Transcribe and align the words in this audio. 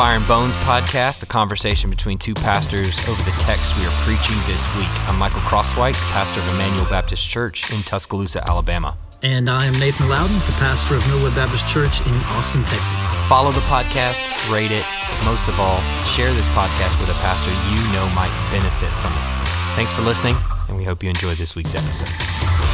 Fire 0.00 0.16
and 0.16 0.26
Bones 0.26 0.56
podcast, 0.56 1.22
a 1.22 1.26
conversation 1.26 1.90
between 1.90 2.16
two 2.16 2.32
pastors 2.32 2.98
over 3.06 3.22
the 3.22 3.36
text 3.40 3.76
we 3.76 3.84
are 3.84 3.92
preaching 4.00 4.38
this 4.46 4.64
week. 4.74 4.88
I'm 5.06 5.18
Michael 5.18 5.40
Crosswhite, 5.40 5.92
pastor 6.08 6.40
of 6.40 6.48
Emmanuel 6.48 6.86
Baptist 6.86 7.28
Church 7.28 7.70
in 7.70 7.82
Tuscaloosa, 7.82 8.42
Alabama. 8.48 8.96
And 9.22 9.50
I 9.50 9.66
am 9.66 9.74
Nathan 9.74 10.08
Loudon, 10.08 10.34
the 10.38 10.56
pastor 10.56 10.94
of 10.94 11.02
Milwood 11.02 11.34
Baptist 11.34 11.68
Church 11.68 12.00
in 12.06 12.14
Austin, 12.32 12.64
Texas. 12.64 13.14
Follow 13.28 13.52
the 13.52 13.60
podcast, 13.68 14.22
rate 14.50 14.72
it, 14.72 14.86
most 15.22 15.48
of 15.48 15.60
all, 15.60 15.82
share 16.06 16.32
this 16.32 16.48
podcast 16.48 16.98
with 16.98 17.10
a 17.10 17.20
pastor 17.20 17.50
you 17.50 17.92
know 17.92 18.08
might 18.14 18.32
benefit 18.50 18.88
from 19.02 19.12
it. 19.12 19.76
Thanks 19.76 19.92
for 19.92 20.00
listening, 20.00 20.34
and 20.68 20.78
we 20.78 20.84
hope 20.84 21.02
you 21.02 21.10
enjoyed 21.10 21.36
this 21.36 21.54
week's 21.54 21.74
episode. 21.74 22.69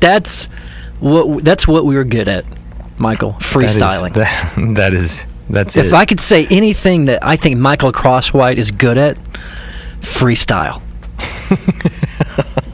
That's 0.00 0.46
what 1.00 1.44
that's 1.44 1.66
what 1.68 1.84
we 1.84 1.94
were 1.96 2.04
good 2.04 2.28
at, 2.28 2.44
Michael. 2.98 3.32
Freestyling. 3.34 4.14
That 4.14 4.24
is, 4.24 4.54
that, 4.54 4.74
that 4.76 4.94
is 4.94 5.26
that's 5.48 5.76
if 5.76 5.86
it. 5.86 5.92
I 5.92 6.04
could 6.04 6.20
say 6.20 6.46
anything 6.50 7.06
that 7.06 7.24
I 7.24 7.36
think 7.36 7.56
Michael 7.58 7.92
Crosswhite 7.92 8.56
is 8.56 8.70
good 8.70 8.98
at, 8.98 9.16
freestyle. 10.00 10.82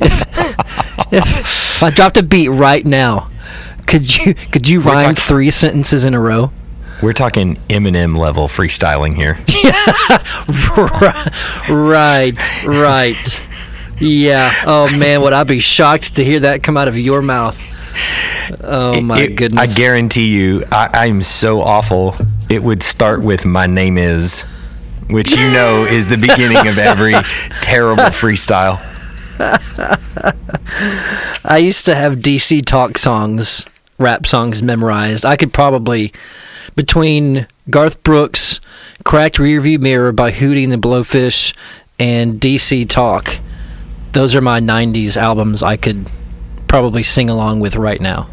if, 0.01 1.13
if 1.13 1.83
I 1.83 1.91
dropped 1.91 2.17
a 2.17 2.23
beat 2.23 2.49
right 2.49 2.85
now, 2.85 3.31
could 3.87 4.17
you 4.17 4.35
could 4.35 4.69
you 4.69 4.81
We're 4.81 4.93
rhyme 4.93 5.01
talking- 5.01 5.17
three 5.17 5.51
sentences 5.51 6.05
in 6.05 6.15
a 6.15 6.21
row? 6.21 6.51
We're 7.03 7.13
talking 7.13 7.57
Eminem 7.69 8.17
level 8.17 8.47
freestyling 8.47 9.17
here. 9.17 9.37
right, 11.69 12.65
right. 12.65 13.49
Yeah. 14.03 14.53
Oh 14.67 14.95
man, 14.99 15.23
would 15.23 15.33
I 15.33 15.45
be 15.45 15.59
shocked 15.61 16.17
to 16.17 16.25
hear 16.25 16.41
that 16.41 16.63
come 16.63 16.77
out 16.77 16.89
of 16.89 16.99
your 16.99 17.23
mouth? 17.23 17.59
Oh 18.63 19.01
my 19.01 19.21
It- 19.21 19.37
goodness. 19.37 19.61
I 19.61 19.67
guarantee 19.75 20.29
you, 20.29 20.65
I, 20.73 20.91
I'm 21.07 21.23
so 21.23 21.61
awful. 21.63 22.17
It 22.49 22.63
would 22.63 22.83
start 22.83 23.23
with 23.23 23.47
"My 23.47 23.67
name 23.67 23.97
is," 23.99 24.43
which 25.09 25.33
you 25.37 25.51
know 25.53 25.85
is 25.85 26.09
the 26.09 26.17
beginning 26.19 26.67
of 26.69 26.79
every 26.79 27.13
terrible 27.63 28.05
freestyle. 28.05 28.81
I 31.45 31.59
used 31.59 31.85
to 31.87 31.95
have 31.95 32.17
DC 32.17 32.65
talk 32.65 32.99
songs, 32.99 33.67
rap 33.99 34.27
songs 34.27 34.63
memorized. 34.63 35.25
I 35.25 35.37
could 35.37 35.53
probably, 35.53 36.13
between 36.77 37.47
Garth 37.71 38.03
Brooks, 38.03 38.61
Cracked 39.05 39.37
Rearview 39.37 39.79
Mirror 39.81 40.13
by 40.13 40.31
Hootie 40.33 40.65
and 40.65 40.73
the 40.73 40.77
Blowfish, 40.77 41.55
and 41.99 42.41
DC 42.41 42.89
Talk, 42.89 43.39
those 44.13 44.35
are 44.35 44.41
my 44.41 44.61
90s 44.61 45.17
albums 45.17 45.63
I 45.63 45.77
could 45.77 46.07
probably 46.69 47.03
sing 47.03 47.29
along 47.31 47.61
with 47.61 47.77
right 47.77 48.01
now. 48.01 48.29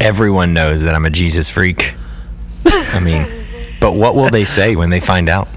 Everyone 0.00 0.52
knows 0.52 0.82
that 0.82 0.94
I'm 0.94 1.04
a 1.04 1.10
Jesus 1.10 1.48
freak. 1.48 1.94
I 2.66 3.00
mean, 3.00 3.26
but 3.80 3.92
what 3.92 4.14
will 4.14 4.28
they 4.30 4.44
say 4.44 4.76
when 4.76 4.90
they 4.90 5.00
find 5.00 5.28
out? 5.28 5.48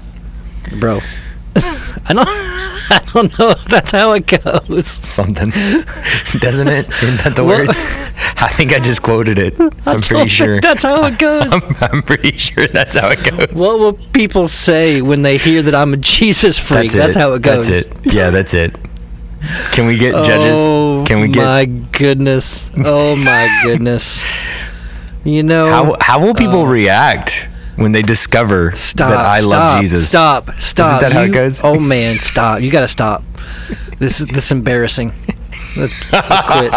Bro. 0.78 1.00
I 1.56 2.12
don't 2.14 2.28
I 2.92 2.98
don't 3.12 3.38
know 3.38 3.50
if 3.50 3.64
that's 3.66 3.92
how 3.92 4.12
it 4.12 4.26
goes. 4.26 4.86
Something, 4.86 5.50
doesn't 6.40 6.66
it? 6.68 6.88
Isn't 6.88 7.24
that 7.24 7.34
the 7.36 7.44
Well- 7.44 7.58
words? 7.66 7.84
I 8.42 8.48
think 8.48 8.72
I 8.72 8.80
just 8.80 9.02
quoted 9.02 9.38
it. 9.38 9.60
I'm 9.60 9.68
don't 9.84 10.06
pretty 10.08 10.28
sure. 10.28 10.60
That's 10.60 10.82
how 10.82 11.04
it 11.04 11.18
goes. 11.18 11.52
I'm, 11.52 11.76
I'm 11.80 12.02
pretty 12.02 12.36
sure 12.36 12.66
that's 12.66 12.96
how 12.96 13.10
it 13.10 13.22
goes. 13.22 13.60
What 13.62 13.78
will 13.78 13.92
people 14.12 14.48
say 14.48 15.02
when 15.02 15.22
they 15.22 15.36
hear 15.36 15.62
that 15.62 15.74
I'm 15.74 15.92
a 15.94 15.98
Jesus 15.98 16.58
freak? 16.58 16.90
That's, 16.92 17.14
how 17.16 17.34
it 17.34 17.42
goes. 17.42 17.68
That's 17.68 17.86
it. 17.86 18.14
Yeah, 18.14 18.30
that's 18.30 18.54
it. 18.54 18.74
Can 19.72 19.86
we 19.86 19.96
get 19.96 20.24
judges? 20.24 20.60
Oh 20.60 21.04
Can 21.06 21.20
we 21.20 21.28
get 21.28 21.44
my 21.44 21.64
goodness! 21.64 22.70
Oh 22.76 23.16
my 23.16 23.60
goodness! 23.64 24.22
You 25.24 25.42
know, 25.42 25.66
how 25.66 25.96
how 26.00 26.20
will 26.20 26.34
people 26.34 26.62
uh, 26.62 26.68
react 26.68 27.48
when 27.76 27.92
they 27.92 28.02
discover 28.02 28.72
stop! 28.72 29.10
that 29.10 29.18
I 29.18 29.40
stop, 29.40 29.50
love 29.50 29.80
Jesus? 29.80 30.08
Stop! 30.08 30.50
Stop! 30.60 30.86
Isn't 30.86 31.00
that 31.00 31.12
how 31.12 31.22
it 31.22 31.32
goes? 31.32 31.62
Oh 31.64 31.78
man, 31.80 32.18
stop! 32.18 32.60
You 32.60 32.70
got 32.70 32.80
to 32.80 32.88
stop. 32.88 33.22
This 33.98 34.20
is 34.20 34.26
this 34.26 34.46
is 34.46 34.52
embarrassing. 34.52 35.12
Let's, 35.76 36.12
let's 36.12 36.44
quit. 36.46 36.72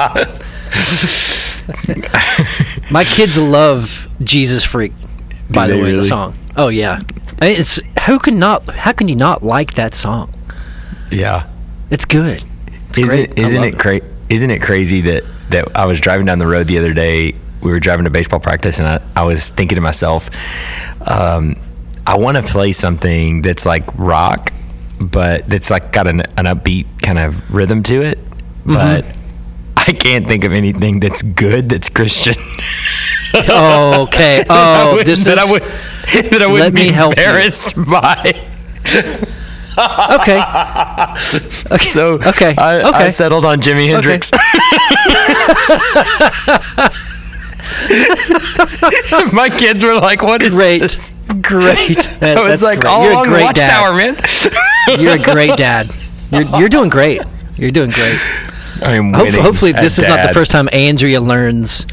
my 2.91 3.03
kids 3.03 3.37
love 3.37 4.07
Jesus 4.21 4.63
freak. 4.63 4.93
By 5.49 5.67
the 5.67 5.79
way, 5.79 5.93
the 5.93 6.03
song. 6.03 6.35
Oh 6.55 6.69
yeah, 6.69 7.01
it's 7.41 7.79
who 8.05 8.19
can 8.19 8.39
not? 8.39 8.69
How 8.69 8.91
can 8.93 9.07
you 9.07 9.15
not 9.15 9.43
like 9.43 9.73
that 9.73 9.95
song? 9.95 10.33
Yeah. 11.11 11.49
It's 11.89 12.05
good. 12.05 12.43
Isn't. 12.97 13.39
Isn't 13.39 13.63
it 13.63 13.79
cra- 13.79 14.01
isn't 14.29 14.49
it 14.49 14.61
crazy 14.61 15.01
that 15.01 15.23
that 15.49 15.75
I 15.75 15.85
was 15.85 15.99
driving 15.99 16.25
down 16.25 16.39
the 16.39 16.47
road 16.47 16.67
the 16.67 16.77
other 16.79 16.93
day. 16.93 17.35
We 17.61 17.71
were 17.71 17.79
driving 17.79 18.03
to 18.03 18.09
baseball 18.09 18.41
practice, 18.41 18.79
and 18.79 18.87
I, 18.89 19.01
I 19.15 19.23
was 19.23 19.49
thinking 19.49 19.77
to 19.77 19.81
myself, 19.81 20.29
um, 21.09 21.55
I 22.05 22.17
want 22.17 22.35
to 22.35 22.43
play 22.43 22.73
something 22.73 23.41
that's 23.41 23.65
like 23.65 23.85
rock, 23.97 24.51
but 24.99 25.47
that's 25.49 25.71
like 25.71 25.93
got 25.93 26.07
an, 26.09 26.21
an 26.37 26.43
upbeat 26.45 26.87
kind 27.01 27.17
of 27.17 27.53
rhythm 27.53 27.81
to 27.83 28.01
it. 28.01 28.17
Mm-hmm. 28.65 28.73
But 28.73 29.05
I 29.77 29.93
can't 29.93 30.27
think 30.27 30.43
of 30.43 30.51
anything 30.51 30.99
that's 30.99 31.21
good 31.21 31.69
that's 31.69 31.87
Christian. 31.87 32.35
Oh, 33.47 34.01
okay. 34.07 34.43
that 34.47 34.51
I 34.51 34.83
Oh, 34.83 34.89
wouldn't- 34.91 35.05
this 35.05 35.19
is 35.19 35.25
that 35.25 35.39
I 35.39 35.49
would 35.49 35.63
that 36.31 36.41
I 36.41 36.47
wouldn't 36.47 36.73
me 36.73 36.87
be 36.87 36.91
help 36.91 37.15
you. 37.17 37.23
embarrassed 37.23 37.75
by. 37.77 38.33
Okay. 39.77 40.39
Okay. 41.71 41.85
So 41.93 42.15
okay. 42.15 42.55
I, 42.57 42.81
okay. 42.81 42.97
I 43.05 43.07
settled 43.09 43.45
on 43.45 43.61
Jimi 43.61 43.87
Hendrix. 43.87 44.31
My 49.33 49.49
kids 49.49 49.83
were 49.83 49.95
like, 49.95 50.21
"What 50.21 50.41
is 50.41 50.49
great, 50.49 50.81
this?" 50.81 51.11
great. 51.41 51.97
That- 52.19 52.37
I 52.37 52.49
was 52.49 52.61
like, 52.61 52.81
great. 52.81 52.89
"All 52.91 53.03
You're 53.03 53.11
a 53.11 53.15
along 53.15 53.23
the 53.25 53.29
great 53.29 53.43
watchtower, 53.43 53.97
dad. 53.97 54.17
man." 54.87 54.99
You're 54.99 55.15
a 55.15 55.19
great 55.19 55.55
dad. 55.57 55.93
You're 56.31 56.59
you're 56.59 56.69
doing 56.69 56.89
great. 56.89 57.21
You're 57.57 57.71
doing 57.71 57.89
great. 57.89 58.19
I 58.81 58.93
am 58.95 59.11
winning. 59.11 59.41
hopefully, 59.41 59.71
this 59.71 59.97
is 59.97 60.07
not 60.07 60.27
the 60.27 60.33
first 60.33 60.51
time 60.51 60.67
Andrea 60.71 61.21
learns. 61.21 61.85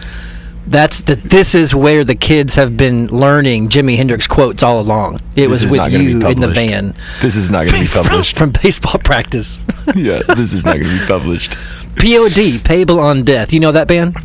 That's 0.71 1.01
the. 1.01 1.17
This 1.17 1.55
is 1.55 1.75
where 1.75 2.05
the 2.05 2.15
kids 2.15 2.55
have 2.55 2.77
been 2.77 3.09
learning 3.09 3.69
Jimi 3.71 3.97
Hendrix 3.97 4.27
quotes 4.27 4.63
all 4.63 4.81
along. 4.81 5.17
It 5.37 5.49
This 5.49 5.63
was 5.63 5.73
with 5.73 5.81
not 5.81 5.91
gonna 5.91 6.05
be 6.05 6.11
you 6.13 6.21
in 6.29 6.41
the 6.41 6.47
van 6.49 6.95
This 7.21 7.35
is 7.37 7.51
not 7.51 7.67
going 7.67 7.87
to 7.87 7.91
be 7.91 8.03
published. 8.09 8.37
from 8.39 8.53
baseball 8.53 8.99
practice. 9.05 9.59
yeah, 9.95 10.23
this 10.23 10.53
is 10.53 10.65
not 10.65 10.79
going 10.79 10.85
to 10.97 11.01
be 11.01 11.07
published. 11.09 11.57
POD, 11.97 12.63
payable 12.65 13.01
on 13.01 13.25
death. 13.25 13.53
You 13.53 13.59
know 13.61 13.73
that 13.73 13.89
band? 13.89 14.17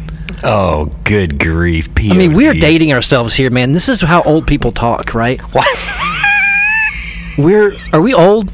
Oh, 0.44 0.92
good 1.04 1.40
grief! 1.40 1.90
I 1.98 2.14
mean, 2.14 2.34
we 2.36 2.48
are 2.48 2.54
dating 2.54 2.94
ourselves 2.94 3.34
here, 3.34 3.50
man. 3.50 3.72
This 3.72 3.90
is 3.90 4.02
how 4.02 4.22
old 4.24 4.46
people 4.46 4.72
talk, 4.72 5.16
right? 5.16 5.42
What? 5.54 5.66
We're 7.38 7.76
are 7.92 8.02
we 8.02 8.14
old? 8.14 8.52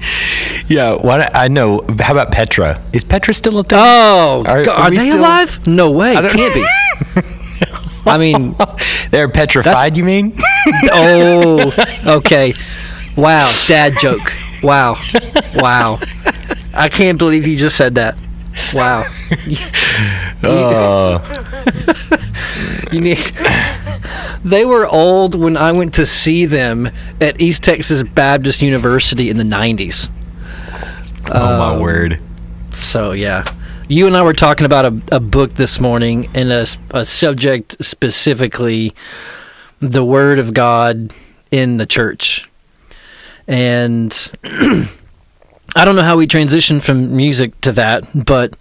Yeah, 0.68 0.96
why? 0.96 1.30
I 1.34 1.50
know. 1.50 1.82
How 2.00 2.14
about 2.14 2.32
Petra? 2.32 2.82
Is 2.94 3.04
Petra 3.04 3.34
still 3.34 3.60
a 3.60 3.64
thing? 3.64 3.78
Oh, 3.82 4.44
Are- 4.48 4.62
are, 4.62 4.70
are 4.70 4.90
they 4.90 4.98
still- 5.00 5.20
alive? 5.20 5.68
No 5.68 5.92
way. 5.92 6.14
Can't 6.16 6.54
be. 6.54 6.66
I 8.06 8.18
mean, 8.18 8.56
They're 9.12 9.30
petrified. 9.30 9.98
You 9.98 10.04
mean? 10.04 10.34
oh, 10.92 11.72
okay. 12.18 12.54
Wow, 13.16 13.52
dad 13.68 13.94
joke. 14.02 14.22
Wow, 14.64 14.96
wow. 15.56 16.00
I 16.74 16.88
can't 16.90 17.18
believe 17.18 17.46
you 17.46 17.58
just 17.58 17.76
said 17.76 17.96
that. 17.96 18.16
Wow. 18.74 19.04
Oh, 20.44 21.22
You 22.92 23.02
need. 23.02 23.18
They 24.44 24.66
were 24.66 24.88
old 24.88 25.36
when 25.36 25.56
I 25.56 25.72
went 25.72 25.94
to 25.96 26.06
see 26.06 26.46
them 26.46 26.90
at 27.22 27.40
East 27.40 27.64
Texas 27.64 28.04
Baptist 28.04 28.62
University 28.62 29.30
in 29.30 29.38
the 29.38 29.44
'90s. 29.44 30.10
oh 31.32 31.58
my 31.58 31.74
Um, 31.76 31.80
word! 31.82 32.20
So 32.74 33.12
yeah, 33.12 33.44
you 33.92 34.08
and 34.08 34.16
I 34.16 34.22
were 34.22 34.32
talking 34.32 34.66
about 34.66 34.86
a, 34.86 35.02
a 35.18 35.20
book 35.20 35.56
this 35.56 35.78
morning 35.78 36.30
and 36.34 36.50
a 36.50 37.04
subject 37.04 37.76
specifically, 37.84 38.96
the 39.82 40.04
Word 40.04 40.40
of 40.40 40.54
God 40.54 41.14
in 41.52 41.76
the 41.76 41.86
church, 41.86 42.50
and 43.50 44.10
I 44.46 45.84
don't 45.84 45.98
know 45.98 46.04
how 46.04 46.16
we 46.16 46.26
transitioned 46.26 46.84
from 46.84 47.18
music 47.18 47.60
to 47.62 47.74
that, 47.74 48.06
but 48.16 48.56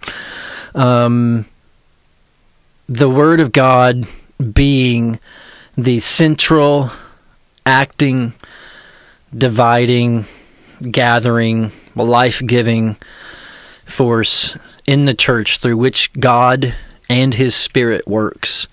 um, 0.75 1.45
the 2.89 3.09
Word 3.09 3.39
of 3.39 3.53
God 3.53 4.05
being 4.51 5.17
the 5.77 6.01
central, 6.01 6.91
acting, 7.65 8.33
dividing, 9.33 10.25
gathering, 10.91 11.71
life 11.95 12.41
giving 12.45 12.97
force 13.85 14.57
in 14.87 15.05
the 15.05 15.13
church 15.13 15.59
through 15.59 15.77
which 15.77 16.11
God 16.13 16.73
and 17.09 17.33
His 17.33 17.55
Spirit 17.55 18.07
works. 18.07 18.67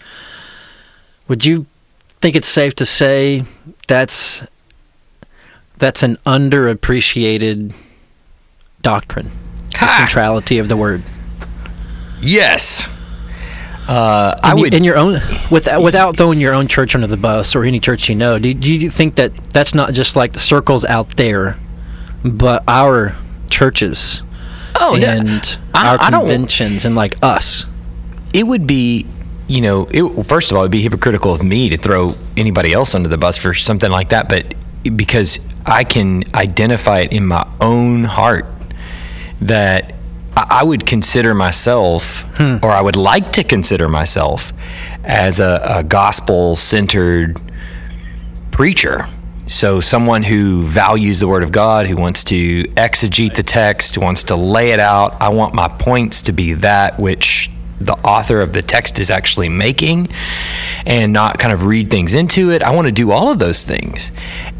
Would 1.28 1.44
you 1.44 1.66
think 2.20 2.34
it's 2.37 2.49
safe 2.49 2.75
to 2.76 2.87
say 2.87 3.44
that's 3.87 4.43
that's 5.76 6.02
an 6.02 6.16
underappreciated 6.26 7.72
doctrine. 8.82 9.31
The 9.72 9.78
Ha! 9.78 9.96
centrality 10.06 10.58
of 10.58 10.69
the 10.69 10.76
word. 10.76 11.02
Yes. 12.20 12.88
Uh, 13.87 14.38
I 14.43 14.52
In, 14.52 14.60
would. 14.60 14.75
in 14.75 14.84
your 14.84 14.96
own 14.96 15.20
without 15.50 15.82
without 15.82 16.16
throwing 16.16 16.40
your 16.40 16.52
own 16.52 16.69
church 16.69 16.94
under 16.94 17.06
the 17.06 17.16
bus 17.16 17.55
or 17.55 17.64
any 17.64 17.81
church 17.81 18.08
you 18.08 18.14
know. 18.14 18.38
Do, 18.38 18.52
do 18.52 18.70
you 18.72 18.90
think 18.90 19.14
that 19.16 19.32
that's 19.50 19.75
not 19.75 19.93
just 19.94 20.14
like 20.16 20.32
the 20.32 20.40
circles 20.40 20.84
out 20.84 21.16
there, 21.16 21.56
but 22.25 22.64
our 22.69 23.16
churches 23.50 24.22
oh 24.81 24.97
no. 24.97 25.07
and 25.07 25.59
I- 25.75 25.89
our 25.89 25.99
I 26.01 26.11
conventions 26.11 26.85
and 26.85 26.95
like 26.95 27.17
us? 27.23 27.67
it 28.33 28.45
would 28.45 28.67
be 28.67 29.07
you 29.47 29.61
know 29.61 29.89
it, 29.91 30.23
first 30.25 30.51
of 30.51 30.57
all 30.57 30.65
it'd 30.65 30.73
be 30.73 30.83
hypocritical 30.83 31.33
of 31.33 31.43
me 31.43 31.71
to 31.71 31.77
throw 31.77 32.13
anybody 32.37 32.73
else 32.73 32.95
under 32.95 33.09
the 33.09 33.17
bus 33.17 33.39
for 33.39 33.55
something 33.55 33.91
like 33.91 34.11
that 34.11 34.29
but 34.29 34.55
because 34.97 35.41
i 35.65 35.83
can 35.85 36.23
identify 36.35 37.01
it 37.01 37.13
in 37.13 37.27
my 37.27 37.47
own 37.61 38.05
heart 38.05 38.45
that 39.41 39.95
i, 40.37 40.63
would 40.63 40.87
consider 40.87 41.33
myself 41.33 42.25
hmm. 42.37 42.57
or 42.63 42.71
i 42.71 42.81
would 42.81 42.97
like 42.97 43.33
to 43.33 43.43
consider 43.43 43.89
myself 43.89 44.53
as 45.05 45.41
a, 45.41 45.63
a 45.65 45.83
gospel 45.83 46.55
centered 46.55 47.41
preacher. 48.59 49.07
So, 49.49 49.81
someone 49.81 50.25
who 50.25 50.61
values 50.61 51.21
the 51.21 51.27
Word 51.27 51.43
of 51.43 51.53
God, 51.53 51.87
who 51.87 51.97
wants 51.97 52.23
to 52.25 52.65
exegete 52.65 53.35
the 53.35 53.43
text, 53.43 53.97
wants 53.97 54.25
to 54.25 54.37
lay 54.37 54.73
it 54.73 54.79
out. 54.79 55.17
I 55.23 55.31
want 55.31 55.55
my 55.55 55.69
points 55.69 56.21
to 56.23 56.33
be 56.33 56.53
that 56.55 57.00
which 57.00 57.50
the 57.81 57.95
author 58.05 58.43
of 58.43 58.53
the 58.53 58.61
text 58.61 58.99
is 58.99 59.11
actually 59.11 59.49
making 59.49 60.09
and 60.85 61.15
not 61.15 61.39
kind 61.39 61.55
of 61.55 61.65
read 61.65 61.91
things 61.91 62.12
into 62.12 62.50
it. 62.50 62.62
I 62.62 62.75
want 62.75 62.87
to 62.87 62.93
do 62.93 63.11
all 63.11 63.31
of 63.31 63.39
those 63.39 63.62
things. 63.62 64.12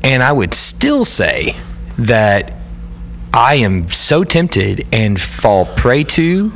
And 0.03 0.23
I 0.23 0.33
would 0.33 0.55
still 0.55 1.05
say 1.05 1.55
that 1.99 2.55
I 3.35 3.57
am 3.57 3.91
so 3.91 4.25
tempted 4.25 4.87
and 4.91 5.21
fall 5.21 5.67
prey 5.67 6.05
to 6.05 6.51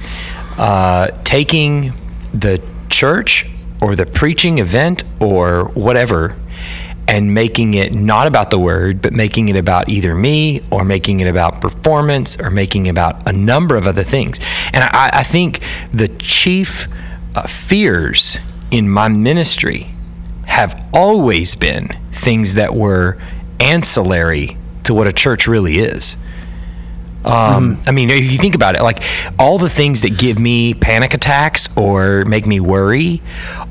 uh, 0.57 1.09
taking 1.25 1.93
the 2.33 2.63
church 2.89 3.47
or 3.83 3.95
the 3.95 4.07
preaching 4.07 4.59
event 4.59 5.05
or 5.21 5.65
whatever 5.75 6.37
and 7.13 7.35
making 7.35 7.75
it 7.75 7.93
not 7.93 8.27
about 8.27 8.51
the 8.51 8.59
word, 8.59 9.03
but 9.03 9.13
making 9.13 9.51
it 9.51 9.57
about 9.57 9.91
either 9.91 10.15
me 10.15 10.63
or 10.71 10.83
making 10.83 11.21
it 11.21 11.29
about 11.29 11.61
performance 11.61 12.41
or 12.41 12.49
making 12.51 12.87
it 12.87 12.89
about 12.89 13.29
a 13.29 13.33
number 13.33 13.77
of 13.77 13.87
other 13.87 14.03
things. 14.03 14.41
And 14.73 14.83
I, 14.83 15.11
I 15.13 15.23
think 15.23 15.61
the 15.93 16.09
chief 16.09 16.89
uh, 17.37 17.43
fears 17.43 18.39
in 18.71 18.89
my 18.89 19.09
ministry 19.09 19.91
have 20.47 20.89
always 20.95 21.55
been 21.55 21.89
things 22.13 22.55
that 22.55 22.75
were 22.75 23.19
ancillary 23.61 24.57
to 24.85 24.95
what 24.95 25.07
a 25.07 25.13
church 25.13 25.47
really 25.47 25.81
is. 25.81 26.17
Um, 27.27 27.79
I 27.87 27.91
mean, 27.91 28.09
if 28.09 28.33
you 28.33 28.39
think 28.39 28.55
about 28.55 28.75
it, 28.75 28.83
like 28.83 29.03
all 29.39 29.59
the 29.59 29.69
things 29.69 30.01
that 30.01 30.19
give 30.19 30.39
me 30.39 30.73
panic 30.73 31.13
attacks 31.13 31.69
or 31.77 32.25
make 32.25 32.47
me 32.47 32.59
worry 32.59 33.21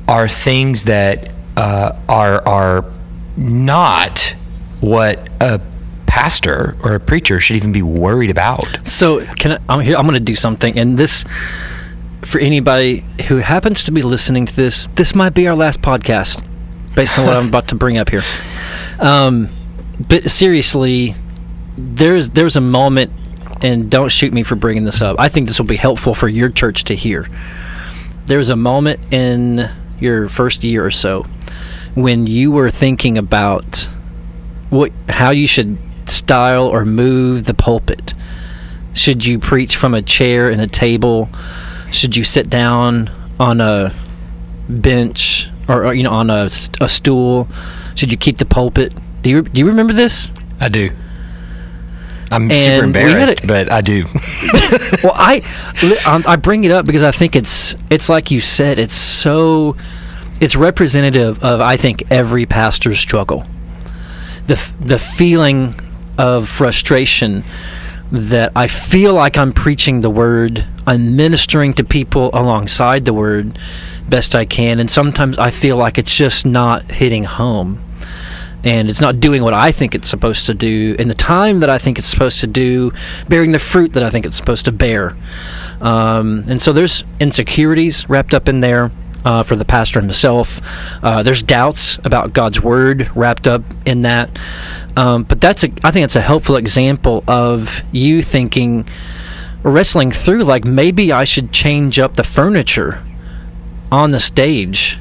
are 0.06 0.28
things 0.28 0.84
that 0.84 1.32
uh, 1.56 1.98
are 2.08 2.46
are 2.46 2.84
not 3.36 4.34
what 4.80 5.28
a 5.40 5.60
pastor 6.06 6.76
or 6.84 6.94
a 6.94 7.00
preacher 7.00 7.40
should 7.40 7.56
even 7.56 7.72
be 7.72 7.82
worried 7.82 8.30
about. 8.30 8.66
So 8.84 9.24
can 9.24 9.52
I, 9.52 9.58
I'm 9.68 9.80
here? 9.80 9.96
I'm 9.96 10.06
going 10.06 10.14
to 10.14 10.20
do 10.20 10.36
something, 10.36 10.78
and 10.78 10.98
this 10.98 11.24
for 12.22 12.38
anybody 12.38 13.04
who 13.28 13.38
happens 13.38 13.84
to 13.84 13.92
be 13.92 14.02
listening 14.02 14.46
to 14.46 14.54
this, 14.54 14.88
this 14.94 15.14
might 15.14 15.34
be 15.34 15.48
our 15.48 15.56
last 15.56 15.80
podcast, 15.80 16.44
based 16.94 17.18
on 17.18 17.26
what 17.26 17.34
I'm 17.34 17.48
about 17.48 17.68
to 17.68 17.74
bring 17.74 17.96
up 17.96 18.10
here. 18.10 18.22
Um, 19.00 19.48
but 19.98 20.30
seriously, 20.30 21.14
there's 21.78 22.30
there's 22.30 22.56
a 22.56 22.60
moment, 22.60 23.12
and 23.62 23.90
don't 23.90 24.10
shoot 24.10 24.32
me 24.32 24.42
for 24.42 24.54
bringing 24.54 24.84
this 24.84 25.00
up. 25.00 25.16
I 25.18 25.28
think 25.28 25.48
this 25.48 25.58
will 25.58 25.66
be 25.66 25.76
helpful 25.76 26.14
for 26.14 26.28
your 26.28 26.50
church 26.50 26.84
to 26.84 26.94
hear. 26.94 27.28
There's 28.26 28.50
a 28.50 28.56
moment 28.56 29.00
in 29.12 29.70
your 29.98 30.28
first 30.28 30.62
year 30.62 30.84
or 30.84 30.90
so 30.90 31.26
when 31.94 32.26
you 32.26 32.50
were 32.50 32.70
thinking 32.70 33.18
about 33.18 33.88
what 34.70 34.90
how 35.08 35.30
you 35.30 35.46
should 35.46 35.76
style 36.06 36.66
or 36.66 36.84
move 36.84 37.44
the 37.44 37.54
pulpit. 37.54 38.14
Should 38.94 39.24
you 39.24 39.38
preach 39.38 39.76
from 39.76 39.94
a 39.94 40.02
chair 40.02 40.50
and 40.50 40.60
a 40.60 40.66
table? 40.66 41.28
Should 41.90 42.16
you 42.16 42.24
sit 42.24 42.50
down 42.50 43.10
on 43.40 43.60
a 43.60 43.94
bench 44.68 45.48
or, 45.68 45.86
or, 45.86 45.94
you 45.94 46.02
know 46.02 46.10
on 46.10 46.30
a, 46.30 46.48
a 46.80 46.88
stool? 46.88 47.48
Should 47.94 48.12
you 48.12 48.18
keep 48.18 48.38
the 48.38 48.44
pulpit? 48.46 48.92
Do 49.22 49.30
you 49.30 49.42
do 49.42 49.58
you 49.58 49.66
remember 49.66 49.92
this? 49.92 50.30
I 50.60 50.68
do. 50.68 50.90
I'm 52.30 52.50
And 52.50 52.54
super 52.54 52.84
embarrassed, 52.84 53.44
a- 53.44 53.46
but 53.46 53.70
I 53.70 53.82
do. 53.82 54.04
well, 55.02 55.12
I 55.14 55.42
um, 56.06 56.24
I 56.26 56.36
bring 56.36 56.64
it 56.64 56.70
up 56.70 56.86
because 56.86 57.02
I 57.02 57.10
think 57.10 57.36
it's 57.36 57.76
it's 57.90 58.08
like 58.08 58.30
you 58.30 58.40
said. 58.40 58.78
It's 58.78 58.96
so 58.96 59.76
it's 60.42 60.56
representative 60.56 61.42
of 61.44 61.60
I 61.60 61.76
think 61.76 62.02
every 62.10 62.46
pastor's 62.46 62.98
struggle. 62.98 63.46
The 64.48 64.60
the 64.80 64.98
feeling 64.98 65.74
of 66.18 66.48
frustration 66.48 67.44
that 68.10 68.50
I 68.56 68.66
feel 68.66 69.14
like 69.14 69.38
I'm 69.38 69.52
preaching 69.52 70.00
the 70.00 70.10
word, 70.10 70.66
I'm 70.84 71.14
ministering 71.14 71.74
to 71.74 71.84
people 71.84 72.30
alongside 72.34 73.04
the 73.04 73.14
word 73.14 73.56
best 74.08 74.34
I 74.34 74.44
can, 74.44 74.80
and 74.80 74.90
sometimes 74.90 75.38
I 75.38 75.52
feel 75.52 75.76
like 75.76 75.96
it's 75.96 76.14
just 76.14 76.44
not 76.44 76.90
hitting 76.90 77.22
home 77.22 77.80
and 78.64 78.90
it's 78.90 79.00
not 79.00 79.20
doing 79.20 79.42
what 79.42 79.54
I 79.54 79.70
think 79.70 79.94
it's 79.94 80.08
supposed 80.08 80.46
to 80.46 80.54
do 80.54 80.96
in 80.98 81.06
the 81.06 81.14
time 81.14 81.60
that 81.60 81.70
I 81.70 81.78
think 81.78 81.98
it's 81.98 82.08
supposed 82.08 82.40
to 82.40 82.46
do, 82.48 82.92
bearing 83.28 83.52
the 83.52 83.58
fruit 83.60 83.92
that 83.92 84.02
I 84.02 84.10
think 84.10 84.26
it's 84.26 84.36
supposed 84.36 84.64
to 84.64 84.72
bear. 84.72 85.16
Um, 85.80 86.44
and 86.48 86.60
so 86.60 86.72
there's 86.72 87.04
insecurities 87.20 88.08
wrapped 88.08 88.34
up 88.34 88.48
in 88.48 88.60
there 88.60 88.90
uh, 89.24 89.42
for 89.42 89.56
the 89.56 89.64
pastor 89.64 90.00
himself. 90.00 90.60
Uh, 91.02 91.22
there's 91.22 91.42
doubts 91.42 91.98
about 92.04 92.32
God's 92.32 92.60
word 92.60 93.10
wrapped 93.16 93.46
up 93.46 93.62
in 93.86 94.00
that. 94.02 94.30
Um, 94.96 95.24
but 95.24 95.40
that's 95.40 95.64
a, 95.64 95.72
I 95.84 95.90
think 95.90 96.04
it's 96.04 96.16
a 96.16 96.20
helpful 96.20 96.56
example 96.56 97.24
of 97.26 97.80
you 97.92 98.22
thinking, 98.22 98.86
wrestling 99.62 100.10
through 100.10 100.44
like 100.44 100.64
maybe 100.64 101.12
I 101.12 101.24
should 101.24 101.52
change 101.52 101.98
up 101.98 102.16
the 102.16 102.24
furniture 102.24 103.02
on 103.90 104.10
the 104.10 104.20
stage 104.20 104.98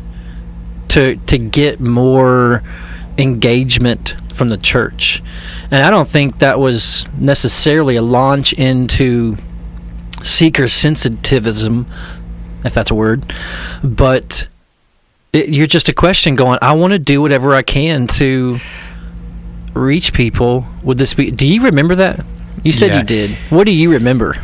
to 0.90 1.16
to 1.16 1.38
get 1.38 1.80
more 1.80 2.62
engagement 3.18 4.16
from 4.34 4.48
the 4.48 4.58
church. 4.58 5.22
And 5.70 5.86
I 5.86 5.90
don't 5.90 6.08
think 6.08 6.40
that 6.40 6.60
was 6.60 7.06
necessarily 7.18 7.96
a 7.96 8.02
launch 8.02 8.54
into 8.54 9.38
seeker 10.24 10.64
sensitivism, 10.64 11.86
if 12.64 12.74
that's 12.74 12.92
a 12.92 12.96
word, 12.96 13.34
but 13.84 14.48
it, 15.34 15.50
you're 15.50 15.68
just 15.68 15.90
a 15.90 15.94
question 15.94 16.36
going, 16.36 16.60
I 16.62 16.74
want 16.74 16.92
to 16.94 17.00
do 17.00 17.22
whatever 17.22 17.54
I 17.56 17.62
can 17.62 18.08
to 18.08 18.60
reach 19.74 20.14
people. 20.14 20.66
Would 20.84 20.98
this 20.98 21.14
be, 21.14 21.32
do 21.32 21.48
you 21.48 21.62
remember 21.64 21.96
that? 21.96 22.26
You 22.64 22.74
said 22.74 22.88
Yeah. 22.92 22.98
you 23.00 23.04
did. 23.04 23.32
What 23.50 23.66
do 23.66 23.72
you 23.74 23.92
remember? 23.94 24.36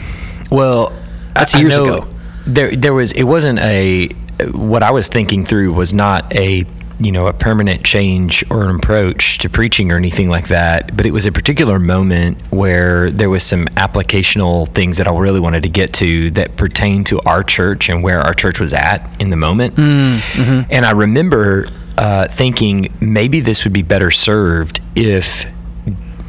Well, 0.50 0.92
That's 1.34 1.54
I- 1.56 1.60
years 1.60 1.76
ago. 1.78 2.08
There, 2.46 2.72
there 2.72 2.94
was. 2.94 3.12
It 3.12 3.24
wasn't 3.24 3.60
a. 3.60 4.08
What 4.54 4.82
I 4.82 4.92
was 4.92 5.10
thinking 5.10 5.44
through 5.44 5.74
was 5.74 5.94
not 5.94 6.34
a 6.34 6.64
you 7.00 7.12
know 7.12 7.28
a 7.28 7.34
permanent 7.34 7.84
change 7.84 8.44
or 8.50 8.64
an 8.64 8.76
approach 8.76 9.38
to 9.40 9.50
preaching 9.50 9.92
or 9.92 9.98
anything 9.98 10.30
like 10.30 10.48
that. 10.48 10.96
But 10.98 11.06
it 11.06 11.12
was 11.12 11.26
a 11.26 11.32
particular 11.32 11.80
moment 11.80 12.40
where 12.52 13.12
there 13.12 13.30
was 13.30 13.44
some 13.44 13.66
applicational 13.76 14.68
things 14.74 14.98
that 14.98 15.08
I 15.08 15.18
really 15.18 15.40
wanted 15.40 15.64
to 15.64 15.70
get 15.70 15.94
to 15.94 16.32
that 16.32 16.58
pertained 16.58 17.06
to 17.08 17.20
our 17.22 17.44
church 17.44 17.90
and 17.90 18.04
where 18.04 18.20
our 18.22 18.34
church 18.34 18.60
was 18.60 18.74
at 18.74 19.10
in 19.22 19.30
the 19.30 19.38
moment. 19.38 19.78
And 19.78 20.86
I 20.86 20.92
remember 20.92 21.68
uh, 21.98 22.28
thinking 22.28 22.94
maybe 23.00 23.40
this 23.40 23.64
would 23.64 23.74
be 23.74 23.84
better 23.84 24.12
served 24.12 24.80
if 24.96 25.46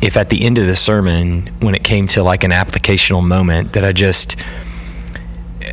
if 0.00 0.16
at 0.16 0.30
the 0.30 0.44
end 0.44 0.58
of 0.58 0.66
the 0.66 0.76
sermon, 0.76 1.48
when 1.60 1.74
it 1.74 1.82
came 1.82 2.06
to 2.08 2.22
like 2.22 2.44
an 2.44 2.52
applicational 2.52 3.26
moment, 3.26 3.72
that 3.72 3.84
I 3.84 3.92
just, 3.92 4.36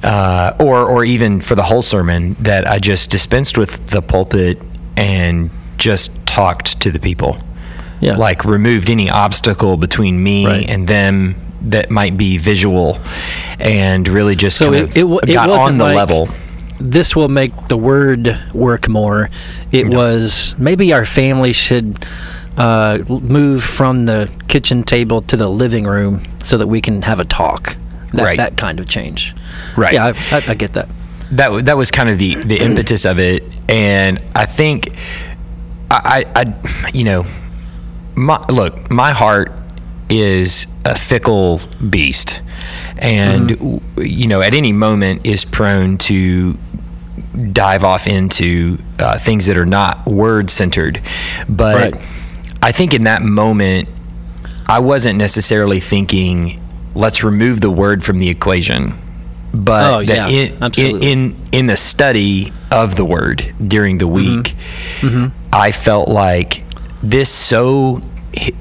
uh, 0.04 0.54
or 0.60 0.84
or 0.84 1.06
even 1.06 1.42
for 1.42 1.54
the 1.56 1.64
whole 1.64 1.82
sermon, 1.82 2.36
that 2.40 2.68
I 2.68 2.80
just 2.80 3.12
dispensed 3.12 3.58
with 3.58 3.88
the 3.88 4.02
pulpit 4.02 4.60
and 4.98 5.50
just 5.78 6.12
talked 6.26 6.80
to 6.82 6.92
the 6.92 7.00
people, 7.00 7.38
Yeah. 8.02 8.16
like 8.18 8.46
removed 8.46 8.90
any 8.90 9.10
obstacle 9.10 9.78
between 9.78 10.22
me 10.24 10.46
Right. 10.46 10.70
and 10.70 10.88
them 10.88 11.36
that 11.62 11.90
might 11.92 12.16
be 12.18 12.38
visual, 12.38 13.00
and 13.60 14.08
really 14.08 14.36
just 14.36 14.58
So 14.58 14.74
it- 14.74 14.96
it 14.96 15.06
it 15.28 15.34
got 15.34 15.50
on 15.50 15.78
the 15.78 15.84
like- 15.86 15.96
level. 15.96 16.30
this 16.80 17.16
will 17.16 17.30
make 17.30 17.52
the 17.70 17.78
word 17.78 18.38
work 18.54 18.88
more. 18.90 19.30
It 19.72 19.88
was 19.88 20.56
maybe 20.58 20.94
our 20.94 21.06
family 21.06 21.54
should 21.54 22.06
uh, 22.58 23.00
move 23.10 23.66
from 23.66 24.06
the 24.06 24.30
kitchen 24.48 24.82
table 24.84 25.22
to 25.24 25.36
the 25.36 25.50
living 25.50 25.84
room 25.86 26.22
so 26.42 26.58
that 26.58 26.68
we 26.68 26.80
can 26.80 27.02
have 27.02 27.20
a 27.20 27.26
talk. 27.26 27.76
That, 28.14 28.24
Right. 28.24 28.38
that 28.38 28.56
kind 28.56 28.80
of 28.80 28.88
change. 28.88 29.36
Right. 29.76 29.94
Yeah, 29.94 30.06
I, 30.32 30.38
I, 30.38 30.42
I 30.50 30.54
get 30.54 30.72
that. 30.74 30.88
That 31.38 31.66
that 31.66 31.78
was 31.78 31.92
kind 31.92 32.10
of 32.10 32.18
the 32.18 32.36
the 32.36 32.58
impetus 32.58 33.06
of 33.06 33.20
it 33.20 33.44
and 33.70 34.22
i 34.36 34.46
think 34.46 34.96
I, 35.92 36.26
I, 36.36 36.90
you 36.94 37.04
know, 37.04 37.26
my, 38.16 38.44
look, 38.50 38.90
my 38.90 39.12
heart 39.12 39.52
is 40.10 40.68
a 40.84 40.96
fickle 40.96 41.60
beast, 41.90 42.42
and 42.98 43.52
mm-hmm. 43.52 44.02
you 44.02 44.28
know, 44.28 44.42
at 44.42 44.54
any 44.54 44.72
moment 44.72 45.26
is 45.26 45.46
prone 45.46 45.98
to 46.00 46.58
dive 47.52 47.84
off 47.84 48.08
into 48.08 48.78
uh, 49.00 49.20
things 49.20 49.46
that 49.46 49.58
are 49.58 49.66
not 49.66 50.06
word 50.06 50.50
centered. 50.50 51.02
But 51.48 51.94
right. 51.94 52.08
I 52.62 52.72
think 52.72 52.94
in 52.94 53.04
that 53.04 53.22
moment, 53.22 53.90
I 54.68 54.80
wasn't 54.80 55.18
necessarily 55.18 55.80
thinking, 55.80 56.62
let's 56.96 57.24
remove 57.24 57.62
the 57.62 57.72
word 57.72 58.04
from 58.04 58.20
the 58.20 58.30
equation. 58.30 58.94
But 59.64 59.94
oh, 59.94 60.00
yeah, 60.04 60.28
in, 60.28 60.64
in, 60.78 61.04
in, 61.04 61.36
in 61.52 61.68
the 61.68 61.78
study 61.78 62.52
of 62.72 62.96
the 62.96 63.06
word 63.06 63.56
during 63.66 63.98
the 63.98 64.06
mm-hmm. 64.06 64.14
week, 64.14 64.56
mm-hmm. 65.00 65.28
I 65.54 65.72
felt 65.72 66.10
like 66.10 66.64
this 67.02 67.34
so 67.34 68.02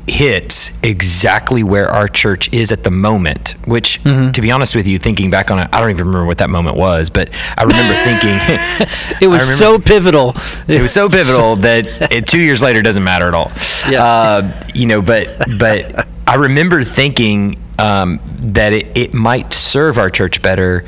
hits 0.06 0.70
exactly 0.82 1.62
where 1.62 1.88
our 1.88 2.06
church 2.06 2.52
is 2.52 2.70
at 2.70 2.84
the 2.84 2.90
moment. 2.90 3.56
Which, 3.66 4.02
mm-hmm. 4.02 4.32
to 4.32 4.40
be 4.40 4.50
honest 4.50 4.76
with 4.76 4.86
you, 4.86 4.98
thinking 4.98 5.30
back 5.30 5.50
on 5.50 5.58
it, 5.58 5.68
I 5.72 5.80
don't 5.80 5.90
even 5.90 6.06
remember 6.06 6.26
what 6.26 6.38
that 6.38 6.50
moment 6.50 6.76
was, 6.76 7.10
but 7.10 7.30
I 7.56 7.64
remember 7.64 7.94
thinking 7.94 8.36
it 9.20 9.28
was 9.28 9.42
remember, 9.42 9.56
so 9.56 9.78
pivotal. 9.78 10.34
It 10.68 10.80
was 10.80 10.92
so 10.92 11.08
pivotal 11.10 11.56
that 11.56 11.86
it, 12.12 12.26
two 12.26 12.40
years 12.40 12.62
later 12.62 12.82
doesn't 12.82 13.04
matter 13.04 13.26
at 13.28 13.34
all. 13.34 13.50
Yeah. 13.90 14.04
Uh, 14.04 14.64
you 14.74 14.86
know, 14.86 15.02
but 15.02 15.44
but 15.58 16.06
I 16.26 16.36
remember 16.36 16.82
thinking 16.84 17.58
um, 17.78 18.20
that 18.38 18.72
it, 18.72 18.96
it 18.96 19.14
might 19.14 19.52
serve 19.52 19.98
our 19.98 20.10
church 20.10 20.42
better 20.42 20.84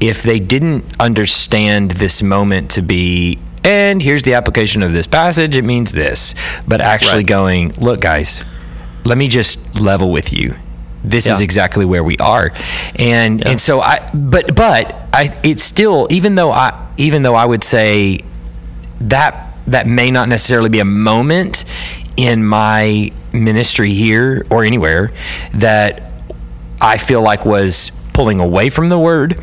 if 0.00 0.22
they 0.22 0.40
didn't 0.40 0.84
understand 0.98 1.92
this 1.92 2.22
moment 2.22 2.70
to 2.72 2.82
be 2.82 3.38
and 3.64 4.02
here's 4.02 4.24
the 4.24 4.34
application 4.34 4.82
of 4.82 4.92
this 4.92 5.06
passage 5.06 5.56
it 5.56 5.62
means 5.62 5.92
this 5.92 6.34
but 6.66 6.80
actually 6.80 7.18
right. 7.18 7.26
going 7.26 7.72
look 7.74 8.00
guys 8.00 8.44
let 9.04 9.16
me 9.16 9.28
just 9.28 9.78
level 9.80 10.10
with 10.10 10.32
you 10.32 10.54
this 11.04 11.26
yeah. 11.26 11.32
is 11.32 11.40
exactly 11.40 11.84
where 11.84 12.02
we 12.02 12.16
are 12.18 12.52
and 12.96 13.40
yeah. 13.40 13.50
and 13.50 13.60
so 13.60 13.80
i 13.80 14.08
but 14.14 14.54
but 14.54 14.92
i 15.12 15.36
it's 15.44 15.62
still 15.62 16.08
even 16.10 16.34
though 16.34 16.50
i 16.50 16.88
even 16.96 17.22
though 17.22 17.34
i 17.34 17.44
would 17.44 17.62
say 17.62 18.18
that 19.00 19.52
that 19.66 19.86
may 19.86 20.10
not 20.10 20.28
necessarily 20.28 20.68
be 20.68 20.80
a 20.80 20.84
moment 20.84 21.64
in 22.16 22.44
my 22.44 23.10
ministry 23.32 23.92
here 23.94 24.46
or 24.50 24.64
anywhere 24.64 25.10
that 25.54 26.11
i 26.82 26.98
feel 26.98 27.22
like 27.22 27.46
was 27.46 27.90
pulling 28.12 28.40
away 28.40 28.68
from 28.68 28.88
the 28.88 28.98
word 28.98 29.40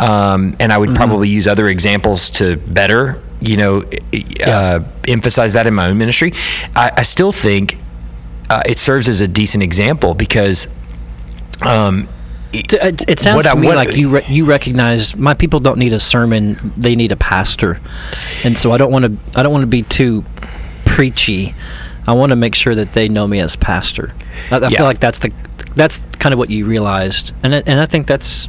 um, 0.00 0.56
and 0.58 0.72
i 0.72 0.78
would 0.78 0.88
mm-hmm. 0.88 0.96
probably 0.96 1.28
use 1.28 1.46
other 1.46 1.68
examples 1.68 2.30
to 2.30 2.56
better 2.56 3.22
you 3.40 3.56
know, 3.56 3.82
uh, 4.44 4.80
emphasize 5.08 5.54
that 5.54 5.66
in 5.66 5.74
my 5.74 5.88
own 5.88 5.98
ministry. 5.98 6.32
I, 6.76 6.92
I 6.98 7.02
still 7.02 7.32
think 7.32 7.78
uh, 8.48 8.62
it 8.66 8.78
serves 8.78 9.08
as 9.08 9.20
a 9.20 9.28
decent 9.28 9.62
example 9.62 10.14
because. 10.14 10.68
Um, 11.66 12.08
it, 12.52 13.08
it, 13.08 13.20
sounds 13.20 13.44
to 13.44 13.52
I, 13.52 13.54
me 13.54 13.68
what, 13.68 13.76
like 13.76 13.96
you 13.96 14.08
re- 14.08 14.24
you 14.26 14.44
recognize 14.44 15.14
my 15.14 15.34
people 15.34 15.60
don't 15.60 15.78
need 15.78 15.92
a 15.92 16.00
sermon; 16.00 16.72
they 16.76 16.96
need 16.96 17.12
a 17.12 17.16
pastor, 17.16 17.80
and 18.44 18.58
so 18.58 18.72
I 18.72 18.76
don't 18.76 18.90
want 18.90 19.04
to 19.04 19.38
I 19.38 19.44
don't 19.44 19.52
want 19.52 19.62
to 19.62 19.68
be 19.68 19.84
too 19.84 20.24
preachy. 20.84 21.54
I 22.08 22.12
want 22.14 22.30
to 22.30 22.36
make 22.36 22.56
sure 22.56 22.74
that 22.74 22.92
they 22.92 23.08
know 23.08 23.28
me 23.28 23.38
as 23.38 23.54
pastor. 23.54 24.12
I, 24.50 24.56
I 24.56 24.62
yeah. 24.62 24.70
feel 24.70 24.86
like 24.86 24.98
that's 24.98 25.20
the 25.20 25.32
that's 25.80 25.96
kind 26.18 26.34
of 26.34 26.38
what 26.38 26.50
you 26.50 26.66
realized, 26.66 27.32
and 27.42 27.54
and 27.54 27.80
I 27.80 27.86
think 27.86 28.06
that's 28.06 28.48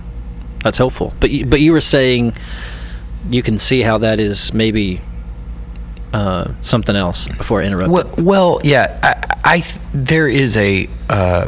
that's 0.64 0.78
helpful. 0.78 1.14
But 1.22 1.30
you, 1.30 1.46
but 1.46 1.62
you 1.62 1.72
were 1.72 1.80
saying 1.80 2.34
you 3.30 3.42
can 3.42 3.58
see 3.58 3.82
how 3.82 4.00
that 4.00 4.20
is 4.20 4.54
maybe 4.54 5.00
uh, 6.12 6.52
something 6.62 6.94
else 6.94 7.30
before 7.30 7.62
I 7.62 7.66
interrupt. 7.68 7.90
Well, 7.90 8.14
well 8.18 8.60
yeah, 8.66 9.00
I, 9.02 9.56
I 9.56 9.64
there 9.94 10.28
is 10.28 10.58
a 10.58 10.90
uh, 11.10 11.48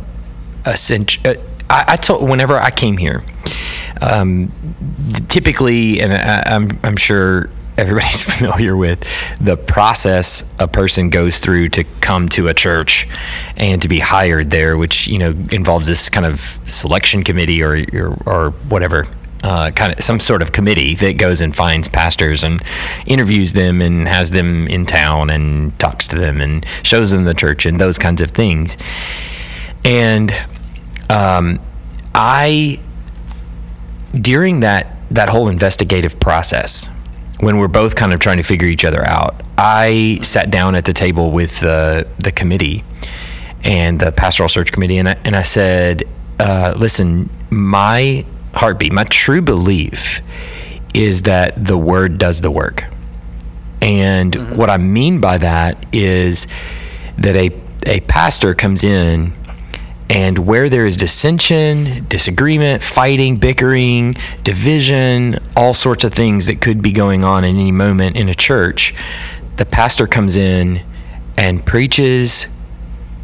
a 0.65 0.69
uh, 0.69 1.33
I, 1.69 1.85
I 1.89 1.95
told 1.97 2.29
whenever 2.29 2.57
I 2.57 2.71
came 2.71 2.95
here, 2.95 3.21
um, 4.01 4.53
typically, 5.27 5.99
and 5.99 6.13
I, 6.13 6.43
I'm 6.45 6.79
I'm 6.83 6.95
sure 6.95 7.49
everybody's 7.77 8.23
familiar 8.37 8.75
with 8.75 9.03
the 9.39 9.57
process 9.57 10.43
a 10.59 10.67
person 10.67 11.09
goes 11.09 11.39
through 11.39 11.69
to 11.69 11.83
come 12.01 12.29
to 12.29 12.47
a 12.47 12.53
church 12.53 13.07
and 13.57 13.81
to 13.81 13.87
be 13.87 13.99
hired 13.99 14.49
there, 14.49 14.77
which 14.77 15.07
you 15.07 15.19
know 15.19 15.31
involves 15.51 15.87
this 15.87 16.09
kind 16.09 16.25
of 16.25 16.39
selection 16.39 17.23
committee 17.23 17.63
or 17.63 17.85
or, 17.93 18.17
or 18.25 18.49
whatever 18.69 19.05
uh, 19.43 19.71
kind 19.71 19.93
of 19.93 20.03
some 20.03 20.19
sort 20.19 20.41
of 20.41 20.51
committee 20.53 20.95
that 20.95 21.17
goes 21.17 21.41
and 21.41 21.55
finds 21.55 21.89
pastors 21.89 22.43
and 22.43 22.63
interviews 23.05 23.53
them 23.53 23.81
and 23.81 24.07
has 24.07 24.31
them 24.31 24.67
in 24.67 24.85
town 24.85 25.29
and 25.29 25.77
talks 25.79 26.07
to 26.07 26.17
them 26.17 26.39
and 26.39 26.65
shows 26.81 27.11
them 27.11 27.25
the 27.25 27.33
church 27.33 27.65
and 27.65 27.79
those 27.79 27.97
kinds 27.97 28.21
of 28.21 28.31
things. 28.31 28.77
And 29.83 30.33
um, 31.09 31.59
I, 32.15 32.79
during 34.13 34.61
that 34.61 34.87
that 35.11 35.29
whole 35.29 35.49
investigative 35.49 36.19
process, 36.19 36.89
when 37.39 37.57
we're 37.57 37.67
both 37.67 37.95
kind 37.95 38.13
of 38.13 38.19
trying 38.19 38.37
to 38.37 38.43
figure 38.43 38.67
each 38.67 38.85
other 38.85 39.05
out, 39.05 39.41
I 39.57 40.19
sat 40.21 40.49
down 40.49 40.75
at 40.75 40.85
the 40.85 40.93
table 40.93 41.31
with 41.31 41.59
the 41.59 42.07
the 42.19 42.31
committee 42.31 42.83
and 43.63 43.99
the 43.99 44.11
pastoral 44.11 44.49
search 44.49 44.71
committee, 44.71 44.97
and 44.97 45.09
I, 45.09 45.17
and 45.23 45.35
I 45.35 45.43
said, 45.43 46.03
uh, 46.39 46.73
"Listen, 46.77 47.29
my 47.49 48.25
heartbeat. 48.53 48.93
My 48.93 49.03
true 49.05 49.41
belief 49.41 50.21
is 50.93 51.23
that 51.23 51.65
the 51.65 51.77
word 51.77 52.17
does 52.17 52.41
the 52.41 52.51
work. 52.51 52.85
And 53.81 54.33
mm-hmm. 54.33 54.55
what 54.55 54.69
I 54.69 54.77
mean 54.77 55.19
by 55.19 55.37
that 55.39 55.83
is 55.91 56.47
that 57.17 57.35
a, 57.35 57.51
a 57.85 57.99
pastor 58.01 58.53
comes 58.53 58.83
in 58.83 59.33
and 60.13 60.37
where 60.39 60.69
there 60.69 60.85
is 60.85 60.95
dissension, 60.95 62.05
disagreement, 62.07 62.83
fighting, 62.83 63.35
bickering, 63.35 64.15
division, 64.43 65.39
all 65.57 65.73
sorts 65.73 66.03
of 66.03 66.13
things 66.13 66.45
that 66.45 66.61
could 66.61 66.81
be 66.81 66.91
going 66.91 67.23
on 67.23 67.43
in 67.43 67.57
any 67.57 67.71
moment 67.71 68.15
in 68.15 68.29
a 68.29 68.35
church, 68.35 68.93
the 69.57 69.65
pastor 69.65 70.07
comes 70.07 70.35
in 70.35 70.81
and 71.35 71.65
preaches 71.65 72.47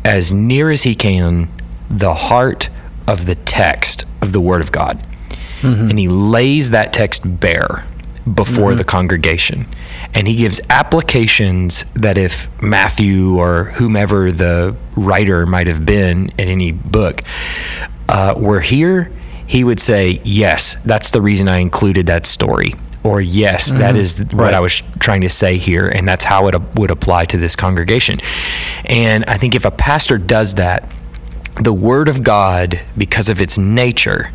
as 0.03 0.34
near 0.34 0.72
as 0.72 0.84
he 0.84 0.96
can 0.96 1.48
the 1.89 2.13
heart 2.13 2.69
of 3.08 3.25
the 3.25 3.36
text 3.36 4.05
of 4.22 4.34
the 4.34 4.41
Word 4.41 4.62
of 4.62 4.72
God 4.72 5.05
mm-hmm. 5.62 5.89
and 5.89 6.00
he 6.00 6.08
lays 6.08 6.72
that 6.72 6.93
text 6.93 7.39
bare 7.39 7.86
before 8.31 8.69
mm-hmm. 8.69 8.77
the 8.77 8.84
congregation. 8.84 9.67
And 10.13 10.28
he 10.28 10.36
gives 10.36 10.60
applications 10.70 11.86
that 11.94 12.18
if 12.18 12.48
Matthew 12.62 13.38
or 13.38 13.66
whomever 13.66 14.32
the 14.32 14.75
writer 14.96 15.46
might 15.46 15.68
have 15.68 15.86
been 15.86 16.30
in 16.38 16.48
any 16.48 16.72
book 16.72 17.24
uh, 18.08 18.34
were 18.38 18.62
here, 18.62 19.12
he 19.46 19.63
would 19.63 19.80
say, 19.80 20.22
Yes, 20.24 20.75
that's 20.84 21.12
the 21.12 21.22
reason 21.22 21.48
I 21.48 21.58
included 21.58 22.08
that 22.08 22.25
story. 22.25 22.74
Or, 23.04 23.22
yes, 23.22 23.70
mm-hmm. 23.70 23.80
that 23.80 23.96
is 23.96 24.20
what 24.20 24.34
right. 24.34 24.54
I 24.54 24.60
was 24.60 24.84
trying 25.00 25.22
to 25.22 25.30
say 25.30 25.58
here. 25.58 25.88
And 25.88 26.08
that's 26.08 26.25
how 26.25 26.48
it 26.48 26.56
would 26.75 26.92
apply 26.92 27.25
to 27.25 27.38
this 27.38 27.56
congregation. 27.56 28.20
And 28.86 29.24
I 29.25 29.38
think 29.38 29.56
if 29.56 29.63
a 29.63 29.72
pastor 29.72 30.18
does 30.18 30.56
that, 30.56 30.84
the 31.63 31.74
Word 31.74 32.10
of 32.10 32.24
God, 32.24 32.80
because 32.98 33.30
of 33.30 33.39
its 33.39 33.58
nature, 33.58 34.32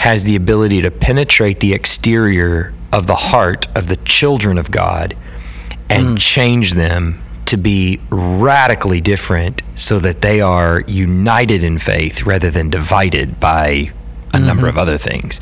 has 0.00 0.24
the 0.24 0.34
ability 0.34 0.80
to 0.80 0.90
penetrate 0.90 1.60
the 1.60 1.74
exterior 1.74 2.72
of 2.90 3.06
the 3.06 3.14
heart 3.14 3.68
of 3.76 3.88
the 3.88 3.96
children 3.96 4.56
of 4.56 4.70
God 4.70 5.14
and 5.90 6.16
mm. 6.16 6.18
change 6.18 6.72
them 6.72 7.20
to 7.44 7.58
be 7.58 8.00
radically 8.08 9.02
different 9.02 9.60
so 9.76 9.98
that 9.98 10.22
they 10.22 10.40
are 10.40 10.82
united 10.86 11.62
in 11.62 11.76
faith 11.76 12.22
rather 12.22 12.50
than 12.50 12.70
divided 12.70 13.38
by 13.38 13.68
a 13.68 14.36
mm-hmm. 14.36 14.46
number 14.46 14.68
of 14.68 14.78
other 14.78 14.96
things 14.96 15.38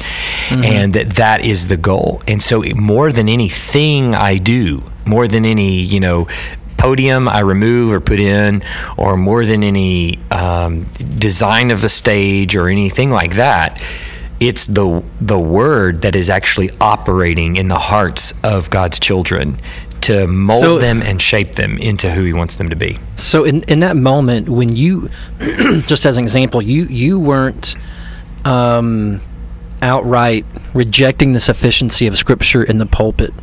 mm-hmm. 0.48 0.64
and 0.64 0.92
that 0.92 1.10
that 1.10 1.44
is 1.44 1.68
the 1.68 1.76
goal 1.76 2.20
and 2.26 2.42
so 2.42 2.62
more 2.74 3.12
than 3.12 3.28
anything 3.28 4.14
i 4.14 4.36
do 4.36 4.82
more 5.06 5.28
than 5.28 5.44
any 5.44 5.80
you 5.80 6.00
know 6.00 6.26
podium 6.78 7.28
I 7.28 7.40
remove 7.40 7.92
or 7.92 8.00
put 8.00 8.20
in, 8.20 8.62
or 8.96 9.16
more 9.16 9.44
than 9.44 9.64
any 9.64 10.20
um, 10.30 10.84
design 11.18 11.72
of 11.72 11.80
the 11.80 11.88
stage 11.88 12.54
or 12.54 12.68
anything 12.68 13.10
like 13.10 13.34
that 13.34 13.82
it's 14.40 14.66
the 14.66 15.02
the 15.20 15.38
word 15.38 16.02
that 16.02 16.14
is 16.14 16.30
actually 16.30 16.70
operating 16.80 17.56
in 17.56 17.68
the 17.68 17.78
hearts 17.78 18.32
of 18.44 18.70
God's 18.70 18.98
children 18.98 19.60
to 20.02 20.26
mold 20.28 20.60
so, 20.60 20.78
them 20.78 21.02
and 21.02 21.20
shape 21.20 21.54
them 21.54 21.76
into 21.78 22.10
who 22.10 22.22
he 22.22 22.32
wants 22.32 22.56
them 22.56 22.68
to 22.68 22.76
be. 22.76 22.98
So 23.16 23.44
in 23.44 23.62
in 23.64 23.80
that 23.80 23.96
moment 23.96 24.48
when 24.48 24.74
you 24.74 25.10
just 25.86 26.06
as 26.06 26.16
an 26.16 26.24
example, 26.24 26.62
you 26.62 26.84
you 26.84 27.18
weren't 27.18 27.74
um, 28.44 29.20
outright 29.82 30.46
rejecting 30.72 31.32
the 31.32 31.40
sufficiency 31.40 32.06
of 32.06 32.16
scripture 32.16 32.62
in 32.62 32.78
the 32.78 32.86
pulpit, 32.86 33.34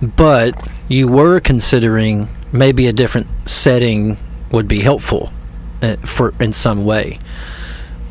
but 0.00 0.54
you 0.88 1.08
were 1.08 1.40
considering 1.40 2.28
maybe 2.52 2.86
a 2.86 2.92
different 2.92 3.26
setting 3.44 4.16
would 4.50 4.68
be 4.68 4.80
helpful 4.80 5.30
uh, 5.82 5.96
for 5.96 6.32
in 6.40 6.52
some 6.52 6.86
way 6.86 7.18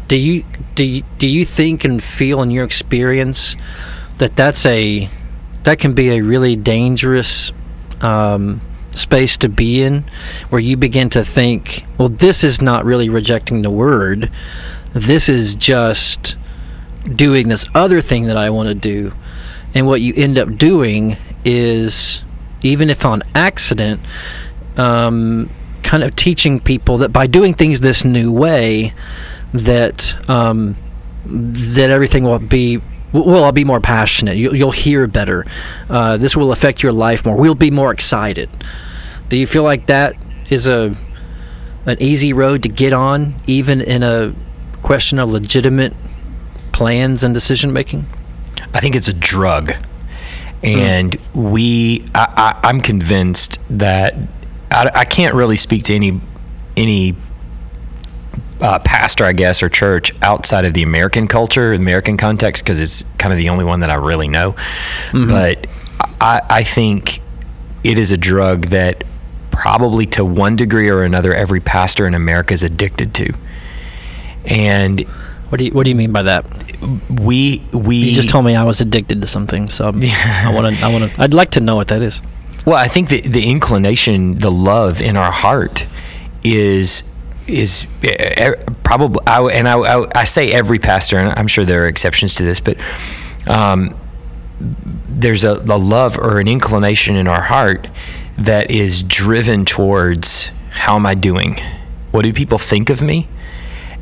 do 0.07 0.15
you 0.15 0.45
do 0.75 0.85
you, 0.85 1.03
do 1.17 1.27
you 1.27 1.45
think 1.45 1.83
and 1.83 2.03
feel 2.03 2.41
in 2.41 2.51
your 2.51 2.65
experience 2.65 3.55
that 4.17 4.35
that's 4.35 4.65
a 4.65 5.09
that 5.63 5.79
can 5.79 5.93
be 5.93 6.09
a 6.09 6.21
really 6.21 6.55
dangerous 6.55 7.51
um, 8.01 8.61
space 8.91 9.37
to 9.37 9.49
be 9.49 9.81
in 9.81 10.05
where 10.49 10.61
you 10.61 10.77
begin 10.77 11.09
to 11.09 11.23
think, 11.23 11.85
well, 11.97 12.09
this 12.09 12.43
is 12.43 12.61
not 12.61 12.85
really 12.85 13.09
rejecting 13.09 13.61
the 13.61 13.69
word. 13.69 14.31
This 14.93 15.27
is 15.27 15.55
just 15.55 16.35
doing 17.13 17.49
this 17.49 17.65
other 17.73 18.01
thing 18.01 18.25
that 18.25 18.37
I 18.37 18.49
want 18.49 18.69
to 18.69 18.75
do. 18.75 19.13
And 19.73 19.87
what 19.87 20.01
you 20.01 20.13
end 20.15 20.37
up 20.37 20.55
doing 20.57 21.17
is, 21.43 22.21
even 22.61 22.89
if 22.89 23.05
on 23.05 23.23
accident, 23.33 23.99
um, 24.77 25.49
kind 25.83 26.03
of 26.03 26.15
teaching 26.15 26.59
people 26.59 26.99
that 26.99 27.09
by 27.09 27.27
doing 27.27 27.53
things 27.53 27.81
this 27.81 28.05
new 28.05 28.31
way, 28.31 28.93
that 29.53 30.29
um, 30.29 30.75
that 31.25 31.89
everything 31.89 32.23
will 32.23 32.39
be 32.39 32.81
well, 33.23 33.45
I'll 33.45 33.51
be 33.51 33.63
more 33.63 33.79
passionate. 33.79 34.35
You, 34.35 34.51
will 34.51 34.71
hear 34.71 35.07
better. 35.07 35.45
Uh, 35.89 36.17
this 36.17 36.35
will 36.35 36.51
affect 36.51 36.83
your 36.83 36.91
life 36.91 37.25
more. 37.25 37.37
We'll 37.37 37.55
be 37.55 37.71
more 37.71 37.91
excited. 37.91 38.49
Do 39.29 39.37
you 39.37 39.47
feel 39.47 39.63
like 39.63 39.85
that 39.85 40.15
is 40.49 40.67
a 40.67 40.95
an 41.85 42.01
easy 42.01 42.33
road 42.33 42.63
to 42.63 42.69
get 42.69 42.93
on, 42.93 43.35
even 43.45 43.79
in 43.79 44.03
a 44.03 44.33
question 44.81 45.19
of 45.19 45.31
legitimate 45.31 45.93
plans 46.71 47.23
and 47.23 47.33
decision 47.33 47.71
making? 47.71 48.05
I 48.73 48.79
think 48.79 48.95
it's 48.95 49.07
a 49.07 49.13
drug, 49.13 49.73
and 50.63 51.11
mm. 51.11 51.51
we. 51.51 52.05
I, 52.13 52.59
I, 52.63 52.69
am 52.69 52.81
convinced 52.81 53.59
that 53.69 54.15
I, 54.71 54.91
I 54.93 55.05
can't 55.05 55.35
really 55.35 55.57
speak 55.57 55.83
to 55.83 55.95
any 55.95 56.19
any 56.75 57.15
uh, 58.61 58.79
pastor, 58.79 59.25
I 59.25 59.33
guess, 59.33 59.61
or 59.61 59.69
church 59.69 60.13
outside 60.21 60.65
of 60.65 60.73
the 60.73 60.83
American 60.83 61.27
culture, 61.27 61.73
American 61.73 62.17
context, 62.17 62.63
because 62.63 62.79
it's 62.79 63.03
kind 63.17 63.33
of 63.33 63.37
the 63.37 63.49
only 63.49 63.65
one 63.65 63.81
that 63.81 63.89
I 63.89 63.95
really 63.95 64.27
know. 64.27 64.53
Mm-hmm. 65.11 65.27
But 65.29 65.67
I, 66.21 66.41
I 66.49 66.63
think 66.63 67.21
it 67.83 67.97
is 67.97 68.11
a 68.11 68.17
drug 68.17 68.67
that 68.67 69.03
probably 69.51 70.05
to 70.05 70.25
one 70.25 70.55
degree 70.55 70.89
or 70.89 71.03
another, 71.03 71.33
every 71.33 71.59
pastor 71.59 72.07
in 72.07 72.13
America 72.13 72.53
is 72.53 72.63
addicted 72.63 73.13
to. 73.15 73.33
And 74.45 75.01
what 75.49 75.57
do 75.57 75.65
you 75.65 75.71
what 75.71 75.83
do 75.83 75.89
you 75.89 75.95
mean 75.95 76.11
by 76.11 76.23
that? 76.23 76.45
We 77.09 77.63
we 77.71 77.97
you 77.97 78.15
just 78.15 78.29
told 78.29 78.45
me 78.45 78.55
I 78.55 78.63
was 78.63 78.81
addicted 78.81 79.21
to 79.21 79.27
something, 79.27 79.69
so 79.69 79.87
I 79.87 80.51
want 80.53 80.75
to 80.75 80.85
I 80.85 80.91
want 80.91 81.11
to 81.11 81.21
I'd 81.21 81.33
like 81.33 81.51
to 81.51 81.59
know 81.59 81.75
what 81.75 81.87
that 81.89 82.01
is. 82.01 82.21
Well, 82.65 82.75
I 82.75 82.87
think 82.87 83.09
that 83.09 83.23
the 83.23 83.49
inclination, 83.49 84.39
the 84.39 84.51
love 84.51 85.01
in 85.01 85.15
our 85.15 85.31
heart, 85.31 85.85
is 86.43 87.03
is 87.47 87.87
uh, 88.03 88.53
probably 88.83 89.21
I, 89.27 89.41
and 89.43 89.67
I, 89.67 89.77
I, 89.77 90.21
I, 90.21 90.23
say 90.23 90.51
every 90.51 90.79
pastor 90.79 91.17
and 91.17 91.37
I'm 91.37 91.47
sure 91.47 91.63
there 91.63 91.83
are 91.83 91.87
exceptions 91.87 92.33
to 92.35 92.43
this 92.43 92.59
but 92.59 92.77
um, 93.47 93.95
there's 94.59 95.43
a, 95.43 95.53
a 95.53 95.77
love 95.77 96.17
or 96.17 96.39
an 96.39 96.47
inclination 96.47 97.15
in 97.15 97.27
our 97.27 97.43
heart 97.43 97.89
that 98.37 98.71
is 98.71 99.03
driven 99.03 99.65
towards 99.65 100.49
how 100.71 100.95
am 100.95 101.05
I 101.05 101.15
doing? 101.15 101.57
What 102.11 102.23
do 102.23 102.33
people 102.33 102.57
think 102.57 102.89
of 102.89 103.01
me? 103.01 103.27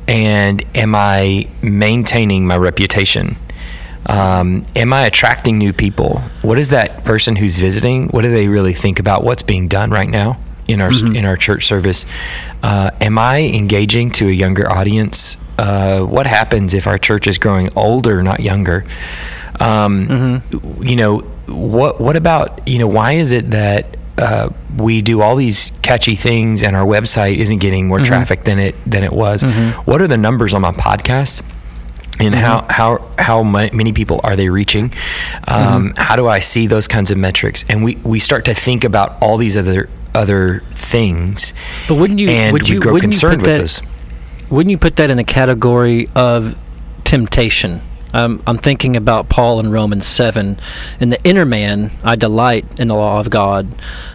And 0.08 0.64
am 0.76 0.96
I 0.96 1.48
maintaining 1.62 2.46
my 2.46 2.58
reputation? 2.58 3.38
Um, 4.06 4.66
am 4.76 4.92
I 4.92 5.06
attracting 5.06 5.58
new 5.58 5.72
people? 5.72 6.20
What 6.42 6.60
is 6.60 6.70
that 6.70 7.06
person 7.06 7.38
who's 7.38 7.60
visiting? 7.60 8.10
What 8.10 8.24
do 8.24 8.32
they 8.32 8.48
really 8.48 8.74
think 8.74 9.00
about 9.00 9.24
what's 9.24 9.44
being 9.44 9.68
done 9.68 9.92
right 9.92 10.10
now 10.10 10.40
in 10.67 10.82
our 10.82 10.91
mm-hmm. 10.91 11.15
in 11.15 11.25
our 11.25 11.38
church 11.38 11.65
service. 11.65 12.05
Uh, 12.62 12.91
am 13.01 13.17
I 13.17 13.41
engaging 13.41 14.12
to 14.12 14.27
a 14.27 14.32
younger 14.32 14.70
audience? 14.70 15.38
Uh, 15.58 16.01
what 16.01 16.25
happens 16.25 16.74
if 16.74 16.88
our 16.88 16.98
church 16.98 17.27
is 17.27 17.38
growing 17.38 17.70
older, 17.75 18.24
not 18.24 18.39
younger? 18.39 18.86
Um, 19.60 20.08
mm-hmm. 20.08 20.84
You 20.84 20.95
know, 20.95 21.19
what 21.47 21.99
what 22.02 22.15
about 22.15 22.67
you 22.67 22.80
know 22.80 22.88
why 22.88 23.13
is 23.13 23.32
it 23.32 23.52
that 23.52 23.97
uh, 24.17 24.49
we 24.78 25.02
do 25.02 25.21
all 25.21 25.36
these 25.36 25.71
catchy 25.82 26.15
things 26.15 26.63
and 26.63 26.76
our 26.76 26.86
website 26.86 27.38
isn't 27.38 27.60
getting 27.60 27.88
more 27.88 27.97
mm-hmm. 27.97 28.06
traffic 28.06 28.43
than 28.43 28.60
it 28.60 28.76
than 28.86 29.04
it 29.04 29.13
was? 29.13 29.43
Mm-hmm. 29.43 29.82
What 29.82 30.02
are 30.02 30.08
the 30.08 30.17
numbers 30.17 30.54
on 30.54 30.62
my 30.62 30.71
podcast? 30.71 31.43
and 32.19 32.36
mm-hmm. 32.36 32.43
how 32.43 32.65
how 32.69 33.10
how 33.17 33.43
many 33.43 33.91
people 33.91 34.21
are 34.23 34.36
they 34.36 34.49
reaching? 34.49 34.86
Um, 35.47 35.89
mm-hmm. 35.89 35.97
How 35.97 36.15
do 36.15 36.28
I 36.28 36.39
see 36.39 36.67
those 36.67 36.88
kinds 36.88 37.12
of 37.12 37.17
metrics? 37.17 37.65
And 37.67 37.84
we 37.84 37.95
we 37.97 38.19
start 38.19 38.45
to 38.45 38.54
think 38.54 38.84
about 38.84 39.17
all 39.21 39.38
these 39.38 39.58
other 39.58 39.89
other 40.15 40.63
things. 40.76 41.54
But 41.88 41.95
wouldn't 41.95 42.19
you? 42.19 42.30
And 42.30 42.54
would 42.54 42.69
you, 42.69 42.76
we 42.76 42.82
grow 42.82 42.99
concerned 42.99 43.41
with 43.41 43.45
that, 43.45 43.58
those. 43.58 43.82
Wouldn't 44.49 44.71
you 44.71 44.78
put 44.78 44.97
that 44.97 45.10
in 45.10 45.17
the 45.17 45.23
category 45.23 46.10
of 46.15 46.56
temptation? 47.04 47.82
Um, 48.13 48.43
I'm 48.45 48.60
thinking 48.60 48.95
about 48.95 49.28
Paul 49.28 49.60
in 49.60 49.71
Romans 49.71 50.06
7. 50.06 50.60
In 50.99 51.10
the 51.10 51.21
inner 51.23 51.45
man, 51.45 51.91
I 52.04 52.15
delight 52.15 52.80
in 52.80 52.89
the 52.89 52.95
law 52.95 53.19
of 53.19 53.32
God, 53.32 53.67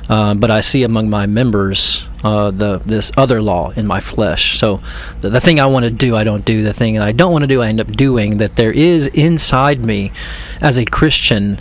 uh, 0.09 0.35
but 0.35 0.53
I 0.53 0.61
see 0.61 0.85
among 0.85 1.11
my 1.11 1.27
members 1.27 2.05
uh, 2.23 2.51
the 2.51 2.79
this 2.79 3.11
other 3.17 3.43
law 3.43 3.71
in 3.71 3.87
my 3.87 4.01
flesh. 4.01 4.59
So 4.59 4.81
the, 5.21 5.31
the 5.31 5.41
thing 5.41 5.59
I 5.59 5.67
want 5.67 5.85
to 5.85 5.91
do, 5.91 6.15
I 6.15 6.23
don't 6.23 6.45
do. 6.45 6.63
The 6.63 6.73
thing 6.73 6.99
I 6.99 7.11
don't 7.11 7.33
want 7.33 7.43
to 7.43 7.49
do, 7.49 7.61
I 7.61 7.69
end 7.69 7.81
up 7.81 7.91
doing. 7.91 8.37
That 8.39 8.55
there 8.57 8.73
is 8.73 9.09
inside 9.09 9.85
me, 9.85 10.13
as 10.61 10.79
a 10.79 10.85
Christian, 10.85 11.61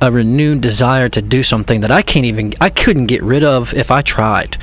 a 0.00 0.12
renewed 0.12 0.60
desire 0.60 1.08
to 1.08 1.22
do 1.22 1.42
something 1.42 1.80
that 1.80 1.90
I 1.90 2.02
can't 2.02 2.26
even 2.26 2.54
I 2.60 2.70
couldn't 2.70 3.06
get 3.06 3.22
rid 3.22 3.44
of 3.44 3.72
if 3.74 3.90
I 3.90 4.02
tried. 4.02 4.58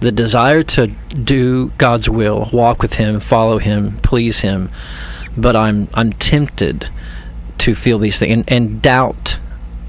The 0.00 0.12
desire 0.12 0.62
to 0.62 0.88
do 1.22 1.72
God's 1.78 2.08
will, 2.08 2.50
walk 2.52 2.82
with 2.82 2.94
him, 2.94 3.20
follow 3.20 3.58
him, 3.58 3.98
please 4.02 4.40
him. 4.40 4.70
But 5.36 5.56
I'm 5.56 5.88
I'm 5.94 6.12
tempted 6.12 6.88
to 7.58 7.74
feel 7.74 7.98
these 7.98 8.18
things 8.18 8.32
and, 8.32 8.44
and 8.52 8.82
doubt 8.82 9.38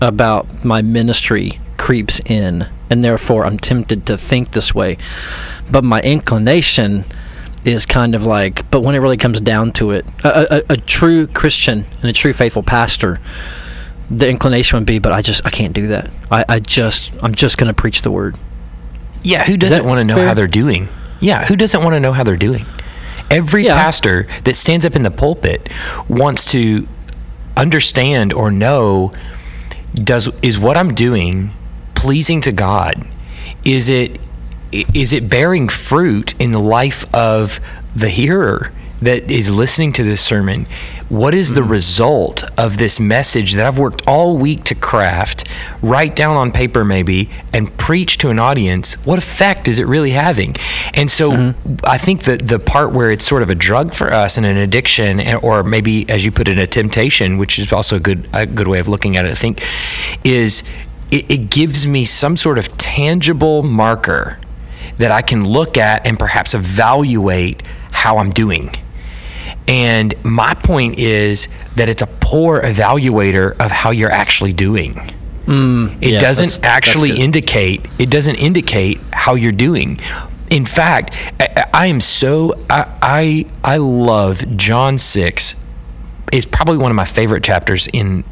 about 0.02 0.64
my 0.64 0.82
ministry 0.82 1.60
creeps 1.78 2.22
in 2.26 2.68
and 2.90 3.04
therefore 3.04 3.46
I'm 3.46 3.60
tempted 3.60 4.06
to 4.06 4.18
think 4.18 4.52
this 4.52 4.74
way. 4.74 4.98
But 5.70 5.84
my 5.84 6.02
inclination 6.02 7.06
is 7.66 7.86
kind 7.86 8.14
of 8.14 8.26
like, 8.26 8.70
but 8.70 8.82
when 8.82 8.94
it 8.94 9.00
really 9.00 9.18
comes 9.18 9.42
down 9.42 9.72
to 9.74 9.92
it, 9.92 10.06
a, 10.24 10.58
a, 10.58 10.74
a 10.74 10.78
true 10.78 11.26
Christian 11.26 11.86
and 12.02 12.10
a 12.10 12.14
true 12.14 12.32
faithful 12.32 12.64
pastor 12.64 13.20
the 14.10 14.30
inclination 14.30 14.78
would 14.78 14.86
be, 14.86 15.00
but 15.00 15.12
I 15.12 15.22
just 15.22 15.46
I 15.46 15.50
can't 15.50 15.74
do 15.74 15.88
that. 15.88 16.10
I, 16.32 16.46
I 16.48 16.60
just 16.60 17.12
I'm 17.22 17.36
just 17.36 17.58
going 17.58 17.68
to 17.68 17.74
preach 17.74 18.02
the 18.02 18.12
word. 18.12 18.36
Yeah, 19.24 19.44
who 19.44 19.58
doesn't 19.58 19.86
want 19.86 20.00
to 20.00 20.04
know 20.04 20.16
fair? 20.16 20.28
how 20.28 20.34
they're 20.34 20.48
doing? 20.48 20.88
Yeah, 21.20 21.46
who 21.46 21.56
doesn't 21.56 21.84
want 21.84 21.96
to 21.96 22.00
know 22.00 22.14
how 22.14 22.24
they're 22.24 22.36
doing? 22.36 22.66
Every 23.32 23.66
yeah. 23.66 23.76
pastor 23.76 24.28
that 24.44 24.56
stands 24.56 24.86
up 24.86 24.96
in 24.96 25.04
the 25.04 25.12
pulpit 25.12 25.68
wants 26.08 26.46
to 26.52 26.88
understand 27.58 28.34
or 28.34 28.52
know 28.52 29.14
does 29.96 30.30
is 30.42 30.60
what 30.60 30.78
I'm 30.78 30.94
doing 30.94 31.52
pleasing 31.96 32.42
to 32.42 32.52
God? 32.52 33.08
Is 33.64 33.90
it 33.90 34.20
is 34.72 35.14
it 35.14 35.30
bearing 35.30 35.70
fruit 35.70 36.40
in 36.40 36.52
the 36.52 36.60
life 36.60 37.12
of 37.14 37.60
the 37.96 38.10
hearer? 38.10 38.72
that 39.02 39.30
is 39.30 39.52
listening 39.52 39.94
to 39.94 40.04
this 40.04 40.22
sermon, 40.22 40.66
what 41.10 41.36
is 41.36 41.54
the 41.54 41.64
result 41.64 42.44
of 42.58 42.78
this 42.78 43.00
message 43.00 43.54
that 43.54 43.66
I've 43.66 43.78
worked 43.78 44.08
all 44.08 44.38
week 44.38 44.64
to 44.66 44.76
craft, 44.76 45.48
write 45.82 46.16
down 46.16 46.36
on 46.36 46.52
paper 46.52 46.84
maybe, 46.84 47.30
and 47.54 47.76
preach 47.78 48.18
to 48.20 48.30
an 48.30 48.40
audience? 48.40 48.94
What 49.06 49.20
effect 49.20 49.68
is 49.68 49.80
it 49.80 49.86
really 49.86 50.12
having? 50.12 50.56
And 50.96 51.10
so 51.10 51.32
mm-hmm. 51.32 51.76
I 51.84 52.00
think 52.00 52.24
that 52.24 52.48
the 52.48 52.58
part 52.58 52.92
where 52.92 53.12
it's 53.12 53.26
sort 53.26 53.44
of 53.44 53.50
a 53.50 53.56
drug 53.56 53.94
for 53.94 54.12
us 54.12 54.38
and 54.38 54.46
an 54.46 54.58
addiction, 54.58 55.22
or 55.44 55.64
maybe 55.64 56.10
as 56.10 56.26
you 56.26 56.32
put 56.32 56.48
it, 56.48 56.58
a 56.58 56.66
temptation, 56.66 57.38
which 57.38 57.60
is 57.60 57.72
also 57.72 57.98
a 57.98 58.00
good 58.00 58.28
a 58.34 58.46
good 58.48 58.68
way 58.68 58.80
of 58.80 58.88
looking 58.88 59.16
at 59.16 59.26
it, 59.26 59.32
I 59.32 59.36
think, 59.36 59.64
is 60.24 60.64
it, 61.12 61.30
it 61.32 61.50
gives 61.52 61.86
me 61.86 62.04
some 62.06 62.36
sort 62.36 62.58
of 62.58 62.76
tangible 62.78 63.62
marker 63.62 64.40
that 64.98 65.12
I 65.12 65.22
can 65.22 65.46
look 65.46 65.78
at 65.78 66.08
and 66.08 66.18
perhaps 66.18 66.54
evaluate 66.54 67.62
how 67.92 68.18
I'm 68.18 68.32
doing 68.32 68.72
and 69.68 70.14
my 70.24 70.54
point 70.54 71.00
is 71.00 71.48
that 71.76 71.90
it's 71.90 72.02
a 72.02 72.08
poor 72.08 72.62
evaluator 72.62 73.60
of 73.60 73.72
how 73.72 73.92
you're 73.92 74.12
actually 74.12 74.54
doing. 74.54 74.94
Mm, 75.46 76.02
it 76.02 76.14
yeah, 76.14 76.20
doesn't 76.20 76.62
that's, 76.62 76.64
actually 76.64 77.10
that's 77.10 77.22
indicate 77.22 77.88
it 78.00 78.10
doesn't 78.10 78.36
indicate 78.36 79.00
how 79.12 79.36
you're 79.36 79.52
doing. 79.52 80.00
In 80.50 80.66
fact, 80.66 81.16
I, 81.40 81.66
I 81.74 81.88
am 81.88 82.00
so 82.00 82.54
I, 82.70 82.92
I 83.02 83.46
I 83.64 83.78
love 83.78 84.58
John 84.58 84.98
six. 84.98 85.56
It's 86.32 86.46
probably 86.46 86.78
one 86.78 86.92
of 86.92 86.96
my 86.96 87.06
favorite 87.06 87.44
chapters 87.44 87.88
in 87.88 88.24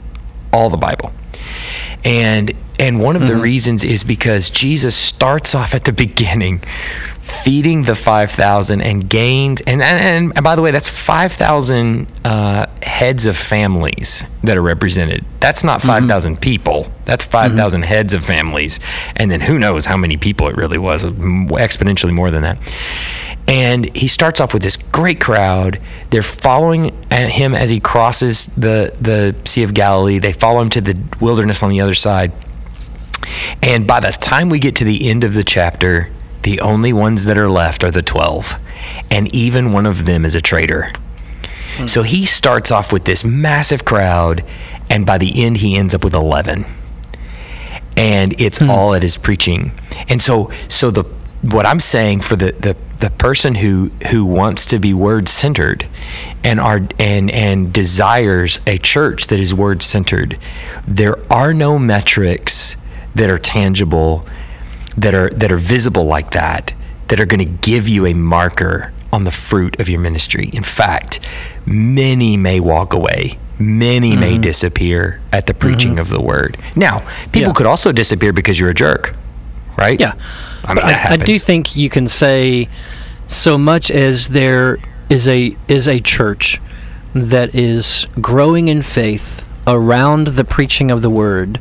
all 0.51 0.69
the 0.69 0.77
Bible. 0.77 1.11
And 2.03 2.53
and 2.79 2.99
one 2.99 3.15
of 3.15 3.23
mm-hmm. 3.23 3.35
the 3.35 3.41
reasons 3.41 3.83
is 3.83 4.03
because 4.03 4.49
Jesus 4.49 4.95
starts 4.95 5.53
off 5.53 5.73
at 5.73 5.85
the 5.85 5.93
beginning 6.05 6.63
feeding 7.23 7.83
the 7.83 7.95
5,000 7.95 8.81
and 8.81 9.09
gained, 9.09 9.61
and, 9.65 9.81
and, 9.81 10.33
and, 10.35 10.43
by 10.43 10.55
the 10.55 10.61
way, 10.61 10.71
that's 10.71 10.89
5,000 10.89 12.05
uh, 12.25 12.67
heads 12.81 13.25
of 13.25 13.37
families 13.37 14.25
that 14.43 14.57
are 14.57 14.61
represented. 14.61 15.23
That's 15.39 15.63
not 15.63 15.81
5,000 15.81 16.33
mm-hmm. 16.33 16.41
people, 16.41 16.91
that's 17.05 17.25
5,000 17.25 17.81
mm-hmm. 17.81 17.87
heads 17.87 18.13
of 18.13 18.25
families. 18.25 18.79
And 19.15 19.31
then 19.31 19.39
who 19.39 19.57
knows 19.57 19.85
how 19.85 19.95
many 19.95 20.17
people 20.17 20.47
it 20.47 20.57
really 20.57 20.77
was, 20.77 21.05
exponentially 21.05 22.13
more 22.13 22.29
than 22.29 22.43
that. 22.43 22.57
And 23.47 23.95
he 23.95 24.07
starts 24.07 24.39
off 24.39 24.53
with 24.53 24.63
this 24.63 24.77
great 24.77 25.19
crowd. 25.19 25.79
They're 26.09 26.23
following 26.23 26.93
him 27.09 27.55
as 27.55 27.69
he 27.69 27.79
crosses 27.79 28.47
the, 28.47 28.93
the 28.99 29.35
Sea 29.45 29.63
of 29.63 29.73
Galilee. 29.73 30.19
They 30.19 30.33
follow 30.33 30.61
him 30.61 30.69
to 30.71 30.81
the 30.81 31.01
wilderness 31.21 31.63
on 31.63 31.69
the 31.69 31.81
other 31.81 31.93
side 31.93 32.31
And 33.61 33.87
by 33.87 33.99
the 33.99 34.11
time 34.11 34.49
we 34.49 34.59
get 34.59 34.75
to 34.77 34.83
the 34.83 35.09
end 35.09 35.23
of 35.23 35.33
the 35.33 35.43
chapter, 35.43 36.09
the 36.43 36.59
only 36.61 36.93
ones 36.93 37.25
that 37.25 37.37
are 37.37 37.49
left 37.49 37.83
are 37.83 37.91
the 37.91 38.01
12. 38.01 38.55
And 39.09 39.33
even 39.35 39.71
one 39.71 39.85
of 39.85 40.05
them 40.05 40.25
is 40.25 40.35
a 40.35 40.41
traitor. 40.41 40.91
Hmm. 41.77 41.87
So 41.87 42.03
he 42.03 42.25
starts 42.25 42.71
off 42.71 42.93
with 42.93 43.05
this 43.05 43.23
massive 43.23 43.85
crowd, 43.85 44.43
and 44.89 45.05
by 45.05 45.17
the 45.17 45.43
end, 45.43 45.57
he 45.57 45.75
ends 45.75 45.93
up 45.93 46.03
with 46.03 46.13
11. 46.13 46.65
And 47.95 48.39
it's 48.39 48.59
hmm. 48.59 48.69
all 48.69 48.93
at 48.93 49.03
his 49.03 49.17
preaching. 49.17 49.71
And 50.09 50.21
so, 50.21 50.51
so 50.67 50.91
the 50.91 51.05
what 51.43 51.65
I'm 51.65 51.81
saying 51.81 52.21
for 52.21 52.37
the, 52.37 52.53
the, 52.53 52.77
the 52.99 53.09
person 53.09 53.55
who, 53.55 53.91
who 54.11 54.23
wants 54.23 54.65
to 54.67 54.79
be 54.79 54.93
word 54.93 55.27
centered 55.27 55.85
and 56.41 56.59
are 56.59 56.81
and 56.97 57.29
and 57.31 57.73
desires 57.73 58.59
a 58.65 58.77
church 58.77 59.27
that 59.27 59.39
is 59.39 59.53
word 59.53 59.81
centered, 59.81 60.39
there 60.87 61.17
are 61.31 61.53
no 61.53 61.77
metrics 61.77 62.77
that 63.13 63.29
are 63.29 63.37
tangible, 63.37 64.25
that 64.97 65.13
are 65.13 65.29
that 65.29 65.51
are 65.51 65.57
visible 65.57 66.05
like 66.05 66.31
that, 66.31 66.73
that 67.07 67.19
are 67.19 67.25
going 67.25 67.39
to 67.39 67.67
give 67.67 67.87
you 67.87 68.05
a 68.05 68.13
marker 68.13 68.91
on 69.11 69.23
the 69.23 69.31
fruit 69.31 69.79
of 69.79 69.87
your 69.89 69.99
ministry. 69.99 70.49
In 70.53 70.63
fact, 70.63 71.19
many 71.65 72.35
may 72.37 72.59
walk 72.59 72.93
away. 72.93 73.37
Many 73.59 74.15
may 74.15 74.33
mm-hmm. 74.33 74.41
disappear 74.41 75.21
at 75.31 75.45
the 75.45 75.53
preaching 75.53 75.91
mm-hmm. 75.91 75.99
of 75.99 76.09
the 76.09 76.19
word. 76.21 76.57
Now, 76.75 77.03
people 77.31 77.49
Yeah. 77.49 77.53
could 77.53 77.67
also 77.67 77.91
disappear 77.91 78.33
because 78.33 78.59
you're 78.59 78.71
a 78.71 78.73
jerk, 78.73 79.15
right? 79.77 79.99
Yeah. 79.99 80.15
I 80.65 80.73
mean, 80.73 80.83
I, 80.83 81.11
I 81.11 81.17
do 81.17 81.37
think 81.37 81.75
you 81.75 81.89
can 81.89 82.07
say 82.07 82.67
so 83.27 83.57
much 83.57 83.91
as 83.91 84.29
there 84.29 84.79
is 85.09 85.27
a 85.27 85.55
is 85.67 85.87
a 85.87 85.99
church 85.99 86.59
that 87.13 87.53
is 87.53 88.07
growing 88.19 88.67
in 88.67 88.81
faith 88.81 89.45
around 89.67 90.27
the 90.27 90.43
preaching 90.43 90.89
of 90.89 91.01
the 91.01 91.09
word, 91.09 91.59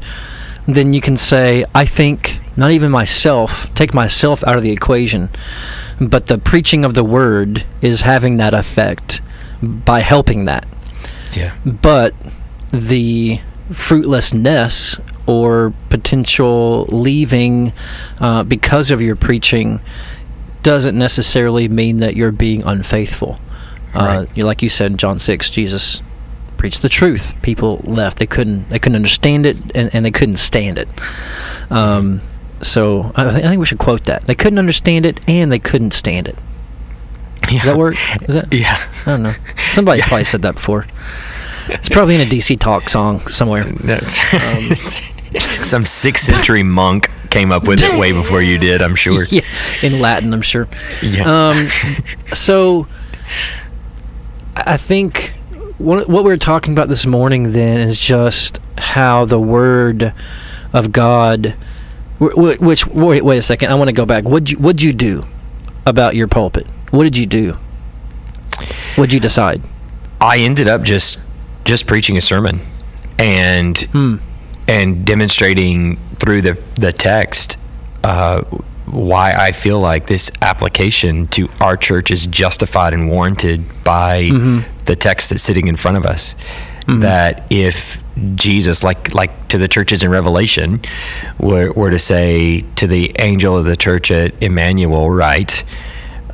then 0.67 0.93
you 0.93 1.01
can 1.01 1.17
say, 1.17 1.65
I 1.75 1.85
think 1.85 2.39
not 2.57 2.71
even 2.71 2.91
myself, 2.91 3.73
take 3.75 3.93
myself 3.95 4.45
out 4.47 4.57
of 4.57 4.63
the 4.63 4.71
equation, 4.73 5.29
but 6.01 6.27
the 6.27 6.39
preaching 6.39 6.85
of 6.85 6.95
the 6.95 7.05
word 7.05 7.65
is 7.81 8.03
having 8.03 8.37
that 8.39 8.55
effect 8.55 9.21
by 9.63 10.01
helping 10.01 10.45
that 10.47 10.67
Yeah. 11.35 11.55
but 11.65 12.15
the 12.71 13.39
fruitlessness 13.71 14.99
or 15.27 15.73
potential 15.89 16.87
leaving 16.91 17.73
uh, 18.21 18.43
because 18.43 18.91
of 18.91 19.01
your 19.01 19.15
preaching 19.17 19.81
doesn't 20.63 20.97
necessarily 20.99 21.69
mean 21.69 21.99
that 21.99 22.17
you're 22.17 22.33
being 22.33 22.63
unfaithful. 22.65 23.39
Uh, 23.95 23.99
Right. 24.25 24.29
you 24.37 24.45
like 24.45 24.63
you 24.63 24.69
said 24.69 24.99
John 24.99 25.19
six, 25.19 25.51
Jesus 25.51 26.01
preached 26.63 26.81
the 26.81 26.89
truth. 26.89 27.35
People 27.43 27.81
left; 27.83 28.19
they 28.19 28.27
couldn't 28.27 28.69
they 28.69 28.79
couldn't 28.79 28.95
understand 28.95 29.47
it, 29.47 29.57
and, 29.75 29.93
and 29.93 30.05
they 30.05 30.13
couldn't 30.13 30.37
stand 30.37 30.79
it. 30.79 30.87
Um, 31.71 32.21
so 32.61 33.11
I, 33.17 33.29
thi- 33.33 33.39
I 33.45 33.49
think 33.49 33.59
we 33.59 33.67
should 33.67 33.81
quote 33.81 34.05
that. 34.05 34.29
They 34.29 34.37
couldn't 34.37 34.61
understand 34.61 35.05
it, 35.05 35.19
and 35.29 35.51
they 35.51 35.59
couldn't 35.59 35.91
stand 35.91 36.29
it. 36.29 36.37
Yeah. 37.51 37.59
Does 37.59 37.65
that 37.65 37.77
work? 37.77 37.95
Is 38.29 38.37
that? 38.37 38.55
Yeah. 38.55 38.77
I 39.07 39.11
don't 39.11 39.25
know. 39.25 39.35
Somebody 39.73 40.03
probably 40.03 40.23
said 40.23 40.43
that 40.43 40.55
before. 40.55 40.87
It's 41.67 41.89
probably 41.89 42.15
in 42.15 42.21
a 42.21 42.31
DC 42.31 42.61
Talk 42.61 42.89
song 42.89 43.27
somewhere. 43.27 43.65
That's 43.65 44.21
some 45.69 45.85
sixth 45.85 46.23
century 46.23 46.63
monk 46.63 47.11
came 47.31 47.51
up 47.51 47.67
with 47.67 47.83
it 47.83 47.99
way 47.99 48.13
before 48.13 48.41
you 48.41 48.57
did, 48.57 48.81
I'm 48.81 48.95
sure. 48.95 49.25
Yeah, 49.31 49.41
in 49.83 49.99
Latin, 50.01 50.33
I'm 50.33 50.43
sure. 50.43 50.69
Yeah. 51.03 51.49
Um, 51.49 51.67
so 52.35 52.87
I 54.55 54.77
think 54.77 55.35
what 55.83 56.09
what 56.09 56.25
we 56.25 56.33
are 56.33 56.37
talking 56.37 56.73
about 56.73 56.89
this 56.89 57.07
morning 57.07 57.53
then 57.53 57.81
is 57.81 57.99
just 57.99 58.59
how 58.79 59.25
the 59.25 59.39
Word 59.41 60.13
of 60.73 60.93
God. 60.93 61.55
wh- 62.19 62.33
wh- 62.33 62.61
Which 62.61 62.87
wait, 62.87 63.25
wait 63.25 63.39
a 63.39 63.43
second. 63.43 63.71
I 63.71 63.75
want 63.75 63.89
to 63.89 63.93
go 63.93 64.07
back. 64.07 64.25
What 64.25 64.51
you 64.51 64.59
what'd 64.59 64.81
you 64.83 64.93
do 64.93 65.27
about 65.87 66.15
your 66.15 66.29
pulpit? 66.29 66.67
What 66.91 67.05
did 67.05 67.17
you 67.17 67.27
do? 67.27 67.57
What'd 68.97 69.13
you 69.13 69.21
decide? 69.21 69.63
I 70.21 70.39
ended 70.39 70.69
up 70.69 70.83
just 70.83 71.19
just 71.65 71.87
preaching 71.87 72.17
a 72.17 72.21
sermon 72.21 72.61
and 73.19 73.79
Hmm. 73.79 74.17
and 74.69 75.05
demonstrating 75.05 75.97
through 76.19 76.43
the 76.43 76.59
the 76.77 76.93
text 76.93 77.57
uh, 78.05 78.43
why 78.87 79.33
I 79.33 79.53
feel 79.53 79.79
like 79.79 80.07
this 80.07 80.31
application 80.41 81.27
to 81.29 81.49
our 81.61 81.77
church 81.77 82.11
is 82.11 82.27
justified 82.27 82.93
and 82.93 83.09
warranted 83.09 83.85
by 83.85 84.25
mm-hmm. 84.25 84.85
the 84.85 84.97
text 84.97 85.31
that's 85.31 85.43
sitting 85.43 85.69
in 85.69 85.77
front 85.77 85.97
of 85.97 86.05
us. 86.05 86.35
Mm-hmm. 86.83 87.01
That 87.01 87.47
if 87.51 88.03
Jesus, 88.35 88.83
like 88.83 89.15
like 89.15 89.49
to 89.49 89.59
the 89.59 89.69
churches 89.69 90.03
in 90.03 90.11
Revelation, 90.11 90.81
were, 91.39 91.73
were 91.73 91.91
to 91.91 91.99
say 91.99 92.63
to 92.77 92.87
the 92.89 93.15
angel 93.21 93.57
of 93.57 93.65
the 93.65 93.77
church 93.77 94.11
at 94.11 94.35
Emmanuel, 94.43 95.09
right, 95.09 95.63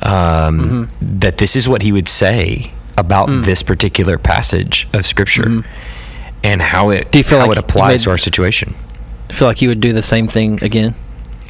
um, 0.01 0.87
mm-hmm. 0.89 1.19
that 1.19 1.37
this 1.37 1.55
is 1.55 1.69
what 1.69 1.83
he 1.83 1.91
would 1.91 2.07
say 2.07 2.73
about 2.97 3.29
mm. 3.29 3.45
this 3.45 3.63
particular 3.63 4.17
passage 4.17 4.87
of 4.93 5.05
Scripture 5.05 5.63
and 6.43 6.61
how 6.61 6.89
it 6.89 7.11
Do 7.11 7.19
you 7.19 7.23
feel 7.23 7.39
how 7.39 7.47
like 7.47 7.57
it 7.57 7.63
applies 7.63 8.01
made- 8.01 8.03
to 8.05 8.09
our 8.11 8.17
situation. 8.17 8.73
I 9.29 9.33
feel 9.33 9.47
like 9.47 9.61
you 9.61 9.69
would 9.69 9.79
do 9.79 9.93
the 9.93 10.01
same 10.01 10.27
thing 10.27 10.63
again. 10.63 10.95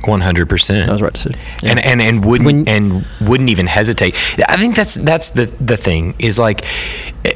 One 0.08 0.22
hundred 0.22 0.48
percent. 0.50 0.90
I 0.90 0.94
was 0.94 1.02
right 1.02 1.14
to 1.14 1.20
say. 1.20 1.32
Yeah. 1.62 1.72
and 1.72 1.80
and 1.80 2.02
and 2.02 2.26
wouldn't 2.26 2.46
When- 2.46 2.68
and 2.68 3.06
wouldn't 3.22 3.50
even 3.50 3.68
hesitate. 3.68 4.16
I 4.48 4.58
think 4.58 4.76
that's 4.76 4.96
that's 4.96 5.32
the 5.32 5.46
the 5.60 5.78
thing 5.78 6.16
is 6.20 6.40
like, 6.40 6.64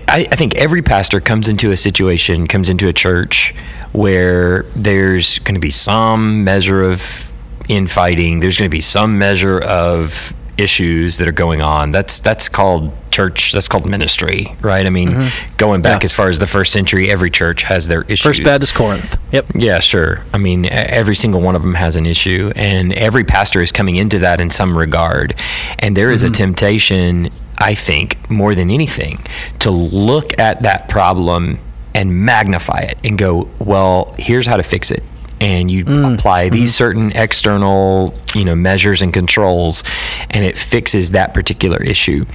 I, 0.08 0.28
I 0.32 0.36
think 0.36 0.56
every 0.56 0.82
pastor 0.82 1.20
comes 1.20 1.48
into 1.48 1.72
a 1.72 1.78
situation, 1.78 2.48
comes 2.48 2.70
into 2.70 2.88
a 2.88 2.94
church 2.94 3.54
where 3.92 4.64
there's 4.76 5.40
going 5.40 5.56
to 5.56 5.62
be 5.62 5.72
some 5.72 6.44
measure 6.44 6.84
of 6.84 7.32
infighting. 7.70 8.40
There's 8.40 8.58
going 8.58 8.70
to 8.70 8.76
be 8.76 8.82
some 8.82 9.18
measure 9.20 9.60
of 9.62 10.34
issues 10.58 11.18
that 11.18 11.28
are 11.28 11.32
going 11.34 11.62
on. 11.62 11.92
That's 11.92 12.20
that's 12.20 12.50
called 12.50 12.92
church. 13.14 13.54
That's 13.54 13.68
called 13.68 13.90
ministry, 13.90 14.48
right? 14.62 14.86
I 14.86 14.90
mean, 14.90 15.10
mm-hmm. 15.10 15.56
going 15.58 15.82
back 15.82 16.02
Yeah. 16.02 16.06
as 16.06 16.14
far 16.14 16.30
as 16.30 16.40
the 16.40 16.48
first 16.48 16.74
century, 16.74 17.10
every 17.10 17.30
church 17.30 17.64
has 17.64 17.88
their 17.88 18.02
issues. 18.04 18.24
First 18.24 18.44
Baptist 18.44 18.74
Corinth. 18.74 19.18
Yep. 19.32 19.46
Yeah, 19.56 19.80
sure. 19.80 20.26
I 20.34 20.38
mean, 20.38 20.66
every 20.66 21.16
single 21.16 21.40
one 21.42 21.56
of 21.56 21.62
them 21.62 21.76
has 21.76 21.96
an 21.96 22.06
issue, 22.06 22.52
and 22.56 22.92
every 22.94 23.24
pastor 23.24 23.62
is 23.62 23.72
coming 23.72 23.96
into 23.96 24.20
that 24.20 24.40
in 24.40 24.50
some 24.50 24.78
regard. 24.78 25.36
And 25.80 25.96
there 25.96 26.12
is 26.12 26.24
a 26.24 26.28
mm-hmm. 26.28 26.34
temptation, 26.34 27.30
I 27.58 27.76
think, 27.76 28.30
more 28.30 28.56
than 28.56 28.70
anything, 28.70 29.24
to 29.60 29.72
look 29.72 30.38
at 30.40 30.64
that 30.64 30.90
problem 30.90 31.60
and 31.96 32.26
magnify 32.26 32.80
it 32.80 32.98
and 33.04 33.18
go, 33.18 33.48
well, 33.60 34.14
here's 34.18 34.48
how 34.48 34.58
to 34.58 34.64
fix 34.64 34.90
it. 34.92 35.04
And 35.44 35.70
you 35.70 35.84
mm. 35.84 36.14
apply 36.14 36.50
these 36.50 36.70
mm-hmm. 36.70 36.78
certain 36.78 37.12
external, 37.12 38.18
you 38.34 38.46
know, 38.46 38.56
measures 38.56 39.02
and 39.02 39.14
controls, 39.14 39.84
and 40.32 40.46
it 40.46 40.58
fixes 40.58 41.12
that 41.12 41.34
particular 41.34 41.84
issue. 41.84 42.26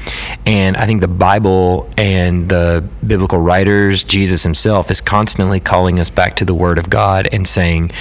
And 0.44 0.76
I 0.76 0.84
think 0.84 1.00
the 1.00 1.08
Bible 1.08 1.88
and 1.96 2.50
the 2.50 2.86
biblical 3.06 3.40
writers, 3.40 4.04
Jesus 4.04 4.42
himself, 4.42 4.90
is 4.90 5.00
constantly 5.00 5.58
calling 5.58 5.98
us 5.98 6.10
back 6.10 6.36
to 6.36 6.44
the 6.44 6.54
Word 6.54 6.78
of 6.78 6.90
God 6.90 7.28
and 7.32 7.48
saying, 7.48 7.92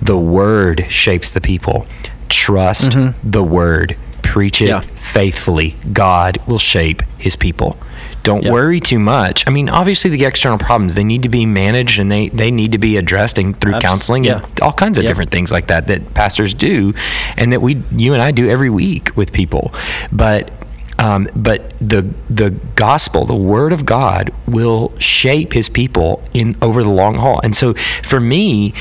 the 0.00 0.16
Word 0.18 0.86
shapes 0.88 1.30
the 1.30 1.40
people. 1.40 1.86
Trust 2.28 2.90
mm-hmm. 2.90 3.30
the 3.30 3.42
Word. 3.42 3.96
Preach 4.22 4.60
it 4.62 4.68
Yeah. 4.68 4.80
faithfully. 4.80 5.76
God 5.92 6.38
will 6.46 6.58
shape 6.58 7.02
His 7.18 7.36
people. 7.36 7.78
Don't 8.26 8.50
worry 8.50 8.80
too 8.80 8.98
much. 8.98 9.46
I 9.46 9.50
mean, 9.50 9.68
obviously, 9.68 10.10
the 10.10 10.24
external 10.24 10.58
problems 10.58 10.94
they 10.94 11.04
need 11.04 11.22
to 11.22 11.28
be 11.28 11.46
managed 11.46 11.98
and 11.98 12.10
they, 12.10 12.28
they 12.28 12.50
need 12.50 12.72
to 12.72 12.78
be 12.78 12.96
addressed 12.96 13.38
and 13.38 13.58
through 13.60 13.78
counseling 13.78 14.24
yeah. 14.24 14.42
and 14.44 14.60
all 14.60 14.72
kinds 14.72 14.98
of 14.98 15.04
different 15.06 15.30
things 15.30 15.52
like 15.52 15.68
that 15.68 15.86
that 15.86 16.14
pastors 16.14 16.52
do, 16.52 16.92
and 17.36 17.52
that 17.52 17.60
we 17.60 17.82
you 17.92 18.12
and 18.12 18.22
I 18.22 18.32
do 18.32 18.48
every 18.48 18.70
week 18.70 19.16
with 19.16 19.32
people. 19.32 19.72
But 20.12 20.50
um, 20.98 21.28
but 21.36 21.76
the 21.78 22.02
the 22.30 22.50
gospel, 22.74 23.24
the 23.26 23.34
word 23.36 23.72
of 23.72 23.84
God, 23.86 24.32
will 24.46 24.96
shape 24.98 25.52
His 25.52 25.68
people 25.68 26.22
in 26.32 26.56
over 26.62 26.82
the 26.82 26.90
long 26.90 27.14
haul. 27.14 27.40
And 27.42 27.54
so, 27.54 27.74
for 27.74 28.20
me, 28.20 28.72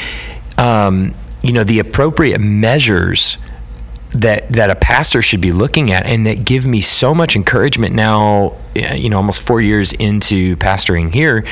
um, 0.58 1.13
you 1.41 1.51
know, 1.51 1.63
the 1.63 1.79
appropriate 1.79 2.39
measures 2.39 3.38
that 4.21 4.49
that 4.49 4.69
a 4.69 4.75
pastor 4.75 5.21
should 5.21 5.41
be 5.41 5.51
looking 5.51 5.91
at 5.91 6.06
and 6.06 6.25
that 6.25 6.45
give 6.45 6.65
me 6.65 6.82
so 6.82 7.13
much 7.13 7.36
encouragement 7.36 7.93
now 7.93 8.56
you 8.93 9.10
know 9.10 9.17
almost 9.17 9.41
4 9.41 9.62
years 9.62 9.91
into 9.93 10.56
pastoring 10.58 11.13
here 11.13 11.43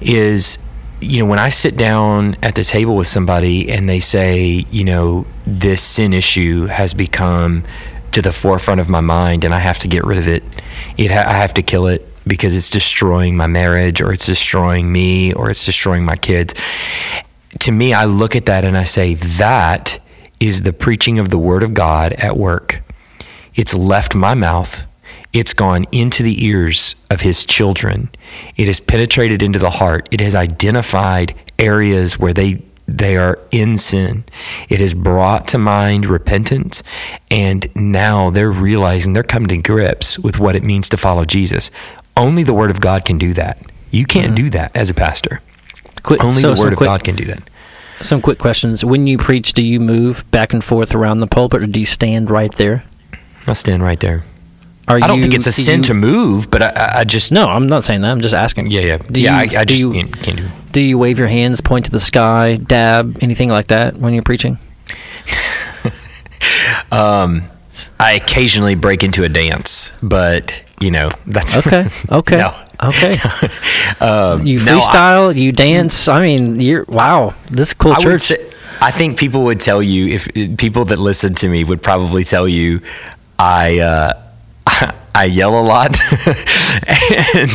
is 0.00 0.58
you 1.00 1.18
know 1.18 1.26
when 1.26 1.38
I 1.38 1.48
sit 1.48 1.76
down 1.76 2.36
at 2.42 2.54
the 2.54 2.64
table 2.64 2.96
with 2.96 3.08
somebody 3.08 3.70
and 3.70 3.88
they 3.88 4.00
say 4.00 4.64
you 4.70 4.84
know 4.84 5.26
this 5.46 5.82
sin 5.82 6.12
issue 6.12 6.66
has 6.66 6.94
become 6.94 7.64
to 8.12 8.22
the 8.22 8.32
forefront 8.32 8.80
of 8.80 8.88
my 8.88 9.00
mind 9.00 9.44
and 9.44 9.54
I 9.54 9.58
have 9.58 9.78
to 9.80 9.88
get 9.88 10.04
rid 10.04 10.18
of 10.18 10.28
it. 10.28 10.44
It 10.96 11.10
ha- 11.10 11.24
I 11.26 11.32
have 11.32 11.54
to 11.54 11.62
kill 11.62 11.86
it 11.86 12.06
because 12.26 12.54
it's 12.54 12.70
destroying 12.70 13.36
my 13.36 13.46
marriage 13.46 14.00
or 14.00 14.12
it's 14.12 14.26
destroying 14.26 14.92
me 14.92 15.32
or 15.32 15.50
it's 15.50 15.64
destroying 15.64 16.04
my 16.04 16.16
kids. 16.16 16.54
To 17.60 17.72
me, 17.72 17.92
I 17.92 18.04
look 18.04 18.36
at 18.36 18.46
that 18.46 18.64
and 18.64 18.76
I 18.76 18.84
say, 18.84 19.14
that 19.14 19.98
is 20.42 20.62
the 20.62 20.72
preaching 20.72 21.20
of 21.20 21.28
the 21.28 21.38
Word 21.38 21.62
of 21.62 21.72
God 21.72 22.14
at 22.14 22.36
work. 22.36 22.82
It's 23.54 23.76
left 23.76 24.16
my 24.16 24.34
mouth. 24.34 24.86
It's 25.32 25.52
gone 25.52 25.86
into 25.92 26.24
the 26.24 26.44
ears 26.44 26.96
of 27.08 27.20
His 27.20 27.44
children. 27.44 28.10
It 28.56 28.66
has 28.66 28.80
penetrated 28.80 29.40
into 29.40 29.60
the 29.60 29.70
heart. 29.70 30.08
It 30.10 30.20
has 30.20 30.34
identified 30.34 31.36
areas 31.60 32.18
where 32.18 32.32
they 32.32 32.60
they 32.88 33.16
are 33.16 33.38
in 33.52 33.78
sin. 33.78 34.24
It 34.68 34.80
has 34.80 34.94
brought 34.94 35.46
to 35.48 35.58
mind 35.58 36.06
repentance, 36.06 36.82
and 37.30 37.68
now 37.76 38.30
they're 38.30 38.50
realizing 38.50 39.12
they're 39.12 39.22
coming 39.22 39.48
to 39.48 39.58
grips 39.58 40.18
with 40.18 40.40
what 40.40 40.56
it 40.56 40.64
means 40.64 40.88
to 40.88 40.96
follow 40.96 41.24
Jesus. 41.24 41.70
Only 42.16 42.42
the 42.42 42.52
Word 42.52 42.72
of 42.72 42.80
God 42.80 43.04
can 43.04 43.16
do 43.16 43.32
that. 43.34 43.58
You 43.92 44.06
can't 44.06 44.34
mm-hmm. 44.34 44.46
do 44.46 44.50
that 44.50 44.76
as 44.76 44.90
a 44.90 44.94
pastor. 44.94 45.40
Quick, 46.02 46.24
Only 46.24 46.42
so 46.42 46.52
the 46.52 46.60
Word 46.60 46.72
of 46.72 46.78
quick- 46.78 46.88
God 46.88 47.04
can 47.04 47.14
do 47.14 47.26
that. 47.26 47.48
Some 48.02 48.20
quick 48.20 48.38
questions. 48.38 48.84
When 48.84 49.06
you 49.06 49.16
preach, 49.18 49.52
do 49.52 49.62
you 49.62 49.78
move 49.80 50.28
back 50.30 50.52
and 50.52 50.62
forth 50.62 50.94
around 50.94 51.20
the 51.20 51.26
pulpit, 51.26 51.62
or 51.62 51.66
do 51.66 51.80
you 51.80 51.86
stand 51.86 52.30
right 52.30 52.52
there? 52.56 52.84
I'll 53.46 53.54
stand 53.54 53.82
right 53.82 53.98
there. 54.00 54.22
Are 54.88 54.96
I 54.96 55.06
don't 55.06 55.16
you, 55.18 55.22
think 55.22 55.34
it's 55.34 55.46
a 55.46 55.52
sin 55.52 55.78
you- 55.80 55.84
to 55.84 55.94
move, 55.94 56.50
but 56.50 56.62
I, 56.62 56.68
I- 56.74 57.00
I 57.00 57.04
just 57.04 57.30
No, 57.32 57.48
I'm 57.48 57.68
not 57.68 57.84
saying 57.84 58.00
that. 58.02 58.10
I'm 58.10 58.20
just 58.20 58.34
asking. 58.34 58.70
yeah 58.70 58.80
yeah 58.80 58.96
Do 58.98 59.20
yeah. 59.20 59.42
you- 59.42 59.56
I, 59.56 59.60
I 59.60 59.64
do 59.64 59.74
just 59.74 59.80
you- 59.80 59.92
can't, 59.92 60.20
can't 60.22 60.36
do. 60.38 60.44
it. 60.44 60.50
Do 60.72 60.80
you 60.80 60.98
wave 60.98 61.18
your 61.18 61.28
hands, 61.28 61.60
point 61.60 61.84
to 61.86 61.90
the 61.92 62.00
sky, 62.00 62.56
dab, 62.56 63.18
anything 63.22 63.48
like 63.48 63.68
that 63.68 63.96
when 63.96 64.12
you're 64.14 64.22
preaching? 64.24 64.58
Um, 66.90 67.42
I 67.98 68.12
occasionally 68.12 68.74
break 68.74 69.02
into 69.02 69.24
a 69.24 69.28
dance, 69.28 69.92
but 70.02 70.60
you 70.80 70.90
know 70.90 71.10
that's 71.26 71.56
Okay. 71.56 71.86
Okay. 72.10 72.36
no. 72.36 72.54
Okay. 72.84 73.16
Um, 74.00 74.44
You 74.46 74.58
no, 74.64 74.78
I- 74.78 74.80
freestyle, 74.80 75.36
you 75.36 75.52
dance. 75.52 76.08
I 76.08 76.20
mean, 76.22 76.60
you're 76.60 76.84
wow. 76.88 77.34
This 77.50 77.68
is 77.68 77.72
a 77.72 77.76
cool 77.76 77.92
I 77.92 77.98
would 77.98 78.02
church. 78.02 78.22
say, 78.22 78.50
I 78.80 78.90
think 78.90 79.18
people 79.18 79.44
would 79.44 79.60
tell 79.60 79.82
you 79.82 80.08
if 80.08 80.28
people 80.56 80.84
that 80.86 80.98
listen 80.98 81.34
to 81.34 81.48
me 81.48 81.62
would 81.62 81.82
probably 81.82 82.24
tell 82.24 82.48
you 82.48 82.80
I 83.38 83.78
uh, 83.78 84.12
I 85.14 85.24
yell 85.26 85.60
a 85.60 85.62
lot, 85.62 85.90
and 87.34 87.50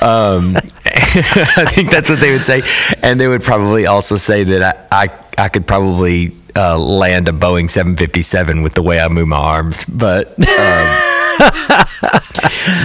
um, 0.00 0.56
I 0.86 1.64
think 1.74 1.90
that's 1.90 2.08
what 2.08 2.20
they 2.20 2.30
would 2.30 2.44
say, 2.44 2.62
and 3.02 3.20
they 3.20 3.26
would 3.28 3.42
probably 3.42 3.86
also 3.86 4.16
say 4.16 4.44
that 4.44 4.88
I 4.92 5.02
I, 5.04 5.44
I 5.44 5.48
could 5.48 5.66
probably 5.66 6.32
uh, 6.54 6.78
land 6.78 7.28
a 7.28 7.32
Boeing 7.32 7.68
757 7.68 8.62
with 8.62 8.74
the 8.74 8.82
way 8.82 9.00
I 9.00 9.08
move 9.08 9.28
my 9.28 9.36
arms, 9.36 9.84
but. 9.84 10.38
Um, 10.48 11.12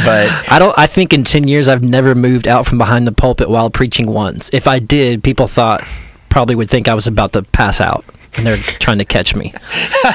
but 0.05 0.51
I 0.51 0.57
don't. 0.59 0.77
I 0.77 0.87
think 0.87 1.13
in 1.13 1.23
ten 1.23 1.47
years 1.47 1.67
I've 1.67 1.83
never 1.83 2.15
moved 2.15 2.47
out 2.47 2.65
from 2.65 2.77
behind 2.77 3.07
the 3.07 3.11
pulpit 3.11 3.49
while 3.49 3.69
preaching 3.69 4.07
once. 4.07 4.49
If 4.53 4.67
I 4.67 4.79
did, 4.79 5.23
people 5.23 5.47
thought 5.47 5.83
probably 6.29 6.55
would 6.55 6.69
think 6.69 6.87
I 6.87 6.93
was 6.93 7.07
about 7.07 7.33
to 7.33 7.43
pass 7.43 7.81
out, 7.81 8.05
and 8.37 8.45
they're 8.45 8.57
trying 8.57 8.99
to 8.99 9.05
catch 9.05 9.35
me 9.35 9.53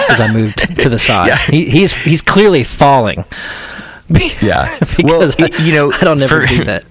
as 0.08 0.20
I 0.20 0.32
moved 0.32 0.58
to 0.80 0.88
the 0.88 0.98
side. 1.08 1.28
Yeah. 1.28 1.38
He, 1.38 1.68
he's 1.70 1.94
he's 1.94 2.22
clearly 2.22 2.64
falling. 2.64 3.24
yeah, 4.40 4.78
well, 5.02 5.32
I, 5.40 5.50
you 5.62 5.72
know, 5.72 5.92
I 5.92 6.00
don't 6.00 6.22
ever 6.22 6.42
for- 6.42 6.46
do 6.46 6.64
that. 6.64 6.84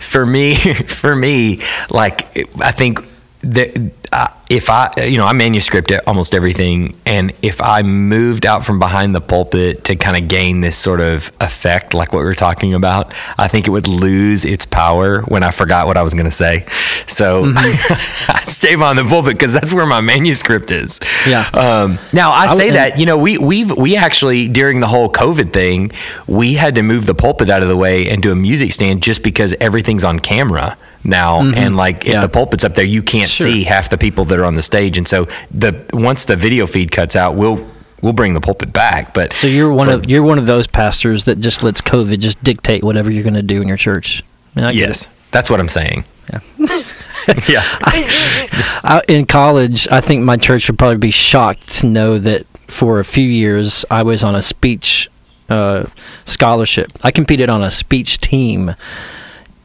for 0.00 0.26
me, 0.26 0.54
for 0.54 1.16
me, 1.16 1.60
like 1.90 2.46
I 2.60 2.72
think 2.72 3.02
that 3.42 3.97
uh, 4.12 4.28
if 4.48 4.70
I, 4.70 4.90
you 5.04 5.18
know, 5.18 5.26
I 5.26 5.32
manuscript 5.32 5.90
it, 5.90 6.02
almost 6.06 6.34
everything, 6.34 6.96
and 7.04 7.34
if 7.42 7.60
I 7.60 7.82
moved 7.82 8.46
out 8.46 8.64
from 8.64 8.78
behind 8.78 9.14
the 9.14 9.20
pulpit 9.20 9.84
to 9.84 9.96
kind 9.96 10.22
of 10.22 10.28
gain 10.28 10.60
this 10.60 10.76
sort 10.76 11.00
of 11.00 11.32
effect, 11.40 11.92
like 11.92 12.12
what 12.12 12.20
we 12.20 12.24
were 12.24 12.34
talking 12.34 12.72
about, 12.74 13.12
I 13.36 13.48
think 13.48 13.66
it 13.66 13.70
would 13.70 13.86
lose 13.86 14.44
its 14.44 14.64
power 14.64 15.22
when 15.22 15.42
I 15.42 15.50
forgot 15.50 15.86
what 15.86 15.96
I 15.96 16.02
was 16.02 16.14
going 16.14 16.24
to 16.24 16.30
say. 16.30 16.64
So 17.06 17.38
Mm-hmm. 17.48 18.32
I 18.32 18.40
stay 18.44 18.74
behind 18.74 18.98
the 18.98 19.04
pulpit 19.04 19.34
because 19.34 19.52
that's 19.52 19.72
where 19.72 19.86
my 19.86 20.00
manuscript 20.00 20.70
is. 20.70 21.00
Yeah. 21.26 21.48
Um, 21.48 21.98
now 22.12 22.30
I 22.30 22.46
say 22.46 22.70
that 22.70 22.98
you 22.98 23.06
know 23.06 23.16
we 23.16 23.38
we've, 23.38 23.70
we 23.76 23.96
actually 23.96 24.48
during 24.48 24.80
the 24.80 24.86
whole 24.86 25.10
COVID 25.10 25.52
thing 25.52 25.92
we 26.26 26.54
had 26.54 26.74
to 26.74 26.82
move 26.82 27.06
the 27.06 27.14
pulpit 27.14 27.48
out 27.48 27.62
of 27.62 27.68
the 27.68 27.76
way 27.76 28.08
and 28.08 28.22
do 28.22 28.32
a 28.32 28.34
music 28.34 28.72
stand 28.72 29.02
just 29.02 29.22
because 29.22 29.54
everything's 29.60 30.04
on 30.04 30.18
camera 30.18 30.76
now 31.04 31.40
and 31.40 31.76
like 31.76 31.96
if 31.98 32.02
Mm-hmm. 32.02 32.12
Yeah. 32.12 32.20
the 32.20 32.28
pulpit's 32.28 32.64
up 32.64 32.74
there 32.74 32.84
you 32.84 33.02
can't 33.02 33.28
Sure. 33.30 33.46
see 33.46 33.64
half 33.64 33.88
the 33.90 33.98
people 33.98 34.24
that 34.26 34.38
are 34.38 34.44
on 34.44 34.54
the 34.56 34.62
stage 34.62 34.98
and 34.98 35.06
so 35.06 35.26
the 35.50 35.84
once 35.92 36.24
the 36.24 36.36
video 36.36 36.66
feed 36.66 36.90
cuts 36.90 37.14
out 37.16 37.34
we'll 37.36 37.66
we'll 38.02 38.12
bring 38.12 38.34
the 38.34 38.40
pulpit 38.40 38.72
back 38.72 39.14
but 39.14 39.32
So 39.34 39.46
you're 39.46 39.72
one 39.72 39.88
for- 39.88 39.94
of 39.94 40.08
you're 40.10 40.22
one 40.24 40.38
of 40.38 40.46
those 40.46 40.66
pastors 40.66 41.24
that 41.24 41.40
just 41.40 41.62
lets 41.62 41.80
COVID 41.80 42.18
just 42.20 42.42
dictate 42.44 42.82
whatever 42.84 43.10
you're 43.10 43.22
going 43.22 43.34
to 43.34 43.42
do 43.42 43.60
in 43.62 43.68
your 43.68 43.76
church. 43.76 44.22
I 44.56 44.60
mean, 44.60 44.64
I 44.68 44.70
yes 44.72 45.08
that's 45.30 45.50
what 45.50 45.60
I'm 45.60 45.68
saying 45.68 46.04
Yeah. 46.32 46.40
yeah 47.48 47.62
I, 47.82 49.02
in 49.08 49.26
college, 49.26 49.86
I 49.90 50.00
think 50.00 50.24
my 50.24 50.36
church 50.36 50.68
would 50.68 50.78
probably 50.78 50.96
be 50.96 51.10
shocked 51.10 51.68
to 51.80 51.86
know 51.86 52.18
that 52.18 52.46
for 52.68 52.98
a 53.00 53.04
few 53.04 53.26
years 53.28 53.84
I 53.90 54.02
was 54.02 54.24
on 54.24 54.34
a 54.34 54.42
speech 54.42 55.10
uh, 55.50 55.84
scholarship. 56.24 56.90
I 57.02 57.10
competed 57.10 57.48
on 57.50 57.62
a 57.62 57.70
speech 57.70 58.18
team 58.20 58.74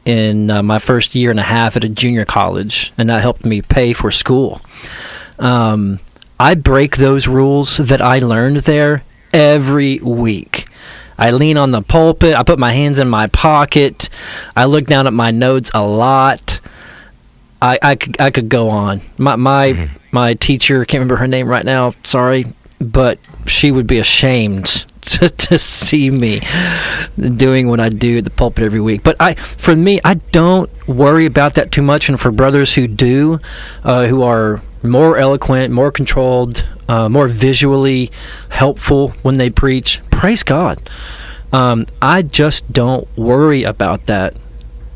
in 0.04 0.50
uh, 0.50 0.62
my 0.62 0.78
first 0.78 1.14
year 1.14 1.30
and 1.30 1.40
a 1.40 1.44
half 1.44 1.76
at 1.76 1.84
a 1.84 1.88
junior 1.88 2.24
college, 2.24 2.92
and 2.98 3.08
that 3.10 3.22
helped 3.22 3.44
me 3.44 3.62
pay 3.62 3.92
for 3.92 4.10
school. 4.10 4.60
Um, 5.38 6.00
I 6.38 6.54
break 6.54 6.96
those 6.96 7.28
rules 7.28 7.76
that 7.78 8.02
I 8.02 8.18
learned 8.18 8.58
there 8.58 9.02
every 9.32 9.98
week. 9.98 10.66
I 11.16 11.30
lean 11.30 11.56
on 11.56 11.70
the 11.70 11.82
pulpit. 11.82 12.34
I 12.34 12.42
put 12.42 12.58
my 12.58 12.72
hands 12.72 12.98
in 12.98 13.08
my 13.08 13.28
pocket. 13.28 14.08
I 14.56 14.64
look 14.64 14.86
down 14.86 15.06
at 15.06 15.12
my 15.12 15.30
notes 15.30 15.70
a 15.72 15.86
lot. 15.86 16.60
I, 17.62 17.78
I, 17.80 17.94
could, 17.94 18.20
I 18.20 18.30
could 18.30 18.48
go 18.48 18.68
on. 18.68 19.00
My 19.16 19.36
my 19.36 19.90
my 20.10 20.34
teacher 20.34 20.84
can't 20.84 21.00
remember 21.00 21.16
her 21.16 21.26
name 21.26 21.48
right 21.48 21.64
now. 21.64 21.94
Sorry, 22.02 22.46
but 22.78 23.18
she 23.46 23.70
would 23.70 23.86
be 23.86 23.98
ashamed 23.98 24.84
to, 25.18 25.28
to 25.28 25.58
see 25.58 26.10
me 26.10 26.40
doing 27.16 27.68
what 27.68 27.80
I 27.80 27.88
do 27.88 28.18
at 28.18 28.24
the 28.24 28.30
pulpit 28.30 28.64
every 28.64 28.80
week. 28.80 29.02
But 29.02 29.16
I, 29.20 29.34
for 29.34 29.76
me, 29.76 30.00
I 30.04 30.14
don't 30.14 30.70
worry 30.88 31.26
about 31.26 31.54
that 31.54 31.72
too 31.72 31.82
much. 31.82 32.08
And 32.08 32.20
for 32.20 32.30
brothers 32.30 32.74
who 32.74 32.86
do, 32.86 33.40
uh, 33.82 34.06
who 34.06 34.22
are 34.22 34.62
more 34.82 35.16
eloquent, 35.16 35.72
more 35.72 35.90
controlled, 35.90 36.66
uh, 36.88 37.08
more 37.08 37.28
visually 37.28 38.10
helpful 38.50 39.10
when 39.22 39.38
they 39.38 39.50
preach, 39.50 40.00
praise 40.10 40.42
God. 40.42 40.90
Um, 41.52 41.86
I 42.02 42.22
just 42.22 42.72
don't 42.72 43.06
worry 43.16 43.62
about 43.62 44.06
that 44.06 44.34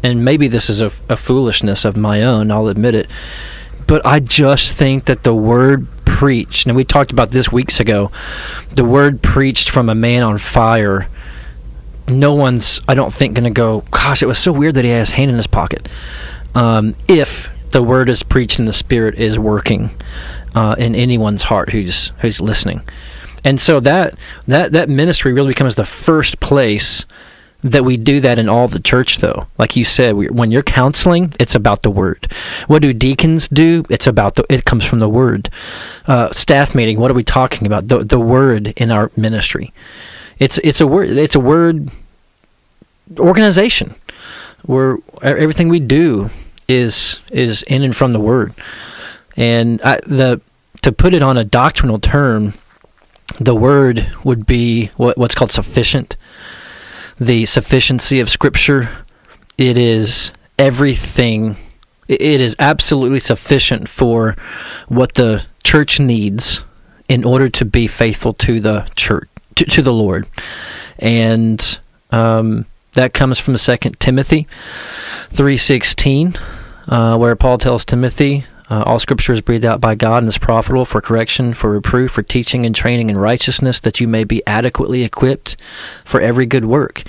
and 0.02 0.24
maybe 0.24 0.48
this 0.48 0.70
is 0.70 0.80
a, 0.80 0.86
a 1.08 1.16
foolishness 1.16 1.84
of 1.84 1.96
my 1.96 2.22
own, 2.22 2.50
I'll 2.50 2.68
admit 2.68 2.94
it, 2.94 3.08
but 3.86 4.04
I 4.04 4.20
just 4.20 4.72
think 4.72 5.04
that 5.06 5.24
the 5.24 5.34
word 5.34 5.86
preached, 6.08 6.66
and 6.66 6.74
we 6.74 6.84
talked 6.84 7.12
about 7.12 7.30
this 7.30 7.52
weeks 7.52 7.78
ago, 7.78 8.10
the 8.70 8.84
word 8.84 9.22
preached 9.22 9.70
from 9.70 9.88
a 9.88 9.94
man 9.94 10.22
on 10.22 10.38
fire. 10.38 11.06
No 12.08 12.34
one's, 12.34 12.80
I 12.88 12.94
don't 12.94 13.12
think, 13.12 13.34
going 13.34 13.44
to 13.44 13.50
go, 13.50 13.84
gosh, 13.90 14.22
it 14.22 14.26
was 14.26 14.38
so 14.38 14.50
weird 14.50 14.74
that 14.74 14.84
he 14.84 14.90
had 14.90 15.00
his 15.00 15.10
hand 15.10 15.30
in 15.30 15.36
his 15.36 15.46
pocket. 15.46 15.86
Um, 16.54 16.94
if 17.06 17.50
the 17.70 17.82
word 17.82 18.08
is 18.08 18.22
preached 18.22 18.58
and 18.58 18.66
the 18.66 18.72
Spirit 18.72 19.16
is 19.16 19.38
working 19.38 19.90
uh, 20.54 20.74
in 20.78 20.94
anyone's 20.94 21.42
heart 21.42 21.70
who's 21.70 22.08
who's 22.20 22.40
listening, 22.40 22.80
and 23.44 23.60
so 23.60 23.78
that 23.80 24.14
that 24.46 24.72
that 24.72 24.88
ministry 24.88 25.32
really 25.32 25.50
becomes 25.50 25.74
the 25.74 25.84
first 25.84 26.40
place 26.40 27.04
that 27.72 27.84
we 27.84 27.96
do 27.96 28.20
that 28.20 28.38
in 28.38 28.48
all 28.48 28.68
the 28.68 28.80
church 28.80 29.18
though. 29.18 29.46
Like 29.58 29.76
you 29.76 29.84
said 29.84 30.14
we, 30.14 30.28
when 30.28 30.50
you're 30.50 30.62
counseling 30.62 31.34
it's 31.38 31.54
about 31.54 31.82
the 31.82 31.90
word. 31.90 32.30
What 32.66 32.82
do 32.82 32.92
deacons 32.92 33.48
do? 33.48 33.84
It's 33.88 34.06
about 34.06 34.34
the 34.34 34.44
it 34.48 34.64
comes 34.64 34.84
from 34.84 34.98
the 34.98 35.08
word. 35.08 35.50
Uh, 36.06 36.32
staff 36.32 36.74
meeting 36.74 36.98
what 36.98 37.10
are 37.10 37.14
we 37.14 37.24
talking 37.24 37.66
about? 37.66 37.88
The, 37.88 38.04
the 38.04 38.20
word 38.20 38.68
in 38.76 38.90
our 38.90 39.10
ministry. 39.16 39.72
It's 40.38 40.58
it's 40.58 40.80
a 40.80 40.86
word 40.86 41.10
it's 41.10 41.34
a 41.34 41.40
word 41.40 41.90
organization 43.18 43.94
where 44.62 44.98
everything 45.22 45.68
we 45.68 45.80
do 45.80 46.30
is 46.68 47.20
is 47.32 47.62
in 47.62 47.82
and 47.82 47.96
from 47.96 48.12
the 48.12 48.20
word. 48.20 48.54
And 49.36 49.80
I, 49.82 50.00
the 50.06 50.40
to 50.82 50.92
put 50.92 51.14
it 51.14 51.22
on 51.22 51.36
a 51.36 51.44
doctrinal 51.44 51.98
term 51.98 52.54
the 53.38 53.54
word 53.54 54.10
would 54.24 54.46
be 54.46 54.86
what, 54.96 55.18
what's 55.18 55.34
called 55.34 55.52
sufficient 55.52 56.16
the 57.20 57.46
sufficiency 57.46 58.20
of 58.20 58.28
Scripture. 58.30 58.88
It 59.56 59.76
is 59.78 60.32
everything. 60.58 61.56
it- 62.08 62.40
is 62.40 62.56
absolutely 62.58 63.20
sufficient 63.20 63.88
for 63.88 64.34
what 64.88 65.14
the 65.14 65.44
church 65.64 66.00
needs 66.00 66.62
in 67.08 67.24
order 67.24 67.48
to 67.50 67.64
be 67.64 67.86
faithful 67.86 68.32
to 68.32 68.60
the 68.60 68.86
church, 68.96 69.28
to, 69.56 69.64
to 69.66 69.82
the 69.82 69.92
Lord, 69.92 70.26
and 70.98 71.78
um, 72.10 72.64
that 72.92 73.12
comes 73.14 73.38
from 73.38 73.56
Second 73.58 73.98
Timothy 74.00 74.46
three 75.30 75.56
sixteen, 75.58 76.34
uh, 76.86 77.16
where 77.18 77.36
Paul 77.36 77.58
tells 77.58 77.84
Timothy. 77.84 78.44
Uh, 78.70 78.82
all 78.82 78.98
scripture 78.98 79.32
is 79.32 79.40
breathed 79.40 79.64
out 79.64 79.80
by 79.80 79.94
God 79.94 80.18
and 80.18 80.28
is 80.28 80.36
profitable 80.36 80.84
for 80.84 81.00
correction, 81.00 81.54
for 81.54 81.70
reproof, 81.70 82.12
for 82.12 82.22
teaching 82.22 82.66
and 82.66 82.74
training 82.74 83.08
in 83.08 83.16
righteousness, 83.16 83.80
that 83.80 83.98
you 83.98 84.06
may 84.06 84.24
be 84.24 84.42
adequately 84.46 85.04
equipped 85.04 85.56
for 86.04 86.20
every 86.20 86.44
good 86.44 86.66
work. 86.66 87.02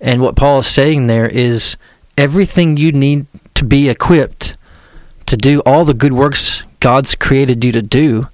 And 0.00 0.20
what 0.20 0.34
Paul 0.34 0.60
is 0.60 0.66
saying 0.66 1.06
there 1.06 1.28
is 1.28 1.76
everything 2.18 2.76
you 2.76 2.90
need 2.90 3.26
to 3.54 3.64
be 3.64 3.88
equipped 3.88 4.56
to 5.26 5.36
do 5.36 5.60
all 5.60 5.84
the 5.84 5.94
good 5.94 6.12
works 6.12 6.64
God's 6.80 7.14
created 7.14 7.62
you 7.62 7.72
to 7.72 7.82
do, 7.82 8.28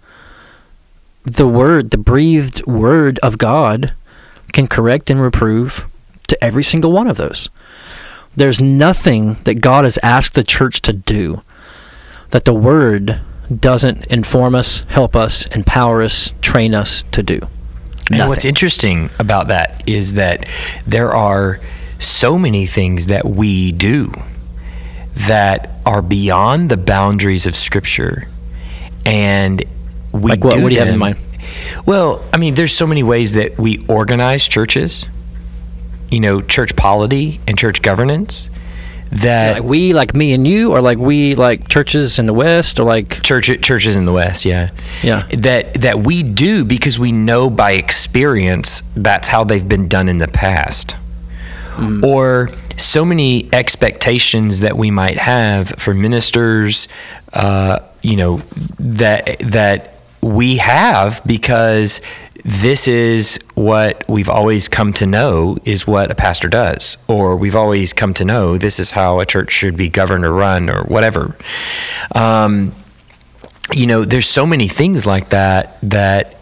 the 1.24 1.48
word, 1.48 1.90
the 1.90 1.98
breathed 1.98 2.64
word 2.66 3.18
of 3.18 3.36
God, 3.36 3.92
can 4.52 4.66
correct 4.66 5.10
and 5.10 5.20
reprove 5.20 5.86
to 6.28 6.42
every 6.42 6.62
single 6.62 6.92
one 6.92 7.08
of 7.08 7.16
those. 7.16 7.50
There's 8.34 8.60
nothing 8.60 9.34
that 9.44 9.60
God 9.60 9.84
has 9.84 9.98
asked 10.02 10.34
the 10.34 10.44
church 10.44 10.80
to 10.82 10.92
do 10.92 11.42
that 12.36 12.44
the 12.44 12.52
word 12.52 13.18
doesn't 13.60 14.06
inform 14.08 14.54
us, 14.54 14.80
help 14.90 15.16
us, 15.16 15.46
empower 15.56 16.02
us, 16.02 16.34
train 16.42 16.74
us 16.74 17.02
to 17.10 17.22
do. 17.22 17.40
And 18.12 18.28
what's 18.28 18.44
interesting 18.44 19.08
about 19.18 19.48
that 19.48 19.82
is 19.88 20.12
that 20.14 20.46
there 20.86 21.14
are 21.14 21.60
so 21.98 22.38
many 22.38 22.66
things 22.66 23.06
that 23.06 23.24
we 23.24 23.72
do 23.72 24.12
that 25.28 25.80
are 25.86 26.02
beyond 26.02 26.68
the 26.70 26.76
boundaries 26.76 27.46
of 27.46 27.56
Scripture, 27.56 28.28
and 29.06 29.64
we 30.12 30.32
Like 30.32 30.44
what? 30.44 30.56
do 30.56 30.62
What 30.62 30.68
do 30.68 30.74
you 30.74 30.80
have 30.80 30.88
in 30.88 30.92
them- 30.92 31.00
mind? 31.00 31.16
Well, 31.86 32.22
I 32.34 32.36
mean, 32.36 32.52
there's 32.54 32.72
so 32.74 32.86
many 32.86 33.02
ways 33.02 33.32
that 33.32 33.58
we 33.58 33.82
organize 33.88 34.46
churches. 34.46 35.08
You 36.10 36.20
know, 36.20 36.42
church 36.42 36.76
polity 36.76 37.40
and 37.48 37.56
church 37.56 37.80
governance. 37.80 38.50
That 39.10 39.56
Like 39.60 39.64
we, 39.64 39.92
like 39.92 40.14
me 40.14 40.32
and 40.32 40.46
you, 40.46 40.72
or 40.72 40.80
like 40.80 40.98
we, 40.98 41.34
like 41.36 41.68
churches 41.68 42.18
in 42.18 42.26
the 42.26 42.32
West, 42.34 42.80
or 42.80 42.84
like 42.84 43.22
church 43.22 43.46
churches 43.62 43.94
in 43.96 44.04
the 44.04 44.12
West, 44.12 44.44
yeah, 44.44 44.70
Yeah. 45.02 45.26
that 45.30 45.74
that 45.74 46.00
we 46.00 46.22
do 46.22 46.64
because 46.64 46.98
we 46.98 47.12
know 47.12 47.48
by 47.48 47.72
experience 47.72 48.82
that's 48.96 49.28
how 49.28 49.44
they've 49.44 49.66
been 49.68 49.88
done 49.88 50.08
in 50.08 50.18
the 50.18 50.28
past, 50.28 50.96
or 52.02 52.48
so 52.76 53.04
many 53.04 53.48
expectations 53.52 54.60
that 54.60 54.76
we 54.76 54.90
might 54.90 55.18
have 55.18 55.68
for 55.78 55.94
ministers, 55.94 56.88
uh, 57.32 57.78
you 58.02 58.16
know, 58.16 58.42
that 58.78 59.38
that 59.40 59.94
we 60.20 60.56
have 60.56 61.22
because 61.26 62.00
this 62.46 62.86
is 62.86 63.40
what 63.56 64.08
we've 64.08 64.28
always 64.28 64.68
come 64.68 64.92
to 64.92 65.04
know 65.04 65.58
is 65.64 65.84
what 65.84 66.12
a 66.12 66.14
pastor 66.14 66.46
does, 66.46 66.96
or 67.08 67.36
we've 67.36 67.56
always 67.56 67.92
come 67.92 68.14
to 68.14 68.24
know 68.24 68.56
this 68.56 68.78
is 68.78 68.92
how 68.92 69.18
a 69.18 69.26
church 69.26 69.50
should 69.50 69.76
be 69.76 69.88
governed 69.88 70.24
or 70.24 70.32
run, 70.32 70.70
or 70.70 70.84
whatever. 70.84 71.36
Um, 72.14 72.72
you 73.74 73.88
know, 73.88 74.04
there's 74.04 74.28
so 74.28 74.46
many 74.46 74.68
things 74.68 75.08
like 75.08 75.30
that 75.30 75.76
that 75.82 76.36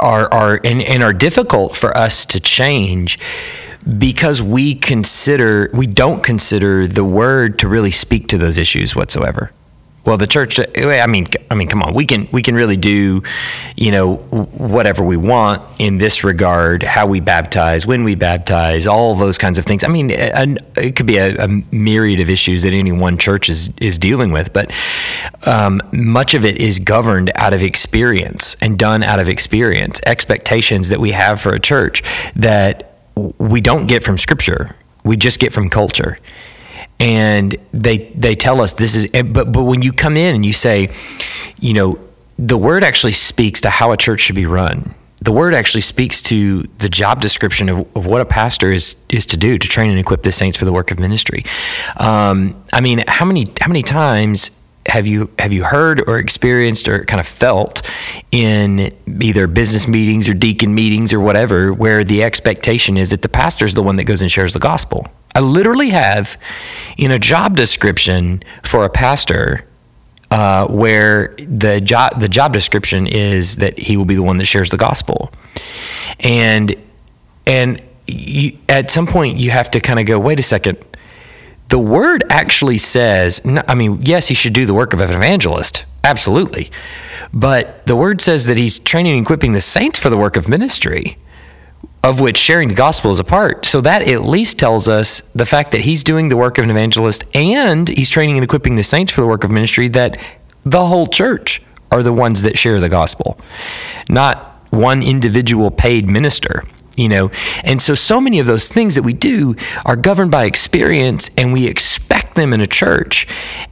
are 0.00 0.32
are 0.32 0.58
and, 0.64 0.80
and 0.80 1.02
are 1.02 1.12
difficult 1.12 1.76
for 1.76 1.94
us 1.94 2.24
to 2.26 2.40
change 2.40 3.18
because 3.98 4.42
we 4.42 4.74
consider 4.74 5.68
we 5.74 5.86
don't 5.86 6.24
consider 6.24 6.86
the 6.86 7.04
word 7.04 7.58
to 7.58 7.68
really 7.68 7.90
speak 7.90 8.28
to 8.28 8.38
those 8.38 8.56
issues 8.56 8.96
whatsoever. 8.96 9.52
Well, 10.04 10.16
the 10.16 10.26
church. 10.26 10.58
I 10.58 11.06
mean, 11.06 11.28
I 11.48 11.54
mean, 11.54 11.68
come 11.68 11.80
on. 11.80 11.94
We 11.94 12.06
can 12.06 12.26
we 12.32 12.42
can 12.42 12.56
really 12.56 12.76
do, 12.76 13.22
you 13.76 13.92
know, 13.92 14.16
whatever 14.16 15.04
we 15.04 15.16
want 15.16 15.62
in 15.78 15.98
this 15.98 16.24
regard. 16.24 16.82
How 16.82 17.06
we 17.06 17.20
baptize, 17.20 17.86
when 17.86 18.02
we 18.02 18.16
baptize, 18.16 18.88
all 18.88 19.14
those 19.14 19.38
kinds 19.38 19.58
of 19.58 19.64
things. 19.64 19.84
I 19.84 19.88
mean, 19.88 20.10
it 20.10 20.96
could 20.96 21.06
be 21.06 21.18
a, 21.18 21.36
a 21.44 21.48
myriad 21.70 22.18
of 22.18 22.30
issues 22.30 22.62
that 22.62 22.72
any 22.72 22.90
one 22.90 23.16
church 23.16 23.48
is 23.48 23.72
is 23.78 23.96
dealing 23.96 24.32
with, 24.32 24.52
but 24.52 24.74
um, 25.46 25.80
much 25.92 26.34
of 26.34 26.44
it 26.44 26.60
is 26.60 26.80
governed 26.80 27.30
out 27.36 27.54
of 27.54 27.62
experience 27.62 28.56
and 28.60 28.76
done 28.76 29.04
out 29.04 29.20
of 29.20 29.28
experience. 29.28 30.00
Expectations 30.04 30.88
that 30.88 30.98
we 30.98 31.12
have 31.12 31.40
for 31.40 31.54
a 31.54 31.60
church 31.60 32.02
that 32.34 32.98
we 33.38 33.60
don't 33.60 33.86
get 33.86 34.02
from 34.02 34.18
Scripture. 34.18 34.74
We 35.04 35.16
just 35.16 35.38
get 35.38 35.52
from 35.52 35.68
culture 35.68 36.16
and 37.02 37.56
they 37.72 37.98
they 38.14 38.34
tell 38.36 38.60
us 38.60 38.74
this 38.74 38.94
is 38.94 39.10
but 39.24 39.52
but 39.52 39.64
when 39.64 39.82
you 39.82 39.92
come 39.92 40.16
in 40.16 40.34
and 40.34 40.46
you 40.46 40.52
say 40.52 40.88
you 41.60 41.74
know 41.74 41.98
the 42.38 42.56
word 42.56 42.82
actually 42.84 43.12
speaks 43.12 43.60
to 43.60 43.70
how 43.70 43.92
a 43.92 43.96
church 43.96 44.20
should 44.20 44.36
be 44.36 44.46
run. 44.46 44.94
The 45.20 45.32
word 45.32 45.54
actually 45.54 45.82
speaks 45.82 46.20
to 46.22 46.62
the 46.78 46.88
job 46.88 47.20
description 47.20 47.68
of, 47.68 47.86
of 47.94 48.06
what 48.06 48.20
a 48.20 48.24
pastor 48.24 48.72
is 48.72 48.96
is 49.08 49.26
to 49.26 49.36
do 49.36 49.58
to 49.58 49.68
train 49.68 49.90
and 49.90 49.98
equip 49.98 50.22
the 50.22 50.32
saints 50.32 50.56
for 50.56 50.64
the 50.64 50.72
work 50.72 50.90
of 50.90 50.98
ministry. 50.98 51.44
Um, 51.96 52.62
i 52.72 52.80
mean 52.80 53.04
how 53.06 53.24
many 53.24 53.52
how 53.60 53.68
many 53.68 53.82
times 53.82 54.50
have 54.86 55.06
you 55.06 55.30
have 55.38 55.52
you 55.52 55.62
heard 55.64 56.08
or 56.08 56.18
experienced 56.18 56.88
or 56.88 57.04
kind 57.04 57.20
of 57.20 57.26
felt 57.26 57.82
in 58.32 58.92
either 59.20 59.46
business 59.46 59.86
meetings 59.86 60.28
or 60.28 60.34
deacon 60.34 60.74
meetings 60.74 61.12
or 61.12 61.20
whatever 61.20 61.72
where 61.72 62.02
the 62.02 62.22
expectation 62.22 62.96
is 62.96 63.10
that 63.10 63.22
the 63.22 63.28
pastor 63.28 63.64
is 63.64 63.74
the 63.74 63.82
one 63.82 63.96
that 63.96 64.04
goes 64.04 64.22
and 64.22 64.32
shares 64.32 64.54
the 64.54 64.58
gospel 64.58 65.06
I 65.34 65.40
literally 65.40 65.90
have 65.90 66.36
in 66.96 67.10
a 67.10 67.18
job 67.18 67.56
description 67.56 68.42
for 68.62 68.84
a 68.84 68.90
pastor 68.90 69.66
uh, 70.30 70.66
where 70.68 71.34
the 71.38 71.80
job 71.80 72.18
the 72.18 72.28
job 72.28 72.52
description 72.52 73.06
is 73.06 73.56
that 73.56 73.78
he 73.78 73.96
will 73.96 74.04
be 74.04 74.14
the 74.14 74.22
one 74.22 74.38
that 74.38 74.46
shares 74.46 74.70
the 74.70 74.78
gospel, 74.78 75.30
and 76.20 76.74
and 77.46 77.82
you, 78.06 78.56
at 78.68 78.90
some 78.90 79.06
point 79.06 79.36
you 79.38 79.50
have 79.50 79.70
to 79.72 79.80
kind 79.80 79.98
of 79.98 80.06
go, 80.06 80.18
wait 80.18 80.40
a 80.40 80.42
second. 80.42 80.78
The 81.68 81.78
word 81.78 82.24
actually 82.28 82.76
says, 82.78 83.40
I 83.66 83.74
mean, 83.74 84.02
yes, 84.02 84.28
he 84.28 84.34
should 84.34 84.52
do 84.52 84.66
the 84.66 84.74
work 84.74 84.92
of 84.92 85.00
an 85.00 85.10
evangelist, 85.10 85.86
absolutely, 86.04 86.70
but 87.32 87.86
the 87.86 87.96
word 87.96 88.20
says 88.20 88.46
that 88.46 88.58
he's 88.58 88.78
training 88.78 89.16
and 89.16 89.22
equipping 89.22 89.52
the 89.52 89.60
saints 89.60 89.98
for 89.98 90.10
the 90.10 90.16
work 90.16 90.36
of 90.36 90.48
ministry 90.48 91.16
of 92.04 92.20
which 92.20 92.36
sharing 92.36 92.68
the 92.68 92.74
gospel 92.74 93.10
is 93.10 93.20
a 93.20 93.24
part. 93.24 93.64
So 93.64 93.80
that 93.80 94.02
at 94.02 94.22
least 94.22 94.58
tells 94.58 94.88
us 94.88 95.20
the 95.34 95.46
fact 95.46 95.70
that 95.70 95.82
he's 95.82 96.02
doing 96.02 96.28
the 96.28 96.36
work 96.36 96.58
of 96.58 96.64
an 96.64 96.70
evangelist 96.70 97.24
and 97.34 97.88
he's 97.88 98.10
training 98.10 98.36
and 98.36 98.44
equipping 98.44 98.76
the 98.76 98.82
saints 98.82 99.12
for 99.12 99.20
the 99.20 99.26
work 99.26 99.44
of 99.44 99.52
ministry 99.52 99.88
that 99.88 100.18
the 100.64 100.86
whole 100.86 101.06
church 101.06 101.62
are 101.90 102.02
the 102.02 102.12
ones 102.12 102.42
that 102.42 102.58
share 102.58 102.80
the 102.80 102.88
gospel, 102.88 103.38
not 104.08 104.66
one 104.70 105.02
individual 105.02 105.70
paid 105.70 106.08
minister. 106.08 106.62
You 106.94 107.08
know, 107.08 107.30
and 107.64 107.80
so 107.80 107.94
so 107.94 108.20
many 108.20 108.38
of 108.38 108.44
those 108.46 108.68
things 108.68 108.96
that 108.96 109.02
we 109.02 109.14
do 109.14 109.56
are 109.86 109.96
governed 109.96 110.30
by 110.30 110.44
experience, 110.44 111.30
and 111.38 111.50
we 111.50 111.66
expect 111.66 112.34
them 112.34 112.52
in 112.52 112.60
a 112.60 112.66
church, 112.66 113.26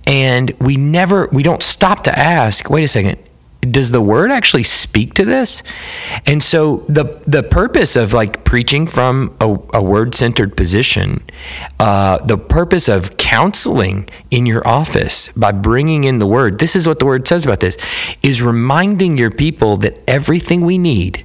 and 0.06 0.50
we 0.58 0.78
never, 0.78 1.28
we 1.30 1.42
don't 1.42 1.62
stop 1.62 2.02
to 2.04 2.18
ask. 2.18 2.70
Wait 2.70 2.82
a 2.82 2.88
second, 2.88 3.18
does 3.60 3.90
the 3.90 4.00
word 4.00 4.30
actually 4.30 4.62
speak 4.62 5.14
to 5.14 5.24
this 5.24 5.62
and 6.26 6.42
so 6.42 6.78
the 6.88 7.20
the 7.26 7.42
purpose 7.42 7.94
of 7.94 8.12
like 8.12 8.44
preaching 8.44 8.86
from 8.86 9.36
a, 9.40 9.58
a 9.74 9.82
word 9.82 10.14
centered 10.14 10.56
position 10.56 11.22
uh, 11.78 12.18
the 12.24 12.38
purpose 12.38 12.88
of 12.88 13.16
counseling 13.18 14.08
in 14.30 14.46
your 14.46 14.66
office 14.66 15.28
by 15.32 15.52
bringing 15.52 16.04
in 16.04 16.18
the 16.18 16.26
word 16.26 16.58
this 16.58 16.74
is 16.74 16.88
what 16.88 16.98
the 16.98 17.06
word 17.06 17.26
says 17.28 17.44
about 17.44 17.60
this 17.60 17.76
is 18.22 18.42
reminding 18.42 19.18
your 19.18 19.30
people 19.30 19.76
that 19.76 19.98
everything 20.08 20.62
we 20.62 20.78
need 20.78 21.24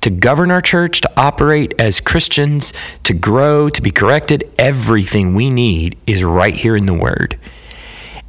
to 0.00 0.10
govern 0.10 0.50
our 0.50 0.60
church, 0.62 1.02
to 1.02 1.10
operate 1.16 1.74
as 1.78 2.00
Christians, 2.00 2.72
to 3.04 3.12
grow, 3.12 3.68
to 3.68 3.82
be 3.82 3.90
corrected, 3.90 4.50
everything 4.58 5.34
we 5.34 5.50
need 5.50 5.98
is 6.06 6.24
right 6.24 6.54
here 6.54 6.76
in 6.76 6.86
the 6.86 6.94
Word. 6.94 7.38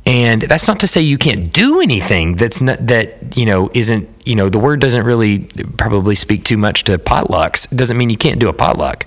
And 0.06 0.42
that's 0.42 0.68
not 0.68 0.80
to 0.80 0.88
say 0.88 1.02
you 1.02 1.18
can't 1.18 1.54
do 1.54 1.80
anything 1.80 2.36
that's 2.36 2.60
not 2.60 2.88
that, 2.88 3.38
you 3.38 3.46
know, 3.46 3.70
isn't, 3.74 4.10
you 4.26 4.36
know, 4.36 4.50
the 4.50 4.58
word 4.58 4.82
doesn't 4.82 5.06
really 5.06 5.48
probably 5.78 6.16
speak 6.16 6.44
too 6.44 6.58
much 6.58 6.86
to 6.86 6.98
potlucks. 6.98 7.72
It 7.72 7.76
doesn't 7.76 7.98
mean 7.98 8.10
you 8.10 8.18
can't 8.18 8.40
do 8.40 8.50
a 8.50 8.54
potluck. 8.54 9.06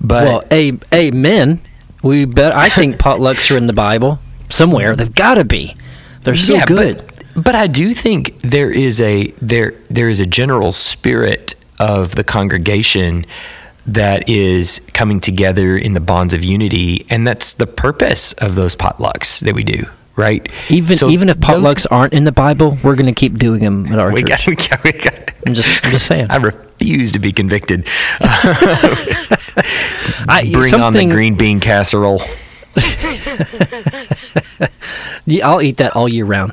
But 0.00 0.24
well, 0.24 0.44
a 0.52 0.72
amen. 0.94 1.60
We 2.02 2.24
bet. 2.26 2.54
I 2.54 2.68
think 2.68 2.96
potlucks 2.98 3.52
are 3.52 3.58
in 3.58 3.66
the 3.66 3.72
Bible 3.72 4.18
somewhere. 4.50 4.94
They've 4.94 5.14
got 5.14 5.34
to 5.34 5.44
be. 5.44 5.74
They're 6.22 6.36
so 6.36 6.60
good. 6.64 7.04
But, 7.34 7.44
but 7.44 7.54
I 7.54 7.66
do 7.66 7.94
think 7.94 8.40
there 8.40 8.70
is 8.70 9.00
a 9.00 9.28
there 9.40 9.74
there 9.88 10.08
is 10.08 10.20
a 10.20 10.26
general 10.26 10.72
spirit 10.72 11.54
of 11.78 12.14
the 12.14 12.24
congregation 12.24 13.26
that 13.86 14.28
is 14.28 14.80
coming 14.92 15.20
together 15.20 15.76
in 15.76 15.94
the 15.94 16.00
bonds 16.00 16.34
of 16.34 16.44
unity, 16.44 17.06
and 17.08 17.26
that's 17.26 17.54
the 17.54 17.66
purpose 17.66 18.32
of 18.34 18.54
those 18.54 18.76
potlucks 18.76 19.40
that 19.40 19.54
we 19.54 19.64
do, 19.64 19.86
right? 20.20 20.46
even 20.68 20.96
So 20.96 21.08
even 21.08 21.28
if 21.28 21.38
those- 21.40 21.62
potlucks 21.62 21.86
aren't 21.90 22.12
in 22.12 22.24
the 22.24 22.32
Bible, 22.32 22.76
we're 22.84 22.94
going 22.96 23.12
to 23.12 23.18
keep 23.18 23.38
doing 23.38 23.60
them 23.64 23.86
at 23.86 23.98
our 23.98 24.12
we 24.12 24.22
church. 24.22 24.28
got, 24.28 24.46
we 24.46 24.54
got, 24.56 24.84
we 24.84 24.92
got. 24.92 25.32
I'm 25.46 25.54
just 25.54 25.84
I'm 25.84 25.90
just 25.90 26.06
saying. 26.06 26.26
I 26.30 26.36
refuse 26.36 27.12
to 27.12 27.18
be 27.18 27.32
convicted. 27.32 27.86
I, 30.28 30.48
Bring 30.52 30.74
on 30.74 30.92
the 30.92 31.06
green 31.06 31.34
bean 31.36 31.58
casserole. 31.60 32.20
Yeah, 35.26 35.48
I'll 35.48 35.62
eat 35.62 35.76
that 35.78 35.94
all 35.94 36.08
year 36.08 36.24
round. 36.24 36.52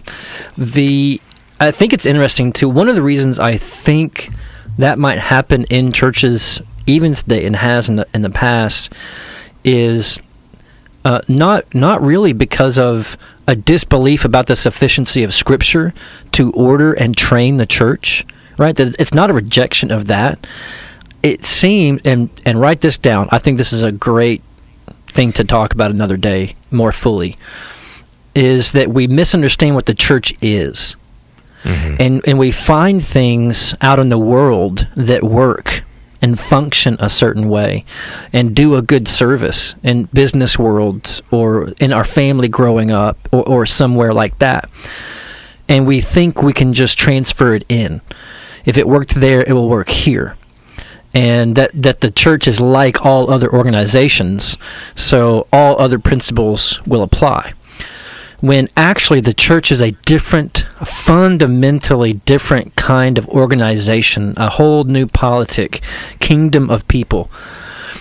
The 0.57 1.21
I 1.59 1.71
think 1.71 1.93
it's 1.93 2.05
interesting 2.05 2.53
too. 2.53 2.69
One 2.69 2.87
of 2.89 2.95
the 2.95 3.01
reasons 3.01 3.39
I 3.39 3.57
think 3.57 4.29
that 4.77 4.99
might 4.99 5.19
happen 5.19 5.63
in 5.65 5.91
churches 5.91 6.61
even 6.85 7.13
today 7.15 7.45
and 7.45 7.55
has 7.55 7.89
in 7.89 7.95
the 7.97 8.07
in 8.13 8.21
the 8.21 8.29
past 8.29 8.91
is 9.63 10.19
uh, 11.05 11.21
not 11.27 11.73
not 11.73 12.01
really 12.01 12.33
because 12.33 12.77
of 12.77 13.17
a 13.47 13.55
disbelief 13.55 14.25
about 14.25 14.47
the 14.47 14.55
sufficiency 14.55 15.23
of 15.23 15.33
Scripture 15.33 15.93
to 16.33 16.51
order 16.51 16.93
and 16.93 17.15
train 17.15 17.57
the 17.57 17.65
church. 17.65 18.25
Right, 18.57 18.75
that 18.75 18.95
it's 18.99 19.13
not 19.13 19.29
a 19.29 19.33
rejection 19.33 19.91
of 19.91 20.07
that. 20.07 20.47
It 21.21 21.45
seemed, 21.45 22.01
and 22.05 22.29
and 22.43 22.59
write 22.59 22.81
this 22.81 22.97
down. 22.97 23.29
I 23.31 23.37
think 23.37 23.59
this 23.59 23.71
is 23.71 23.83
a 23.83 23.91
great 23.91 24.41
thing 25.05 25.31
to 25.33 25.43
talk 25.43 25.73
about 25.73 25.91
another 25.91 26.17
day 26.17 26.55
more 26.71 26.91
fully 26.91 27.37
is 28.37 28.71
that 28.73 28.87
we 28.89 29.07
misunderstand 29.07 29.73
what 29.73 29.87
the 29.87 29.93
church 29.95 30.31
is. 30.43 30.95
Mm-hmm. 31.63 31.95
And 31.99 32.21
and 32.27 32.39
we 32.39 32.51
find 32.51 33.03
things 33.03 33.73
out 33.81 33.99
in 33.99 34.09
the 34.09 34.17
world 34.17 34.87
that 34.95 35.23
work 35.23 35.83
and 36.21 36.39
function 36.39 36.97
a 36.99 37.09
certain 37.09 37.47
way 37.49 37.85
and 38.33 38.55
do 38.55 38.75
a 38.75 38.81
good 38.81 39.07
service 39.07 39.75
in 39.83 40.05
business 40.13 40.57
world 40.57 41.21
or 41.31 41.69
in 41.79 41.93
our 41.93 42.03
family 42.03 42.47
growing 42.47 42.91
up 42.91 43.17
or, 43.31 43.47
or 43.47 43.65
somewhere 43.65 44.13
like 44.13 44.37
that. 44.39 44.69
and 45.69 45.85
we 45.85 46.01
think 46.01 46.41
we 46.41 46.53
can 46.53 46.73
just 46.73 46.97
transfer 46.97 47.53
it 47.53 47.65
in. 47.69 48.01
If 48.65 48.77
it 48.77 48.87
worked 48.87 49.15
there, 49.15 49.43
it 49.43 49.53
will 49.53 49.69
work 49.69 49.89
here. 49.89 50.35
And 51.13 51.55
that, 51.55 51.71
that 51.73 52.01
the 52.01 52.11
church 52.11 52.47
is 52.47 52.59
like 52.61 53.05
all 53.05 53.31
other 53.31 53.51
organizations, 53.51 54.57
so 54.95 55.47
all 55.51 55.79
other 55.79 55.99
principles 55.99 56.79
will 56.85 57.01
apply. 57.01 57.53
When 58.39 58.69
actually 58.77 59.21
the 59.21 59.33
church 59.33 59.71
is 59.71 59.81
a 59.81 59.91
different, 60.05 60.67
fundamentally 60.85 62.13
different 62.13 62.75
kind 62.75 63.17
of 63.17 63.27
organization, 63.29 64.33
a 64.37 64.49
whole 64.49 64.83
new 64.83 65.07
politic, 65.07 65.81
kingdom 66.19 66.69
of 66.69 66.87
people 66.87 67.31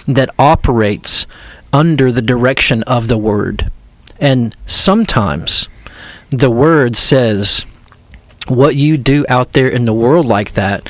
that 0.07 0.31
operates 0.39 1.27
under 1.73 2.13
the 2.13 2.23
direction 2.23 2.83
of 2.85 3.09
the 3.09 3.19
Word. 3.19 3.71
And 4.21 4.55
sometimes 4.67 5.69
the 6.31 6.51
Word 6.51 6.97
says, 6.97 7.65
what 8.49 8.77
you 8.77 8.97
do 8.97 9.25
out 9.29 9.53
there 9.53 9.69
in 9.69 9.85
the 9.85 9.95
world 9.95 10.27
like 10.27 10.53
that, 10.53 10.89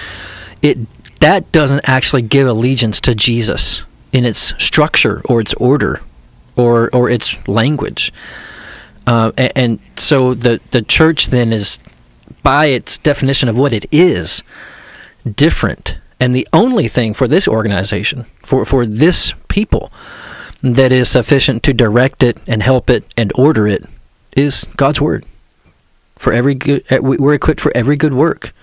it 0.62 0.78
that 1.20 1.50
doesn't 1.52 1.88
actually 1.88 2.22
give 2.22 2.46
allegiance 2.46 3.00
to 3.00 3.14
Jesus 3.14 3.82
in 4.12 4.24
its 4.24 4.52
structure 4.62 5.22
or 5.24 5.40
its 5.40 5.54
order 5.54 6.02
or 6.56 6.94
or 6.94 7.08
its 7.08 7.36
language. 7.48 8.12
Uh, 9.06 9.32
and, 9.36 9.52
and 9.54 9.78
so 9.96 10.34
the 10.34 10.60
the 10.70 10.82
church 10.82 11.26
then 11.26 11.52
is, 11.52 11.78
by 12.42 12.66
its 12.66 12.98
definition 12.98 13.48
of 13.48 13.56
what 13.56 13.72
it 13.72 13.86
is, 13.92 14.42
different. 15.34 15.96
And 16.18 16.34
the 16.34 16.48
only 16.52 16.88
thing 16.88 17.14
for 17.14 17.28
this 17.28 17.46
organization, 17.46 18.26
for 18.42 18.64
for 18.64 18.86
this 18.86 19.34
people, 19.48 19.92
that 20.62 20.92
is 20.92 21.08
sufficient 21.08 21.62
to 21.64 21.72
direct 21.72 22.22
it 22.22 22.38
and 22.46 22.62
help 22.62 22.90
it 22.90 23.04
and 23.16 23.32
order 23.34 23.66
it, 23.66 23.84
is 24.32 24.66
God's 24.76 25.00
word. 25.00 25.24
For 26.16 26.32
every 26.32 26.54
good, 26.54 26.84
eh, 26.88 26.98
we're 26.98 27.34
equipped 27.34 27.60
for 27.60 27.72
every 27.76 27.96
good 27.96 28.14
work 28.14 28.54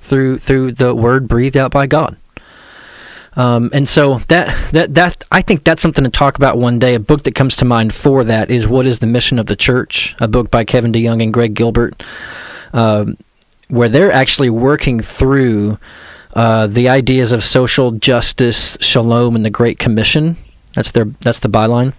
through 0.00 0.38
through 0.38 0.72
the 0.72 0.94
word 0.94 1.28
breathed 1.28 1.56
out 1.56 1.70
by 1.70 1.86
God. 1.86 2.16
Um, 3.36 3.70
and 3.72 3.88
so 3.88 4.18
that 4.28 4.72
that 4.72 4.94
that 4.94 5.24
I 5.32 5.42
think 5.42 5.64
that's 5.64 5.82
something 5.82 6.04
to 6.04 6.10
talk 6.10 6.36
about 6.36 6.58
one 6.58 6.78
day. 6.78 6.94
A 6.94 7.00
book 7.00 7.24
that 7.24 7.34
comes 7.34 7.56
to 7.56 7.64
mind 7.64 7.94
for 7.94 8.24
that 8.24 8.50
is 8.50 8.68
"What 8.68 8.86
Is 8.86 9.00
the 9.00 9.06
Mission 9.06 9.38
of 9.38 9.46
the 9.46 9.56
Church?" 9.56 10.14
A 10.20 10.28
book 10.28 10.50
by 10.50 10.64
Kevin 10.64 10.92
DeYoung 10.92 11.22
and 11.22 11.32
Greg 11.32 11.54
Gilbert, 11.54 12.02
um, 12.72 13.16
where 13.68 13.88
they're 13.88 14.12
actually 14.12 14.50
working 14.50 15.00
through 15.00 15.78
uh, 16.34 16.66
the 16.66 16.88
ideas 16.88 17.32
of 17.32 17.42
social 17.42 17.92
justice, 17.92 18.76
shalom, 18.80 19.34
and 19.34 19.44
the 19.44 19.50
Great 19.50 19.78
Commission. 19.78 20.36
That's 20.74 20.92
their 20.92 21.06
that's 21.20 21.40
the 21.40 21.48
byline, 21.48 21.92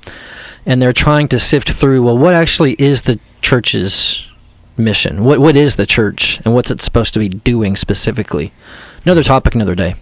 and 0.66 0.82
they're 0.82 0.94
trying 0.94 1.28
to 1.30 1.40
sift 1.40 1.70
through. 1.70 2.04
Well, 2.04 2.18
what 2.18 2.34
actually 2.34 2.74
is 2.74 3.02
the 3.02 3.20
church's 3.42 4.26
mission? 4.78 5.26
What 5.26 5.40
what 5.40 5.58
is 5.58 5.76
the 5.76 5.86
church, 5.86 6.40
and 6.46 6.54
what's 6.54 6.72
it 6.72 6.82
supposed 6.82 7.14
to 7.16 7.20
be 7.20 7.28
doing 7.28 7.76
specifically? 7.76 8.54
Another 9.04 9.24
topic, 9.24 9.54
another 9.54 9.76
day. 9.76 9.96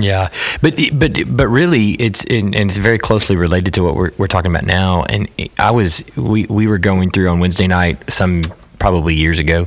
Yeah, 0.00 0.30
but 0.62 0.78
but 0.92 1.36
but 1.36 1.48
really, 1.48 1.92
it's 1.92 2.24
and 2.24 2.54
it's 2.54 2.76
very 2.76 2.98
closely 2.98 3.36
related 3.36 3.74
to 3.74 3.82
what 3.82 3.96
we're 3.96 4.12
we're 4.16 4.28
talking 4.28 4.50
about 4.50 4.64
now. 4.64 5.02
And 5.04 5.28
I 5.58 5.72
was 5.72 6.04
we 6.16 6.46
we 6.46 6.66
were 6.68 6.78
going 6.78 7.10
through 7.10 7.28
on 7.28 7.40
Wednesday 7.40 7.66
night 7.66 7.98
some 8.10 8.44
probably 8.78 9.14
years 9.14 9.40
ago 9.40 9.66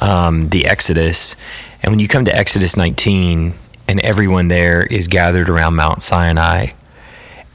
um, 0.00 0.48
the 0.48 0.66
Exodus, 0.66 1.36
and 1.82 1.92
when 1.92 1.98
you 1.98 2.08
come 2.08 2.24
to 2.24 2.34
Exodus 2.34 2.76
19, 2.76 3.52
and 3.86 4.00
everyone 4.00 4.48
there 4.48 4.84
is 4.84 5.08
gathered 5.08 5.50
around 5.50 5.76
Mount 5.76 6.02
Sinai, 6.02 6.68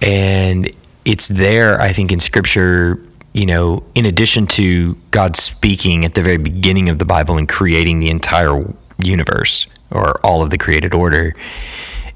and 0.01 0.72
it's 1.05 1.28
there. 1.28 1.82
I 1.82 1.91
think 1.91 2.11
in 2.11 2.19
Scripture 2.19 2.99
you 3.34 3.45
know, 3.45 3.82
in 3.95 4.05
addition 4.05 4.45
to 4.45 4.95
God 5.11 5.38
speaking 5.38 6.03
at 6.03 6.15
the 6.15 6.22
very 6.22 6.38
beginning 6.38 6.89
of 6.89 6.99
the 6.99 7.05
Bible 7.05 7.38
and 7.38 7.47
creating 7.47 7.99
the 7.99 8.09
entire 8.09 8.61
universe 8.97 9.67
or 9.89 10.19
all 10.26 10.43
of 10.43 10.49
the 10.49 10.57
created 10.57 10.93
order, 10.93 11.34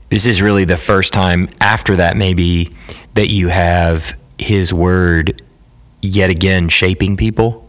this 0.10 0.26
is 0.26 0.41
really 0.41 0.66
the 0.66 0.78
first 0.78 1.14
time 1.14 1.49
after 1.60 1.97
that, 1.97 2.16
maybe, 2.16 2.72
that 3.16 3.30
you 3.30 3.47
have 3.47 4.18
His 4.38 4.74
Word 4.74 5.41
yet 6.01 6.30
again 6.30 6.70
shaping 6.70 7.18
people 7.18 7.68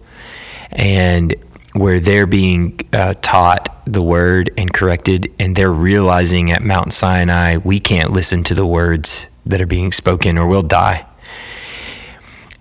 and 0.72 1.34
where 1.72 2.00
they're 2.00 2.26
being 2.26 2.78
uh, 2.92 3.14
taught 3.20 3.82
the 3.86 4.02
Word 4.02 4.50
and 4.56 4.72
corrected, 4.72 5.32
and 5.38 5.54
they're 5.54 5.72
realizing 5.72 6.50
at 6.50 6.62
Mount 6.62 6.92
Sinai, 6.92 7.58
we 7.58 7.80
can't 7.80 8.12
listen 8.12 8.42
to 8.44 8.54
the 8.54 8.66
words 8.66 9.28
that 9.44 9.60
are 9.60 9.66
being 9.66 9.92
spoken 9.92 10.38
or 10.38 10.46
we'll 10.46 10.62
die. 10.62 11.06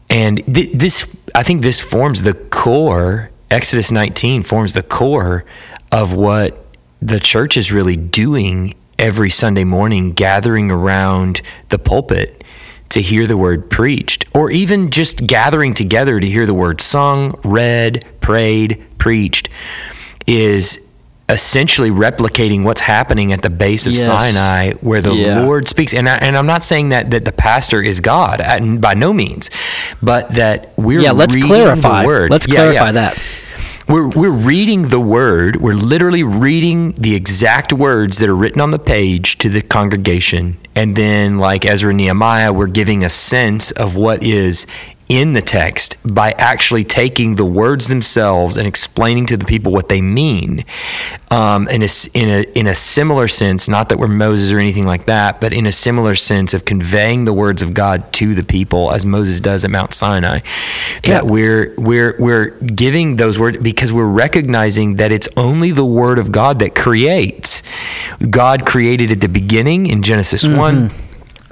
And 0.09 0.45
th- 0.53 0.71
this, 0.73 1.15
I 1.33 1.43
think 1.43 1.61
this 1.61 1.81
forms 1.81 2.21
the 2.21 2.33
core, 2.33 3.31
Exodus 3.49 3.91
19 3.91 4.43
forms 4.43 4.73
the 4.73 4.83
core 4.83 5.45
of 5.91 6.13
what 6.13 6.65
the 7.01 7.19
church 7.19 7.57
is 7.57 7.71
really 7.71 7.95
doing 7.95 8.75
every 8.97 9.29
Sunday 9.29 9.63
morning, 9.63 10.11
gathering 10.11 10.71
around 10.71 11.41
the 11.69 11.79
pulpit 11.79 12.43
to 12.89 13.01
hear 13.01 13.27
the 13.27 13.35
word 13.37 13.69
preached, 13.69 14.25
or 14.33 14.51
even 14.51 14.89
just 14.91 15.25
gathering 15.27 15.73
together 15.73 16.19
to 16.19 16.27
hear 16.27 16.45
the 16.45 16.53
word 16.53 16.79
sung, 16.79 17.37
read, 17.43 18.05
prayed, 18.21 18.81
preached, 18.97 19.49
is 20.27 20.79
essentially 21.27 21.89
replicating 21.89 22.63
what's 22.63 22.81
happening 22.81 23.33
at 23.33 23.41
the 23.41 23.49
base 23.49 23.87
of 23.87 23.93
Yes. 23.93 24.05
Sinai, 24.05 24.73
where 24.81 25.01
the 25.01 25.13
Yeah. 25.15 25.39
Lord 25.39 25.67
speaks. 25.67 25.91
And, 25.93 26.07
I, 26.07 26.17
and 26.17 26.37
I'm 26.37 26.45
not 26.45 26.61
saying 26.61 26.89
that, 26.89 27.09
that 27.11 27.25
the 27.25 27.31
pastor 27.31 27.81
is 27.81 27.99
God, 27.99 28.39
uh, 28.41 28.59
by 28.77 28.93
no 28.93 29.11
means, 29.11 29.49
but 30.03 30.29
that 30.35 30.73
we're 30.77 31.01
yeah, 31.01 31.11
let's 31.11 31.35
clarify. 31.35 32.01
the 32.03 32.07
word. 32.07 32.29
Let's 32.31 32.47
Yeah, 32.47 32.55
clarify 32.55 32.85
yeah. 32.85 32.91
that. 32.91 33.19
We're, 33.87 34.07
we're 34.07 34.31
reading 34.31 34.87
the 34.87 34.99
word. 34.99 35.57
We're 35.57 35.75
literally 35.75 36.23
reading 36.23 36.93
the 36.93 37.13
exact 37.13 37.71
words 37.71 38.17
that 38.17 38.27
are 38.27 38.35
written 38.35 38.59
on 38.59 38.71
the 38.71 38.79
page 38.79 39.37
to 39.37 39.49
the 39.49 39.61
congregation. 39.61 40.57
And 40.73 40.95
then, 40.95 41.37
like 41.37 41.67
Ezra 41.67 41.91
and 41.91 41.97
Nehemiah, 41.97 42.51
we're 42.51 42.65
giving 42.65 43.03
a 43.03 43.11
sense 43.11 43.69
of 43.69 43.95
what 43.95 44.23
is 44.23 44.65
in 45.07 45.33
the 45.33 45.41
text 45.41 45.97
by 46.03 46.31
actually 46.31 46.83
taking 46.83 47.35
the 47.35 47.45
words 47.45 47.87
themselves 47.87 48.57
and 48.57 48.67
explaining 48.67 49.25
to 49.27 49.37
the 49.37 49.45
people 49.45 49.71
what 49.71 49.89
they 49.89 50.01
mean. 50.01 50.65
Um, 51.29 51.67
in, 51.67 51.83
a, 51.83 51.87
in, 52.13 52.29
a, 52.29 52.43
in 52.53 52.67
a 52.67 52.75
similar 52.75 53.27
sense, 53.27 53.67
not 53.67 53.89
that 53.89 53.99
we're 53.99 54.07
Moses 54.07 54.51
or 54.51 54.59
anything 54.59 54.85
like 54.85 55.05
that, 55.05 55.39
but 55.39 55.53
in 55.53 55.65
a 55.65 55.71
similar 55.71 56.15
sense 56.15 56.53
of 56.53 56.65
conveying 56.65 57.25
the 57.25 57.33
words 57.33 57.61
of 57.61 57.73
God 57.73 58.11
to 58.13 58.33
the 58.33 58.43
people 58.43 58.91
as 58.91 59.05
Moses 59.05 59.41
does 59.41 59.63
at 59.63 59.71
Mount 59.71 59.93
Sinai. 59.93 60.39
Yeah. 61.03 61.15
That 61.15 61.27
we're 61.27 61.75
we're 61.77 62.15
we're 62.17 62.49
giving 62.61 63.17
those 63.17 63.37
words 63.37 63.57
because 63.57 63.93
we're 63.93 64.05
recognizing 64.05 64.95
that 64.95 65.11
it's 65.11 65.29
only 65.37 65.71
the 65.71 65.85
word 65.85 66.19
of 66.19 66.31
God 66.31 66.59
that 66.59 66.73
creates. 66.73 67.61
God 68.29 68.65
created 68.65 69.11
at 69.11 69.21
the 69.21 69.29
beginning 69.29 69.87
in 69.87 70.01
Genesis 70.01 70.47
1. 70.47 70.91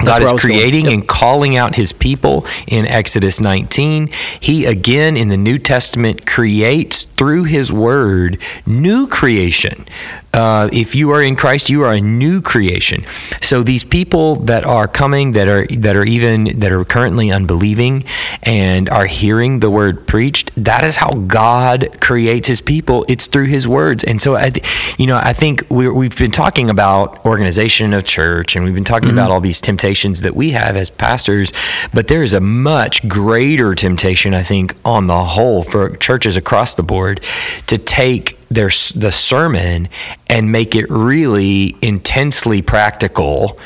God 0.05 0.23
is 0.23 0.33
creating 0.33 0.85
Yep. 0.85 0.93
and 0.93 1.07
calling 1.07 1.55
out 1.55 1.75
his 1.75 1.93
people 1.93 2.45
in 2.67 2.85
Exodus 2.85 3.39
19. 3.39 4.09
He 4.39 4.65
again 4.65 5.15
in 5.17 5.29
the 5.29 5.37
New 5.37 5.57
Testament 5.57 6.25
creates 6.25 7.03
through 7.03 7.45
his 7.45 7.71
word 7.71 8.37
new 8.65 9.07
creation. 9.07 9.85
Uh, 10.33 10.67
if 10.73 10.95
you 10.95 11.11
are 11.11 11.21
in 11.21 11.35
Christ, 11.35 11.69
you 11.69 11.83
are 11.83 11.93
a 11.93 12.01
new 12.01 12.41
creation. 12.41 13.03
So 13.41 13.61
these 13.61 13.83
people 13.83 14.37
that 14.37 14.65
are 14.65 14.87
coming, 14.87 15.33
that 15.33 15.47
are 15.47 15.67
that 15.67 15.95
are 15.95 16.03
even 16.03 16.59
that 16.59 16.71
are 16.71 16.83
currently 16.83 17.31
unbelieving, 17.31 18.03
and 18.41 18.89
are 18.89 19.05
hearing 19.05 19.59
the 19.59 19.69
word 19.69 20.07
preached, 20.07 20.51
that 20.55 20.83
is 20.83 20.95
how 20.95 21.13
God 21.13 22.01
creates 22.01 22.47
His 22.47 22.61
people. 22.61 23.05
It's 23.07 23.27
through 23.27 23.45
His 23.45 23.67
words. 23.67 24.03
And 24.03 24.19
so, 24.21 24.35
I, 24.35 24.49
th- 24.49 24.99
you 24.99 25.05
know, 25.05 25.17
I 25.17 25.33
think 25.33 25.65
we're, 25.69 25.93
we've 25.93 26.17
been 26.17 26.31
talking 26.31 26.69
about 26.69 27.23
organization 27.25 27.93
of 27.93 28.03
church, 28.05 28.55
and 28.55 28.65
we've 28.65 28.73
been 28.73 28.83
talking 28.83 29.09
about 29.09 29.29
all 29.29 29.41
these 29.41 29.61
temptations 29.61 30.21
that 30.21 30.35
we 30.35 30.51
have 30.51 30.75
as 30.75 30.89
pastors, 30.89 31.53
but 31.93 32.07
there 32.07 32.23
is 32.23 32.33
a 32.33 32.39
much 32.39 33.07
greater 33.07 33.75
temptation, 33.75 34.33
I 34.33 34.43
think, 34.43 34.75
on 34.83 35.07
the 35.07 35.23
whole 35.23 35.63
for 35.63 35.95
churches 35.97 36.37
across 36.37 36.73
the 36.73 36.83
board 36.83 37.21
to 37.67 37.77
take 37.77 38.37
their 38.53 38.69
the 38.95 39.11
sermon 39.11 39.89
and 40.29 40.51
make 40.51 40.75
it 40.75 40.89
really 40.89 41.75
intensely 41.81 42.61
practical 42.61 43.59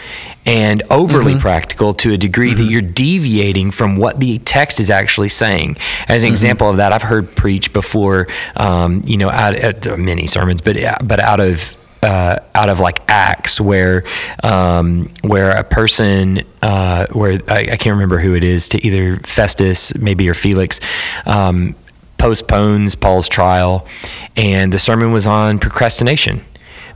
and 0.46 0.82
overly 0.90 1.38
practical 1.38 1.94
to 1.94 2.14
a 2.14 2.18
degree 2.18 2.54
that 2.54 2.64
you're 2.64 2.82
deviating 2.82 3.70
from 3.70 3.98
what 3.98 4.20
the 4.20 4.38
text 4.40 4.80
is 4.80 4.90
actually 4.90 5.28
saying. 5.28 5.76
As 6.08 6.24
an 6.24 6.30
example 6.30 6.70
of 6.70 6.78
that, 6.78 6.94
I've 6.94 7.04
heard 7.04 7.36
preach 7.36 7.74
before, 7.74 8.28
um, 8.56 9.02
you 9.06 9.18
know, 9.18 9.30
out 9.30 9.56
at 9.56 10.00
many 10.00 10.26
sermons, 10.26 10.62
but 10.62 10.78
but 11.06 11.20
out 11.20 11.42
of 11.42 11.76
uh, 12.02 12.40
out 12.56 12.70
of 12.70 12.80
like 12.80 13.02
Acts, 13.10 13.60
where 13.60 14.04
um, 14.44 15.10
where 15.22 15.52
a 15.52 15.64
person, 15.64 16.42
uh, 16.62 17.08
where 17.12 17.42
I, 17.50 17.60
I 17.60 17.78
can't 17.78 17.96
remember 17.96 18.20
who 18.20 18.34
it 18.34 18.44
is, 18.44 18.70
to 18.70 18.86
either 18.86 19.18
Festus 19.18 19.98
maybe 19.98 20.30
or 20.30 20.34
Felix. 20.34 20.80
Um, 21.26 21.76
postpones 22.18 22.96
Paul's 22.96 23.28
trial, 23.28 23.88
and 24.36 24.72
the 24.72 24.80
sermon 24.80 25.12
was 25.12 25.28
on 25.28 25.60
procrastination. 25.60 26.42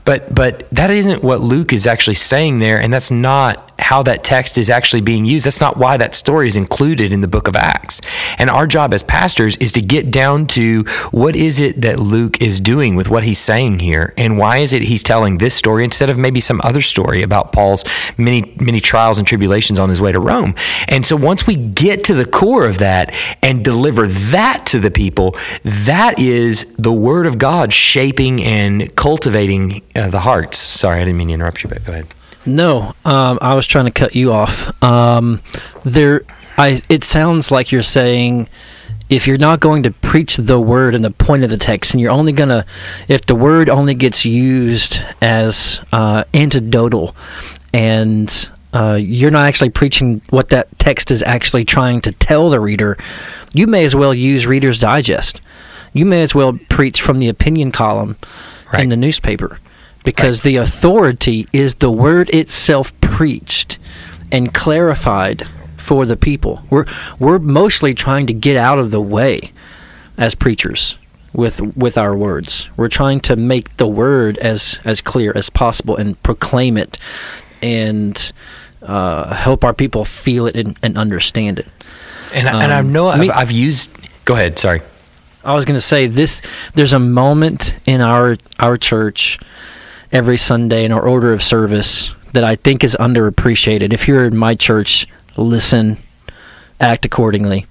But 0.06 0.34
but 0.34 0.70
that 0.72 0.90
isn't 0.90 1.24
what 1.24 1.42
Luke 1.42 1.74
is 1.74 1.86
actually 1.86 2.16
saying 2.16 2.60
there, 2.60 2.80
and 2.80 2.94
that's 2.94 3.12
not 3.12 3.72
how 3.80 4.04
that 4.04 4.24
text 4.24 4.58
is 4.58 4.70
actually 4.70 5.02
being 5.02 5.26
used. 5.26 5.46
That's 5.46 5.60
not 5.60 5.76
why 5.76 5.98
that 5.98 6.14
story 6.16 6.48
is 6.48 6.56
included 6.56 7.12
in 7.12 7.22
the 7.22 7.28
book 7.28 7.48
of 7.48 7.56
Acts. 7.56 8.00
And 8.38 8.50
our 8.50 8.68
job 8.68 8.94
as 8.94 9.04
pastors 9.04 9.58
is 9.58 9.72
to 9.74 9.82
get 9.82 10.12
down 10.12 10.46
to 10.48 10.84
what 11.12 11.36
is 11.36 11.60
it 11.60 11.82
that 11.82 12.00
Luke 12.00 12.42
is 12.42 12.60
doing 12.60 12.96
with 12.96 13.10
what 13.10 13.24
he's 13.24 13.40
saying 13.40 13.80
here, 13.80 14.14
and 14.18 14.38
why 14.38 14.58
is 14.58 14.74
it 14.74 14.84
he's 14.84 15.04
telling 15.04 15.38
this 15.38 15.56
story 15.56 15.84
instead 15.84 16.10
of 16.10 16.18
maybe 16.18 16.40
some 16.40 16.62
other 16.64 16.82
story 16.82 17.22
about 17.22 17.52
Paul's 17.52 17.84
many 18.18 18.56
many 18.60 18.80
trials 18.80 19.18
and 19.18 19.28
tribulations 19.28 19.80
on 19.80 19.90
his 19.90 20.02
way 20.02 20.12
to 20.12 20.20
Rome. 20.20 20.56
And 20.88 21.06
so 21.06 21.16
once 21.16 21.48
we 21.48 21.56
get 21.56 22.06
to 22.06 22.14
the 22.14 22.26
core 22.26 22.66
of 22.66 22.80
that 22.80 23.14
and 23.42 23.64
deliver 23.64 24.08
that 24.08 24.66
to 24.68 24.80
the 24.80 24.92
people, 24.92 25.36
that 25.64 26.20
is 26.20 26.76
the 26.78 26.94
word 26.94 27.26
of 27.26 27.38
God 27.38 27.74
shaping 27.74 28.42
and 28.42 28.96
cultivating 28.96 29.82
uh, 29.96 30.10
the 30.10 30.22
hearts. 30.22 30.58
Sorry, 30.58 30.98
I 31.02 31.06
didn't 31.06 31.18
mean 31.18 31.28
to 31.30 31.34
interrupt 31.34 31.64
you, 31.64 31.70
but 31.70 31.84
go 31.86 31.94
ahead. 31.94 32.08
No, 32.46 32.96
um, 33.06 33.38
I 33.42 33.54
was 33.54 33.68
trying 33.68 33.86
to 33.86 33.92
cut 33.92 34.16
you 34.16 34.32
off. 34.34 34.72
Um, 34.84 35.42
there, 35.84 36.24
I. 36.58 36.82
It 36.90 37.04
sounds 37.04 37.52
like 37.52 37.72
you're 37.72 37.84
saying 37.84 38.50
if 39.10 39.28
you're 39.28 39.38
not 39.38 39.60
going 39.60 39.84
to 39.84 39.92
preach 39.92 40.38
the 40.38 40.60
word 40.60 40.96
and 40.96 41.04
the 41.04 41.12
point 41.12 41.44
of 41.44 41.50
the 41.50 41.58
text, 41.58 41.94
and 41.94 42.02
you're 42.02 42.12
only 42.12 42.32
gonna, 42.32 42.66
if 43.08 43.22
the 43.26 43.36
word 43.36 43.70
only 43.70 43.94
gets 43.94 44.26
used 44.26 45.02
as 45.22 45.82
uh, 45.92 46.24
antidotal, 46.34 47.14
and 47.74 48.50
uh, 48.74 48.98
you're 49.00 49.30
not 49.32 49.46
actually 49.46 49.70
preaching 49.70 50.22
what 50.30 50.50
that 50.50 50.68
text 50.80 51.12
is 51.12 51.22
actually 51.24 51.66
trying 51.66 52.02
to 52.02 52.12
tell 52.14 52.50
the 52.50 52.60
reader, 52.60 52.98
you 53.54 53.68
may 53.68 53.84
as 53.86 53.96
well 53.96 54.14
use 54.14 54.48
Reader's 54.48 54.80
Digest. 54.80 55.42
You 55.94 56.06
may 56.06 56.22
as 56.24 56.34
well 56.34 56.58
preach 56.70 57.02
from 57.02 57.18
the 57.18 57.28
opinion 57.28 57.72
column 57.72 58.16
Right. 58.72 58.84
in 58.84 58.90
the 58.90 58.96
newspaper 58.96 59.60
because 60.04 60.42
the 60.42 60.56
authority 60.58 61.48
is 61.54 61.76
the 61.76 61.92
word 61.92 62.30
itself 62.32 62.92
preached 63.02 63.78
and 64.32 64.54
clarified 64.54 65.48
for 65.78 66.06
the 66.06 66.16
people. 66.18 66.64
We're 66.70 66.86
we're 67.20 67.40
mostly 67.40 67.94
trying 67.94 68.28
to 68.28 68.34
get 68.34 68.56
out 68.58 68.80
of 68.80 68.92
the 68.92 69.02
way 69.02 69.52
as 70.18 70.36
preachers 70.36 70.96
with 71.34 71.60
with 71.78 71.98
our 71.98 72.16
words. 72.16 72.70
We're 72.78 72.88
trying 72.90 73.20
to 73.22 73.36
make 73.36 73.78
the 73.78 73.88
word 73.88 74.38
as 74.38 74.80
as 74.84 75.02
clear 75.02 75.32
as 75.36 75.50
possible 75.50 75.96
and 75.98 76.22
proclaim 76.24 76.78
it 76.78 76.98
and 77.62 78.32
uh, 78.82 79.34
help 79.36 79.64
our 79.64 79.74
people 79.74 80.06
feel 80.06 80.48
it 80.48 80.56
and, 80.56 80.78
and 80.82 80.98
understand 80.98 81.60
it. 81.60 81.68
And, 82.34 82.48
I 82.48 82.64
and 82.64 82.74
I 82.74 82.80
Um, 82.80 82.92
know 82.94 83.08
I've, 83.10 83.20
mean- 83.20 83.32
I've 83.32 83.52
used. 83.52 83.92
Go 84.26 84.34
ahead. 84.36 84.58
Sorry. 84.58 84.82
I 85.44 85.54
was 85.56 85.66
going 85.66 85.78
to 85.78 85.82
say 85.86 86.06
this. 86.08 86.42
There's 86.76 86.94
a 86.94 87.00
moment 87.00 87.80
in 87.88 88.00
our 88.02 88.38
our 88.60 88.78
church 88.78 89.40
every 90.12 90.38
Sunday 90.38 90.86
in 90.86 90.92
our 90.92 91.08
order 91.08 91.34
of 91.34 91.42
service 91.44 92.14
that 92.34 92.44
I 92.44 92.56
think 92.56 92.84
is 92.84 92.96
underappreciated. 93.00 93.94
If 93.94 94.08
you're 94.08 94.26
in 94.26 94.38
my 94.38 94.56
church, 94.56 95.08
listen, 95.38 95.98
act 96.80 97.06
accordingly. 97.06 97.66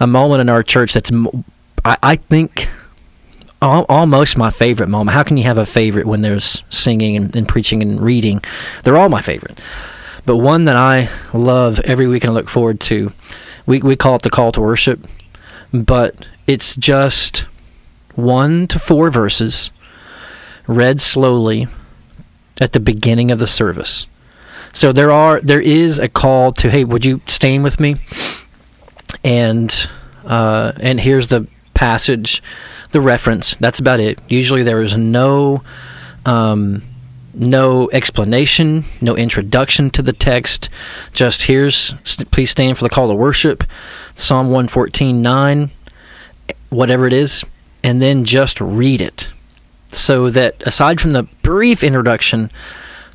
A 0.00 0.06
moment 0.06 0.40
in 0.40 0.48
our 0.48 0.62
church 0.62 0.92
that's, 0.92 1.10
I 1.84 2.16
think, 2.16 2.68
al- 3.62 3.86
almost 3.88 4.36
my 4.36 4.50
favorite 4.50 4.88
moment. 4.88 5.14
How 5.14 5.22
can 5.22 5.36
you 5.36 5.44
have 5.44 5.58
a 5.58 5.66
favorite 5.66 6.06
when 6.06 6.22
there's 6.22 6.62
singing 6.70 7.16
and, 7.16 7.34
and 7.36 7.48
preaching 7.48 7.82
and 7.82 8.00
reading? 8.00 8.42
They're 8.82 8.96
all 8.96 9.08
my 9.08 9.22
favorite. 9.22 9.60
But 10.26 10.38
one 10.38 10.64
that 10.64 10.76
I 10.76 11.08
love 11.32 11.80
every 11.80 12.08
week 12.08 12.24
and 12.24 12.30
I 12.30 12.34
look 12.34 12.48
forward 12.48 12.80
to, 12.80 13.12
we, 13.66 13.80
we 13.80 13.96
call 13.96 14.16
it 14.16 14.22
the 14.22 14.30
call 14.30 14.52
to 14.52 14.60
worship 14.60 15.06
but 15.74 16.14
it's 16.46 16.76
just 16.76 17.46
one 18.14 18.68
to 18.68 18.78
four 18.78 19.10
verses 19.10 19.72
read 20.66 21.00
slowly 21.00 21.66
at 22.60 22.72
the 22.72 22.80
beginning 22.80 23.30
of 23.30 23.38
the 23.38 23.46
service. 23.46 24.06
So 24.72 24.92
there 24.92 25.10
are 25.10 25.40
there 25.40 25.60
is 25.60 25.98
a 25.98 26.08
call 26.08 26.52
to 26.54 26.70
hey, 26.70 26.84
would 26.84 27.04
you 27.04 27.20
stand 27.26 27.64
with 27.64 27.78
me? 27.78 27.96
And 29.22 29.88
uh, 30.24 30.72
and 30.80 31.00
here's 31.00 31.28
the 31.28 31.46
passage, 31.74 32.42
the 32.92 33.00
reference. 33.00 33.56
That's 33.56 33.78
about 33.78 34.00
it. 34.00 34.18
Usually 34.28 34.62
there 34.62 34.82
is 34.82 34.96
no 34.96 35.62
um, 36.26 36.82
no 37.34 37.90
explanation, 37.92 38.84
no 39.00 39.16
introduction 39.16 39.90
to 39.90 40.02
the 40.02 40.12
text. 40.12 40.68
Just 41.12 41.42
here's 41.42 41.94
st- 42.04 42.30
please 42.30 42.50
stand 42.50 42.78
for 42.78 42.84
the 42.84 42.90
call 42.90 43.08
to 43.08 43.14
worship, 43.14 43.64
Psalm 44.16 44.50
one 44.50 44.68
fourteen 44.68 45.22
nine, 45.22 45.70
whatever 46.70 47.06
it 47.06 47.12
is, 47.12 47.44
and 47.82 48.00
then 48.00 48.24
just 48.24 48.60
read 48.60 49.00
it. 49.00 49.28
So 49.94 50.28
that 50.30 50.62
aside 50.66 51.00
from 51.00 51.12
the 51.12 51.22
brief 51.42 51.82
introduction, 51.82 52.50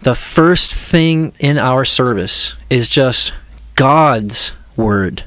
the 0.01 0.15
first 0.15 0.73
thing 0.73 1.33
in 1.39 1.57
our 1.57 1.83
service 1.83 2.53
is 2.69 2.89
just 2.89 3.33
God's 3.75 4.53
word 4.75 5.23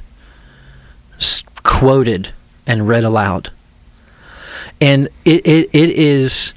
quoted 1.63 2.29
and 2.67 2.87
read 2.87 3.03
aloud. 3.03 3.51
And 4.79 5.09
it, 5.25 5.45
it, 5.45 5.69
it 5.73 5.89
is 5.91 6.53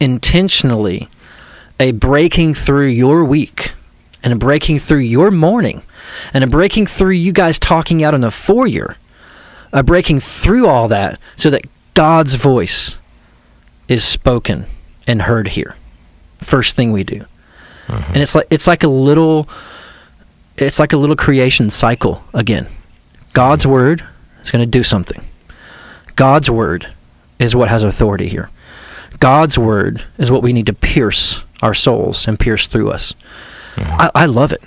intentionally 0.00 1.08
a 1.78 1.92
breaking 1.92 2.54
through 2.54 2.86
your 2.86 3.24
week 3.24 3.72
and 4.22 4.32
a 4.32 4.36
breaking 4.36 4.78
through 4.78 5.00
your 5.00 5.30
morning 5.30 5.82
and 6.32 6.42
a 6.42 6.46
breaking 6.46 6.86
through 6.86 7.12
you 7.12 7.32
guys 7.32 7.58
talking 7.58 8.02
out 8.02 8.14
in 8.14 8.22
the 8.22 8.30
foyer, 8.30 8.96
a 9.72 9.82
breaking 9.82 10.20
through 10.20 10.66
all 10.66 10.88
that 10.88 11.18
so 11.36 11.50
that 11.50 11.64
God's 11.94 12.34
voice 12.34 12.96
is 13.88 14.04
spoken 14.04 14.66
and 15.06 15.22
heard 15.22 15.48
here. 15.48 15.76
First 16.38 16.76
thing 16.76 16.92
we 16.92 17.04
do. 17.04 17.24
Mm-hmm. 17.86 18.12
And 18.12 18.22
it's 18.22 18.34
like 18.34 18.46
it's 18.50 18.66
like 18.66 18.82
a 18.82 18.88
little 18.88 19.48
it's 20.56 20.78
like 20.78 20.92
a 20.92 20.96
little 20.96 21.16
creation 21.16 21.70
cycle 21.70 22.24
again. 22.34 22.66
God's 23.32 23.66
word 23.66 24.04
is 24.42 24.50
going 24.50 24.62
to 24.62 24.70
do 24.70 24.82
something. 24.82 25.22
God's 26.16 26.50
word 26.50 26.92
is 27.38 27.54
what 27.54 27.68
has 27.68 27.82
authority 27.82 28.28
here. 28.28 28.50
God's 29.18 29.58
word 29.58 30.04
is 30.18 30.30
what 30.30 30.42
we 30.42 30.52
need 30.52 30.66
to 30.66 30.72
pierce 30.72 31.40
our 31.62 31.74
souls 31.74 32.26
and 32.26 32.38
pierce 32.38 32.66
through 32.66 32.90
us. 32.90 33.14
Mm-hmm. 33.74 34.00
I, 34.00 34.10
I 34.14 34.26
love 34.26 34.52
it. 34.52 34.62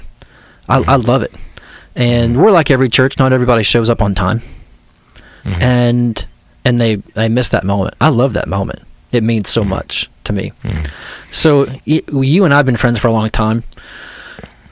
I, 0.67 0.80
mm-hmm. 0.80 0.89
I 0.89 0.95
love 0.95 1.24
it. 1.24 1.34
And 1.95 2.38
we're 2.38 2.51
like 2.51 2.72
every 2.72 2.89
church. 2.89 3.17
Not 3.17 3.34
everybody 3.34 3.63
shows 3.63 3.89
up 3.89 4.01
on 4.01 4.15
time, 4.15 4.41
and 5.43 6.26
and 6.63 6.80
they 6.80 6.95
they 6.95 7.28
miss 7.28 7.49
that 7.49 7.63
moment. 7.63 7.95
I 7.99 8.09
love 8.09 8.34
that 8.34 8.47
moment. 8.47 8.84
It 9.12 9.24
means 9.24 9.49
so 9.49 9.62
mm-hmm. 9.62 9.72
much 9.72 10.10
to 10.26 10.34
me. 10.34 10.53
Mm-hmm. 10.64 10.86
So 11.32 11.66
y- 11.88 12.03
you 12.12 12.45
and 12.45 12.53
I've 12.53 12.66
been 12.66 12.78
friends 12.78 12.99
for 12.99 13.07
a 13.07 13.12
long 13.12 13.30
time. 13.30 13.64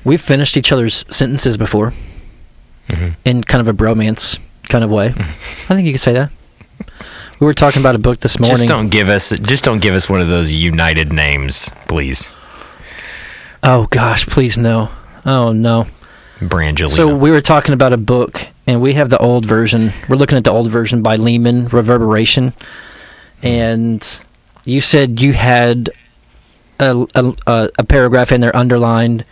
We've 0.04 0.22
finished 0.22 0.56
each 0.58 0.72
other's 0.72 1.06
sentences 1.10 1.58
before, 1.58 1.94
mm-hmm. 2.88 3.10
in 3.26 3.44
kind 3.44 3.62
of 3.62 3.68
a 3.68 3.78
bromance 3.78 4.40
kind 4.64 4.84
of 4.84 4.92
way. 4.92 5.08
I 5.18 5.24
think 5.24 5.86
you 5.86 5.94
could 5.94 6.02
say 6.02 6.14
that. 6.14 6.32
We 7.40 7.46
were 7.46 7.54
talking 7.54 7.82
about 7.82 7.96
a 7.96 8.00
book 8.00 8.20
this 8.20 8.40
morning. 8.40 8.58
Just 8.58 8.68
don't 8.68 8.90
give 8.90 9.10
us. 9.10 9.30
Just 9.30 9.64
don't 9.64 9.80
give 9.82 9.94
us 9.94 10.10
one 10.10 10.22
of 10.22 10.28
those 10.28 10.54
united 10.56 11.14
names, 11.14 11.70
please. 11.88 12.34
Oh 13.64 13.86
gosh, 13.88 14.26
please 14.26 14.58
no. 14.58 14.90
Oh 15.26 15.52
no. 15.52 15.88
Brangelina. 16.40 16.96
So 16.96 17.16
we 17.16 17.32
were 17.32 17.42
talking 17.42 17.74
about 17.74 17.94
a 17.94 17.98
book, 17.98 18.48
and 18.66 18.82
we 18.82 18.94
have 18.94 19.10
the 19.10 19.18
old 19.18 19.46
version. 19.46 19.92
We're 20.08 20.16
looking 20.18 20.38
at 20.38 20.44
the 20.44 20.52
old 20.52 20.72
version 20.72 21.02
by 21.02 21.18
Leeman, 21.18 21.72
Reverberation, 21.72 22.54
and 23.42 24.20
you 24.68 24.82
said 24.82 25.22
you 25.22 25.34
had 25.34 25.90
a, 26.80 27.08
a, 27.16 27.34
a- 27.78 27.84
paragraph 27.84 28.32
in 28.32 28.42
there 28.42 28.56
underlined, 28.56 29.26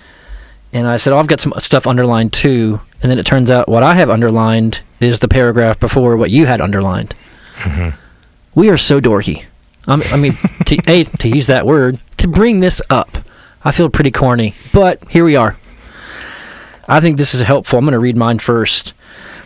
and 0.73 0.87
I 0.87 0.97
said, 0.97 1.13
"Oh, 1.13 1.17
I've 1.17 1.27
got 1.27 1.39
some 1.41 1.53
stuff 1.59 1.85
underlined 1.87 2.33
too." 2.33 2.79
And 3.01 3.11
then 3.11 3.19
it 3.19 3.25
turns 3.25 3.51
out 3.51 3.67
what 3.69 3.83
I 3.83 3.93
have 3.95 4.09
underlined 4.09 4.79
is 4.99 5.19
the 5.19 5.27
paragraph 5.27 5.79
before 5.79 6.17
what 6.17 6.31
you 6.31 6.45
had 6.47 6.59
underlined. 6.61 7.13
We 8.55 8.69
are 8.69 8.77
so 8.77 8.99
dorky. 8.99 9.45
Um, 9.87 10.01
I 10.11 10.17
mean, 10.17 10.33
to, 10.65 10.79
a 10.87 11.03
to 11.03 11.29
use 11.29 11.47
that 11.47 11.65
word 11.67 11.99
to 12.17 12.27
bring 12.27 12.59
this 12.61 12.81
up, 12.89 13.17
I 13.63 13.71
feel 13.71 13.89
pretty 13.89 14.11
corny, 14.11 14.55
but 14.73 15.07
here 15.09 15.25
we 15.25 15.35
are. 15.35 15.55
I 16.87 16.99
think 16.99 17.17
this 17.17 17.33
is 17.33 17.41
helpful. 17.41 17.77
I'm 17.79 17.85
going 17.85 17.93
to 17.93 17.99
read 17.99 18.15
mine 18.17 18.39
first. 18.39 18.93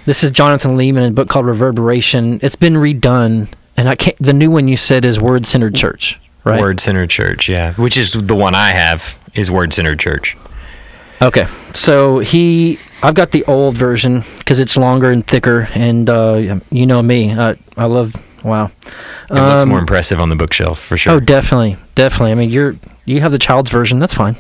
This 0.05 0.23
is 0.23 0.31
Jonathan 0.31 0.71
Leeman 0.71 0.97
in 0.97 1.03
a 1.03 1.11
book 1.11 1.29
called 1.29 1.45
Reverberation. 1.45 2.39
It's 2.41 2.55
been 2.55 2.73
redone, 2.73 3.47
and 3.79 3.87
I 3.87 3.95
can't. 3.95 4.17
The 4.19 4.33
new 4.33 4.51
one 4.51 4.67
you 4.67 4.75
said 4.75 5.05
is 5.05 5.19
Word 5.19 5.47
Centered 5.47 5.73
Church, 5.73 6.19
right? 6.43 6.59
Word 6.59 6.81
Centered 6.81 7.09
Church, 7.09 7.47
yeah. 7.47 7.73
Which 7.75 7.95
is 7.97 8.11
the 8.11 8.35
one 8.35 8.53
I 8.53 8.71
have 8.71 9.17
is 9.33 9.49
Word 9.49 9.71
Centered 9.73 9.99
Church. 9.99 10.35
Okay, 11.21 11.47
so 11.73 12.19
he, 12.19 12.77
I've 13.03 13.13
got 13.13 13.31
the 13.31 13.43
old 13.45 13.75
version 13.75 14.23
because 14.37 14.59
it's 14.59 14.75
longer 14.77 15.11
and 15.11 15.25
thicker, 15.25 15.69
and 15.73 16.09
uh, 16.09 16.59
you 16.71 16.85
know 16.85 17.01
me, 17.01 17.31
I, 17.33 17.55
I 17.77 17.85
love. 17.85 18.13
Wow, 18.43 18.71
It 18.85 19.33
looks 19.33 19.63
Um, 19.63 19.69
more 19.69 19.79
impressive 19.79 20.21
on 20.21 20.29
the 20.29 20.35
bookshelf 20.37 20.79
for 20.79 20.95
sure. 20.97 21.13
Oh, 21.13 21.19
definitely, 21.19 21.75
definitely. 21.95 22.31
I 22.31 22.35
mean, 22.35 22.49
you're 22.49 22.75
you 23.05 23.19
have 23.21 23.31
the 23.33 23.39
child's 23.39 23.69
version. 23.69 23.99
That's 23.99 24.13
fine. 24.13 24.35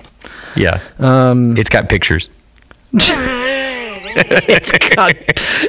yeah. 0.55 0.79
Um, 0.99 1.57
It's 1.57 1.69
got 1.69 1.89
pictures. 1.89 2.29
it's 4.47 4.71
got 4.95 5.13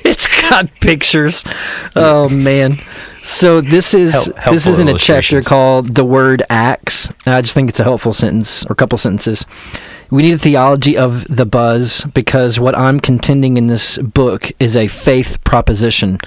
it's 0.05 0.41
got 0.43 0.71
pictures. 0.81 1.45
Oh 1.97 2.29
man. 2.29 2.75
So 3.23 3.61
this 3.61 3.93
is 3.93 4.13
Help- 4.13 4.55
this 4.55 4.67
is 4.67 4.79
in 4.79 4.89
a 4.89 4.93
chapter 4.93 5.13
illustrations. 5.37 5.49
called 5.49 5.95
"The 5.95 6.05
Word 6.05 6.43
Acts." 6.49 7.13
I 7.27 7.41
just 7.43 7.55
think 7.55 7.69
it's 7.69 7.81
a 7.81 7.85
helpful 7.85 8.13
sentence 8.13 8.65
or 8.67 8.73
a 8.73 8.75
couple 8.75 8.97
sentences. 8.99 9.45
We 10.11 10.23
need 10.23 10.33
a 10.33 10.39
theology 10.39 10.97
of 10.97 11.25
the 11.29 11.45
buzz 11.47 12.05
because 12.15 12.59
what 12.59 12.77
I'm 12.77 12.99
contending 12.99 13.57
in 13.57 13.67
this 13.67 13.97
book 13.99 14.51
is 14.59 14.77
a 14.77 14.89
faith 14.89 15.43
proposition. 15.45 16.19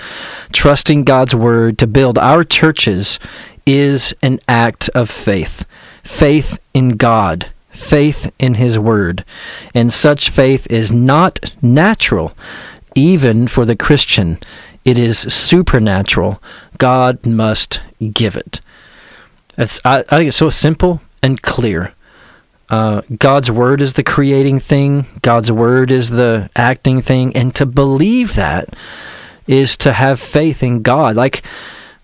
Trusting 0.53 1.03
God's 1.03 1.35
word 1.35 1.77
to 1.79 1.87
build 1.87 2.17
our 2.17 2.43
churches 2.45 3.19
is 3.65 4.13
an 4.21 4.39
act 4.47 4.87
of 4.89 5.09
faith. 5.09 5.65
Faith 6.03 6.59
in 6.73 6.89
God, 6.95 7.51
faith 7.73 8.31
in 8.39 8.55
His 8.55 8.79
word. 8.79 9.25
And 9.73 9.91
such 9.91 10.29
faith 10.29 10.67
is 10.69 10.91
not 10.91 11.53
natural, 11.61 12.33
even 12.95 13.47
for 13.47 13.65
the 13.65 13.75
Christian. 13.75 14.39
It 14.85 14.97
is 14.97 15.19
supernatural. 15.19 16.41
God 16.77 17.25
must 17.25 17.81
give 18.13 18.35
it. 18.35 18.59
That's, 19.55 19.79
I, 19.85 19.99
I 19.99 20.17
think 20.17 20.27
it's 20.29 20.37
so 20.37 20.49
simple 20.49 21.01
and 21.21 21.41
clear. 21.41 21.93
Uh, 22.69 23.01
God's 23.19 23.51
word 23.51 23.81
is 23.81 23.93
the 23.93 24.03
creating 24.03 24.59
thing. 24.59 25.05
God's 25.21 25.51
word 25.51 25.91
is 25.91 26.09
the 26.09 26.49
acting 26.55 27.01
thing, 27.01 27.35
and 27.35 27.53
to 27.55 27.65
believe 27.65 28.35
that 28.35 28.75
is 29.47 29.77
to 29.77 29.93
have 29.93 30.19
faith 30.19 30.63
in 30.63 30.81
God, 30.81 31.15
like 31.15 31.43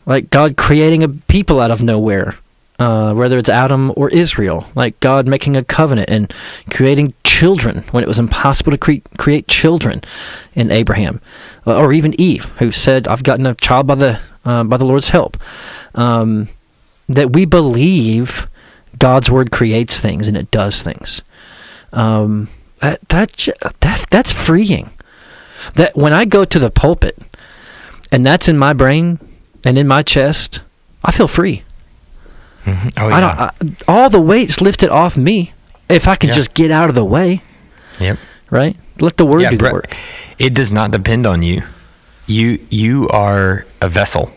like 0.06 0.30
God 0.30 0.58
creating 0.58 1.04
a 1.04 1.08
people 1.10 1.60
out 1.60 1.72
of 1.72 1.84
nowhere, 1.84 2.36
uh, 2.80 3.14
whether 3.14 3.38
it's 3.38 3.50
Adam 3.50 3.92
or 3.96 4.10
Israel, 4.10 4.66
like 4.74 5.00
God 5.02 5.28
making 5.28 5.58
a 5.58 5.64
covenant 5.64 6.10
and 6.10 6.34
creating 6.72 7.14
children 7.24 7.84
when 7.92 8.04
it 8.04 8.08
was 8.08 8.20
impossible 8.20 8.72
to 8.72 8.78
cre- 8.78 9.06
create 9.18 9.48
children 9.48 10.02
in 10.56 10.72
Abraham, 10.72 11.22
Uh, 11.68 11.78
or 11.78 11.94
even 11.94 12.20
Eve, 12.20 12.46
who 12.60 12.72
said, 12.72 13.08
"I've 13.08 13.24
gotten 13.24 13.46
a 13.46 13.56
child 13.56 13.86
by 13.88 13.96
the 13.96 14.20
uh, 14.46 14.64
by 14.64 14.78
the 14.78 14.86
Lord's 14.86 15.10
help." 15.10 15.38
Um, 15.94 16.48
that 17.10 17.34
we 17.34 17.46
believe 17.46 18.48
God's 18.98 19.30
word 19.30 19.52
creates 19.52 20.00
things 20.00 20.28
and 20.28 20.38
it 20.38 20.52
does 20.52 20.82
things. 20.82 21.22
Um, 21.92 22.48
that, 22.82 23.00
that 23.10 23.48
that 23.82 24.06
that's 24.10 24.32
freeing. 24.32 24.92
That 25.74 25.96
when 25.96 26.14
I 26.14 26.26
go 26.26 26.46
to 26.46 26.60
the 26.60 26.70
pulpit, 26.70 27.18
and 28.12 28.26
that's 28.26 28.48
in 28.48 28.58
my 28.58 28.74
brain 28.74 29.20
and 29.66 29.78
in 29.78 29.88
my 29.88 30.02
chest, 30.02 30.62
I 31.04 31.12
feel 31.12 31.28
free. 31.28 31.64
Mhm. 32.76 32.94
Oh 33.00 33.08
I 33.08 33.20
yeah. 33.20 33.20
don't. 33.20 33.40
I, 33.40 33.92
all 33.92 34.10
the 34.10 34.20
weight's 34.22 34.62
lifted 34.62 34.90
off 34.90 35.18
me 35.18 35.52
if 35.90 36.08
I 36.08 36.16
can 36.16 36.30
Yeah. 36.30 36.36
just 36.36 36.54
get 36.54 36.72
out 36.72 36.90
of 36.90 36.96
the 36.96 37.06
way. 37.06 37.42
yep. 38.00 38.18
Right. 38.50 38.76
Let 39.00 39.18
the 39.18 39.26
word 39.26 39.42
Yeah, 39.42 39.52
do 39.52 39.58
the 39.58 39.72
work. 39.74 39.96
It 40.38 40.54
does 40.54 40.72
not 40.74 40.92
depend 40.92 41.26
on 41.26 41.42
you. 41.44 41.64
You 42.28 42.60
you 42.70 43.08
are 43.10 43.66
a 43.82 43.88
vessel, 43.90 44.32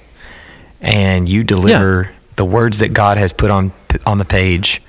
and 0.80 1.28
you 1.28 1.44
deliver 1.44 2.10
the 2.36 2.44
words 2.44 2.78
that 2.78 2.92
God 2.92 3.18
has 3.18 3.32
put 3.32 3.50
on 3.50 3.72
on 4.06 4.18
the 4.18 4.24
page. 4.24 4.80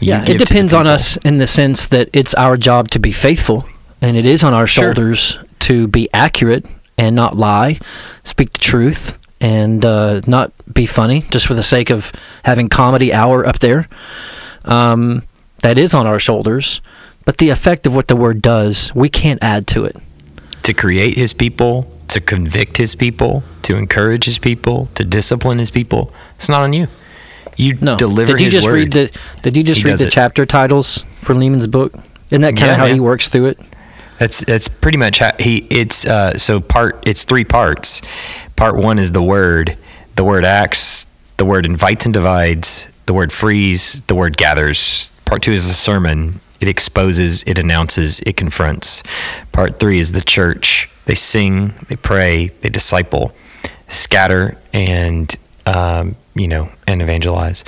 You 0.00 0.08
yeah, 0.12 0.24
it 0.28 0.38
depends 0.38 0.74
on 0.74 0.86
us 0.86 1.16
in 1.18 1.38
the 1.38 1.46
sense 1.46 1.86
that 1.86 2.08
it's 2.12 2.34
our 2.34 2.56
job 2.56 2.90
to 2.90 2.98
be 2.98 3.12
faithful, 3.12 3.64
and 4.02 4.16
it 4.16 4.26
is 4.26 4.44
on 4.44 4.52
our 4.52 4.66
Sure. 4.66 4.84
shoulders 4.84 5.38
to 5.60 5.88
be 5.88 6.08
accurate 6.12 6.66
and 6.98 7.16
not 7.16 7.36
lie, 7.36 7.78
speak 8.24 8.52
the 8.52 8.58
truth, 8.58 9.16
and 9.40 9.84
uh, 9.84 10.20
not 10.26 10.52
be 10.72 10.86
funny 10.86 11.22
just 11.30 11.46
for 11.46 11.54
the 11.54 11.62
sake 11.62 11.90
of 11.90 12.12
having 12.44 12.68
comedy 12.68 13.12
hour 13.12 13.46
up 13.46 13.58
there. 13.58 13.88
Um, 14.64 15.22
that 15.62 15.78
is 15.78 15.94
on 15.94 16.06
our 16.06 16.18
shoulders, 16.18 16.80
but 17.24 17.38
the 17.38 17.48
effect 17.50 17.86
of 17.86 17.94
what 17.94 18.08
the 18.08 18.16
word 18.16 18.42
does, 18.42 18.94
we 18.94 19.08
can't 19.08 19.42
add 19.42 19.66
to 19.68 19.84
it. 19.84 19.96
to 20.62 20.74
create 20.74 21.16
His 21.16 21.32
people, 21.32 21.90
to 22.08 22.20
convict 22.20 22.76
His 22.76 22.94
people, 22.94 23.42
to 23.62 23.76
encourage 23.76 24.24
His 24.24 24.38
people, 24.38 24.88
to 24.94 25.04
discipline 25.04 25.58
His 25.58 25.70
people. 25.70 26.12
It's 26.36 26.48
not 26.48 26.62
on 26.62 26.72
you. 26.72 26.88
You 27.56 27.78
No, 27.80 27.96
deliver 27.96 28.32
did 28.32 28.40
you 28.40 28.44
His 28.46 28.54
just 28.54 28.66
word. 28.66 28.74
read 28.74 28.92
the? 28.92 29.10
Did 29.42 29.56
you 29.56 29.62
just 29.62 29.82
He 29.82 29.88
read 29.88 29.98
the 29.98 30.08
it. 30.08 30.12
chapter 30.12 30.44
titles 30.44 31.04
for 31.22 31.34
Leeman's 31.34 31.66
book? 31.66 31.94
Isn't 32.30 32.42
that 32.42 32.54
kind 32.56 32.66
Yeah, 32.66 32.72
of 32.72 32.78
how 32.78 32.86
he 32.86 33.00
works 33.00 33.28
through 33.28 33.46
it? 33.46 33.58
That's 34.18 34.44
that's 34.44 34.68
pretty 34.68 34.98
much 34.98 35.20
how 35.20 35.32
he. 35.38 35.66
It's 35.70 36.04
uh, 36.06 36.36
so 36.38 36.60
part. 36.60 37.02
It's 37.06 37.24
three 37.24 37.44
parts. 37.44 38.02
Part 38.56 38.76
one 38.76 38.98
is 38.98 39.12
the 39.12 39.22
word. 39.22 39.76
The 40.16 40.24
word 40.24 40.44
acts. 40.44 41.06
The 41.36 41.44
word 41.44 41.66
invites 41.66 42.06
and 42.06 42.14
divides. 42.14 42.90
The 43.06 43.12
word 43.14 43.32
frees. 43.32 44.00
The 44.02 44.14
word 44.14 44.36
gathers. 44.36 45.10
Part 45.26 45.42
two 45.42 45.52
is 45.52 45.68
the 45.68 45.74
sermon. 45.74 46.40
It 46.60 46.68
exposes. 46.68 47.42
It 47.44 47.58
announces. 47.58 48.20
It 48.20 48.36
confronts. 48.36 49.02
Part 49.52 49.78
three 49.78 49.98
is 49.98 50.12
the 50.12 50.22
church. 50.22 50.88
They 51.04 51.14
sing. 51.14 51.74
They 51.88 51.96
pray. 51.96 52.48
They 52.48 52.70
disciple, 52.70 53.32
scatter, 53.88 54.58
and 54.72 55.34
um, 55.66 56.16
you 56.34 56.48
know, 56.48 56.70
and 56.86 57.02
evangelize. 57.02 57.62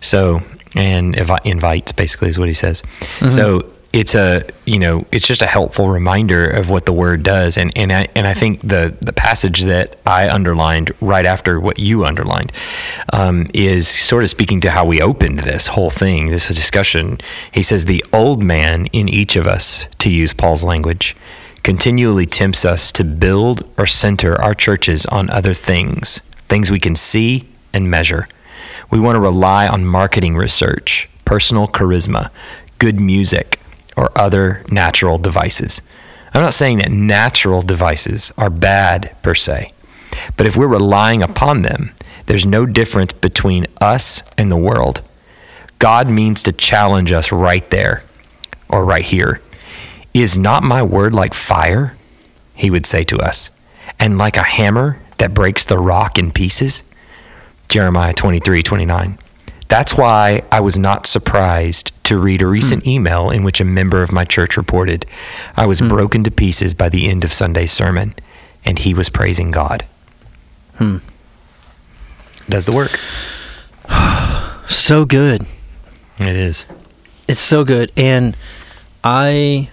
So 0.00 0.40
and 0.74 1.14
invi- 1.16 1.46
invites 1.46 1.92
basically 1.92 2.28
is 2.28 2.38
what 2.38 2.48
he 2.48 2.54
says. 2.54 2.82
So 3.30 3.72
it's 3.96 4.14
a 4.14 4.42
you 4.66 4.78
know 4.78 5.06
it's 5.10 5.26
just 5.26 5.40
a 5.40 5.46
helpful 5.46 5.88
reminder 5.88 6.46
of 6.46 6.68
what 6.68 6.84
the 6.84 6.92
word 6.92 7.22
does. 7.22 7.56
And 7.56 7.72
and 7.74 7.90
I, 7.90 8.08
and 8.14 8.26
I 8.26 8.34
think 8.34 8.60
the 8.60 8.94
the 9.00 9.14
passage 9.14 9.62
that 9.62 9.98
I 10.04 10.28
underlined 10.28 10.92
right 11.00 11.24
after 11.24 11.58
what 11.58 11.78
you 11.78 12.04
underlined 12.04 12.52
um, 13.14 13.46
is 13.54 13.88
sort 13.88 14.22
of 14.22 14.28
speaking 14.28 14.60
to 14.60 14.70
how 14.70 14.84
we 14.84 15.00
opened 15.00 15.40
this 15.40 15.68
whole 15.68 15.88
thing 15.88 16.28
this 16.28 16.48
discussion. 16.48 17.18
He 17.50 17.62
says 17.62 17.86
the 17.86 18.04
old 18.12 18.42
man 18.42 18.86
in 18.88 19.08
each 19.08 19.34
of 19.34 19.46
us 19.46 19.86
to 19.98 20.10
use 20.10 20.34
Paul's 20.34 20.62
language 20.62 21.16
continually 21.62 22.26
tempts 22.26 22.64
us 22.66 22.92
to 22.92 23.02
build 23.02 23.68
or 23.78 23.86
center 23.86 24.40
our 24.40 24.54
churches 24.54 25.06
on 25.06 25.30
other 25.30 25.54
things 25.54 26.20
things 26.48 26.70
we 26.70 26.78
can 26.78 26.94
see 26.94 27.48
and 27.72 27.90
measure. 27.90 28.28
We 28.90 29.00
want 29.00 29.16
to 29.16 29.20
rely 29.20 29.66
on 29.66 29.86
marketing 29.86 30.36
research, 30.36 31.08
personal 31.24 31.66
charisma, 31.66 32.30
good 32.78 33.00
music, 33.00 33.58
or 33.96 34.10
other 34.16 34.64
natural 34.70 35.18
devices. 35.18 35.82
I'm 36.34 36.42
not 36.42 36.54
saying 36.54 36.78
that 36.78 36.90
natural 36.90 37.62
devices 37.62 38.32
are 38.36 38.50
bad 38.50 39.16
per 39.22 39.34
se, 39.34 39.72
but 40.36 40.46
if 40.46 40.56
we're 40.56 40.66
relying 40.66 41.22
upon 41.22 41.62
them, 41.62 41.92
there's 42.26 42.44
no 42.44 42.66
difference 42.66 43.12
between 43.12 43.66
us 43.80 44.22
and 44.36 44.50
the 44.50 44.56
world. 44.56 45.02
God 45.78 46.10
means 46.10 46.42
to 46.42 46.52
challenge 46.52 47.12
us 47.12 47.32
right 47.32 47.68
there 47.70 48.04
or 48.68 48.84
right 48.84 49.04
here. 49.04 49.40
Is 50.12 50.36
not 50.36 50.62
my 50.62 50.82
word 50.82 51.14
like 51.14 51.34
fire? 51.34 51.96
He 52.54 52.70
would 52.70 52.86
say 52.86 53.04
to 53.04 53.18
us, 53.18 53.50
and 54.00 54.18
like 54.18 54.36
a 54.36 54.42
hammer 54.42 55.02
that 55.18 55.34
breaks 55.34 55.64
the 55.64 55.78
rock 55.78 56.18
in 56.18 56.30
pieces? 56.30 56.84
Jeremiah 57.68 58.14
23, 58.14 58.62
29. 58.62 59.18
That's 59.68 59.96
why 59.96 60.42
I 60.52 60.60
was 60.60 60.78
not 60.78 61.06
surprised 61.06 61.92
to 62.04 62.18
read 62.18 62.40
a 62.40 62.46
recent 62.46 62.86
email 62.86 63.30
in 63.30 63.42
which 63.42 63.60
a 63.60 63.64
member 63.64 64.00
of 64.00 64.12
my 64.12 64.24
church 64.24 64.56
reported, 64.56 65.06
I 65.56 65.66
was 65.66 65.80
broken 65.80 66.22
to 66.24 66.30
pieces 66.30 66.72
by 66.72 66.88
the 66.88 67.08
end 67.08 67.24
of 67.24 67.32
Sunday's 67.32 67.72
sermon, 67.72 68.14
and 68.64 68.78
he 68.78 68.94
was 68.94 69.08
praising 69.08 69.50
God. 69.50 69.84
Hmm. 70.76 70.98
Does 72.48 72.66
the 72.66 72.72
work. 72.72 72.98
So 74.68 75.04
good. 75.04 75.46
It 76.18 76.36
is. 76.36 76.66
It's 77.28 77.40
so 77.40 77.62
good, 77.62 77.92
and 77.96 78.36
I, 79.04 79.68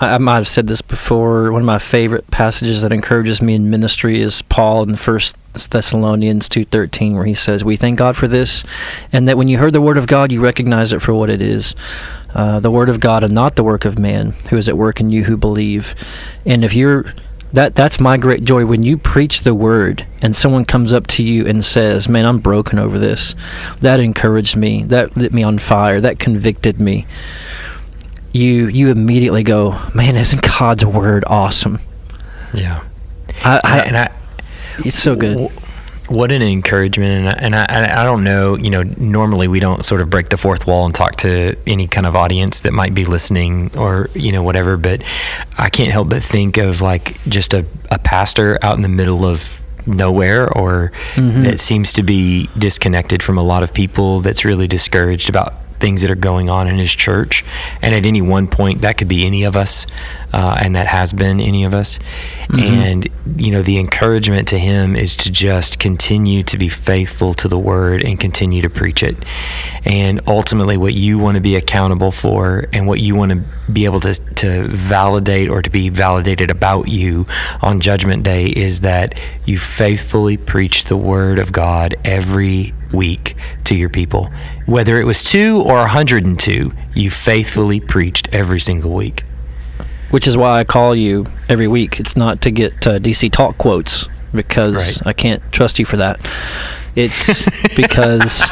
I 0.00 0.14
I 0.14 0.18
might 0.18 0.36
have 0.36 0.48
said 0.48 0.66
this 0.66 0.82
before. 0.82 1.52
One 1.52 1.62
of 1.62 1.66
my 1.66 1.78
favorite 1.78 2.28
passages 2.32 2.82
that 2.82 2.92
encourages 2.92 3.40
me 3.40 3.54
in 3.54 3.70
ministry 3.70 4.20
is 4.20 4.42
Paul 4.42 4.82
in 4.82 4.90
the 4.90 4.96
First 4.96 5.36
Thessalonians 5.56 6.48
two 6.48 6.64
thirteen, 6.66 7.14
where 7.14 7.24
he 7.24 7.34
says, 7.34 7.64
"We 7.64 7.76
thank 7.76 7.98
God 7.98 8.16
for 8.16 8.28
this, 8.28 8.64
and 9.12 9.26
that 9.28 9.36
when 9.38 9.48
you 9.48 9.58
heard 9.58 9.72
the 9.72 9.80
word 9.80 9.98
of 9.98 10.06
God, 10.06 10.30
you 10.32 10.40
recognize 10.40 10.92
it 10.92 11.02
for 11.02 11.14
what 11.14 11.30
it 11.30 11.40
is." 11.40 11.74
Uh, 12.34 12.60
the 12.60 12.70
word 12.70 12.90
of 12.90 13.00
God 13.00 13.24
and 13.24 13.32
not 13.32 13.56
the 13.56 13.64
work 13.64 13.86
of 13.86 13.98
man 13.98 14.32
who 14.50 14.58
is 14.58 14.68
at 14.68 14.76
work 14.76 15.00
in 15.00 15.10
you 15.10 15.24
who 15.24 15.38
believe 15.38 15.94
and 16.44 16.66
if 16.66 16.74
you're 16.74 17.14
that 17.54 17.74
that's 17.74 17.98
my 17.98 18.18
great 18.18 18.44
joy 18.44 18.66
when 18.66 18.82
you 18.82 18.98
preach 18.98 19.40
the 19.40 19.54
word 19.54 20.04
and 20.20 20.36
someone 20.36 20.62
comes 20.64 20.92
up 20.92 21.06
to 21.06 21.22
you 21.22 21.46
and 21.46 21.64
says 21.64 22.10
man 22.10 22.26
i'm 22.26 22.38
broken 22.38 22.78
over 22.78 22.98
this 22.98 23.34
that 23.80 24.00
encouraged 24.00 24.54
me 24.54 24.82
that 24.82 25.16
lit 25.16 25.32
me 25.32 25.42
on 25.42 25.58
fire 25.58 25.98
that 25.98 26.18
convicted 26.18 26.78
me 26.78 27.06
you 28.32 28.66
you 28.66 28.90
immediately 28.90 29.42
go 29.42 29.78
man 29.94 30.14
isn't 30.16 30.42
god's 30.58 30.84
word 30.84 31.24
awesome 31.26 31.78
Yeah. 32.52 32.82
I, 33.44 33.60
I, 33.64 33.78
and 33.80 33.96
I, 33.96 34.12
it's 34.84 34.98
so 35.00 35.16
good 35.16 35.50
What 36.08 36.30
an 36.30 36.40
encouragement, 36.40 37.26
and 37.42 37.54
I, 37.56 37.64
and 37.64 37.74
I, 37.74 38.02
I 38.02 38.04
don't 38.04 38.22
know. 38.22 38.56
You 38.56 38.70
know, 38.70 38.84
normally 38.84 39.48
we 39.48 39.58
don't 39.58 39.84
sort 39.84 40.00
of 40.00 40.08
break 40.08 40.28
the 40.28 40.36
fourth 40.36 40.64
wall 40.64 40.84
and 40.84 40.94
talk 40.94 41.16
to 41.16 41.56
any 41.66 41.88
kind 41.88 42.06
of 42.06 42.14
audience 42.14 42.60
that 42.60 42.72
might 42.72 42.94
be 42.94 43.04
listening, 43.04 43.76
or 43.76 44.08
you 44.14 44.30
know, 44.30 44.44
whatever. 44.44 44.76
But 44.76 45.02
I 45.58 45.68
can't 45.68 45.90
help 45.90 46.08
but 46.08 46.22
think 46.22 46.58
of 46.58 46.80
like 46.80 47.20
just 47.24 47.54
a, 47.54 47.66
a 47.90 47.98
pastor 47.98 48.56
out 48.62 48.76
in 48.76 48.82
the 48.82 48.88
middle 48.88 49.26
of 49.26 49.64
nowhere, 49.84 50.48
or 50.52 50.92
mm-hmm. 51.14 51.42
that 51.42 51.58
seems 51.58 51.92
to 51.94 52.04
be 52.04 52.48
disconnected 52.56 53.20
from 53.20 53.36
a 53.36 53.42
lot 53.42 53.64
of 53.64 53.74
people. 53.74 54.20
That's 54.20 54.44
really 54.44 54.68
discouraged 54.68 55.28
about 55.28 55.54
things 55.80 56.02
that 56.02 56.10
are 56.10 56.14
going 56.14 56.48
on 56.48 56.68
in 56.68 56.76
his 56.76 56.94
church, 56.94 57.44
and 57.82 57.92
at 57.92 58.06
any 58.06 58.22
one 58.22 58.46
point, 58.46 58.82
that 58.82 58.96
could 58.96 59.08
be 59.08 59.26
any 59.26 59.42
of 59.42 59.56
us. 59.56 59.88
Uh, 60.36 60.54
and 60.60 60.76
that 60.76 60.86
has 60.86 61.14
been 61.14 61.40
any 61.40 61.64
of 61.64 61.72
us. 61.72 61.98
And, 62.60 63.08
you 63.38 63.50
know, 63.50 63.62
the 63.62 63.78
encouragement 63.78 64.48
to 64.48 64.58
him 64.58 64.94
is 64.94 65.16
to 65.16 65.32
just 65.32 65.78
continue 65.78 66.42
to 66.42 66.58
be 66.58 66.68
faithful 66.68 67.32
to 67.34 67.48
the 67.48 67.58
word 67.58 68.04
and 68.04 68.20
continue 68.20 68.60
to 68.60 68.68
preach 68.68 69.02
it. 69.02 69.16
And 69.86 70.20
ultimately, 70.28 70.76
what 70.76 70.92
you 70.92 71.16
want 71.18 71.36
to 71.36 71.40
be 71.40 71.56
accountable 71.56 72.10
for 72.10 72.68
and 72.74 72.86
what 72.86 73.00
you 73.00 73.14
want 73.14 73.32
to 73.32 73.72
be 73.72 73.86
able 73.86 74.00
to, 74.00 74.12
to 74.12 74.64
validate 74.68 75.48
or 75.48 75.62
to 75.62 75.70
be 75.70 75.88
validated 75.88 76.50
about 76.50 76.86
you 76.86 77.26
on 77.62 77.80
Judgment 77.80 78.22
Day 78.22 78.44
is 78.44 78.80
that 78.80 79.18
you 79.46 79.56
faithfully 79.56 80.36
preach 80.36 80.84
the 80.84 80.98
word 80.98 81.38
of 81.38 81.50
God 81.50 81.94
every 82.04 82.74
week 82.92 83.36
to 83.64 83.74
your 83.74 83.88
people. 83.88 84.30
Whether 84.66 85.00
it 85.00 85.04
was 85.04 85.24
two 85.24 85.62
or 85.62 85.76
102, 85.76 86.72
you 86.94 87.10
faithfully 87.10 87.80
preached 87.80 88.28
every 88.34 88.60
single 88.60 88.92
week. 88.92 89.22
Which 90.10 90.26
is 90.26 90.36
why 90.36 90.60
I 90.60 90.64
call 90.64 90.94
you 90.94 91.26
every 91.48 91.68
week. 91.68 91.98
It's 92.00 92.16
not 92.16 92.40
to 92.42 92.50
get 92.50 92.86
uh, 92.86 92.98
DC 92.98 93.30
talk 93.32 93.58
quotes 93.58 94.06
because 94.32 94.98
Right. 95.00 95.08
I 95.08 95.12
can't 95.12 95.42
trust 95.52 95.78
you 95.78 95.84
for 95.84 95.96
that. 95.98 96.18
It's 96.94 97.44
because 97.76 98.42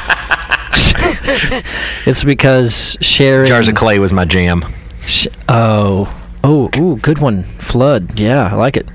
it's 2.07 2.25
because 2.25 2.97
sharing 3.01 3.47
Jars 3.47 3.69
of 3.69 3.75
Clay 3.75 3.99
was 3.99 4.13
my 4.13 4.25
jam. 4.25 4.63
sh- 5.07 5.29
oh 5.49 6.13
oh 6.43 6.71
ooh 6.77 6.97
good 6.99 7.19
one 7.19 7.45
flood 7.45 8.19
yeah 8.19 8.49
I 8.53 8.55
like 8.57 8.77
it 8.77 8.87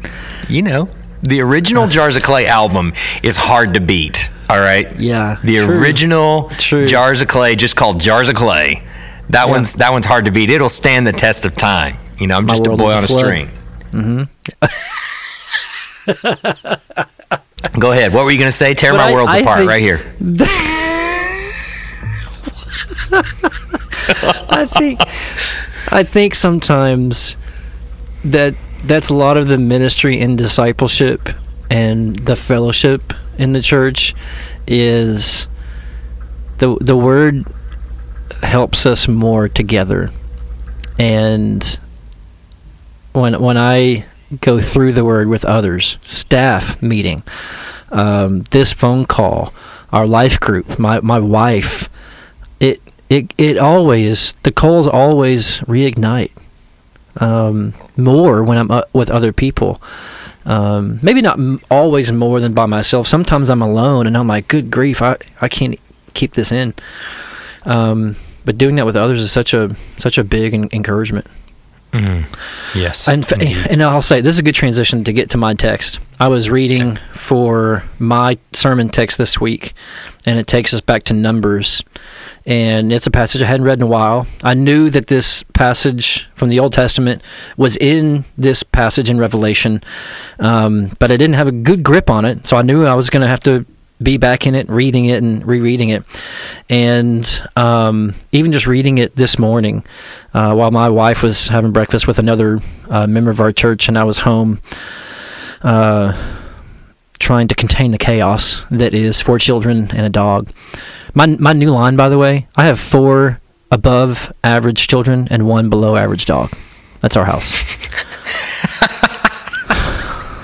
You 0.47 0.61
know, 0.61 0.89
the 1.23 1.41
original 1.41 1.87
Jars 1.87 2.15
of 2.15 2.23
Clay 2.23 2.45
album 2.47 2.93
is 3.23 3.37
hard 3.37 3.73
to 3.75 3.81
beat. 3.81 4.29
All 4.49 4.59
right. 4.59 4.99
yeah 4.99 5.37
The 5.43 5.57
true. 5.57 5.79
original 5.79 6.49
True. 6.59 6.85
Jars 6.87 7.21
of 7.21 7.27
Clay, 7.27 7.55
just 7.55 7.75
called 7.75 7.99
Jars 7.99 8.29
of 8.29 8.35
Clay. 8.35 8.83
That 9.29 9.45
Yeah. 9.45 9.51
one's 9.51 9.73
that 9.75 9.91
one's 9.91 10.05
hard 10.05 10.25
to 10.25 10.31
beat. 10.31 10.49
It'll 10.49 10.69
stand 10.69 11.05
the 11.07 11.11
test 11.13 11.45
of 11.45 11.55
time. 11.55 11.97
You 12.19 12.27
know, 12.27 12.37
I'm 12.37 12.45
My 12.45 12.49
just 12.53 12.67
a 12.67 12.75
boy 12.75 12.91
on 12.91 13.03
a 13.03 13.05
a 13.05 13.07
Flood. 13.07 13.19
string. 13.19 13.49
Mm-hmm. 13.91 14.23
Go 17.79 17.91
ahead. 17.91 18.13
What 18.13 18.25
were 18.25 18.31
you 18.31 18.37
going 18.39 18.47
to 18.49 18.55
say? 18.55 18.73
Tear 18.73 18.91
But 18.91 18.97
my 18.97 19.09
I- 19.09 19.13
worlds 19.13 19.33
I 19.33 19.39
apart 19.39 19.65
right 19.67 19.81
here. 19.81 19.99
I 24.51 24.65
think 24.77 24.99
I 25.91 26.03
think 26.03 26.35
sometimes 26.35 27.37
that 28.23 28.53
that's 28.83 29.09
a 29.09 29.13
lot 29.13 29.37
of 29.37 29.47
the 29.47 29.57
ministry 29.57 30.19
and 30.19 30.37
discipleship 30.37 31.29
and 31.69 32.15
the 32.19 32.35
fellowship 32.35 33.13
in 33.37 33.53
the 33.53 33.61
church 33.61 34.13
is 34.67 35.47
the 36.57 36.75
the 36.81 36.95
word 36.97 37.45
helps 38.43 38.85
us 38.85 39.07
more 39.07 39.47
together. 39.47 40.11
And 40.97 41.79
when 43.13 43.39
when 43.41 43.57
I 43.57 44.05
go 44.41 44.61
through 44.61 44.93
the 44.93 45.05
word 45.05 45.27
with 45.27 45.45
others, 45.45 45.97
staff 46.03 46.81
meeting, 46.81 47.23
um, 47.91 48.41
this 48.51 48.73
phone 48.73 49.05
call, 49.05 49.53
our 49.91 50.07
life 50.07 50.39
group, 50.39 50.79
my 50.79 50.99
my 51.01 51.19
wife, 51.19 51.89
it 52.59 52.81
it 53.09 53.33
it 53.37 53.57
always 53.57 54.33
the 54.43 54.51
coals 54.51 54.87
always 54.87 55.59
reignite 55.61 56.31
um, 57.17 57.73
more 57.97 58.43
when 58.43 58.57
I'm 58.57 58.71
uh, 58.71 58.83
with 58.93 59.09
other 59.09 59.33
people. 59.33 59.81
Um, 60.45 60.99
maybe 61.03 61.21
not 61.21 61.37
always 61.69 62.11
more 62.11 62.39
than 62.39 62.53
by 62.53 62.65
myself. 62.65 63.07
Sometimes 63.07 63.49
I'm 63.49 63.61
alone 63.61 64.07
and 64.07 64.17
I'm 64.17 64.27
like, 64.27 64.47
good 64.47 64.71
grief, 64.71 65.01
I, 65.01 65.17
I 65.41 65.47
can't 65.47 65.79
keep 66.13 66.33
this 66.33 66.51
in. 66.51 66.73
Um, 67.65 68.15
but 68.45 68.57
doing 68.57 68.75
that 68.75 68.85
with 68.85 68.95
others 68.95 69.21
is 69.21 69.31
such 69.31 69.53
a 69.53 69.75
such 69.99 70.17
a 70.17 70.23
big 70.23 70.53
en- 70.53 70.69
encouragement. 71.93 72.35
Yes. 72.75 73.07
And, 73.07 73.25
and 73.33 73.83
I'll 73.83 74.01
say 74.01 74.21
this 74.21 74.35
is 74.35 74.39
a 74.39 74.43
good 74.43 74.55
transition 74.55 75.03
to 75.03 75.13
get 75.13 75.31
to 75.31 75.37
my 75.37 75.53
text. 75.53 75.99
I 76.19 76.27
was 76.27 76.49
reading 76.49 76.97
for 77.13 77.83
my 77.97 78.37
sermon 78.53 78.89
text 78.89 79.17
this 79.17 79.39
week, 79.39 79.73
and 80.25 80.37
it 80.37 80.47
takes 80.47 80.73
us 80.73 80.81
back 80.81 81.03
to 81.05 81.13
Numbers. 81.13 81.83
And 82.45 82.91
it's 82.91 83.07
a 83.07 83.11
passage 83.11 83.41
I 83.41 83.45
hadn't 83.45 83.65
read 83.65 83.79
in 83.79 83.83
a 83.83 83.87
while. 83.87 84.27
I 84.43 84.53
knew 84.53 84.89
that 84.89 85.07
this 85.07 85.43
passage 85.53 86.27
from 86.35 86.49
the 86.49 86.59
Old 86.59 86.73
Testament 86.73 87.21
was 87.57 87.77
in 87.77 88.25
this 88.37 88.63
passage 88.63 89.09
in 89.09 89.19
Revelation, 89.19 89.83
um, 90.39 90.91
but 90.99 91.11
I 91.11 91.17
didn't 91.17 91.35
have 91.35 91.47
a 91.47 91.53
good 91.53 91.83
grip 91.83 92.09
on 92.09 92.25
it. 92.25 92.47
So 92.47 92.57
I 92.57 92.61
knew 92.61 92.85
I 92.85 92.95
was 92.95 93.09
going 93.09 93.21
to 93.21 93.27
have 93.27 93.41
to 93.41 93.65
be 94.01 94.17
back 94.17 94.47
in 94.47 94.55
it, 94.55 94.69
reading 94.69 95.05
it 95.05 95.21
and 95.21 95.45
rereading 95.45 95.89
it. 95.89 96.03
And 96.69 97.49
um, 97.55 98.15
even 98.31 98.51
just 98.51 98.67
reading 98.67 98.97
it 98.97 99.15
this 99.15 99.37
morning, 99.37 99.83
uh, 100.33 100.53
while 100.53 100.71
my 100.71 100.89
wife 100.89 101.21
was 101.21 101.47
having 101.47 101.71
breakfast 101.71 102.07
with 102.07 102.19
another 102.19 102.59
uh, 102.89 103.07
member 103.07 103.31
of 103.31 103.41
our 103.41 103.51
church, 103.51 103.87
and 103.87 103.97
I 103.97 104.03
was 104.03 104.19
home 104.19 104.61
uh, 105.61 106.17
trying 107.19 107.47
to 107.49 107.55
contain 107.55 107.91
the 107.91 107.97
chaos 107.97 108.63
that 108.71 108.93
is 108.93 109.21
four 109.21 109.39
children 109.39 109.91
and 109.91 110.05
a 110.05 110.09
dog. 110.09 110.51
My, 111.13 111.25
my 111.27 111.53
new 111.53 111.71
line, 111.71 111.95
by 111.95 112.09
the 112.09 112.17
way, 112.17 112.47
I 112.55 112.65
have 112.65 112.79
four 112.79 113.41
above 113.71 114.31
average 114.43 114.87
children 114.87 115.27
and 115.29 115.47
one 115.47 115.69
below 115.69 115.95
average 115.95 116.25
dog. 116.25 116.51
That's 117.01 117.17
our 117.17 117.25
house. 117.25 117.47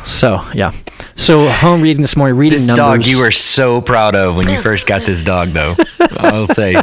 so, 0.09 0.45
yeah. 0.53 0.71
So, 1.25 1.47
home 1.47 1.81
reading 1.81 2.03
this 2.03 2.15
morning, 2.15 2.37
reading 2.37 2.57
this 2.59 2.67
numbers. 2.67 2.77
dog 3.03 3.05
you 3.07 3.17
were 3.19 3.31
so 3.31 3.81
proud 3.81 4.15
of 4.15 4.35
when 4.35 4.47
you 4.47 4.61
first 4.61 4.85
got 4.85 5.01
this 5.01 5.23
dog, 5.23 5.49
though. 5.53 5.75
I'll 6.19 6.45
say, 6.45 6.73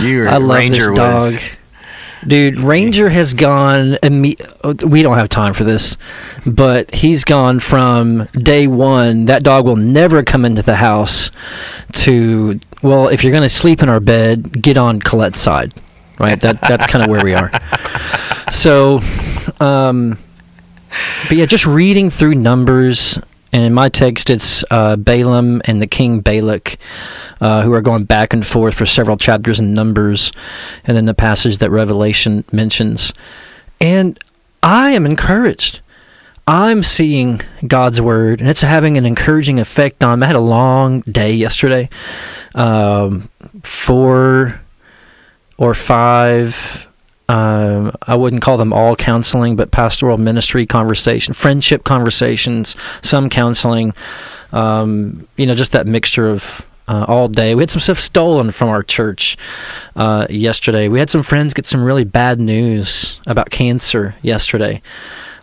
you 0.00 0.26
I 0.28 0.38
love 0.38 0.58
Ranger 0.58 0.86
this 0.90 0.98
was. 0.98 1.34
dog. 1.36 1.42
Dude, 2.26 2.56
Ranger 2.58 3.08
has 3.08 3.32
gone. 3.32 3.96
imme- 4.02 4.90
We 4.90 5.02
don't 5.02 5.16
have 5.16 5.28
time 5.28 5.54
for 5.54 5.62
this, 5.62 5.96
but 6.44 6.92
he's 6.92 7.22
gone 7.22 7.60
from 7.60 8.26
day 8.32 8.66
one. 8.66 9.26
That 9.26 9.44
dog 9.44 9.66
will 9.66 9.76
never 9.76 10.24
come 10.24 10.44
into 10.44 10.62
the 10.62 10.74
house. 10.74 11.30
To 11.92 12.58
well, 12.82 13.06
if 13.06 13.22
you're 13.22 13.30
going 13.32 13.44
to 13.44 13.48
sleep 13.48 13.84
in 13.84 13.88
our 13.88 14.00
bed, 14.00 14.60
get 14.60 14.78
on 14.78 14.98
Colette's 15.00 15.38
side. 15.38 15.72
Right. 16.18 16.40
That 16.40 16.60
that's 16.60 16.86
kind 16.88 17.04
of 17.04 17.08
where 17.08 17.22
we 17.24 17.34
are. 17.34 17.52
So, 18.50 19.00
um, 19.60 20.18
but 21.28 21.36
yeah, 21.36 21.46
just 21.46 21.66
reading 21.66 22.10
through 22.10 22.34
numbers. 22.34 23.16
And 23.52 23.64
in 23.64 23.74
my 23.74 23.88
text, 23.88 24.30
it's 24.30 24.64
uh, 24.70 24.96
Balaam 24.96 25.60
and 25.64 25.82
the 25.82 25.86
king 25.86 26.20
Balak, 26.20 26.78
uh, 27.40 27.62
who 27.62 27.72
are 27.72 27.80
going 27.80 28.04
back 28.04 28.32
and 28.32 28.46
forth 28.46 28.74
for 28.74 28.86
several 28.86 29.16
chapters 29.16 29.58
in 29.58 29.74
Numbers, 29.74 30.30
and 30.84 30.96
then 30.96 31.06
the 31.06 31.14
passage 31.14 31.58
that 31.58 31.70
Revelation 31.70 32.44
mentions. 32.52 33.12
And 33.80 34.18
I 34.62 34.90
am 34.90 35.06
encouraged. 35.06 35.80
I'm 36.46 36.82
seeing 36.82 37.40
God's 37.66 38.00
word, 38.00 38.40
and 38.40 38.48
it's 38.48 38.62
having 38.62 38.96
an 38.96 39.06
encouraging 39.06 39.60
effect 39.60 40.02
on 40.02 40.20
me. 40.20 40.24
I 40.24 40.28
had 40.28 40.36
a 40.36 40.40
long 40.40 41.00
day 41.02 41.32
yesterday. 41.32 41.88
Um, 42.54 43.30
four 43.62 44.60
or 45.58 45.74
five 45.74 46.88
um, 47.30 47.92
I 48.02 48.16
wouldn't 48.16 48.42
call 48.42 48.56
them 48.56 48.72
all 48.72 48.96
counseling, 48.96 49.54
but 49.54 49.70
pastoral 49.70 50.18
ministry 50.18 50.66
conversation, 50.66 51.32
friendship 51.32 51.84
conversations, 51.84 52.74
some 53.02 53.30
counseling. 53.30 53.94
Um, 54.52 55.28
you 55.36 55.46
know, 55.46 55.54
just 55.54 55.70
that 55.70 55.86
mixture 55.86 56.28
of 56.28 56.66
uh, 56.88 57.04
all 57.06 57.28
day. 57.28 57.54
We 57.54 57.62
had 57.62 57.70
some 57.70 57.80
stuff 57.80 58.00
stolen 58.00 58.50
from 58.50 58.68
our 58.68 58.82
church 58.82 59.38
uh, 59.94 60.26
yesterday. 60.28 60.88
We 60.88 60.98
had 60.98 61.08
some 61.08 61.22
friends 61.22 61.54
get 61.54 61.66
some 61.66 61.84
really 61.84 62.02
bad 62.02 62.40
news 62.40 63.20
about 63.28 63.50
cancer 63.50 64.16
yesterday. 64.22 64.82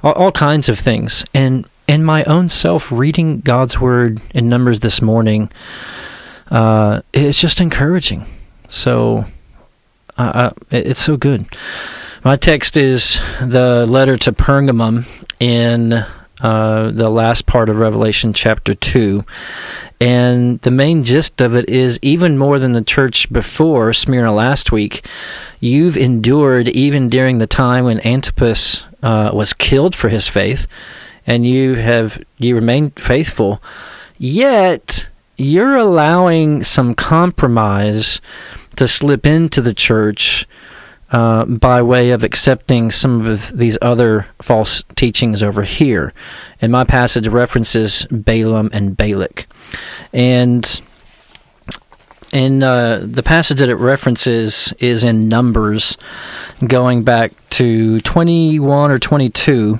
All, 0.04 0.12
all 0.12 0.32
kinds 0.34 0.68
of 0.68 0.78
things, 0.78 1.24
and 1.34 1.66
in 1.88 2.04
my 2.04 2.26
own 2.26 2.50
self, 2.50 2.92
reading 2.92 3.40
God's 3.40 3.80
word 3.80 4.20
in 4.34 4.50
Numbers 4.50 4.82
this 4.82 5.02
morning, 5.02 5.50
uh, 6.52 7.02
it's 7.14 7.40
just 7.40 7.62
encouraging. 7.62 8.26
So 8.68 9.24
it- 10.18 10.88
it's 10.88 11.02
so 11.02 11.18
good. 11.18 11.46
My 12.24 12.36
text 12.36 12.76
is 12.78 13.20
the 13.42 13.86
letter 13.88 14.18
to 14.18 14.32
Pergamum 14.32 15.06
in 15.40 16.04
uh, 16.42 16.92
the 16.92 17.10
last 17.10 17.46
part 17.48 17.68
of 17.70 17.78
Revelation 17.78 18.32
chapter 18.34 18.74
2. 18.76 19.24
And 20.00 20.60
the 20.62 20.70
main 20.72 21.04
gist 21.04 21.42
of 21.42 21.56
it 21.56 21.68
is 21.70 21.98
even 22.04 22.38
more 22.38 22.60
than 22.60 22.74
the 22.74 22.84
church 22.84 23.32
before 23.32 23.92
Smyrna 23.94 24.32
last 24.34 24.72
week, 24.72 25.04
you've 25.60 25.98
endured 25.98 26.68
even 26.70 27.10
during 27.10 27.40
the 27.40 27.48
time 27.48 27.86
when 27.86 28.06
Antipas 28.06 28.84
uh, 29.02 29.32
was 29.34 29.54
killed 29.54 29.96
for 29.96 30.10
his 30.10 30.28
faith, 30.28 30.68
and 31.26 31.46
you 31.46 31.74
have 31.76 32.22
you 32.38 32.54
remain 32.54 32.92
faithful. 32.92 33.62
Yet 34.20 35.08
you're 35.38 35.76
allowing 35.78 36.64
some 36.64 36.94
compromise 36.94 38.22
to 38.78 38.88
slip 38.88 39.26
into 39.26 39.62
the 39.62 39.74
church 39.74 40.48
uh, 41.12 41.46
by 41.46 41.82
way 41.82 42.12
of 42.12 42.24
accepting 42.24 42.92
some 42.92 43.26
of 43.26 43.58
these 43.58 43.78
other 43.82 44.28
false 44.42 44.84
teachings 44.96 45.42
over 45.42 45.64
here. 45.64 46.14
And 46.62 46.72
my 46.72 46.84
passage 46.84 47.28
references 47.28 48.06
Balaam 48.12 48.70
and 48.74 48.98
Balak. 48.98 49.48
And 50.12 50.82
And 52.34 52.62
uh, 52.62 53.00
the 53.04 53.24
passage 53.24 53.60
that 53.60 53.70
it 53.70 53.76
references 53.76 54.74
is 54.80 55.04
in 55.06 55.30
Numbers, 55.30 55.98
going 56.66 57.04
back 57.04 57.32
to 57.52 58.02
21 58.02 58.92
or 58.92 59.00
22. 59.00 59.80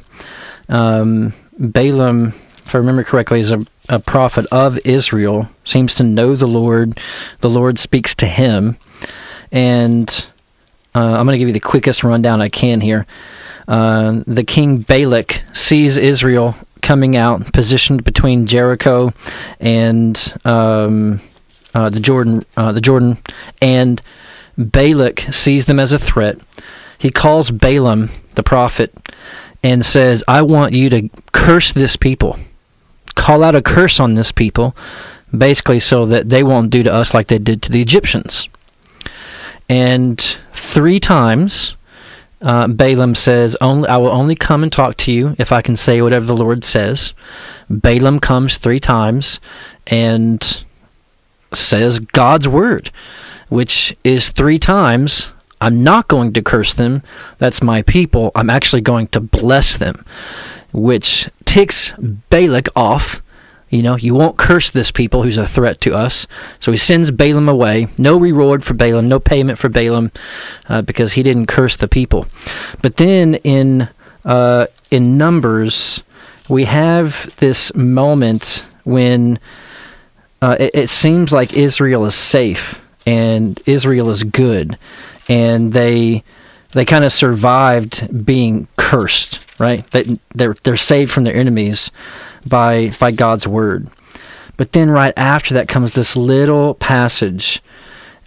Um, 0.70 1.34
Balaam, 1.60 2.34
if 2.66 2.74
I 2.74 2.78
remember 2.78 3.04
correctly, 3.04 3.42
is 3.42 3.52
a, 3.52 3.66
a 3.90 4.00
prophet 4.00 4.46
of 4.52 4.80
Israel, 4.86 5.50
seems 5.66 5.94
to 5.96 6.04
know 6.04 6.36
the 6.38 6.48
Lord. 6.48 7.00
The 7.42 7.50
Lord 7.50 7.80
speaks 7.80 8.16
to 8.16 8.28
him. 8.28 8.78
And 9.52 10.08
uh, 10.96 11.00
I'm 11.00 11.26
going 11.26 11.36
to 11.36 11.38
give 11.38 11.48
you 11.48 11.54
the 11.54 11.60
quickest 11.60 12.04
rundown 12.04 12.42
I 12.42 12.50
can 12.50 12.82
here. 12.82 13.06
Uh, 13.68 14.24
the 14.26 14.44
king 14.44 14.78
Balak 14.80 15.44
sees 15.54 15.98
Israel 15.98 16.56
coming 16.82 17.18
out, 17.18 17.52
positioned 17.54 18.04
between 18.04 18.48
Jericho 18.48 19.14
and 19.60 20.34
um, 20.46 21.20
uh, 21.74 21.90
the 21.90 22.00
Jordan, 22.00 22.46
uh, 22.56 22.72
the 22.72 22.82
Jordan, 22.82 23.18
and 23.62 24.02
Balak 24.58 25.34
sees 25.34 25.66
them 25.66 25.80
as 25.80 25.94
a 25.94 26.00
threat. 26.00 26.40
He 26.98 27.12
calls 27.12 27.52
Balaam, 27.52 28.10
the 28.36 28.44
prophet, 28.44 28.96
and 29.62 29.86
says, 29.86 30.24
"I 30.28 30.42
want 30.42 30.74
you 30.74 30.90
to 30.90 31.10
curse 31.34 31.74
this 31.74 31.96
people, 31.96 32.40
call 33.16 33.44
out 33.44 33.54
a 33.54 33.62
curse 33.62 34.00
on 34.00 34.16
this 34.16 34.32
people, 34.32 34.76
basically 35.38 35.80
so 35.80 36.06
that 36.06 36.30
they 36.30 36.42
won't 36.42 36.70
do 36.70 36.84
to 36.84 36.94
us 36.94 37.14
like 37.14 37.28
they 37.28 37.38
did 37.38 37.62
to 37.64 37.72
the 37.72 37.82
Egyptians." 37.82 38.48
And 39.70 40.20
three 40.54 41.00
times 41.00 41.76
uh, 42.42 42.68
Balaam 42.68 43.16
says, 43.16 43.56
only, 43.62 43.90
I 43.90 43.98
will 43.98 44.10
only 44.10 44.36
come 44.36 44.64
and 44.64 44.72
talk 44.72 44.98
to 44.98 45.12
you 45.12 45.36
if 45.38 45.52
I 45.52 45.62
can 45.62 45.76
say 45.76 46.02
whatever 46.02 46.26
the 46.26 46.36
Lord 46.36 46.64
says. 46.64 47.14
Balaam 47.70 48.20
comes 48.20 48.58
three 48.58 48.80
times 48.80 49.40
and 49.88 50.64
says 51.54 52.00
God's 52.00 52.48
word, 52.48 52.92
which 53.50 53.96
is 54.04 54.30
three 54.30 54.60
times, 54.60 55.32
I'm 55.60 55.84
not 55.84 56.08
going 56.08 56.34
to 56.34 56.42
curse 56.42 56.74
them. 56.74 57.02
That's 57.40 57.64
my 57.64 57.82
people. 57.82 58.32
I'm 58.36 58.50
actually 58.50 58.82
going 58.82 59.08
to 59.08 59.20
bless 59.20 59.78
them, 59.78 60.06
which 60.72 61.30
ticks 61.46 61.94
Balak 62.30 62.70
off 62.76 63.24
you 63.70 63.82
know, 63.82 63.98
you 63.98 64.14
won't 64.14 64.38
curse 64.38 64.70
this 64.70 64.92
people 64.92 65.24
who's 65.24 65.38
a 65.38 65.46
threat 65.46 65.82
to 65.82 65.94
us. 65.94 66.26
So 66.60 66.72
he 66.72 66.78
sends 66.78 67.12
Balaam 67.12 67.50
away. 67.50 67.88
No 67.98 68.18
reward 68.18 68.64
for 68.64 68.74
Balaam, 68.74 69.10
no 69.10 69.20
payment 69.20 69.58
for 69.58 69.70
Balaam, 69.70 70.12
uh, 70.70 70.82
because 70.82 71.14
he 71.14 71.24
didn't 71.24 71.48
curse 71.48 71.76
the 71.76 71.88
people. 71.88 72.28
But 72.82 72.98
then 72.98 73.36
in 73.36 73.90
uh, 74.24 74.68
in 74.90 75.18
Numbers, 75.18 76.04
we 76.50 76.66
have 76.66 77.36
this 77.38 77.74
moment 77.76 78.66
when 78.84 79.40
uh, 80.42 80.56
it, 80.60 80.76
it 80.76 80.90
seems 80.90 81.32
like 81.32 81.58
Israel 81.58 82.06
is 82.06 82.16
safe 82.16 82.82
and 83.06 83.60
Israel 83.66 84.10
is 84.10 84.24
good, 84.24 84.78
and 85.28 85.74
they 85.74 86.24
they 86.72 86.86
kind 86.86 87.04
of 87.04 87.12
survived 87.12 88.26
being 88.26 88.68
cursed, 88.78 89.46
right? 89.60 89.90
They, 89.92 90.20
they're 90.36 90.56
they're 90.64 90.78
saved 90.78 91.12
from 91.12 91.26
their 91.26 91.36
enemies 91.36 91.92
by 92.48 92.92
by 93.00 93.12
God's 93.12 93.48
word. 93.48 93.90
But 94.56 94.72
then 94.72 94.90
right 94.90 95.14
after 95.16 95.54
that 95.54 95.68
comes 95.68 95.94
this 95.94 96.16
little 96.16 96.74
passage 96.76 97.62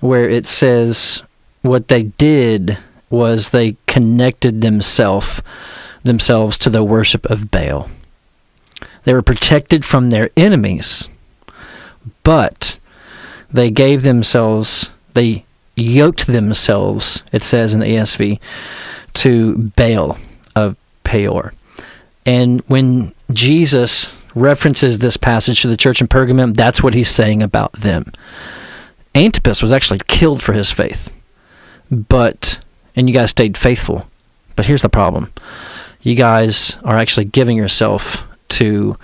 where 0.01 0.29
it 0.29 0.47
says 0.47 1.23
what 1.63 1.89
they 1.89 2.05
did 2.05 2.79
was 3.11 3.51
they 3.51 3.77
connected 3.87 4.61
themselves 4.61 5.43
themselves 6.03 6.57
to 6.59 6.71
the 6.71 6.85
worship 6.85 7.27
of 7.27 7.51
Baal. 7.51 7.89
They 9.05 9.13
were 9.13 9.23
protected 9.23 9.85
from 9.85 10.11
their 10.11 10.31
enemies, 10.37 11.09
but 12.23 12.79
they 13.51 13.71
gave 13.71 14.03
themselves 14.03 14.91
they 15.15 15.45
yoked 15.77 16.27
themselves, 16.27 17.23
it 17.33 17.43
says 17.43 17.75
in 17.75 17.81
the 17.81 17.87
ESV, 17.87 18.39
to 19.15 19.57
Baal 19.77 20.19
of 20.55 20.77
Peor. 21.05 21.53
And 22.25 22.61
when 22.69 23.13
Jesus 23.33 24.09
references 24.35 24.99
this 24.99 25.17
passage 25.17 25.63
to 25.63 25.69
the 25.69 25.77
church 25.77 26.01
in 26.01 26.09
Pergamum, 26.09 26.55
that's 26.55 26.83
what 26.83 26.95
he's 26.95 27.09
saying 27.09 27.43
about 27.43 27.73
them. 27.73 28.13
Antipas 29.15 29.63
was 29.63 29.73
actually 29.73 30.01
killed 30.07 30.43
for 30.43 30.53
his 30.53 30.71
faith. 30.71 31.13
But, 31.91 32.59
and 32.95 33.09
you 33.09 33.15
guys 33.15 33.31
stayed 33.31 33.59
faithful. 33.59 34.07
But 34.57 34.67
here's 34.67 34.83
the 34.83 34.89
problem 34.89 35.33
you 36.03 36.15
guys 36.15 36.77
are 36.85 36.97
actually 36.97 37.27
giving 37.27 37.57
yourself 37.57 38.23
to, 38.49 38.97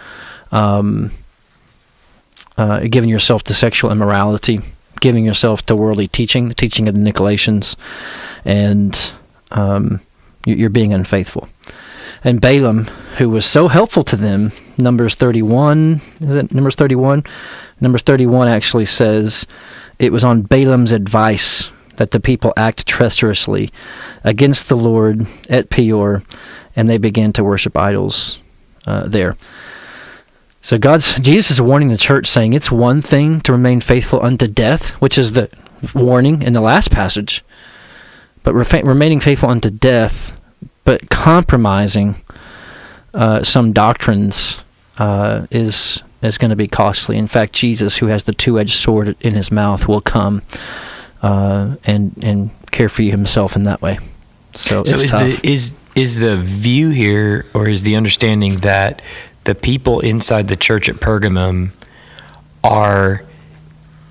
um, 0.50 1.10
uh, 2.56 2.80
giving 2.80 3.10
yourself 3.10 3.42
to 3.44 3.54
sexual 3.54 3.90
immorality, 3.90 4.60
giving 5.00 5.24
yourself 5.24 5.66
to 5.66 5.76
worldly 5.76 6.08
teaching, 6.08 6.48
the 6.48 6.54
teaching 6.54 6.88
of 6.88 6.94
the 6.94 7.00
Nicolaitans, 7.00 7.76
and 8.44 9.12
um, 9.50 10.00
you're 10.46 10.70
being 10.70 10.94
unfaithful. 10.94 11.48
And 12.24 12.40
Balaam, 12.40 12.84
who 13.18 13.30
was 13.30 13.46
so 13.46 13.68
helpful 13.68 14.02
to 14.04 14.16
them, 14.16 14.52
Numbers 14.78 15.14
31, 15.14 16.00
is 16.20 16.34
it 16.34 16.52
Numbers 16.52 16.74
31? 16.74 17.24
Numbers 17.80 18.02
31 18.02 18.48
actually 18.48 18.86
says 18.86 19.46
it 19.98 20.12
was 20.12 20.24
on 20.24 20.42
Balaam's 20.42 20.92
advice 20.92 21.70
that 21.96 22.10
the 22.10 22.20
people 22.20 22.52
act 22.56 22.86
treacherously 22.86 23.70
against 24.24 24.68
the 24.68 24.76
Lord 24.76 25.26
at 25.48 25.70
Peor, 25.70 26.22
and 26.74 26.88
they 26.88 26.98
began 26.98 27.32
to 27.34 27.44
worship 27.44 27.76
idols 27.76 28.40
uh, 28.86 29.06
there. 29.06 29.36
So 30.62 30.78
God's 30.78 31.14
Jesus 31.20 31.52
is 31.52 31.60
warning 31.60 31.88
the 31.88 31.96
church, 31.96 32.26
saying 32.26 32.52
it's 32.52 32.70
one 32.70 33.00
thing 33.00 33.40
to 33.42 33.52
remain 33.52 33.80
faithful 33.80 34.22
unto 34.22 34.46
death, 34.46 34.90
which 35.00 35.16
is 35.16 35.32
the 35.32 35.48
warning 35.94 36.42
in 36.42 36.52
the 36.52 36.60
last 36.60 36.90
passage, 36.90 37.44
but 38.42 38.54
re- 38.54 38.82
remaining 38.82 39.20
faithful 39.20 39.48
unto 39.48 39.70
death 39.70 40.35
but 40.86 41.10
compromising 41.10 42.14
uh, 43.12 43.44
some 43.44 43.74
doctrines 43.74 44.56
uh, 44.96 45.46
is 45.50 46.02
is 46.22 46.38
going 46.38 46.50
to 46.50 46.56
be 46.56 46.66
costly. 46.66 47.18
In 47.18 47.26
fact, 47.26 47.52
Jesus, 47.52 47.96
who 47.96 48.06
has 48.06 48.24
the 48.24 48.32
two-edged 48.32 48.72
sword 48.72 49.16
in 49.20 49.34
his 49.34 49.50
mouth, 49.50 49.86
will 49.86 50.00
come 50.00 50.40
uh, 51.22 51.76
and 51.84 52.14
and 52.22 52.50
care 52.70 52.88
for 52.88 53.02
you 53.02 53.10
himself 53.10 53.56
in 53.56 53.64
that 53.64 53.82
way. 53.82 53.98
So, 54.54 54.84
so 54.84 54.94
is 54.94 55.10
tough. 55.10 55.42
the 55.42 55.52
is 55.52 55.78
is 55.94 56.18
the 56.18 56.36
view 56.36 56.90
here, 56.90 57.46
or 57.52 57.68
is 57.68 57.82
the 57.82 57.96
understanding 57.96 58.58
that 58.58 59.02
the 59.44 59.54
people 59.54 60.00
inside 60.00 60.48
the 60.48 60.56
church 60.56 60.88
at 60.88 60.96
Pergamum 60.96 61.72
are 62.64 63.22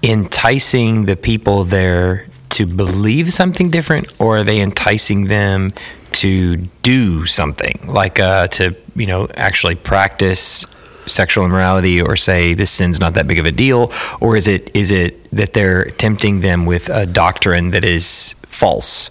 enticing 0.04 1.06
the 1.06 1.16
people 1.16 1.64
there 1.64 2.28
to 2.50 2.66
believe 2.66 3.34
something 3.34 3.70
different, 3.70 4.14
or 4.20 4.38
are 4.38 4.44
they 4.44 4.62
enticing 4.62 5.28
them 5.28 5.74
to 6.16 6.58
do 6.82 7.26
something 7.26 7.80
like 7.88 8.20
uh, 8.20 8.48
to 8.48 8.76
you 8.96 9.06
know 9.06 9.28
actually 9.36 9.76
practice 9.76 10.66
sexual 11.06 11.46
immorality 11.46 12.02
or 12.02 12.16
say 12.16 12.54
this 12.54 12.72
sin's 12.72 13.00
not 13.00 13.14
that 13.14 13.28
big 13.28 13.38
of 13.38 13.46
a 13.46 13.52
deal 13.52 13.92
or 14.20 14.36
is 14.36 14.48
it 14.48 14.76
is 14.76 14.92
it 14.92 15.30
that 15.32 15.54
they're 15.54 15.86
tempting 15.92 16.42
them 16.42 16.66
with 16.66 16.90
a 16.90 17.06
doctrine 17.06 17.72
that 17.72 17.84
is 17.84 18.36
false? 18.48 19.10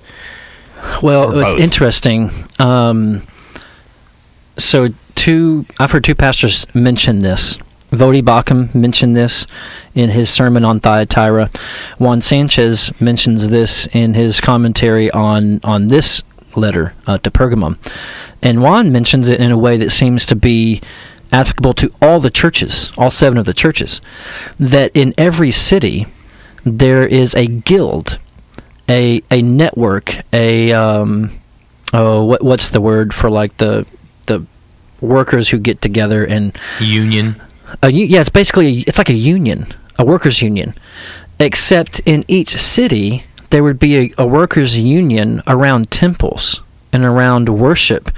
Well 1.02 1.38
it's 1.38 1.60
interesting 1.60 2.30
um, 2.58 3.26
so 4.58 4.88
two 5.14 5.66
i've 5.78 5.92
heard 5.92 6.04
two 6.04 6.14
pastors 6.14 6.66
mention 6.74 7.20
this. 7.20 7.58
Voddie 7.90 8.22
Baucham 8.22 8.74
mentioned 8.74 9.14
this 9.14 9.46
in 9.94 10.10
his 10.10 10.28
sermon 10.28 10.64
on 10.64 10.80
Thyatira. 10.80 11.48
Juan 11.98 12.20
Sanchez 12.20 12.90
mentions 13.00 13.48
this 13.48 13.86
in 13.92 14.14
his 14.14 14.40
commentary 14.40 15.12
on, 15.12 15.60
on 15.62 15.86
this 15.86 16.24
letter 16.56 16.94
uh, 17.06 17.18
to 17.18 17.30
Pergamum. 17.30 17.78
And 18.42 18.62
Juan 18.62 18.92
mentions 18.92 19.28
it 19.28 19.40
in 19.40 19.50
a 19.50 19.58
way 19.58 19.76
that 19.76 19.90
seems 19.90 20.26
to 20.26 20.36
be 20.36 20.80
applicable 21.32 21.74
to 21.74 21.92
all 22.00 22.20
the 22.20 22.30
churches, 22.30 22.92
all 22.96 23.10
seven 23.10 23.38
of 23.38 23.44
the 23.44 23.54
churches, 23.54 24.00
that 24.58 24.90
in 24.94 25.14
every 25.18 25.50
city 25.50 26.06
there 26.64 27.06
is 27.06 27.34
a 27.34 27.46
guild, 27.46 28.18
a 28.88 29.22
a 29.30 29.42
network, 29.42 30.20
a 30.32 30.72
um, 30.72 31.30
oh, 31.92 32.24
what 32.24 32.42
what's 32.42 32.68
the 32.68 32.80
word 32.80 33.12
for 33.12 33.28
like 33.28 33.56
the 33.58 33.86
the 34.26 34.46
workers 35.00 35.50
who 35.50 35.58
get 35.58 35.80
together 35.80 36.24
and 36.24 36.56
union. 36.80 37.36
A, 37.82 37.90
yeah, 37.90 38.20
it's 38.20 38.30
basically 38.30 38.80
it's 38.82 38.98
like 38.98 39.10
a 39.10 39.14
union, 39.14 39.66
a 39.98 40.04
workers 40.04 40.40
union, 40.40 40.74
except 41.38 42.00
in 42.00 42.24
each 42.28 42.56
city 42.56 43.24
there 43.54 43.62
would 43.62 43.78
be 43.78 43.96
a, 43.96 44.14
a 44.18 44.26
workers' 44.26 44.76
union 44.76 45.40
around 45.46 45.88
temples 45.88 46.60
and 46.92 47.04
around 47.04 47.48
worship 47.48 48.10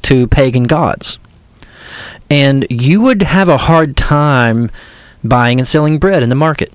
to 0.00 0.26
pagan 0.28 0.62
gods. 0.62 1.18
And 2.30 2.66
you 2.70 3.02
would 3.02 3.22
have 3.22 3.50
a 3.50 3.58
hard 3.58 3.98
time 3.98 4.70
buying 5.22 5.58
and 5.58 5.68
selling 5.68 5.98
bread 5.98 6.22
in 6.22 6.30
the 6.30 6.34
market. 6.34 6.72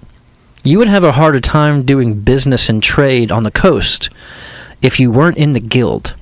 You 0.63 0.77
would 0.77 0.89
have 0.89 1.03
a 1.03 1.13
harder 1.13 1.41
time 1.41 1.87
doing 1.87 2.19
business 2.19 2.69
and 2.69 2.83
trade 2.83 3.31
on 3.31 3.41
the 3.41 3.49
coast 3.49 4.11
if 4.79 4.99
you 4.99 5.09
weren't 5.09 5.37
in 5.37 5.53
the 5.53 5.59
guild. 5.59 6.15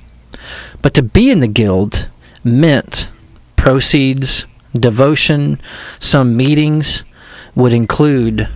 But 0.82 0.94
to 0.94 1.04
be 1.04 1.30
in 1.30 1.40
the 1.40 1.48
guild 1.48 2.08
meant 2.42 3.10
proceeds, 3.58 4.46
devotion, 4.74 5.60
some 6.00 6.38
meetings 6.38 7.04
would 7.54 7.74
include 7.74 8.48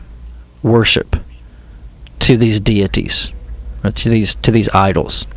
worship 0.63 1.17
to 2.25 2.37
these 2.37 2.59
deities, 2.59 3.31
to 3.93 4.09
these 4.09 4.33
to 4.35 4.49
these 4.49 4.67
idols. 4.69 5.27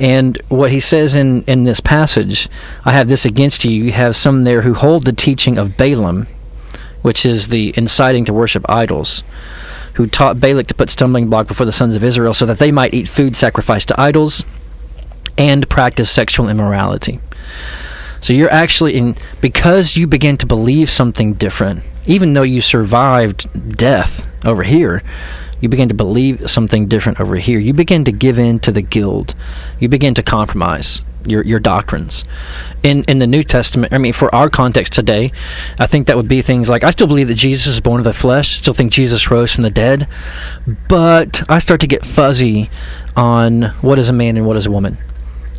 And 0.00 0.40
what 0.48 0.72
he 0.72 0.80
says 0.80 1.14
in, 1.14 1.44
in 1.44 1.64
this 1.64 1.78
passage, 1.78 2.48
I 2.84 2.92
have 2.92 3.08
this 3.08 3.24
against 3.24 3.64
you. 3.64 3.70
You 3.70 3.92
have 3.92 4.16
some 4.16 4.42
there 4.42 4.62
who 4.62 4.74
hold 4.74 5.04
the 5.04 5.12
teaching 5.12 5.56
of 5.56 5.76
Balaam, 5.76 6.26
which 7.02 7.24
is 7.24 7.48
the 7.48 7.72
inciting 7.76 8.24
to 8.24 8.32
worship 8.32 8.64
idols, 8.68 9.22
who 9.94 10.06
taught 10.06 10.40
Balak 10.40 10.66
to 10.68 10.74
put 10.74 10.90
stumbling 10.90 11.28
block 11.28 11.46
before 11.46 11.66
the 11.66 11.70
sons 11.70 11.94
of 11.94 12.02
Israel 12.02 12.34
so 12.34 12.46
that 12.46 12.58
they 12.58 12.72
might 12.72 12.94
eat 12.94 13.08
food 13.08 13.36
sacrificed 13.36 13.88
to 13.88 14.00
idols 14.00 14.42
and 15.38 15.68
practice 15.68 16.10
sexual 16.10 16.48
immorality. 16.48 17.20
So 18.20 18.32
you're 18.32 18.52
actually 18.52 18.96
in 18.96 19.16
because 19.40 19.96
you 19.96 20.08
begin 20.08 20.36
to 20.38 20.46
believe 20.46 20.90
something 20.90 21.34
different, 21.34 21.84
even 22.06 22.32
though 22.32 22.42
you 22.42 22.62
survived 22.62 23.76
death 23.76 24.26
over 24.44 24.62
here, 24.64 25.02
you 25.60 25.68
begin 25.68 25.88
to 25.88 25.94
believe 25.94 26.50
something 26.50 26.86
different 26.88 27.20
over 27.20 27.36
here. 27.36 27.58
You 27.58 27.72
begin 27.72 28.04
to 28.04 28.12
give 28.12 28.38
in 28.38 28.58
to 28.60 28.72
the 28.72 28.82
guild. 28.82 29.34
You 29.78 29.88
begin 29.88 30.14
to 30.14 30.22
compromise 30.22 31.02
your 31.26 31.44
your 31.44 31.60
doctrines. 31.60 32.24
In 32.82 33.04
in 33.04 33.18
the 33.18 33.26
New 33.26 33.44
Testament, 33.44 33.92
I 33.92 33.98
mean, 33.98 34.12
for 34.12 34.34
our 34.34 34.48
context 34.48 34.92
today, 34.92 35.32
I 35.78 35.86
think 35.86 36.06
that 36.06 36.16
would 36.16 36.28
be 36.28 36.42
things 36.42 36.68
like 36.68 36.84
I 36.84 36.90
still 36.90 37.06
believe 37.06 37.28
that 37.28 37.34
Jesus 37.34 37.66
is 37.66 37.80
born 37.80 38.00
of 38.00 38.04
the 38.04 38.12
flesh. 38.12 38.58
Still 38.58 38.74
think 38.74 38.92
Jesus 38.92 39.30
rose 39.30 39.54
from 39.54 39.62
the 39.62 39.70
dead, 39.70 40.08
but 40.88 41.42
I 41.48 41.58
start 41.58 41.80
to 41.82 41.86
get 41.86 42.04
fuzzy 42.04 42.70
on 43.16 43.62
what 43.82 43.98
is 43.98 44.08
a 44.08 44.12
man 44.12 44.36
and 44.36 44.46
what 44.46 44.56
is 44.56 44.66
a 44.66 44.70
woman. 44.70 44.98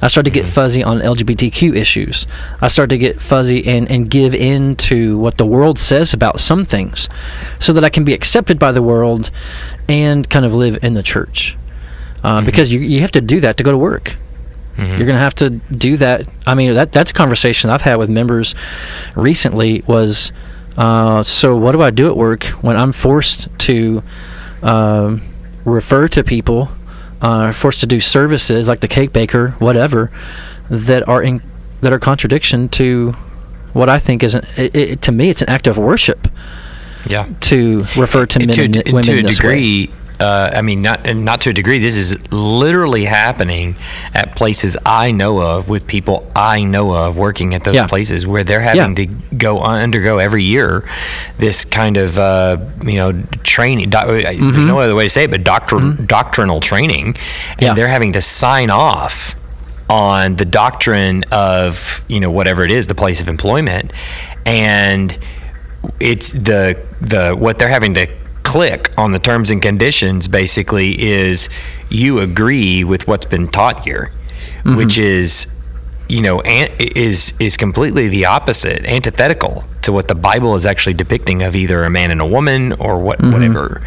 I 0.01 0.07
start 0.07 0.25
to 0.25 0.31
get 0.31 0.43
Mm-hmm. 0.45 0.51
fuzzy 0.53 0.83
on 0.83 0.99
LGBTQ 0.99 1.75
issues. 1.75 2.25
I 2.59 2.67
start 2.69 2.89
to 2.89 2.97
get 2.97 3.21
fuzzy 3.21 3.65
and, 3.67 3.89
and 3.89 4.09
give 4.09 4.33
in 4.33 4.75
to 4.77 5.17
what 5.19 5.37
the 5.37 5.45
world 5.45 5.77
says 5.77 6.13
about 6.13 6.39
some 6.39 6.65
things 6.65 7.07
so 7.59 7.71
that 7.73 7.83
I 7.83 7.89
can 7.89 8.03
be 8.03 8.13
accepted 8.13 8.57
by 8.57 8.71
the 8.71 8.81
world 8.81 9.29
and 9.87 10.27
kind 10.29 10.45
of 10.45 10.53
live 10.53 10.83
in 10.83 10.93
the 10.95 11.03
church. 11.03 11.55
Uh, 12.23 12.37
Mm-hmm. 12.37 12.45
Because 12.45 12.71
you, 12.73 12.79
you 12.79 13.01
have 13.01 13.11
to 13.13 13.21
do 13.21 13.39
that 13.41 13.57
to 13.57 13.63
go 13.63 13.71
to 13.71 13.77
work. 13.77 14.15
You're 14.77 14.87
going 15.05 15.09
to 15.09 15.17
have 15.19 15.35
to 15.35 15.49
do 15.51 15.97
that. 15.97 16.27
I 16.47 16.55
mean, 16.55 16.73
that 16.73 16.91
that's 16.91 17.11
a 17.11 17.13
conversation 17.13 17.69
I've 17.69 17.81
had 17.83 17.97
with 17.97 18.09
members 18.09 18.55
recently 19.15 19.83
was, 19.85 20.31
uh, 20.75 21.21
so 21.21 21.55
what 21.55 21.73
do 21.73 21.81
I 21.83 21.91
do 21.91 22.07
at 22.09 22.17
work 22.17 22.45
when 22.63 22.75
I'm 22.77 22.91
forced 22.91 23.47
to 23.59 24.01
um, 24.63 25.21
refer 25.65 26.07
to 26.07 26.23
people, 26.23 26.69
uh, 27.21 27.51
forced 27.51 27.79
to 27.81 27.85
do 27.87 27.99
services 27.99 28.67
like 28.67 28.79
the 28.79 28.87
cake 28.87 29.13
baker, 29.13 29.49
whatever, 29.59 30.11
that 30.69 31.07
are 31.07 31.21
in 31.21 31.41
that 31.81 31.91
are 31.93 31.99
contradiction 31.99 32.69
to 32.69 33.11
what 33.73 33.89
I 33.89 33.97
think 33.99 34.21
is 34.23 34.35
an, 34.35 34.45
it, 34.57 34.75
it, 34.75 35.01
to 35.03 35.11
me 35.11 35.29
it's 35.29 35.41
an 35.41 35.49
act 35.49 35.65
of 35.67 35.77
worship 35.77 36.27
Yeah. 37.07 37.27
to 37.41 37.85
refer 37.97 38.25
to 38.25 38.39
men 38.39 38.49
to, 38.49 38.63
and 38.65 38.73
to 38.85 38.91
women 38.93 39.19
a 39.19 39.21
this 39.23 39.41
way. 39.41 39.89
Uh, 40.21 40.51
I 40.53 40.61
mean, 40.61 40.81
not 40.83 41.07
and 41.07 41.25
not 41.25 41.41
to 41.41 41.49
a 41.49 41.53
degree. 41.53 41.79
This 41.79 41.97
is 41.97 42.31
literally 42.31 43.05
happening 43.05 43.75
at 44.13 44.35
places 44.35 44.77
I 44.85 45.11
know 45.11 45.39
of 45.41 45.67
with 45.67 45.87
people 45.87 46.31
I 46.35 46.63
know 46.63 46.93
of 46.93 47.17
working 47.17 47.53
at 47.55 47.63
those 47.63 47.75
Yeah. 47.75 47.87
places 47.87 48.25
where 48.27 48.43
they're 48.43 48.61
having 48.61 48.95
to 48.95 49.05
go 49.35 49.59
undergo 49.61 50.19
every 50.19 50.43
year 50.43 50.87
this 51.39 51.65
kind 51.65 51.97
of 51.97 52.17
uh, 52.17 52.57
you 52.85 52.95
know 52.95 53.23
training. 53.43 53.89
doc- 53.89 54.07
uh, 54.07 54.11
There's 54.21 54.65
no 54.65 54.79
other 54.79 54.95
way 54.95 55.05
to 55.05 55.09
say 55.09 55.23
it, 55.23 55.31
but 55.31 55.43
doctrin- 55.43 56.05
doctrinal 56.07 56.59
training, 56.61 57.05
and 57.07 57.15
Mm-hmm. 57.17 57.63
Yeah. 57.63 57.73
they're 57.73 57.87
having 57.87 58.13
to 58.13 58.21
sign 58.21 58.69
off 58.69 59.35
on 59.89 60.35
the 60.37 60.45
doctrine 60.45 61.23
of 61.31 62.03
you 62.07 62.19
know 62.19 62.31
whatever 62.31 62.63
it 62.63 62.71
is, 62.71 62.87
the 62.87 62.95
place 62.95 63.19
of 63.21 63.27
employment, 63.27 63.91
and 64.45 65.17
it's 65.99 66.29
the 66.29 66.77
the 67.01 67.31
what 67.35 67.57
they're 67.59 67.69
having 67.69 67.93
to 67.95 68.07
click 68.51 68.91
on 68.97 69.11
the 69.11 69.19
terms 69.19 69.49
and 69.49 69.61
conditions 69.61 70.27
basically 70.27 71.01
is 71.01 71.49
you 71.89 72.19
agree 72.19 72.83
with 72.83 73.07
what's 73.07 73.25
been 73.25 73.47
taught 73.47 73.83
here 73.83 74.11
mm-hmm. 74.63 74.75
which 74.75 74.97
is 74.97 75.47
you 76.07 76.21
know 76.21 76.41
an, 76.41 76.69
is 76.79 77.33
is 77.39 77.57
completely 77.57 78.09
the 78.09 78.25
opposite 78.25 78.85
antithetical 78.85 79.63
to 79.81 79.91
what 79.91 80.07
the 80.07 80.15
bible 80.15 80.55
is 80.55 80.65
actually 80.65 80.93
depicting 80.93 81.41
of 81.41 81.55
either 81.55 81.83
a 81.83 81.89
man 81.89 82.11
and 82.11 82.21
a 82.21 82.25
woman 82.25 82.73
or 82.73 82.99
what 82.99 83.19
mm-hmm. 83.19 83.31
whatever. 83.31 83.81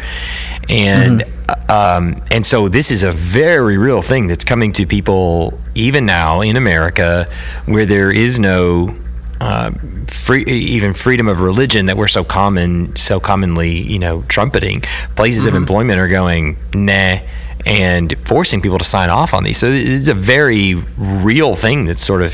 And 0.67 1.21
mm-hmm. 1.21 1.71
um, 1.71 2.23
and 2.31 2.45
so 2.45 2.67
this 2.67 2.89
is 2.89 3.03
a 3.03 3.11
very 3.11 3.77
real 3.77 4.01
thing 4.01 4.27
that's 4.27 4.43
coming 4.43 4.71
to 4.73 4.87
people 4.87 5.59
even 5.75 6.05
now 6.05 6.41
in 6.41 6.55
america 6.55 7.27
where 7.65 7.85
there 7.85 8.09
is 8.09 8.39
no 8.39 8.97
uh, 9.45 9.71
free, 10.07 10.43
even 10.45 10.91
freedom 10.93 11.27
of 11.27 11.39
religion 11.39 11.85
that 11.85 11.97
we're 11.97 12.07
so 12.07 12.23
common, 12.23 12.95
so 12.95 13.19
commonly, 13.19 13.69
you 13.69 13.99
know, 13.99 14.23
trumpeting. 14.23 14.81
Places 15.15 15.45
of 15.45 15.53
employment 15.53 15.99
are 15.99 16.07
going 16.07 16.57
nah, 16.73 17.19
and 17.63 18.15
forcing 18.25 18.59
people 18.59 18.79
to 18.79 18.83
sign 18.83 19.11
off 19.11 19.35
on 19.35 19.43
these. 19.43 19.59
So 19.59 19.67
it's 19.71 20.07
a 20.07 20.15
very 20.15 20.73
real 20.97 21.53
thing 21.55 21.85
that's 21.85 22.03
sort 22.03 22.23
of 22.23 22.33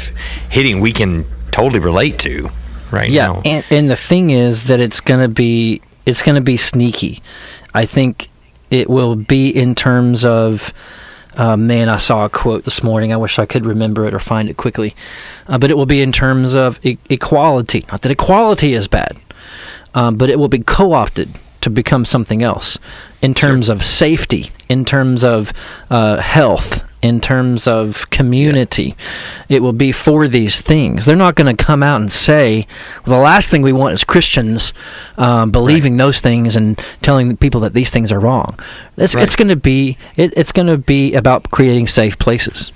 hitting. 0.49 0.79
We 0.79 0.93
can 0.93 1.25
totally 1.51 1.81
relate 1.81 2.17
to 2.19 2.49
right 2.91 3.09
yeah, 3.09 3.27
now. 3.27 3.41
and 3.43 3.65
and 3.69 3.89
the 3.89 3.97
thing 3.97 4.29
is 4.29 4.63
that 4.63 4.79
it's 4.79 5.01
gonna 5.01 5.27
be 5.27 5.81
it's 6.05 6.21
gonna 6.21 6.39
be 6.39 6.55
sneaky. 6.55 7.21
I 7.73 7.85
think 7.85 8.29
it 8.69 8.89
will 8.89 9.17
be 9.17 9.49
in 9.49 9.75
terms 9.75 10.23
of. 10.23 10.73
Uh, 11.35 11.55
man, 11.55 11.87
I 11.89 11.97
saw 11.97 12.25
a 12.25 12.29
quote 12.29 12.65
this 12.65 12.83
morning. 12.83 13.13
I 13.13 13.17
wish 13.17 13.39
I 13.39 13.45
could 13.45 13.65
remember 13.65 14.05
it 14.05 14.13
or 14.13 14.19
find 14.19 14.49
it 14.49 14.57
quickly. 14.57 14.95
Uh, 15.47 15.57
but 15.57 15.71
it 15.71 15.77
will 15.77 15.85
be 15.85 16.01
in 16.01 16.11
terms 16.11 16.53
of 16.53 16.79
e- 16.85 16.97
equality. 17.09 17.85
Not 17.91 18.01
that 18.01 18.11
equality 18.11 18.73
is 18.73 18.87
bad, 18.87 19.17
um, 19.93 20.17
but 20.17 20.29
it 20.29 20.37
will 20.37 20.49
be 20.49 20.59
co 20.59 20.93
opted 20.93 21.29
to 21.61 21.69
become 21.69 22.05
something 22.05 22.41
else 22.43 22.77
in 23.21 23.33
terms 23.33 23.69
of 23.69 23.83
safety, 23.83 24.51
in 24.67 24.83
terms 24.83 25.23
of 25.23 25.53
uh, 25.89 26.17
health, 26.17 26.83
in 27.01 27.19
terms 27.19 27.67
of 27.67 28.09
community. 28.09 28.95
It 29.49 29.61
will 29.61 29.73
be 29.73 29.91
for 29.91 30.27
these 30.27 30.61
things. 30.61 31.05
They're 31.05 31.15
not 31.15 31.35
going 31.35 31.55
to 31.55 31.63
come 31.63 31.81
out 31.83 31.99
and 32.01 32.11
say, 32.11 32.67
well, 33.05 33.17
the 33.17 33.23
last 33.23 33.49
thing 33.49 33.61
we 33.61 33.73
want 33.73 33.93
is 33.93 34.03
Christians 34.03 34.73
um, 35.17 35.51
believing 35.51 35.97
those 35.97 36.21
things 36.21 36.55
and 36.55 36.79
telling 37.01 37.35
people 37.37 37.61
that 37.61 37.73
these 37.73 37.89
things 37.91 38.11
are 38.11 38.19
wrong. 38.19 38.57
It's, 38.97 39.15
Right. 39.15 39.23
it's 39.23 39.35
going 39.35 39.47
to 39.49 39.55
be 39.55 39.97
it, 40.15 40.33
it's 40.37 40.51
going 40.51 40.67
to 40.67 40.77
be 40.77 41.13
about 41.15 41.49
creating 41.51 41.87
safe 41.87 42.19
places. 42.19 42.71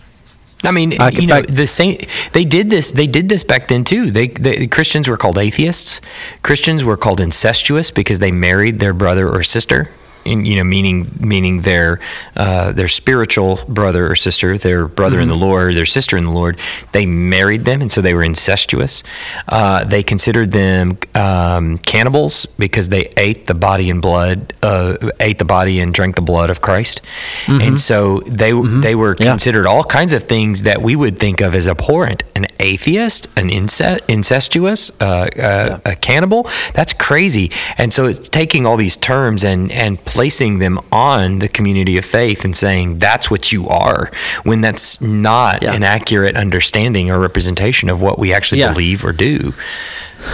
I 0.63 0.71
mean, 0.71 0.99
I- 0.99 1.09
you 1.11 1.28
know, 1.28 1.36
I- 1.36 1.41
the 1.43 1.67
same. 1.67 1.99
They 2.34 2.45
did 2.45 2.69
this. 2.71 2.89
They 2.91 3.05
did 3.05 3.30
this 3.30 3.43
back 3.43 3.67
then 3.67 3.84
too. 3.84 4.09
They, 4.09 4.30
they 4.30 4.65
Christians 4.65 5.07
were 5.07 5.17
called 5.17 5.38
atheists. 5.38 6.01
Christians 6.41 6.84
were 6.84 6.97
called 6.97 7.19
incestuous 7.19 7.91
because 7.91 8.17
they 8.19 8.32
married 8.32 8.80
their 8.80 8.93
brother 8.93 9.30
or 9.30 9.43
sister. 9.43 9.89
In, 10.26 10.43
you 10.43 10.55
know, 10.55 10.63
meaning 10.63 11.11
meaning 11.19 11.61
their 11.61 11.99
uh, 12.36 12.71
their 12.71 12.88
spiritual 12.88 13.59
brother 13.67 14.09
or 14.11 14.15
sister, 14.15 14.57
their 14.57 14.88
brother 14.88 15.19
in 15.19 15.28
the 15.28 15.36
Lord, 15.36 15.76
their 15.76 15.86
sister 15.86 16.17
in 16.17 16.23
the 16.26 16.32
Lord. 16.32 16.59
They 16.93 17.05
married 17.05 17.63
them, 17.65 17.80
and 17.82 17.91
so 17.91 18.01
they 18.01 18.13
were 18.15 18.23
incestuous. 18.23 19.03
Uh, 19.47 19.84
they 19.84 20.01
considered 20.01 20.49
them 20.51 20.97
um, 21.13 21.78
cannibals 21.78 22.47
because 22.57 22.89
they 22.89 23.11
ate 23.17 23.45
the 23.45 23.53
body 23.53 23.89
and 23.91 24.01
blood, 24.01 24.53
uh, 24.63 24.97
ate 25.19 25.38
the 25.38 25.45
body 25.45 25.80
and 25.80 25.93
drank 25.93 26.15
the 26.15 26.23
blood 26.23 26.49
of 26.49 26.59
Christ, 26.59 27.01
and 27.47 27.80
so 27.80 28.21
they 28.26 28.51
they 28.82 28.95
were 28.95 29.15
Yeah. 29.19 29.30
considered 29.30 29.67
all 29.67 29.84
kinds 29.84 30.11
of 30.11 30.23
things 30.23 30.63
that 30.63 30.82
we 30.82 30.95
would 30.95 31.19
think 31.19 31.39
of 31.41 31.53
as 31.53 31.67
abhorrent. 31.67 32.23
An 32.36 32.47
atheist, 32.59 33.28
an 33.38 33.49
ince- 33.49 33.99
incestuous, 34.07 34.91
uh, 34.99 35.28
uh, 35.39 35.80
a 35.86 35.95
cannibal. 35.95 36.49
That's 36.73 36.93
crazy. 36.93 37.51
And 37.78 37.93
so 37.93 38.05
it's 38.05 38.28
taking 38.30 38.65
all 38.65 38.76
these 38.78 38.97
terms 38.97 39.43
and 39.43 39.71
and 39.71 40.03
placing 40.16 40.59
them 40.59 40.80
on 40.91 41.39
the 41.39 41.47
community 41.47 41.97
of 41.97 42.05
faith 42.05 42.43
and 42.45 42.55
saying 42.55 42.99
that's 42.99 43.30
what 43.30 43.51
you 43.51 43.68
are, 43.68 44.09
when 44.43 44.61
that's 44.61 44.99
not 45.01 45.61
Yeah. 45.61 45.74
an 45.74 45.84
accurate 45.84 46.36
understanding 46.36 47.11
or 47.11 47.20
representation 47.20 47.89
of 47.89 48.01
what 48.01 48.18
we 48.18 48.34
actually 48.34 48.59
Yeah. 48.61 48.72
believe 48.74 49.05
or 49.05 49.11
do. 49.11 49.53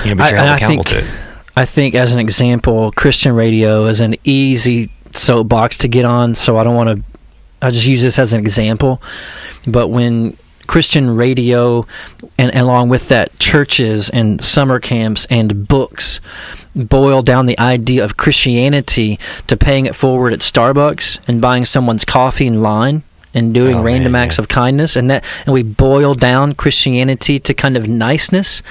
You 0.03 0.09
know, 0.11 0.15
but 0.15 0.27
I- 0.27 0.29
you're 0.29 0.37
and 0.39 0.47
held 0.47 0.57
accountable 0.57 0.83
think- 0.83 0.99
to 0.99 1.05
it. 1.05 1.11
I 1.57 1.65
think, 1.65 1.95
as 1.95 2.13
an 2.13 2.19
example, 2.19 2.93
Christian 2.95 3.33
radio 3.33 3.85
is 3.87 3.99
an 3.99 4.15
easy 4.23 4.89
soapbox 5.13 5.75
to 5.77 5.89
get 5.89 6.05
on. 6.05 6.33
So 6.35 6.57
I 6.57 6.63
don't 6.63 6.75
want 6.75 6.89
to. 6.97 7.03
I 7.61 7.69
just 7.71 7.85
use 7.85 8.01
this 8.01 8.17
as 8.17 8.31
an 8.33 8.39
example. 8.39 9.01
But 9.67 9.89
when 9.89 10.37
Christian 10.71 11.17
radio, 11.17 11.85
and, 12.37 12.49
and 12.49 12.61
along 12.61 12.87
with 12.87 13.09
that, 13.09 13.37
churches 13.39 14.09
and 14.09 14.41
summer 14.41 14.79
camps 14.79 15.27
and 15.29 15.67
books 15.67 16.21
boil 16.73 17.21
down 17.21 17.45
the 17.45 17.59
idea 17.59 18.01
of 18.05 18.15
Christianity 18.15 19.19
to 19.47 19.57
paying 19.57 19.85
it 19.85 19.97
forward 19.97 20.31
at 20.31 20.39
Starbucks 20.39 21.19
and 21.27 21.41
buying 21.41 21.65
someone's 21.65 22.05
coffee 22.05 22.47
in 22.47 22.61
line 22.61 23.03
and 23.33 23.53
doing 23.53 23.79
Oh, 23.79 23.83
random 23.83 24.13
man, 24.13 24.27
acts 24.27 24.37
yeah. 24.37 24.43
of 24.43 24.47
kindness. 24.47 24.95
And 24.95 25.09
that 25.09 25.25
and 25.45 25.53
we 25.53 25.61
boil 25.61 26.15
down 26.15 26.53
Christianity 26.53 27.37
to 27.37 27.53
kind 27.53 27.75
of 27.75 27.89
niceness. 27.89 28.63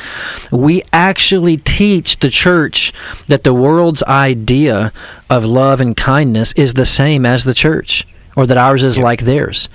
We 0.51 0.83
actually 0.95 1.59
teach 1.59 2.21
the 2.21 2.31
church 2.31 2.95
that 3.27 3.45
the 3.45 3.53
world's 3.53 4.03
idea 4.05 4.91
of 5.29 5.45
love 5.45 5.83
and 5.83 5.95
kindness 5.95 6.55
is 6.55 6.73
the 6.73 6.87
same 6.87 7.27
as 7.27 7.45
the 7.45 7.53
church 7.53 8.07
or 8.41 8.47
that 8.47 8.57
ours 8.57 8.82
is 8.82 8.97
Yep. 8.97 9.05
like 9.05 9.20
theirs. 9.22 9.68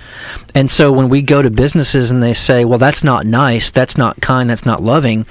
And 0.54 0.68
so 0.70 0.90
when 0.90 1.08
we 1.08 1.22
go 1.22 1.40
to 1.40 1.50
businesses 1.50 2.10
and 2.10 2.20
they 2.22 2.34
say, 2.34 2.64
"Well, 2.64 2.78
that's 2.78 3.04
not 3.04 3.24
nice, 3.24 3.70
that's 3.70 3.96
not 3.96 4.20
kind, 4.20 4.50
that's 4.50 4.66
not 4.66 4.82
loving," 4.82 5.24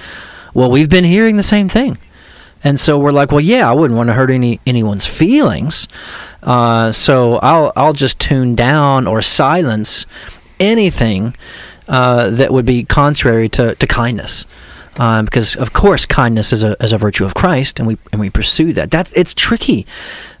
well, 0.54 0.70
we've 0.70 0.88
been 0.88 1.04
hearing 1.04 1.36
the 1.36 1.42
same 1.42 1.68
thing. 1.68 1.98
And 2.64 2.80
so 2.80 2.98
we're 2.98 3.12
like, 3.12 3.30
well, 3.30 3.40
yeah, 3.40 3.70
I 3.70 3.74
wouldn't 3.74 3.96
want 3.96 4.08
to 4.08 4.14
hurt 4.14 4.30
any 4.30 4.58
anyone's 4.66 5.06
feelings. 5.06 5.86
Uh, 6.42 6.90
so 6.92 7.36
I'll 7.36 7.72
I'll 7.76 7.92
just 7.92 8.18
tune 8.18 8.54
down 8.54 9.06
or 9.06 9.20
silence 9.22 10.06
anything 10.58 11.36
uh, 11.88 12.30
that 12.30 12.52
would 12.52 12.64
be 12.66 12.82
contrary 12.84 13.48
to, 13.50 13.74
to 13.74 13.86
kindness. 13.86 14.46
Um, 14.98 15.26
because 15.26 15.54
of 15.56 15.74
course 15.74 16.06
kindness 16.06 16.54
is 16.54 16.64
a, 16.64 16.74
is 16.82 16.94
a 16.94 16.98
virtue 16.98 17.26
of 17.26 17.34
Christ, 17.34 17.78
and 17.78 17.86
we 17.86 17.98
and 18.12 18.20
we 18.20 18.30
pursue 18.30 18.72
that. 18.72 18.90
That's 18.90 19.12
it's 19.12 19.34
tricky 19.34 19.86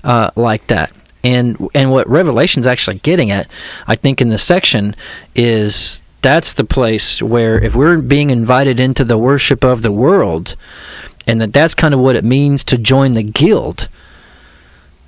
uh, 0.02 0.30
like 0.34 0.66
that. 0.68 0.90
And 1.26 1.68
and 1.74 1.90
what 1.90 2.08
Revelation's 2.08 2.68
actually 2.68 3.00
getting 3.00 3.32
at, 3.32 3.48
I 3.88 3.96
think, 3.96 4.20
in 4.20 4.28
this 4.28 4.44
section, 4.44 4.94
is 5.34 6.00
that's 6.22 6.52
the 6.52 6.64
place 6.64 7.20
where 7.20 7.58
if 7.62 7.74
we're 7.74 7.98
being 7.98 8.30
invited 8.30 8.78
into 8.78 9.04
the 9.04 9.18
worship 9.18 9.64
of 9.64 9.82
the 9.82 9.90
world, 9.90 10.54
and 11.26 11.40
that 11.40 11.52
that's 11.52 11.74
kind 11.74 11.92
of 11.92 11.98
what 11.98 12.14
it 12.14 12.22
means 12.24 12.62
to 12.64 12.78
join 12.78 13.12
the 13.12 13.24
guild. 13.24 13.88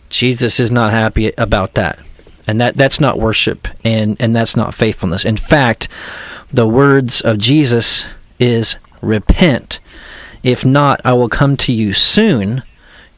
Jesus 0.09 0.59
is 0.59 0.73
not 0.73 0.91
happy 0.91 1.33
about 1.39 1.75
that. 1.75 2.01
And 2.49 2.61
that 2.61 2.77
that's 2.77 2.99
not 2.99 3.21
worship 3.21 3.69
and 3.85 4.17
and 4.19 4.35
that's 4.35 4.57
not 4.57 4.75
faithfulness. 4.75 5.25
In 5.25 5.37
fact, 5.37 5.87
the 6.51 6.67
words 6.67 7.21
of 7.21 7.39
Jesus 7.39 8.07
is 8.41 8.75
repent. 9.01 9.79
If 10.43 10.65
not, 10.65 11.01
I 11.05 11.13
will 11.13 11.29
come 11.29 11.57
to 11.59 11.73
you 11.73 11.93
soon. 11.93 12.63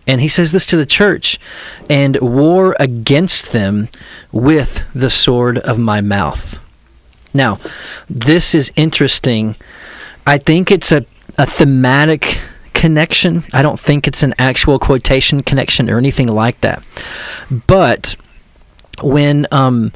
And 0.07 0.21
he 0.21 0.29
says 0.29 0.53
this 0.53 0.67
to 0.67 0.77
the 0.77 0.87
church 0.87 1.39
and 1.89 2.17
war 2.21 2.75
against 2.81 3.53
them 3.53 3.89
with 4.33 4.83
the 4.95 5.11
sword 5.11 5.59
of 5.59 5.79
my 5.79 6.01
mouth. 6.01 6.59
Now, 7.33 7.59
this 8.09 8.55
is 8.55 8.73
interesting. 8.77 9.57
I 10.27 10.39
think 10.39 10.71
it's 10.71 10.91
a, 10.91 11.05
a 11.39 11.47
thematic 11.47 12.41
connection. 12.75 13.45
I 13.53 13.63
don't 13.63 13.79
think 13.79 14.09
it's 14.09 14.23
an 14.23 14.35
actual 14.39 14.79
quotation 14.79 15.43
connection 15.43 15.89
or 15.91 15.99
anything 15.99 16.29
like 16.29 16.61
that. 16.63 16.83
But 17.67 18.17
when, 19.03 19.47
um, 19.53 19.93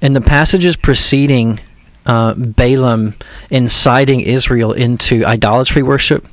in 0.00 0.12
the 0.12 0.20
passages 0.20 0.76
preceding 0.76 1.60
uh, 2.06 2.34
Balaam 2.34 3.14
inciting 3.50 4.20
Israel 4.20 4.72
into 4.72 5.24
idolatry 5.24 5.82
worship. 5.82 6.26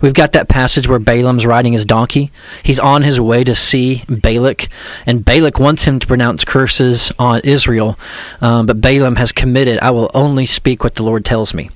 We've 0.00 0.14
got 0.14 0.32
that 0.32 0.48
passage 0.48 0.88
where 0.88 0.98
Balaam's 0.98 1.46
riding 1.46 1.72
his 1.72 1.84
donkey. 1.84 2.30
He's 2.62 2.80
on 2.80 3.02
his 3.02 3.20
way 3.20 3.44
to 3.44 3.54
see 3.54 4.02
Balak, 4.08 4.68
and 5.06 5.24
Balak 5.24 5.58
wants 5.58 5.84
him 5.84 5.98
to 5.98 6.06
pronounce 6.06 6.44
curses 6.44 7.12
on 7.18 7.40
Israel, 7.44 7.98
um, 8.40 8.66
but 8.66 8.80
Balaam 8.80 9.16
has 9.16 9.32
committed, 9.32 9.78
I 9.80 9.90
will 9.90 10.10
only 10.14 10.46
speak 10.46 10.84
what 10.84 10.94
the 10.94 11.02
Lord 11.02 11.24
tells 11.24 11.54
me. 11.54 11.70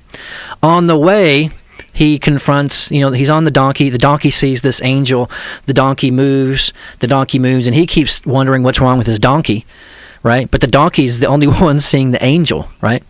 On 0.63 0.85
the 0.85 0.97
way, 0.97 1.51
he 1.93 2.19
confronts, 2.19 2.89
you 2.89 3.01
know, 3.01 3.11
he's 3.11 3.29
on 3.29 3.43
the 3.43 3.51
donkey. 3.51 3.89
The 3.89 3.97
donkey 3.97 4.31
sees 4.31 4.61
this 4.61 4.81
angel. 4.81 5.29
The 5.65 5.73
donkey 5.73 6.09
moves. 6.09 6.71
The 6.99 7.07
donkey 7.07 7.37
moves, 7.37 7.67
and 7.67 7.75
he 7.75 7.85
keeps 7.85 8.25
wondering 8.25 8.63
what's 8.63 8.79
wrong 8.79 8.97
with 8.97 9.07
his 9.07 9.19
donkey 9.19 9.65
right? 10.23 10.49
But 10.49 10.61
the 10.61 10.67
donkey 10.67 11.05
is 11.05 11.19
the 11.19 11.27
only 11.27 11.47
one 11.67 11.79
seeing 11.79 12.11
the 12.11 12.23
angel, 12.23 12.69
right? 12.81 13.03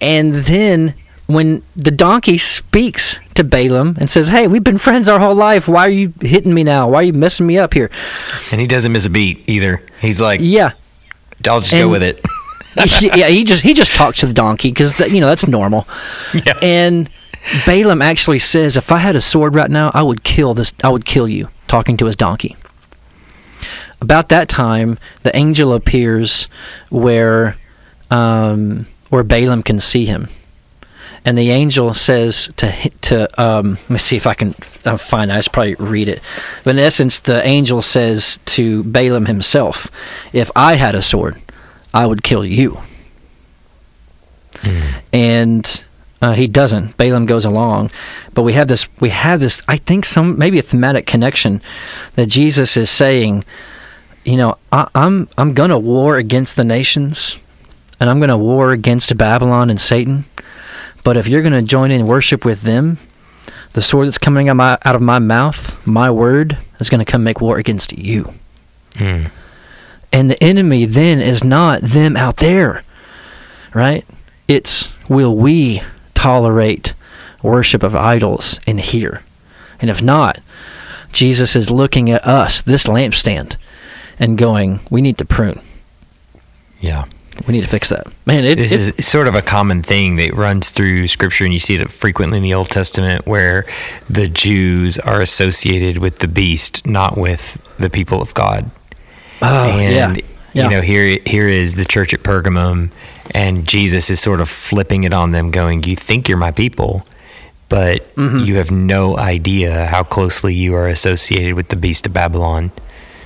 And 0.00 0.34
then 0.34 0.94
when 1.26 1.62
the 1.76 1.90
donkey 1.90 2.38
speaks 2.38 3.18
to 3.34 3.44
Balaam 3.44 3.96
and 4.00 4.08
says, 4.08 4.28
"Hey, 4.28 4.46
we've 4.46 4.64
been 4.64 4.78
friends 4.78 5.08
our 5.08 5.20
whole 5.20 5.34
life. 5.34 5.68
Why 5.68 5.86
are 5.86 5.90
you 5.90 6.12
hitting 6.20 6.54
me 6.54 6.64
now? 6.64 6.88
Why 6.88 7.00
are 7.00 7.02
you 7.04 7.12
messing 7.12 7.46
me 7.46 7.58
up 7.58 7.74
here?" 7.74 7.90
And 8.50 8.60
he 8.60 8.66
doesn't 8.66 8.92
miss 8.92 9.06
a 9.06 9.10
beat 9.10 9.44
either. 9.46 9.82
He's 10.00 10.20
like, 10.20 10.40
"Yeah, 10.42 10.72
I'll 11.46 11.60
just 11.60 11.74
and, 11.74 11.82
go 11.82 11.88
with 11.88 12.02
it." 12.02 12.24
yeah, 13.00 13.28
he 13.28 13.44
just 13.44 13.62
he 13.62 13.74
just 13.74 13.94
talks 13.94 14.20
to 14.20 14.26
the 14.26 14.32
donkey 14.32 14.70
because 14.70 14.98
you 15.12 15.20
know 15.20 15.28
that's 15.28 15.46
normal. 15.46 15.86
Yeah. 16.34 16.58
And 16.62 17.10
Balaam 17.66 18.02
actually 18.02 18.38
says, 18.38 18.76
"If 18.76 18.90
I 18.90 18.98
had 18.98 19.16
a 19.16 19.20
sword 19.20 19.54
right 19.54 19.70
now, 19.70 19.90
I 19.94 20.02
would 20.02 20.24
kill 20.24 20.54
this. 20.54 20.72
I 20.82 20.88
would 20.88 21.04
kill 21.04 21.28
you." 21.28 21.48
Talking 21.66 21.98
to 21.98 22.06
his 22.06 22.16
donkey. 22.16 22.56
About 24.00 24.28
that 24.28 24.48
time, 24.48 24.98
the 25.22 25.34
angel 25.36 25.72
appears 25.72 26.46
where 26.88 27.56
um, 28.10 28.86
where 29.10 29.22
Balaam 29.22 29.62
can 29.62 29.80
see 29.80 30.06
him, 30.06 30.28
and 31.24 31.36
the 31.36 31.50
angel 31.50 31.94
says 31.94 32.48
to 32.56 32.90
to 33.02 33.42
um, 33.42 33.72
let 33.72 33.90
me 33.90 33.98
see 33.98 34.16
if 34.16 34.26
I 34.26 34.34
can 34.34 34.54
uh, 34.84 34.96
find. 34.96 35.30
It. 35.30 35.34
I 35.34 35.40
should 35.40 35.52
probably 35.52 35.74
read 35.74 36.08
it, 36.08 36.20
but 36.62 36.70
in 36.70 36.78
essence, 36.78 37.18
the 37.18 37.44
angel 37.44 37.82
says 37.82 38.38
to 38.46 38.84
Balaam 38.84 39.26
himself, 39.26 39.88
"If 40.32 40.50
I 40.54 40.74
had 40.74 40.94
a 40.94 41.02
sword, 41.02 41.36
I 41.92 42.06
would 42.06 42.22
kill 42.22 42.44
you." 42.44 42.78
Mm. 44.62 45.02
And 45.12 45.84
uh, 46.20 46.34
he 46.34 46.46
doesn't. 46.46 46.96
Balaam 46.96 47.26
goes 47.26 47.44
along, 47.44 47.90
but 48.34 48.42
we 48.42 48.52
have 48.52 48.68
this. 48.68 48.86
We 49.00 49.10
have 49.10 49.40
this. 49.40 49.60
I 49.68 49.76
think 49.76 50.04
some 50.04 50.38
maybe 50.38 50.58
a 50.58 50.62
thematic 50.62 51.06
connection 51.06 51.62
that 52.14 52.26
Jesus 52.26 52.76
is 52.76 52.90
saying 52.90 53.44
you 54.28 54.36
know, 54.36 54.58
I, 54.70 54.86
I'm 54.94 55.26
I'm 55.38 55.54
gonna 55.54 55.78
war 55.78 56.18
against 56.18 56.56
the 56.56 56.64
nations, 56.64 57.40
and 57.98 58.10
I'm 58.10 58.20
gonna 58.20 58.36
war 58.36 58.72
against 58.72 59.16
Babylon 59.16 59.70
and 59.70 59.80
Satan. 59.80 60.26
But 61.02 61.16
if 61.16 61.26
you're 61.26 61.40
gonna 61.40 61.62
join 61.62 61.90
in 61.90 62.06
worship 62.06 62.44
with 62.44 62.62
them, 62.62 62.98
the 63.72 63.80
sword 63.80 64.06
that's 64.06 64.18
coming 64.18 64.48
out 64.48 64.52
of 64.52 64.56
my, 64.58 64.78
out 64.84 64.94
of 64.94 65.00
my 65.00 65.18
mouth, 65.18 65.86
my 65.86 66.10
word, 66.10 66.58
is 66.78 66.90
gonna 66.90 67.06
come 67.06 67.24
make 67.24 67.40
war 67.40 67.56
against 67.56 67.96
you. 67.96 68.34
Mm. 68.96 69.32
And 70.12 70.30
the 70.30 70.44
enemy 70.44 70.84
then 70.84 71.22
is 71.22 71.42
not 71.42 71.80
them 71.80 72.14
out 72.14 72.36
there, 72.36 72.82
right? 73.72 74.04
It's 74.46 74.88
will 75.08 75.34
we 75.34 75.82
tolerate 76.14 76.92
worship 77.42 77.82
of 77.82 77.96
idols 77.96 78.60
in 78.66 78.76
here? 78.76 79.22
And 79.80 79.88
if 79.88 80.02
not, 80.02 80.40
Jesus 81.12 81.56
is 81.56 81.70
looking 81.70 82.10
at 82.10 82.26
us, 82.26 82.60
this 82.60 82.84
lampstand, 82.84 83.56
and 84.18 84.36
going, 84.36 84.80
we 84.90 85.00
need 85.00 85.18
to 85.18 85.24
prune. 85.24 85.60
Yeah. 86.80 87.04
We 87.46 87.52
need 87.52 87.60
to 87.60 87.68
fix 87.68 87.88
that. 87.90 88.08
Man, 88.26 88.44
it, 88.44 88.56
this 88.56 88.72
is 88.72 89.06
sort 89.06 89.28
of 89.28 89.34
a 89.34 89.42
common 89.42 89.82
thing 89.82 90.16
that 90.16 90.34
runs 90.34 90.70
through 90.70 91.06
scripture, 91.06 91.44
and 91.44 91.54
you 91.54 91.60
see 91.60 91.76
it 91.76 91.90
frequently 91.90 92.38
in 92.38 92.42
the 92.42 92.54
Old 92.54 92.68
Testament 92.68 93.26
where 93.26 93.64
the 94.10 94.26
Jews 94.26 94.98
are 94.98 95.20
associated 95.20 95.98
with 95.98 96.18
the 96.18 96.26
beast, 96.26 96.86
not 96.86 97.16
with 97.16 97.62
the 97.78 97.90
people 97.90 98.20
of 98.20 98.34
God. 98.34 98.70
Oh, 99.40 99.68
and, 99.68 99.94
yeah. 99.94 100.24
yeah. 100.52 100.64
you 100.64 100.70
know, 100.70 100.80
here 100.80 101.20
here 101.26 101.46
is 101.46 101.76
the 101.76 101.84
church 101.84 102.12
at 102.12 102.20
Pergamum, 102.20 102.90
and 103.30 103.68
Jesus 103.68 104.10
is 104.10 104.18
sort 104.18 104.40
of 104.40 104.48
flipping 104.48 105.04
it 105.04 105.12
on 105.12 105.30
them, 105.30 105.52
going, 105.52 105.84
You 105.84 105.94
think 105.94 106.28
you're 106.28 106.38
my 106.38 106.50
people, 106.50 107.06
but 107.68 108.14
mm-hmm. 108.16 108.38
you 108.38 108.56
have 108.56 108.72
no 108.72 109.16
idea 109.16 109.86
how 109.86 110.02
closely 110.02 110.54
you 110.54 110.74
are 110.74 110.88
associated 110.88 111.54
with 111.54 111.68
the 111.68 111.76
beast 111.76 112.04
of 112.06 112.12
Babylon 112.12 112.72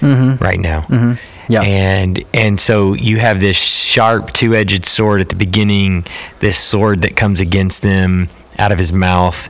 mm-hmm. 0.02 0.44
right 0.44 0.60
now. 0.60 0.82
Mm-hmm. 0.82 1.52
Yeah. 1.52 1.62
And 1.62 2.24
and 2.32 2.60
so 2.60 2.94
you 2.94 3.18
have 3.18 3.40
this 3.40 3.56
sharp 3.56 4.32
two-edged 4.32 4.84
sword 4.84 5.20
at 5.20 5.28
the 5.28 5.36
beginning, 5.36 6.04
this 6.40 6.58
sword 6.58 7.02
that 7.02 7.16
comes 7.16 7.40
against 7.40 7.82
them 7.82 8.28
out 8.58 8.72
of 8.72 8.78
his 8.78 8.92
mouth. 8.92 9.48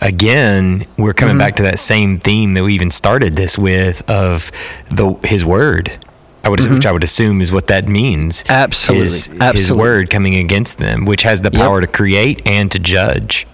Again, 0.00 0.86
we're 0.96 1.14
coming 1.14 1.32
mm-hmm. 1.32 1.38
back 1.38 1.56
to 1.56 1.62
that 1.64 1.78
same 1.78 2.18
theme 2.18 2.52
that 2.54 2.62
we 2.62 2.74
even 2.74 2.90
started 2.90 3.36
this 3.36 3.56
with 3.56 4.08
of 4.08 4.50
the 4.90 5.14
his 5.24 5.44
word. 5.44 5.98
I 6.42 6.50
would, 6.50 6.60
mm-hmm. 6.60 6.74
which 6.74 6.84
I 6.84 6.92
would 6.92 7.04
assume 7.04 7.40
is 7.40 7.50
what 7.50 7.68
that 7.68 7.88
means. 7.88 8.44
Absolutely, 8.48 9.04
his, 9.04 9.28
Absolutely. 9.30 9.60
his 9.60 9.72
word 9.72 10.10
coming 10.10 10.36
against 10.36 10.76
them, 10.76 11.06
which 11.06 11.22
has 11.22 11.40
the 11.40 11.50
power 11.50 11.80
yep. 11.80 11.88
to 11.88 11.96
create 11.96 12.42
and 12.46 12.70
to 12.70 12.78
judge, 12.78 13.46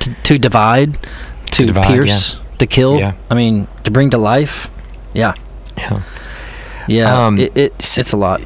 to, 0.00 0.14
to 0.14 0.38
divide, 0.38 0.94
to, 0.94 1.08
to 1.50 1.66
divide, 1.66 1.88
pierce, 1.88 2.34
yeah. 2.34 2.56
to 2.56 2.66
kill. 2.66 2.98
Yeah. 2.98 3.14
I 3.28 3.34
mean, 3.34 3.68
to 3.84 3.90
bring 3.90 4.08
to 4.10 4.18
life. 4.18 4.70
Yeah. 5.12 5.34
Yeah. 5.76 6.02
Yeah. 6.88 7.26
Um, 7.26 7.38
it, 7.38 7.56
it, 7.56 7.74
it's 7.78 8.12
a 8.12 8.16
lot. 8.16 8.40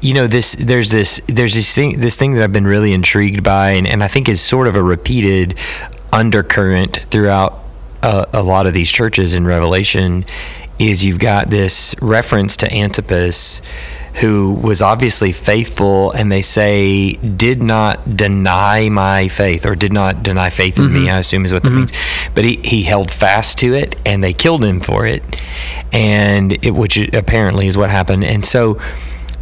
You 0.00 0.14
know, 0.14 0.26
this 0.26 0.54
there's 0.54 0.90
this 0.90 1.20
there's 1.28 1.54
this 1.54 1.74
thing 1.74 2.00
this 2.00 2.16
thing 2.16 2.34
that 2.34 2.42
I've 2.42 2.52
been 2.52 2.66
really 2.66 2.92
intrigued 2.92 3.42
by, 3.42 3.72
and, 3.72 3.86
and 3.86 4.02
I 4.02 4.08
think 4.08 4.28
is 4.28 4.40
sort 4.40 4.66
of 4.66 4.76
a 4.76 4.82
repeated 4.82 5.58
undercurrent 6.12 6.96
throughout 6.96 7.60
a, 8.02 8.26
a 8.32 8.42
lot 8.42 8.66
of 8.66 8.74
these 8.74 8.90
churches 8.90 9.34
in 9.34 9.46
Revelation. 9.46 10.24
Is 10.78 11.04
you've 11.04 11.20
got 11.20 11.50
this 11.50 11.94
reference 12.02 12.56
to 12.58 12.72
Antipas, 12.72 13.62
who 14.14 14.54
was 14.62 14.82
obviously 14.82 15.32
faithful, 15.32 16.10
and 16.12 16.30
they 16.30 16.42
say 16.42 17.14
did 17.14 17.62
not 17.62 18.16
deny 18.16 18.88
my 18.88 19.28
faith 19.28 19.64
or 19.64 19.74
did 19.74 19.92
not 19.92 20.22
deny 20.22 20.50
faith 20.50 20.78
in 20.78 20.86
mm-hmm. 20.86 21.04
me. 21.04 21.10
I 21.10 21.18
assume 21.18 21.44
is 21.44 21.52
what 21.52 21.62
that 21.62 21.70
mm-hmm. 21.70 21.78
means. 21.78 21.92
But 22.34 22.44
he, 22.44 22.56
he 22.62 22.82
held 22.82 23.10
fast 23.10 23.58
to 23.58 23.74
it, 23.74 23.96
and 24.04 24.22
they 24.22 24.32
killed 24.32 24.64
him 24.64 24.80
for 24.80 25.06
it 25.06 25.22
and 25.92 26.52
it, 26.64 26.72
which 26.72 26.96
apparently 27.14 27.66
is 27.66 27.76
what 27.76 27.90
happened. 27.90 28.24
And 28.24 28.44
so 28.44 28.80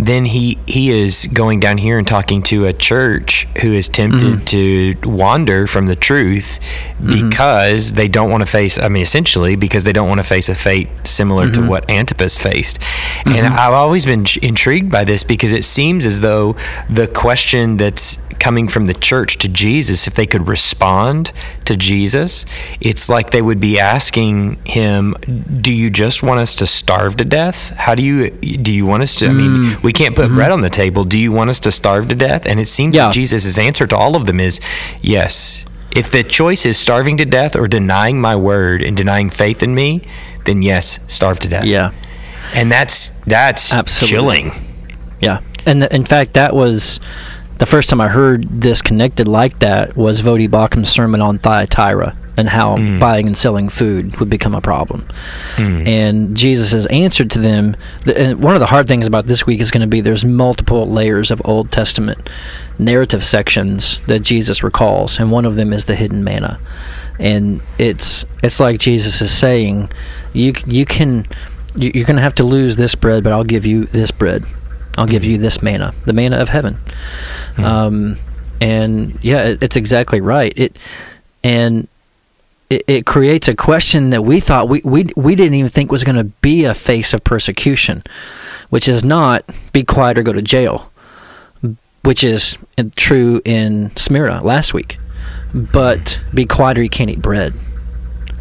then 0.06 0.24
he 0.24 0.58
he 0.66 0.90
is 0.90 1.26
going 1.26 1.60
down 1.60 1.78
here 1.78 1.98
and 1.98 2.06
talking 2.06 2.42
to 2.42 2.66
a 2.66 2.72
church 2.72 3.46
who 3.60 3.72
is 3.72 3.88
tempted 3.88 4.40
mm-hmm. 4.40 4.44
to 4.44 4.96
wander 5.08 5.66
from 5.66 5.86
the 5.86 5.96
truth 5.96 6.58
mm-hmm. 6.98 7.28
because 7.28 7.92
they 7.92 8.08
don't 8.08 8.30
want 8.30 8.40
to 8.40 8.46
face. 8.46 8.78
I 8.78 8.88
mean, 8.88 9.02
essentially 9.02 9.56
because 9.56 9.84
they 9.84 9.92
don't 9.92 10.08
want 10.08 10.18
to 10.18 10.24
face 10.24 10.48
a 10.48 10.54
fate 10.54 10.88
similar 11.04 11.50
to 11.50 11.60
mm-hmm. 11.60 11.68
what 11.68 11.90
Antipas 11.90 12.38
faced. 12.38 12.78
And 13.26 13.46
I've 13.46 13.74
always 13.74 14.06
been 14.06 14.24
intrigued 14.42 14.90
by 14.90 15.04
this 15.04 15.22
because 15.22 15.52
it 15.52 15.64
seems 15.64 16.06
as 16.06 16.20
though 16.20 16.56
the 16.88 17.06
question 17.06 17.76
that's 17.76 18.18
coming 18.40 18.66
from 18.66 18.86
the 18.86 18.94
church 18.94 19.36
to 19.38 19.48
Jesus, 19.48 20.06
if 20.06 20.14
they 20.14 20.26
could 20.26 20.48
respond 20.48 21.30
to 21.66 21.76
Jesus, 21.76 22.46
it's 22.80 23.08
like 23.08 23.30
they 23.30 23.42
would 23.42 23.60
be 23.60 23.78
asking 23.78 24.56
him, 24.64 25.14
"Do 25.60 25.72
you 25.72 25.90
just 25.90 26.22
want 26.22 26.40
us 26.40 26.56
to 26.56 26.66
starve 26.66 27.16
to 27.18 27.24
death? 27.24 27.76
How 27.76 27.94
do 27.94 28.02
you 28.02 28.30
do 28.30 28.72
you 28.72 28.86
want 28.86 29.02
us 29.02 29.14
to? 29.16 29.28
I 29.28 29.32
mean, 29.32 29.50
mm. 29.50 29.82
we 29.82 29.89
can't 29.92 30.14
put 30.16 30.26
mm-hmm. 30.26 30.36
bread 30.36 30.52
on 30.52 30.60
the 30.60 30.70
table. 30.70 31.04
Do 31.04 31.18
you 31.18 31.32
want 31.32 31.50
us 31.50 31.60
to 31.60 31.72
starve 31.72 32.08
to 32.08 32.14
death?" 32.14 32.46
And 32.46 32.60
it 32.60 32.68
seems 32.68 32.96
Yeah. 32.96 33.06
that 33.06 33.14
Jesus' 33.14 33.58
answer 33.58 33.86
to 33.86 33.96
all 33.96 34.16
of 34.16 34.26
them 34.26 34.40
is, 34.40 34.60
"Yes." 35.00 35.64
If 35.92 36.12
the 36.12 36.22
choice 36.22 36.64
is 36.64 36.78
starving 36.78 37.16
to 37.16 37.24
death 37.24 37.56
or 37.56 37.66
denying 37.66 38.20
my 38.20 38.36
word 38.36 38.80
and 38.80 38.96
denying 38.96 39.28
faith 39.28 39.60
in 39.60 39.74
me, 39.74 40.02
then 40.44 40.62
yes, 40.62 41.00
starve 41.08 41.40
to 41.40 41.48
death. 41.48 41.64
Yeah. 41.64 41.90
And 42.54 42.70
that's 42.70 43.10
that's 43.26 43.72
Absolutely. 43.72 44.08
chilling. 44.08 44.50
Yeah, 45.20 45.40
and 45.66 45.80
th- 45.80 45.92
in 45.92 46.04
fact, 46.04 46.34
that 46.34 46.54
was 46.54 47.00
the 47.58 47.66
first 47.66 47.90
time 47.90 48.00
I 48.00 48.08
heard 48.08 48.46
this 48.48 48.82
connected 48.82 49.28
like 49.28 49.58
that 49.58 49.96
was 49.96 50.22
Voddie 50.22 50.50
Baucham's 50.50 50.88
sermon 50.88 51.20
on 51.20 51.38
Thyatira 51.38 52.16
and 52.36 52.48
how 52.48 52.76
mm. 52.76 52.98
buying 53.00 53.26
and 53.26 53.36
selling 53.36 53.68
food 53.68 54.16
would 54.16 54.30
become 54.30 54.54
a 54.54 54.60
problem. 54.60 55.06
Mm. 55.56 55.86
And 55.86 56.36
Jesus' 56.36 56.72
has 56.72 56.86
answered 56.86 57.30
to 57.32 57.38
them, 57.38 57.76
and 58.06 58.42
one 58.42 58.54
of 58.54 58.60
the 58.60 58.66
hard 58.66 58.88
things 58.88 59.06
about 59.06 59.26
this 59.26 59.46
week 59.46 59.60
is 59.60 59.70
going 59.70 59.82
to 59.82 59.86
be 59.86 60.00
there's 60.00 60.24
multiple 60.24 60.88
layers 60.88 61.30
of 61.30 61.42
Old 61.44 61.70
Testament 61.70 62.28
narrative 62.78 63.24
sections 63.24 63.98
that 64.06 64.20
Jesus 64.20 64.62
recalls, 64.62 65.18
and 65.18 65.30
one 65.30 65.44
of 65.44 65.54
them 65.54 65.72
is 65.72 65.84
the 65.84 65.94
hidden 65.94 66.24
manna. 66.24 66.58
And 67.18 67.60
it's 67.78 68.24
it's 68.42 68.60
like 68.60 68.80
Jesus 68.80 69.20
is 69.20 69.36
saying, 69.36 69.90
you 70.32 70.54
you 70.66 70.86
can 70.86 71.26
you- 71.76 71.92
you're 71.94 72.06
going 72.06 72.16
to 72.16 72.22
have 72.22 72.34
to 72.36 72.44
lose 72.44 72.76
this 72.76 72.94
bread, 72.94 73.22
but 73.22 73.32
I'll 73.32 73.44
give 73.44 73.66
you 73.66 73.84
this 73.84 74.10
bread. 74.10 74.44
I'll 74.96 75.06
give 75.06 75.24
you 75.24 75.38
mm. 75.38 75.42
this 75.42 75.62
manna, 75.62 75.94
the 76.04 76.12
manna 76.12 76.38
of 76.38 76.48
heaven. 76.48 76.78
Um, 77.58 78.16
and 78.60 79.18
yeah, 79.22 79.42
it, 79.44 79.62
it's 79.62 79.76
exactly 79.76 80.20
right. 80.20 80.52
It 80.56 80.78
and 81.44 81.88
it, 82.70 82.84
it 82.86 83.06
creates 83.06 83.48
a 83.48 83.54
question 83.54 84.10
that 84.10 84.22
we 84.22 84.40
thought 84.40 84.68
we 84.68 84.80
we 84.84 85.06
we 85.16 85.34
didn't 85.34 85.54
even 85.54 85.70
think 85.70 85.90
was 85.92 86.04
going 86.04 86.16
to 86.16 86.24
be 86.24 86.64
a 86.64 86.72
face 86.74 87.12
of 87.12 87.22
persecution, 87.24 88.02
which 88.70 88.88
is 88.88 89.04
not 89.04 89.44
be 89.72 89.82
quiet 89.84 90.16
or 90.18 90.22
go 90.22 90.32
to 90.32 90.40
jail, 90.42 90.90
which 92.02 92.24
is 92.24 92.56
true 92.96 93.42
in 93.44 93.90
Smyrna 93.96 94.42
last 94.44 94.72
week, 94.72 94.98
but 95.52 96.18
be 96.32 96.46
quiet 96.46 96.78
or 96.78 96.82
you 96.82 96.88
can't 96.90 97.10
eat 97.10 97.20
bread. 97.20 97.52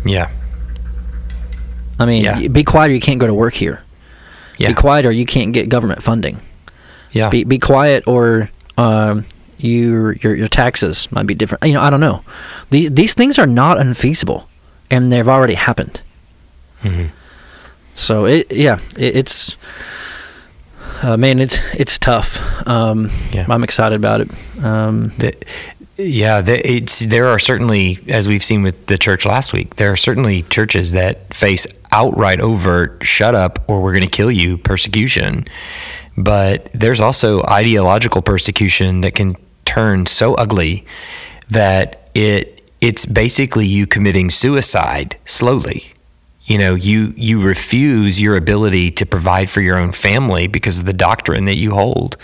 Yeah. 0.05 0.29
I 1.99 2.05
mean, 2.05 2.23
Yeah. 2.23 2.47
be 2.47 2.63
quiet 2.63 2.91
or 2.91 2.93
you 2.93 3.01
can't 3.01 3.19
go 3.19 3.27
to 3.27 3.33
work 3.33 3.53
here. 3.53 3.81
Yeah. 4.57 4.69
Be 4.69 4.73
quiet 4.73 5.05
or 5.05 5.11
you 5.11 5.25
can't 5.25 5.51
get 5.53 5.67
government 5.69 6.01
funding. 6.03 6.39
Yeah. 7.11 7.29
Be, 7.29 7.43
be 7.43 7.59
quiet 7.59 8.03
or 8.07 8.49
um, 8.77 9.25
your, 9.59 10.13
your 10.13 10.35
your 10.35 10.47
taxes 10.47 11.11
might 11.11 11.27
be 11.27 11.35
different. 11.35 11.63
You 11.65 11.73
know, 11.73 11.81
I 11.81 11.89
don't 11.89 11.99
know. 11.99 12.23
These 12.69 12.93
these 12.93 13.13
things 13.13 13.37
are 13.37 13.47
not 13.47 13.77
unfeasible, 13.77 14.47
and 14.89 15.11
they've 15.11 15.27
already 15.27 15.55
happened. 15.55 16.01
Mhm. 16.83 17.09
So 17.95 18.25
it 18.25 18.51
yeah, 18.51 18.79
it, 18.97 19.15
it's 19.17 19.55
uh, 21.01 21.17
man, 21.17 21.39
it's 21.39 21.59
it's 21.73 21.97
tough. 21.99 22.39
Um, 22.67 23.09
Yeah. 23.31 23.45
I'm 23.49 23.63
excited 23.63 23.95
about 23.95 24.21
it. 24.21 24.29
Um, 24.63 25.01
The, 25.17 25.33
yeah, 25.97 26.39
the, 26.41 26.65
it's 26.65 26.99
there 26.99 27.27
are 27.27 27.39
certainly, 27.39 27.99
as 28.07 28.27
we've 28.27 28.43
seen 28.43 28.63
with 28.63 28.85
the 28.87 28.97
church 28.97 29.25
last 29.25 29.51
week, 29.51 29.75
there 29.75 29.91
are 29.91 29.97
certainly 29.97 30.43
churches 30.43 30.93
that 30.93 31.33
face 31.33 31.67
outright 31.91 32.39
overt 32.39 33.03
"shut 33.03 33.35
up" 33.35 33.63
or 33.67 33.81
"we're 33.81 33.91
going 33.91 34.03
to 34.05 34.09
kill 34.09 34.31
you" 34.31 34.57
persecution. 34.57 35.43
But 36.17 36.69
there's 36.73 36.99
also 37.01 37.43
ideological 37.43 38.21
persecution 38.21 39.01
that 39.01 39.13
can 39.15 39.35
turn 39.69 40.05
so 40.05 40.33
ugly 40.33 40.85
that 41.49 42.09
it 42.13 42.63
it's 42.81 43.05
basically 43.05 43.67
you 43.67 43.85
committing 43.85 44.29
suicide 44.29 45.17
slowly. 45.25 45.93
You 46.45 46.57
know, 46.57 46.73
you 46.75 47.13
you 47.15 47.39
refuse 47.41 48.19
your 48.19 48.35
ability 48.35 48.91
to 48.91 49.05
provide 49.05 49.49
for 49.49 49.61
your 49.61 49.77
own 49.77 49.91
family 49.91 50.47
because 50.47 50.79
of 50.79 50.85
the 50.85 50.93
doctrine 50.93 51.45
that 51.45 51.57
you 51.57 51.71
hold 51.71 52.17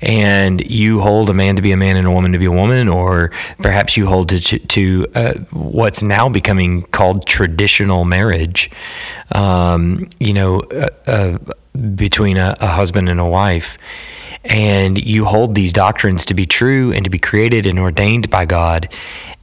and 0.00 0.70
you 0.70 1.00
hold 1.00 1.30
a 1.30 1.34
man 1.34 1.56
to 1.56 1.62
be 1.62 1.72
a 1.72 1.76
man 1.76 1.96
and 1.96 2.06
a 2.06 2.10
woman 2.10 2.32
to 2.32 2.38
be 2.38 2.44
a 2.44 2.52
woman, 2.52 2.88
or 2.88 3.30
perhaps 3.58 3.96
you 3.96 4.06
hold 4.06 4.28
to 4.28 4.38
to 4.58 5.06
uh, 5.14 5.34
what's 5.50 6.02
now 6.02 6.28
becoming 6.28 6.82
called 6.82 7.26
traditional 7.26 8.04
marriage. 8.04 8.70
Um, 9.32 10.08
you 10.20 10.32
know, 10.32 10.60
uh, 10.60 10.88
uh, 11.06 11.38
between 11.94 12.36
a, 12.36 12.56
a 12.60 12.66
husband 12.66 13.08
and 13.08 13.18
a 13.20 13.26
wife. 13.26 13.78
And 14.44 15.02
you 15.02 15.24
hold 15.24 15.54
these 15.54 15.72
doctrines 15.72 16.24
to 16.26 16.34
be 16.34 16.46
true 16.46 16.92
and 16.92 17.04
to 17.04 17.10
be 17.10 17.18
created 17.18 17.66
and 17.66 17.78
ordained 17.78 18.28
by 18.30 18.44
God. 18.44 18.92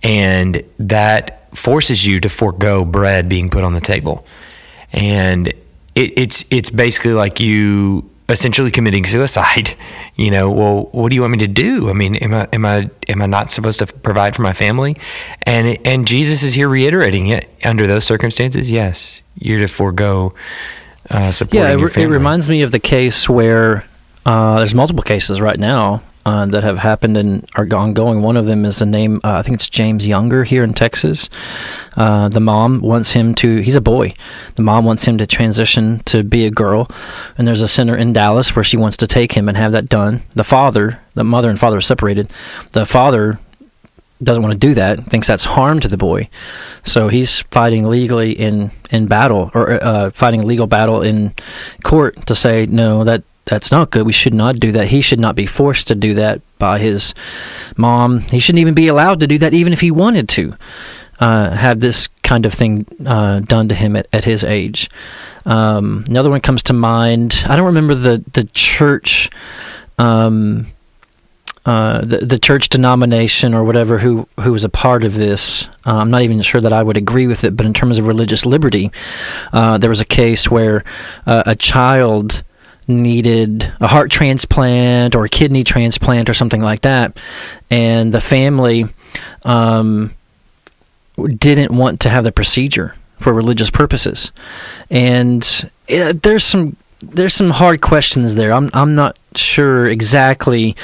And 0.03 0.63
that 0.77 1.55
forces 1.55 2.05
you 2.05 2.19
to 2.19 2.29
forego 2.29 2.85
bread 2.85 3.27
being 3.27 3.49
put 3.49 3.63
on 3.63 3.73
the 3.73 3.81
table. 3.81 4.25
And 4.93 5.47
it, 5.95 6.17
it's 6.17 6.45
it's 6.49 6.69
basically 6.69 7.13
like 7.13 7.39
you 7.39 8.09
essentially 8.29 8.71
committing 8.71 9.05
suicide. 9.05 9.75
You 10.17 10.29
know, 10.29 10.51
well, 10.51 10.83
what 10.91 11.09
do 11.09 11.15
you 11.15 11.21
want 11.21 11.31
me 11.31 11.39
to 11.39 11.47
do? 11.47 11.89
I 11.89 11.93
mean, 11.93 12.15
am 12.17 12.33
I 12.33 12.47
am 12.53 12.63
I 12.63 12.89
am 13.07 13.23
I 13.23 13.25
not 13.25 13.49
supposed 13.49 13.79
to 13.79 13.87
provide 13.87 14.35
for 14.35 14.43
my 14.43 14.53
family? 14.53 14.95
And 15.43 15.79
and 15.87 16.05
Jesus 16.05 16.43
is 16.43 16.53
here 16.53 16.67
reiterating 16.67 17.27
it 17.27 17.49
under 17.63 17.87
those 17.87 18.03
circumstances. 18.03 18.69
Yes, 18.69 19.23
you're 19.39 19.61
to 19.61 19.67
forego 19.67 20.35
uh, 21.09 21.31
supporting 21.31 21.61
yeah, 21.61 21.73
it, 21.73 21.79
your 21.79 21.89
re- 21.89 22.03
it 22.03 22.07
reminds 22.07 22.49
me 22.49 22.61
of 22.61 22.71
the 22.71 22.79
case 22.79 23.27
where 23.27 23.85
uh, 24.25 24.57
there's 24.57 24.75
multiple 24.75 25.03
cases 25.03 25.41
right 25.41 25.59
now 25.59 26.01
uh, 26.25 26.45
that 26.45 26.63
have 26.63 26.77
happened 26.77 27.17
and 27.17 27.49
are 27.55 27.67
ongoing. 27.73 28.21
One 28.21 28.37
of 28.37 28.45
them 28.45 28.65
is 28.65 28.79
the 28.79 28.85
name, 28.85 29.19
uh, 29.23 29.33
I 29.33 29.41
think 29.41 29.55
it's 29.55 29.69
James 29.69 30.05
Younger 30.05 30.43
here 30.43 30.63
in 30.63 30.73
Texas. 30.73 31.29
Uh, 31.97 32.29
the 32.29 32.39
mom 32.39 32.81
wants 32.81 33.11
him 33.11 33.33
to, 33.35 33.61
he's 33.61 33.75
a 33.75 33.81
boy. 33.81 34.13
The 34.55 34.61
mom 34.61 34.85
wants 34.85 35.05
him 35.05 35.17
to 35.17 35.25
transition 35.25 35.99
to 36.05 36.23
be 36.23 36.45
a 36.45 36.51
girl. 36.51 36.89
And 37.37 37.47
there's 37.47 37.63
a 37.63 37.67
center 37.67 37.97
in 37.97 38.13
Dallas 38.13 38.55
where 38.55 38.63
she 38.63 38.77
wants 38.77 38.97
to 38.97 39.07
take 39.07 39.31
him 39.31 39.47
and 39.47 39.57
have 39.57 39.71
that 39.71 39.89
done. 39.89 40.21
The 40.35 40.43
father, 40.43 40.99
the 41.15 41.23
mother 41.23 41.49
and 41.49 41.59
father 41.59 41.77
are 41.77 41.81
separated. 41.81 42.31
The 42.73 42.85
father 42.85 43.39
doesn't 44.21 44.43
want 44.43 44.53
to 44.53 44.59
do 44.59 44.75
that, 44.75 45.03
thinks 45.07 45.25
that's 45.25 45.43
harm 45.45 45.79
to 45.79 45.87
the 45.87 45.97
boy. 45.97 46.29
So 46.83 47.07
he's 47.07 47.39
fighting 47.49 47.87
legally 47.87 48.33
in, 48.33 48.69
in 48.91 49.07
battle, 49.07 49.49
or 49.55 49.83
uh, 49.83 50.11
fighting 50.11 50.41
a 50.41 50.45
legal 50.45 50.67
battle 50.67 51.01
in 51.01 51.33
court 51.81 52.27
to 52.27 52.35
say, 52.35 52.67
no, 52.67 53.03
that 53.03 53.23
that's 53.45 53.71
not 53.71 53.89
good. 53.91 54.05
We 54.05 54.13
should 54.13 54.33
not 54.33 54.59
do 54.59 54.71
that. 54.73 54.87
He 54.87 55.01
should 55.01 55.19
not 55.19 55.35
be 55.35 55.45
forced 55.45 55.87
to 55.87 55.95
do 55.95 56.13
that 56.15 56.41
by 56.59 56.79
his 56.79 57.13
mom. 57.75 58.21
He 58.21 58.39
shouldn't 58.39 58.61
even 58.61 58.73
be 58.73 58.87
allowed 58.87 59.19
to 59.21 59.27
do 59.27 59.37
that, 59.39 59.53
even 59.53 59.73
if 59.73 59.81
he 59.81 59.91
wanted 59.91 60.29
to 60.29 60.53
uh, 61.19 61.51
have 61.51 61.79
this 61.79 62.07
kind 62.23 62.45
of 62.45 62.53
thing 62.53 62.85
uh, 63.05 63.39
done 63.39 63.67
to 63.69 63.75
him 63.75 63.95
at, 63.95 64.07
at 64.13 64.25
his 64.25 64.43
age. 64.43 64.89
Um, 65.45 66.05
another 66.07 66.29
one 66.29 66.41
comes 66.41 66.63
to 66.63 66.73
mind. 66.73 67.43
I 67.47 67.55
don't 67.55 67.65
remember 67.65 67.95
the 67.95 68.23
the 68.33 68.43
church. 68.45 69.29
Um, 69.97 70.67
uh, 71.63 72.03
the, 72.03 72.17
the 72.25 72.39
church 72.39 72.69
denomination 72.69 73.53
or 73.53 73.63
whatever 73.63 73.99
who 73.99 74.27
who 74.39 74.51
was 74.51 74.63
a 74.63 74.69
part 74.69 75.03
of 75.03 75.13
this. 75.13 75.65
Uh, 75.85 75.97
I'm 75.97 76.09
not 76.09 76.23
even 76.23 76.41
sure 76.41 76.59
that 76.59 76.73
I 76.73 76.81
would 76.81 76.97
agree 76.97 77.27
with 77.27 77.43
it, 77.43 77.55
but 77.55 77.67
in 77.67 77.73
terms 77.73 77.99
of 77.99 78.07
religious 78.07 78.47
liberty, 78.47 78.91
uh, 79.53 79.77
there 79.77 79.89
was 79.89 80.01
a 80.01 80.05
case 80.05 80.49
where 80.49 80.83
uh, 81.27 81.43
a 81.45 81.55
child 81.55 82.41
needed 82.91 83.71
a 83.79 83.87
heart 83.87 84.11
transplant 84.11 85.15
or 85.15 85.25
a 85.25 85.29
kidney 85.29 85.63
transplant 85.63 86.29
or 86.29 86.33
something 86.33 86.61
like 86.61 86.81
that, 86.81 87.17
and 87.69 88.13
the 88.13 88.21
family 88.21 88.85
um, 89.43 90.13
didn't 91.37 91.75
want 91.75 91.99
to 92.01 92.09
have 92.09 92.23
the 92.23 92.31
procedure 92.31 92.95
for 93.19 93.33
religious 93.33 93.69
purposes, 93.69 94.31
and 94.89 95.69
uh, 95.89 96.13
there's 96.21 96.43
some 96.43 96.75
there's 97.01 97.33
some 97.33 97.49
hard 97.49 97.81
questions 97.81 98.35
there. 98.35 98.53
I'm 98.53 98.69
I'm 98.73 98.95
not 98.95 99.17
sure 99.35 99.87
exactly 99.87 100.75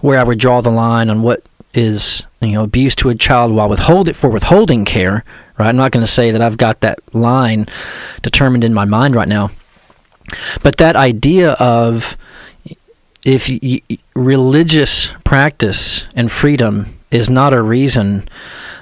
where 0.00 0.18
I 0.18 0.24
would 0.24 0.38
draw 0.38 0.60
the 0.60 0.70
line 0.70 1.10
on 1.10 1.22
what 1.22 1.42
is 1.74 2.22
you 2.40 2.52
know 2.52 2.64
abuse 2.64 2.94
to 2.96 3.10
a 3.10 3.14
child 3.14 3.52
while 3.52 3.68
withhold 3.68 4.08
it 4.08 4.16
for 4.16 4.28
withholding 4.30 4.84
care. 4.84 5.24
Right, 5.58 5.68
I'm 5.68 5.76
not 5.76 5.92
going 5.92 6.04
to 6.04 6.10
say 6.10 6.32
that 6.32 6.42
I've 6.42 6.58
got 6.58 6.80
that 6.80 6.98
line 7.14 7.66
determined 8.22 8.62
in 8.62 8.74
my 8.74 8.84
mind 8.84 9.14
right 9.14 9.28
now, 9.28 9.50
but 10.62 10.76
that 10.78 10.96
idea 10.96 11.52
of 11.52 12.16
if 13.24 13.48
religious 14.14 15.08
practice 15.24 16.04
and 16.14 16.30
freedom 16.30 16.96
is 17.10 17.28
not 17.28 17.52
a 17.52 17.62
reason 17.62 18.28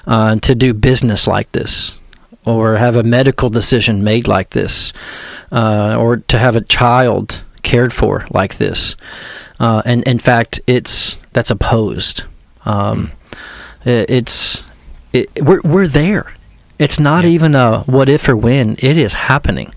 uh, 0.07 0.37
to 0.37 0.55
do 0.55 0.75
business 0.75 1.27
like 1.27 1.51
this 1.53 1.99
or 2.45 2.77
have 2.77 2.97
a 2.97 3.03
medical 3.03 3.49
decision 3.49 4.05
made 4.05 4.29
like 4.29 4.51
this 4.51 4.93
uh, 5.51 5.97
or 5.99 6.19
to 6.19 6.39
have 6.39 6.57
a 6.57 6.61
child 6.61 7.43
cared 7.63 7.93
for 7.93 8.27
like 8.31 8.57
this. 8.57 8.97
Uh, 9.59 9.81
and 9.87 10.03
in 10.05 10.19
fact, 10.19 10.61
it's 10.67 11.19
that's 11.33 11.51
opposed. 11.51 12.25
Um, 12.67 13.13
it, 13.85 14.11
it's 14.11 14.63
it, 15.13 15.31
we're 15.43 15.61
we're 15.65 15.89
there. 15.89 16.33
It's 16.79 16.99
not 17.01 17.25
Yeah. 17.25 17.31
even 17.31 17.55
a 17.55 17.81
what 17.85 18.09
if 18.09 18.29
or 18.29 18.37
when. 18.37 18.77
It 18.81 18.99
is 18.99 19.13
happening, 19.15 19.73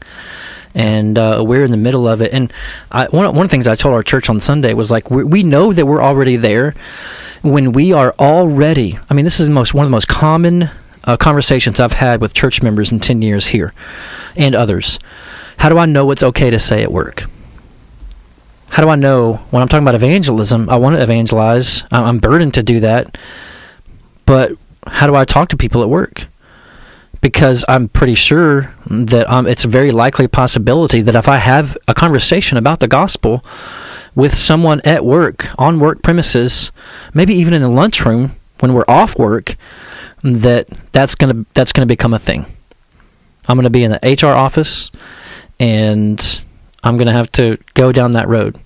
and 0.76 1.18
uh, 1.18 1.44
we're 1.46 1.64
in 1.64 1.72
the 1.72 1.78
middle 1.78 2.08
of 2.08 2.22
it. 2.22 2.32
And 2.34 2.52
I, 2.92 3.06
one 3.06 3.26
one 3.36 3.46
of 3.46 3.50
the 3.50 3.54
things 3.54 3.68
I 3.68 3.76
told 3.76 3.94
our 3.94 4.04
church 4.04 4.30
on 4.30 4.40
Sunday 4.40 4.74
was 4.74 4.92
like 4.92 5.10
we 5.10 5.24
we 5.24 5.44
know 5.44 5.74
that 5.74 5.86
we're 5.86 6.02
already 6.02 6.36
there 6.36 6.76
when 7.42 7.72
we 7.72 7.94
are 7.94 8.14
already. 8.20 8.98
I 9.10 9.14
mean, 9.14 9.26
this 9.26 9.40
is 9.40 9.50
most 9.50 9.74
one 9.74 9.86
of 9.86 9.90
the 9.90 9.96
most 9.96 10.08
common 10.08 10.70
uh, 11.04 11.18
conversations 11.18 11.80
I've 11.80 11.94
had 11.94 12.22
with 12.22 12.34
church 12.34 12.62
members 12.62 12.92
in 12.92 13.00
ten 13.00 13.22
years 13.22 13.48
here, 13.48 13.74
and 14.36 14.56
others. 14.56 15.00
How 15.58 15.70
do 15.70 15.78
I 15.78 15.86
know 15.86 16.06
what's 16.06 16.24
okay 16.24 16.50
to 16.50 16.60
say 16.60 16.84
at 16.84 16.92
work? 16.92 17.26
How 18.70 18.84
do 18.84 18.90
I 18.90 18.96
know 18.96 19.38
when 19.50 19.62
I'm 19.62 19.68
talking 19.68 19.84
about 19.84 19.96
evangelism? 19.96 20.70
I 20.70 20.76
want 20.76 20.96
to 20.96 21.02
evangelize. 21.02 21.84
I'm 21.90 22.20
burdened 22.20 22.54
to 22.56 22.64
do 22.64 22.80
that. 22.82 23.18
But 24.26 24.52
how 24.86 25.08
do 25.08 25.16
I 25.16 25.26
talk 25.26 25.50
to 25.50 25.58
people 25.58 25.82
at 25.82 25.90
work? 25.90 26.28
Because 27.22 27.66
I'm 27.68 27.90
pretty 27.90 28.16
sure 28.16 28.74
that 28.90 29.30
um, 29.30 29.48
it's 29.48 29.66
a 29.66 29.68
very 29.68 29.92
likely 29.92 30.28
possibility 30.28 31.02
that 31.02 31.16
if 31.16 31.28
I 31.28 31.38
have 31.38 31.78
a 31.88 31.94
conversation 31.94 32.58
about 32.58 32.80
the 32.80 32.88
gospel 32.88 33.44
with 34.16 34.34
someone 34.34 34.82
at 34.82 35.04
work, 35.04 35.50
on 35.60 35.80
work 35.80 36.02
premises, 36.04 36.72
maybe 37.14 37.34
even 37.36 37.54
in 37.54 37.62
the 37.62 37.70
lunchroom 37.70 38.36
when 38.60 38.74
we're 38.74 38.86
off 38.88 39.18
work, 39.18 39.56
that 40.24 40.68
that's 40.92 41.16
gonna 41.16 41.46
that's 41.54 41.72
gonna 41.72 41.86
become 41.86 42.14
a 42.14 42.20
thing. 42.20 42.46
I'm 43.48 43.58
gonna 43.58 43.70
be 43.70 43.84
in 43.84 43.92
the 43.92 44.00
HR 44.22 44.34
office, 44.34 44.92
and 45.60 46.42
I'm 46.84 46.98
gonna 46.98 47.14
have 47.14 47.32
to 47.34 47.58
go 47.74 47.92
down 47.92 48.12
that 48.12 48.28
road. 48.28 48.58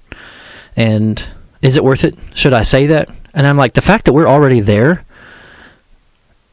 And 0.76 1.24
is 1.62 1.78
it 1.78 1.84
worth 1.84 2.04
it? 2.04 2.18
Should 2.34 2.54
I 2.54 2.64
say 2.64 2.88
that? 2.88 3.10
And 3.34 3.46
I'm 3.46 3.58
like, 3.58 3.74
the 3.74 3.82
fact 3.82 4.06
that 4.06 4.14
we're 4.14 4.28
already 4.28 4.60
there, 4.62 5.06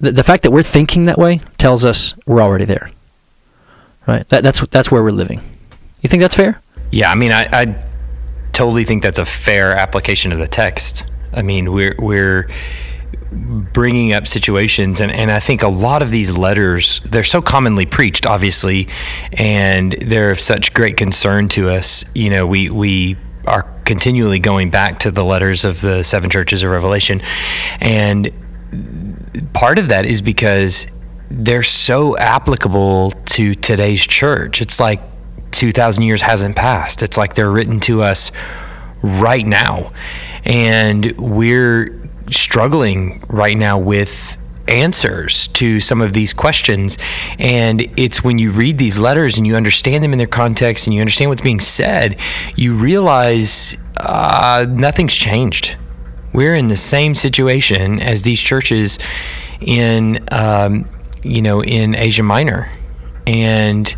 the, 0.01 0.12
the 0.12 0.25
fact 0.25 0.43
that 0.45 0.51
we're 0.51 0.62
thinking 0.62 1.05
that 1.05 1.19
way 1.19 1.41
tells 1.59 1.85
us 1.85 2.15
we're 2.27 2.43
already 2.43 2.65
there. 2.65 2.91
Right? 4.07 4.29
That, 4.29 4.43
that's 4.43 4.61
that's 4.69 4.91
where 4.91 5.03
we're 5.03 5.11
living. 5.11 5.41
You 6.01 6.09
think 6.09 6.20
that's 6.20 6.37
fair? 6.37 6.61
Yeah, 6.91 7.11
I 7.11 7.15
mean, 7.15 7.33
I, 7.33 7.49
I 7.53 7.85
totally 8.53 8.85
think 8.85 9.03
that's 9.03 9.19
a 9.19 9.27
fair 9.27 9.73
application 9.73 10.33
of 10.33 10.39
the 10.39 10.47
text. 10.49 11.05
I 11.33 11.43
mean, 11.43 11.73
we're 11.73 11.95
we're 11.99 12.49
bringing 13.31 14.12
up 14.15 14.27
situations, 14.27 15.01
and, 15.01 15.12
and 15.12 15.31
I 15.31 15.41
think 15.41 15.62
a 15.62 15.69
lot 15.69 16.03
of 16.03 16.11
these 16.11 16.37
letters 16.37 17.01
they're 17.05 17.23
so 17.23 17.43
commonly 17.43 17.85
preached, 17.85 18.25
obviously, 18.27 18.89
and 19.33 19.93
they're 19.93 20.31
of 20.31 20.41
such 20.41 20.73
great 20.73 20.97
concern 20.97 21.49
to 21.51 21.69
us. 21.69 22.05
You 22.15 22.31
know, 22.31 22.47
we 22.47 22.70
we 22.70 23.16
are 23.47 23.62
continually 23.85 24.39
going 24.39 24.70
back 24.70 25.01
to 25.01 25.11
the 25.11 25.25
letters 25.25 25.65
of 25.65 25.81
the 25.81 26.03
seven 26.03 26.31
churches 26.31 26.62
of 26.62 26.70
Revelation, 26.70 27.20
and 27.81 28.33
part 29.52 29.78
of 29.78 29.89
that 29.89 30.06
is 30.06 30.23
because 30.23 30.86
they're 31.31 31.62
so 31.62 32.16
applicable 32.16 33.10
to 33.10 33.55
today's 33.55 34.06
church. 34.06 34.62
It's 34.62 34.81
like 34.81 35.01
2,000 35.52 36.05
years 36.05 36.23
hasn't 36.23 36.56
passed. 36.56 37.02
It's 37.02 37.16
like 37.16 37.35
they're 37.35 37.51
written 37.51 37.81
to 37.81 38.02
us 38.02 38.31
right 39.02 39.47
now. 39.47 39.93
And 40.44 41.16
we're 41.19 42.01
struggling 42.31 43.23
right 43.28 43.56
now 43.56 43.78
with 43.78 44.36
answers 44.69 45.48
to 45.48 45.81
some 45.81 46.01
of 46.01 46.12
these 46.12 46.32
questions. 46.32 46.98
And 47.39 47.82
it's 47.98 48.23
when 48.23 48.39
you 48.39 48.51
read 48.51 48.78
these 48.78 48.98
letters 48.98 49.39
and 49.39 49.47
you 49.47 49.56
understand 49.56 50.05
them 50.05 50.12
in 50.12 50.19
their 50.19 50.27
context 50.27 50.86
and 50.86 50.94
you 50.94 51.01
understand 51.01 51.31
what's 51.31 51.43
being 51.43 51.60
said, 51.60 52.19
you 52.55 52.74
realize 52.74 53.77
uh, 53.98 54.66
nothing's 54.69 55.15
changed 55.15 55.77
we're 56.33 56.55
in 56.55 56.69
the 56.69 56.77
same 56.77 57.15
situation 57.15 58.01
as 58.01 58.23
these 58.23 58.41
churches 58.41 58.99
in 59.61 60.27
um, 60.31 60.89
you 61.23 61.43
know 61.43 61.63
in 61.63 61.95
Asia 61.95 62.23
Minor, 62.23 62.69
and 63.27 63.95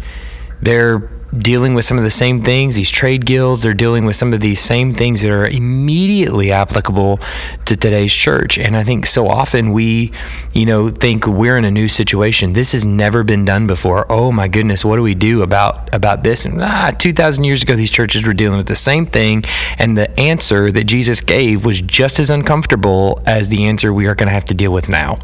they're 0.61 1.09
dealing 1.37 1.75
with 1.75 1.85
some 1.85 1.97
of 1.97 2.05
the 2.05 2.11
same 2.11 2.43
things. 2.43 2.75
These 2.75 2.91
trade 2.91 3.25
guilds 3.25 3.65
are 3.65 3.75
dealing 3.75 4.05
with 4.05 4.17
some 4.17 4.33
of 4.33 4.41
these 4.41 4.61
same 4.61 4.93
things 4.93 5.23
that 5.23 5.31
are 5.31 5.47
immediately 5.47 6.51
applicable 6.51 7.21
to 7.67 7.77
today's 7.77 8.13
church. 8.13 8.59
And 8.59 8.77
I 8.77 8.83
think 8.83 9.07
so 9.07 9.29
often 9.29 9.73
we, 9.73 10.13
you 10.53 10.67
know, 10.67 10.89
think 10.89 11.27
we're 11.27 11.57
in 11.57 11.65
a 11.65 11.71
new 11.71 11.89
situation. 11.89 12.53
This 12.53 12.73
has 12.73 12.85
never 12.85 13.23
been 13.23 13.45
done 13.45 13.67
before. 13.67 14.11
Oh 14.11 14.33
my 14.33 14.49
goodness, 14.49 14.85
what 14.85 14.97
do 14.97 15.03
we 15.03 15.15
do 15.15 15.43
about 15.43 15.95
about 15.95 16.25
this? 16.25 16.45
And 16.45 16.61
ah, 16.61 16.91
two 16.99 17.13
thousand 17.13 17.45
years 17.45 17.63
ago, 17.63 17.77
these 17.77 17.91
churches 17.91 18.27
were 18.27 18.35
dealing 18.35 18.59
with 18.59 18.69
the 18.69 18.77
same 18.77 19.07
thing, 19.07 19.45
and 19.79 19.97
the 19.97 20.19
answer 20.19 20.73
that 20.73 20.85
Jesus 20.85 21.21
gave 21.21 21.65
was 21.65 21.81
just 21.81 22.19
as 22.19 22.31
uncomfortable 22.31 23.23
as 23.27 23.49
the 23.49 23.65
answer 23.65 23.93
we 23.93 24.07
are 24.07 24.15
going 24.15 24.29
to 24.29 24.33
have 24.33 24.47
to 24.47 24.55
deal 24.55 24.73
with 24.73 24.89
now. 24.89 25.19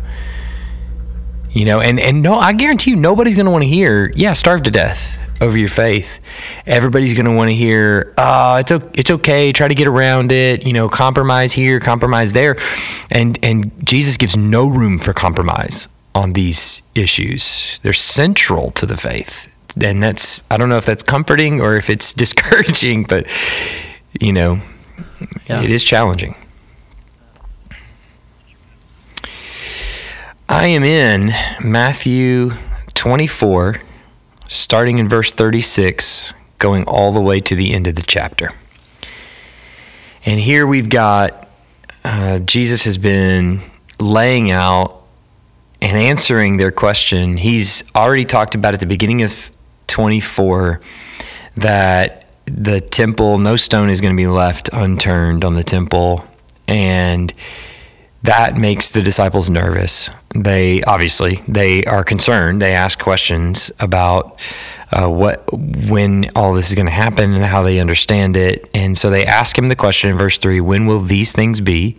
You 1.51 1.65
know, 1.65 1.81
and 1.81 1.99
and 1.99 2.23
no, 2.23 2.35
I 2.35 2.53
guarantee 2.53 2.91
you, 2.91 2.97
nobody's 2.97 3.35
going 3.35 3.47
to 3.47 3.51
want 3.51 3.65
to 3.65 3.69
hear, 3.69 4.13
yeah, 4.15 4.35
starve 4.35 4.63
to 4.65 4.71
death 4.71 5.19
over 5.41 5.57
your 5.59 5.69
faith. 5.69 6.21
Everybody's 6.67 7.15
going 7.15 7.27
to 7.27 7.33
want 7.33 7.51
to 7.51 7.55
hear, 7.55 8.15
oh, 8.19 8.57
it's 8.57 8.73
o- 8.73 8.91
it's 8.95 9.11
okay, 9.11 9.53
try 9.53 9.69
to 9.69 9.75
get 9.75 9.87
around 9.87 10.33
it. 10.33 10.67
You 10.67 10.73
know, 10.73 10.89
compromise 10.89 11.53
here, 11.53 11.79
compromise 11.81 12.33
there, 12.33 12.57
and 13.11 13.39
and 13.43 13.71
Jesus 13.87 14.17
gives 14.17 14.37
no 14.37 14.67
room 14.69 14.99
for 14.99 15.13
compromise 15.13 15.89
on 16.15 16.33
these 16.33 16.83
issues. 16.95 17.79
They're 17.83 17.93
central 17.93 18.71
to 18.73 18.87
the 18.87 18.97
faith, 18.97 19.59
and 19.83 20.03
that's 20.03 20.41
I 20.51 20.57
don't 20.57 20.69
know 20.69 20.79
if 20.79 20.87
that's 20.87 21.03
comforting 21.03 21.61
or 21.61 21.77
if 21.77 21.91
it's 21.91 22.13
discouraging, 22.25 23.05
but 23.05 23.27
you 24.21 24.33
know, 24.33 24.59
Yeah. 25.49 25.63
it 25.63 25.71
is 25.71 25.85
challenging. 25.85 26.35
I 30.49 30.69
am 30.69 30.85
in 30.85 31.33
Matthew 31.65 32.53
24, 32.95 33.77
starting 34.49 34.99
in 34.99 35.09
verse 35.09 35.33
36, 35.33 36.35
going 36.59 36.85
all 36.85 37.13
the 37.13 37.21
way 37.21 37.41
to 37.41 37.55
the 37.55 37.73
end 37.73 37.87
of 37.87 37.95
the 37.95 38.05
chapter. 38.07 38.51
And 40.25 40.41
here 40.41 40.67
we've 40.67 40.89
got 40.89 41.49
uh, 42.05 42.39
Jesus 42.41 42.85
has 42.85 42.99
been 42.99 43.61
laying 43.99 44.51
out 44.51 45.03
and 45.81 45.97
answering 45.97 46.57
their 46.57 46.71
question. 46.71 47.37
He's 47.37 47.85
already 47.95 48.25
talked 48.25 48.55
about 48.55 48.75
at 48.75 48.81
the 48.81 48.87
beginning 48.87 49.23
of 49.23 49.53
24 49.89 50.81
that 51.57 52.31
the 52.45 52.81
temple, 52.81 53.39
no 53.39 53.57
stone 53.57 53.91
is 53.91 54.01
going 54.01 54.15
to 54.15 54.17
be 54.17 54.29
left 54.29 54.71
unturned 54.73 55.45
on 55.45 55.55
the 55.55 55.65
temple. 55.65 56.25
And 56.69 57.33
that 58.27 58.57
makes 58.57 58.91
the 58.91 59.03
disciples 59.03 59.49
nervous. 59.49 60.11
They 60.35 60.83
obviously 60.83 61.37
they 61.49 61.85
are 61.85 62.05
concerned. 62.05 62.61
They 62.61 62.75
ask 62.75 62.99
questions 62.99 63.73
about 63.81 64.41
uh, 64.93 65.09
what 65.09 65.45
when 65.53 66.31
all 66.37 66.55
this 66.55 66.69
is 66.69 66.75
going 66.75 66.87
to 66.87 66.93
happen 66.93 67.33
and 67.33 67.45
how 67.45 67.63
they 67.63 67.81
understand 67.81 68.37
it. 68.37 68.69
And 68.75 68.97
so 68.97 69.11
they 69.11 69.25
ask 69.25 69.57
him 69.57 69.69
the 69.69 69.77
question 69.77 70.11
in 70.11 70.19
verse 70.19 70.39
three: 70.39 70.61
When 70.61 70.87
will 70.87 71.01
these 71.01 71.33
things 71.33 71.61
be? 71.61 71.99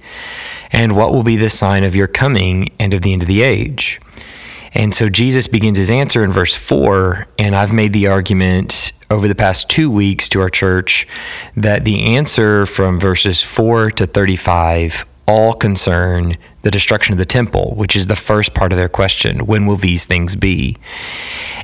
And 0.72 0.96
what 0.96 1.14
will 1.14 1.24
be 1.24 1.38
the 1.38 1.50
sign 1.50 1.84
of 1.84 1.96
your 1.96 2.08
coming 2.08 2.72
and 2.80 2.94
of 2.94 3.02
the 3.02 3.14
end 3.14 3.22
of 3.22 3.28
the 3.28 3.42
age? 3.42 4.00
And 4.74 4.94
so 4.94 5.10
Jesus 5.10 5.48
begins 5.48 5.78
his 5.78 5.90
answer 5.90 6.24
in 6.24 6.32
verse 6.32 6.54
4. 6.54 7.26
And 7.40 7.56
I've 7.56 7.74
made 7.74 7.94
the 7.94 8.08
argument 8.08 8.92
over 9.10 9.28
the 9.28 9.34
past 9.34 9.70
two 9.70 9.90
weeks 9.90 10.28
to 10.30 10.42
our 10.42 10.50
church 10.50 11.08
that 11.56 11.86
the 11.86 12.16
answer 12.16 12.66
from 12.66 13.00
verses 13.00 13.42
4 13.42 13.92
to 13.92 14.06
35 14.06 15.06
all 15.28 15.54
concern 15.54 16.36
the 16.62 16.72
destruction 16.72 17.14
of 17.14 17.18
the 17.18 17.26
temple, 17.26 17.74
which 17.76 17.96
is 17.96 18.08
the 18.08 18.16
first 18.16 18.54
part 18.54 18.72
of 18.72 18.78
their 18.78 18.90
question. 18.90 19.46
When 19.46 19.66
will 19.66 19.76
these 19.76 20.06
things 20.06 20.36
be? 20.36 20.78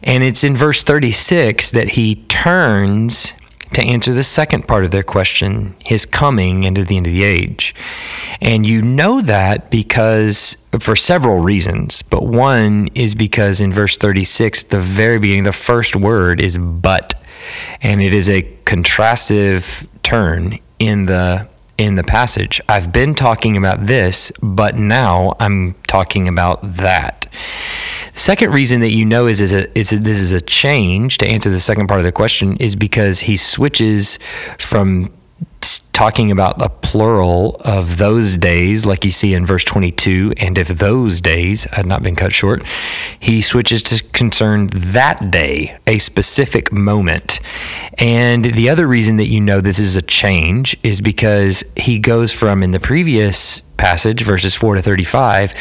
And 0.03 0.23
it's 0.23 0.44
in 0.44 0.56
verse 0.56 0.84
36 0.84 1.72
that 1.72 1.90
he 1.90 2.15
turns 2.27 3.34
to 3.73 3.81
answer 3.81 4.14
the 4.14 4.23
second 4.23 4.68
part 4.68 4.84
of 4.85 4.91
their 4.91 5.03
question, 5.03 5.76
his 5.84 6.06
coming 6.06 6.64
into 6.64 6.84
the 6.84 6.98
end 6.98 7.07
of 7.07 7.14
the 7.14 7.23
age. 7.23 7.73
And 8.41 8.65
you 8.65 8.81
know 8.81 9.22
that 9.22 9.72
because 9.72 10.57
for 10.80 10.95
several 10.95 11.40
reasons, 11.40 12.02
but 12.02 12.23
one 12.23 12.90
is 12.94 13.15
because 13.15 13.61
in 13.61 13.72
verse 13.72 13.98
36, 13.98 14.64
the 14.64 14.80
very 14.80 15.19
beginning, 15.19 15.44
the 15.44 15.52
first 15.52 15.95
word 15.95 16.41
is 16.41 16.57
but, 16.57 17.14
and 17.81 18.02
it 18.02 18.14
is 18.14 18.30
a 18.30 18.44
contrastive 18.65 19.88
turn 20.03 20.60
in 20.80 21.06
the 21.06 21.49
in 21.78 21.95
the 21.95 22.04
passage. 22.04 22.62
I've 22.70 22.94
been 22.94 23.16
talking 23.16 23.58
about 23.58 23.88
this, 23.88 24.32
but 24.41 24.76
now 24.76 25.36
I'm 25.40 25.74
talking 25.88 26.28
about 26.28 26.62
that. 26.62 27.28
Second 28.14 28.54
reason 28.54 28.82
that 28.82 28.91
you 28.91 29.06
know 29.06 29.26
is 29.26 29.41
is, 29.41 29.52
a, 29.52 29.78
is 29.78 29.91
a, 29.91 29.98
this 29.98 30.22
is 30.22 30.32
a 30.32 30.41
change 30.41 31.18
to 31.18 31.28
answer 31.28 31.50
the 31.50 31.60
second 31.60 31.88
part 31.88 32.00
of 32.00 32.06
the 32.06 32.12
question 32.12 32.58
is 32.58 32.76
because 32.76 33.22
he 33.22 33.36
switches 33.36 34.20
from 34.60 35.12
talking 35.94 36.32
about 36.32 36.57
the 36.57 36.70
plural 36.70 37.56
of 37.64 37.98
those 37.98 38.36
days, 38.36 38.86
like 38.86 39.06
you 39.06 39.11
see 39.11 39.34
in 39.34 39.45
verse 39.45 39.64
22, 39.64 40.34
and 40.38 40.57
if 40.57 40.68
those 40.68 41.22
days 41.22 41.65
had 41.65 41.86
not 41.86 42.02
been 42.02 42.15
cut 42.15 42.34
short, 42.34 42.64
he 43.20 43.41
switches 43.41 43.84
to 43.84 44.03
concern 44.11 44.68
that 44.74 45.32
day, 45.32 45.78
a 45.86 45.99
specific 45.99 46.72
moment. 46.74 47.40
And 47.99 48.44
the 48.44 48.70
other 48.70 48.88
reason 48.88 49.18
that 49.18 49.28
you 49.28 49.40
know 49.40 49.61
this 49.61 49.80
is 49.80 49.95
a 49.95 50.02
change 50.02 50.76
is 50.84 50.99
because 50.99 51.64
he 51.78 51.99
goes 51.99 52.34
from 52.34 52.64
in 52.64 52.72
the 52.72 52.80
previous 52.80 53.61
passage, 53.78 54.24
verses 54.24 54.56
4 54.56 54.76
to 54.76 54.82
35, 54.82 55.53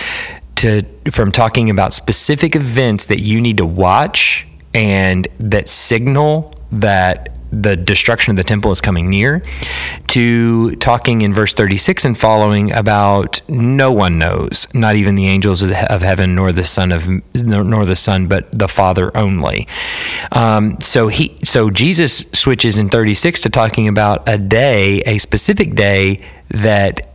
to 0.56 0.82
from 1.10 1.30
talking 1.30 1.68
about 1.68 1.92
specific 1.92 2.56
events 2.56 3.06
that 3.06 3.20
you 3.20 3.40
need 3.40 3.58
to 3.58 3.66
watch 3.66 4.46
and 4.72 5.28
that 5.38 5.68
signal 5.68 6.54
that 6.70 7.36
the 7.52 7.76
destruction 7.76 8.30
of 8.30 8.36
the 8.36 8.44
temple 8.44 8.70
is 8.70 8.80
coming 8.80 9.10
near, 9.10 9.42
to 10.08 10.74
talking 10.76 11.20
in 11.20 11.32
verse 11.32 11.52
36 11.52 12.04
and 12.04 12.18
following 12.18 12.72
about 12.72 13.42
no 13.48 13.92
one 13.92 14.18
knows, 14.18 14.66
not 14.74 14.96
even 14.96 15.14
the 15.14 15.26
angels 15.26 15.62
of, 15.62 15.70
heaven, 15.70 16.34
nor 16.34 16.50
the 16.50 16.64
son 16.64 16.90
of 16.90 17.08
nor 17.34 17.84
the 17.84 17.96
son, 17.96 18.26
but 18.26 18.50
the 18.56 18.68
Father 18.68 19.14
only. 19.16 19.68
Um, 20.32 20.80
so 20.80 21.08
he, 21.08 21.36
so 21.44 21.70
Jesus 21.70 22.24
switches 22.32 22.78
in 22.78 22.88
36 22.88 23.42
to 23.42 23.50
talking 23.50 23.86
about 23.86 24.26
a 24.28 24.38
day, 24.38 25.02
a 25.02 25.18
specific 25.18 25.74
day 25.74 26.22
that 26.48 27.08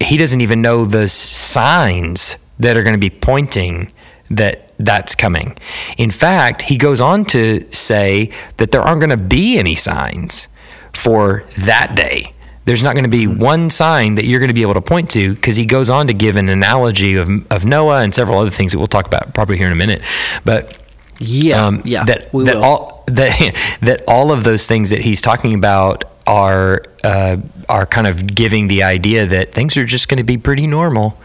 he 0.00 0.16
doesn't 0.16 0.40
even 0.40 0.62
know 0.62 0.84
the 0.84 1.08
signs 1.08 2.38
that 2.58 2.76
are 2.76 2.82
going 2.82 2.94
to 2.94 3.00
be 3.00 3.10
pointing 3.10 3.92
that 4.30 4.69
that's 4.84 5.14
coming. 5.14 5.56
In 5.96 6.10
fact, 6.10 6.62
he 6.62 6.76
goes 6.76 7.00
on 7.00 7.24
to 7.26 7.70
say 7.72 8.30
that 8.56 8.72
there 8.72 8.80
aren't 8.80 9.00
going 9.00 9.10
to 9.10 9.16
be 9.16 9.58
any 9.58 9.74
signs 9.74 10.48
for 10.92 11.44
that 11.58 11.94
day. 11.94 12.34
There's 12.64 12.82
not 12.82 12.94
going 12.94 13.04
to 13.04 13.10
be 13.10 13.26
one 13.26 13.70
sign 13.70 14.14
that 14.16 14.26
you're 14.26 14.38
going 14.38 14.48
to 14.48 14.54
be 14.54 14.62
able 14.62 14.74
to 14.74 14.80
point 14.80 15.10
to 15.10 15.34
because 15.34 15.56
he 15.56 15.66
goes 15.66 15.90
on 15.90 16.06
to 16.06 16.14
give 16.14 16.36
an 16.36 16.48
analogy 16.48 17.16
of, 17.16 17.28
of 17.50 17.64
Noah 17.64 18.02
and 18.02 18.14
several 18.14 18.38
other 18.38 18.50
things 18.50 18.72
that 18.72 18.78
we'll 18.78 18.86
talk 18.86 19.06
about 19.06 19.34
probably 19.34 19.56
here 19.56 19.66
in 19.66 19.72
a 19.72 19.76
minute. 19.76 20.02
But 20.44 20.78
yeah, 21.18 21.66
um, 21.66 21.82
yeah, 21.84 22.04
that 22.04 22.24
that 22.24 22.32
will. 22.32 22.64
all 22.64 23.04
that 23.08 23.76
that 23.82 24.02
all 24.08 24.32
of 24.32 24.44
those 24.44 24.66
things 24.66 24.90
that 24.90 25.00
he's 25.00 25.20
talking 25.20 25.54
about 25.54 26.04
are 26.26 26.82
uh, 27.02 27.38
are 27.68 27.86
kind 27.86 28.06
of 28.06 28.26
giving 28.26 28.68
the 28.68 28.82
idea 28.82 29.26
that 29.26 29.52
things 29.52 29.76
are 29.76 29.84
just 29.84 30.08
going 30.08 30.18
to 30.18 30.24
be 30.24 30.38
pretty 30.38 30.66
normal 30.66 31.18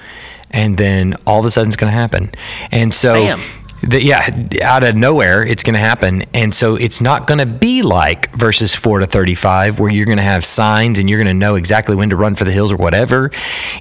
and 0.56 0.78
then 0.78 1.16
all 1.28 1.40
of 1.40 1.46
a 1.46 1.52
sudden 1.52 1.68
it's 1.68 1.76
going 1.76 1.92
to 1.92 1.98
happen. 1.98 2.32
And 2.72 2.92
so, 2.94 3.14
the, 3.84 4.02
yeah, 4.02 4.48
out 4.64 4.84
of 4.84 4.96
nowhere, 4.96 5.44
it's 5.44 5.62
going 5.62 5.74
to 5.74 5.80
happen. 5.80 6.24
And 6.34 6.56
so 6.56 6.76
it's 6.76 7.02
not 7.02 7.28
going 7.28 7.40
to 7.40 7.46
be 7.46 7.82
like 7.84 8.32
verses 8.32 8.74
4 8.74 9.00
to 9.00 9.06
35, 9.06 9.80
where 9.80 9.92
you're 9.92 10.06
going 10.06 10.18
to 10.18 10.24
have 10.24 10.44
signs 10.46 10.98
and 10.98 11.10
you're 11.10 11.20
going 11.20 11.28
to 11.28 11.34
know 11.34 11.56
exactly 11.56 11.96
when 11.96 12.10
to 12.10 12.16
run 12.16 12.36
for 12.36 12.46
the 12.46 12.52
hills 12.52 12.72
or 12.72 12.78
whatever. 12.78 13.32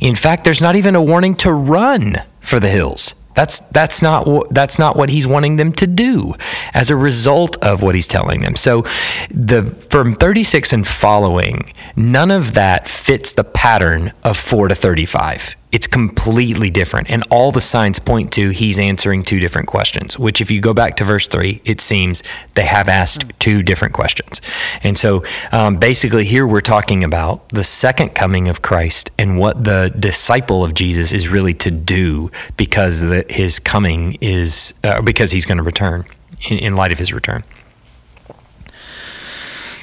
In 0.01 0.17
fact, 0.17 0.45
there's 0.45 0.61
not 0.61 0.77
even 0.77 0.95
a 0.95 1.03
warning 1.03 1.37
to 1.37 1.53
run 1.53 2.17
for 2.41 2.61
the 2.61 2.69
hills. 2.69 3.15
That's 3.35 3.61
that's 3.71 4.01
not 4.01 4.29
that's 4.51 4.79
not 4.79 4.97
what 4.97 5.11
he's 5.11 5.27
wanting 5.27 5.57
them 5.57 5.73
to 5.75 5.89
do 5.89 6.35
as 6.73 6.89
a 6.89 6.97
result 6.97 7.57
of 7.65 7.83
what 7.83 7.97
he's 7.97 8.07
telling 8.07 8.43
them. 8.43 8.55
So 8.55 8.83
the 9.31 9.75
from 9.91 10.15
36 10.15 10.73
and 10.73 10.87
following, 10.87 11.73
none 11.97 12.31
of 12.31 12.55
that 12.55 12.87
fits 12.87 13.33
the 13.33 13.43
pattern 13.43 14.13
of 14.23 14.37
4 14.37 14.69
to 14.69 14.75
35. 14.77 15.57
It's 15.75 15.89
completely 15.89 16.71
different. 16.71 17.11
And 17.11 17.25
all 17.31 17.51
the 17.51 17.61
signs 17.61 17.99
point 17.99 18.33
to 18.35 18.51
he's 18.51 18.79
answering 18.79 19.25
two 19.25 19.41
different 19.41 19.67
questions, 19.67 20.17
which, 20.17 20.41
if 20.41 20.49
you 20.49 20.61
go 20.61 20.73
back 20.73 20.95
to 20.99 21.05
verse 21.05 21.27
three, 21.27 21.61
it 21.65 21.81
seems 21.81 22.23
they 22.55 22.65
have 22.65 22.89
asked 22.89 23.33
two 23.41 23.61
different 23.61 23.93
questions. 23.93 24.41
And 24.85 24.97
so 24.97 25.25
um, 25.51 25.79
basically, 25.79 26.27
here 26.27 26.47
we're 26.47 26.61
talking 26.61 27.03
about 27.03 27.49
the 27.49 27.65
second 27.65 28.11
coming 28.11 28.47
of 28.47 28.63
Christ 28.63 29.11
and 29.19 29.37
what 29.37 29.65
the 29.65 29.93
disciple 29.99 30.63
of 30.63 30.75
Jesus 30.75 31.13
is 31.13 31.29
really 31.29 31.55
to 31.55 31.73
do 31.73 32.31
because 32.57 33.01
the, 33.01 33.27
his 33.29 33.59
coming 33.59 34.17
is, 34.21 34.75
uh, 34.85 35.03
because 35.03 35.33
he's 35.33 35.45
going 35.45 35.59
to 35.59 35.65
return 35.65 36.05
in, 36.49 36.59
in, 36.59 36.77
light 36.77 36.93
of 36.93 37.01
his 37.01 37.13
return. 37.13 37.43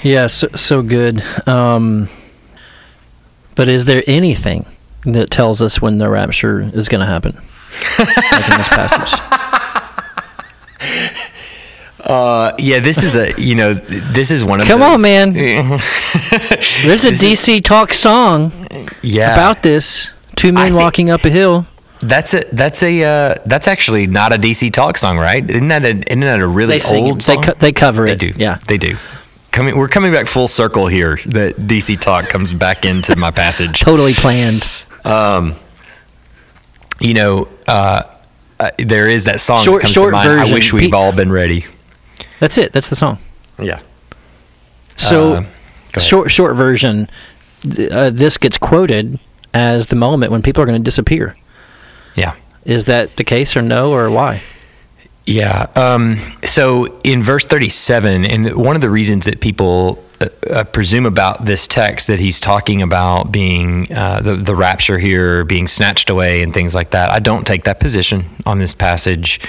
Yeah, 0.04 0.28
so, 0.28 0.48
so 0.56 0.84
good. 0.84 1.22
Um, 1.46 2.08
but 3.56 3.68
is 3.68 3.84
there 3.84 4.04
anything? 4.08 4.66
That 5.06 5.32
tells 5.32 5.62
us 5.62 5.82
when 5.82 5.98
the 5.98 6.10
rapture 6.10 6.62
is 6.62 6.90
going 6.90 7.02
to 7.02 7.06
happen. 7.06 7.36
like 8.00 8.50
in 8.50 8.58
this 8.58 8.70
passage. 8.70 9.20
Uh, 12.04 12.54
yeah, 12.58 12.80
this 12.80 13.04
is 13.04 13.16
a 13.16 13.32
you 13.40 13.56
know 13.56 13.74
this 13.76 14.32
is 14.32 14.44
one 14.44 14.60
of 14.60 14.68
come 14.68 14.80
those. 14.80 14.96
on, 14.96 15.02
man. 15.02 15.34
There's 15.34 17.06
a 17.06 17.12
DC 17.12 17.64
talk 17.64 17.94
song. 17.94 18.52
Yeah. 19.02 19.34
about 19.34 19.64
this 19.64 20.10
two 20.36 20.52
men 20.52 20.74
walking 20.74 21.10
up 21.10 21.24
a 21.24 21.30
hill. 21.30 21.68
That's 22.00 22.34
a 22.34 22.44
that's 22.52 22.82
a 22.82 23.04
uh, 23.04 23.36
that's 23.46 23.68
actually 23.68 24.08
not 24.08 24.34
a 24.34 24.38
DC 24.38 24.74
talk 24.74 24.98
song, 24.98 25.20
right? 25.20 25.48
Isn't 25.48 25.68
that 25.68 25.86
a 25.86 25.90
isn't 26.08 26.22
that 26.22 26.40
a 26.40 26.48
really 26.48 26.80
they 26.80 27.00
old 27.00 27.22
song? 27.22 27.42
They, 27.42 27.48
co- 27.48 27.54
they 27.54 27.72
cover 27.72 28.06
it. 28.08 28.20
They 28.20 28.32
do. 28.32 28.34
Yeah, 28.36 28.60
they 28.68 28.78
do 28.80 28.98
coming 29.52 29.78
we're 29.78 29.88
coming 29.88 30.12
back 30.12 30.28
full 30.28 30.48
circle 30.48 30.88
here 30.88 31.20
that 31.28 31.56
DC 31.58 32.00
talk 32.00 32.28
comes 32.30 32.54
back 32.54 32.86
into 32.86 33.16
my 33.16 33.32
passage. 33.32 33.80
totally 33.80 34.14
planned. 34.14 34.70
Um, 35.04 35.56
you 37.00 37.14
know, 37.14 37.48
uh, 37.68 38.04
uh, 38.60 38.72
there 38.78 39.08
is 39.08 39.26
that 39.26 39.40
song 39.40 39.64
short, 39.64 39.82
that 39.82 39.88
comes 39.88 39.94
short 39.94 40.12
to 40.12 40.18
mind. 40.18 40.30
Version. 40.30 40.52
I 40.52 40.54
wish 40.54 40.72
we've 40.72 40.94
all 40.94 41.12
been 41.12 41.32
ready. 41.32 41.66
That's 42.40 42.58
it. 42.58 42.72
That's 42.74 42.90
the 42.90 42.96
song. 42.96 43.18
Yeah. 43.60 43.82
So, 44.96 45.34
uh, 45.34 46.00
short 46.00 46.32
short 46.32 46.56
version. 46.56 47.10
Uh, 47.92 48.10
this 48.10 48.38
gets 48.38 48.58
quoted 48.58 49.20
as 49.54 49.88
the 49.88 49.96
moment 49.96 50.32
when 50.32 50.42
people 50.42 50.64
are 50.64 50.66
going 50.66 50.80
to 50.80 50.84
disappear. 50.84 51.36
Yeah. 52.16 52.36
Is 52.66 52.86
that 52.86 53.16
the 53.16 53.24
case, 53.24 53.56
or 53.56 53.62
no, 53.62 53.92
or 53.92 54.10
why? 54.10 54.44
Yeah. 55.26 55.68
Um, 55.76 56.18
so 56.44 57.00
in 57.04 57.24
verse 57.24 57.46
37, 57.46 58.26
and 58.26 58.56
one 58.56 58.76
of 58.76 58.82
the 58.82 58.90
reasons 58.90 59.26
that 59.26 59.42
people 59.42 60.04
uh, 60.22 60.28
uh, 60.52 60.64
presume 60.66 61.06
about 61.06 61.46
this 61.46 61.68
text 61.68 62.08
that 62.08 62.20
he's 62.20 62.40
talking 62.40 62.82
about 62.82 63.32
being 63.32 63.92
uh, 63.92 64.22
the, 64.22 64.36
the 64.36 64.56
rapture 64.56 65.00
here, 65.00 65.44
being 65.44 65.68
snatched 65.68 66.10
away, 66.10 66.44
and 66.44 66.54
things 66.54 66.76
like 66.76 66.92
that, 66.92 67.10
I 67.10 67.20
don't 67.20 67.46
take 67.46 67.64
that 67.64 67.80
position 67.80 68.26
on 68.46 68.60
this 68.60 68.76
passage 68.76 69.40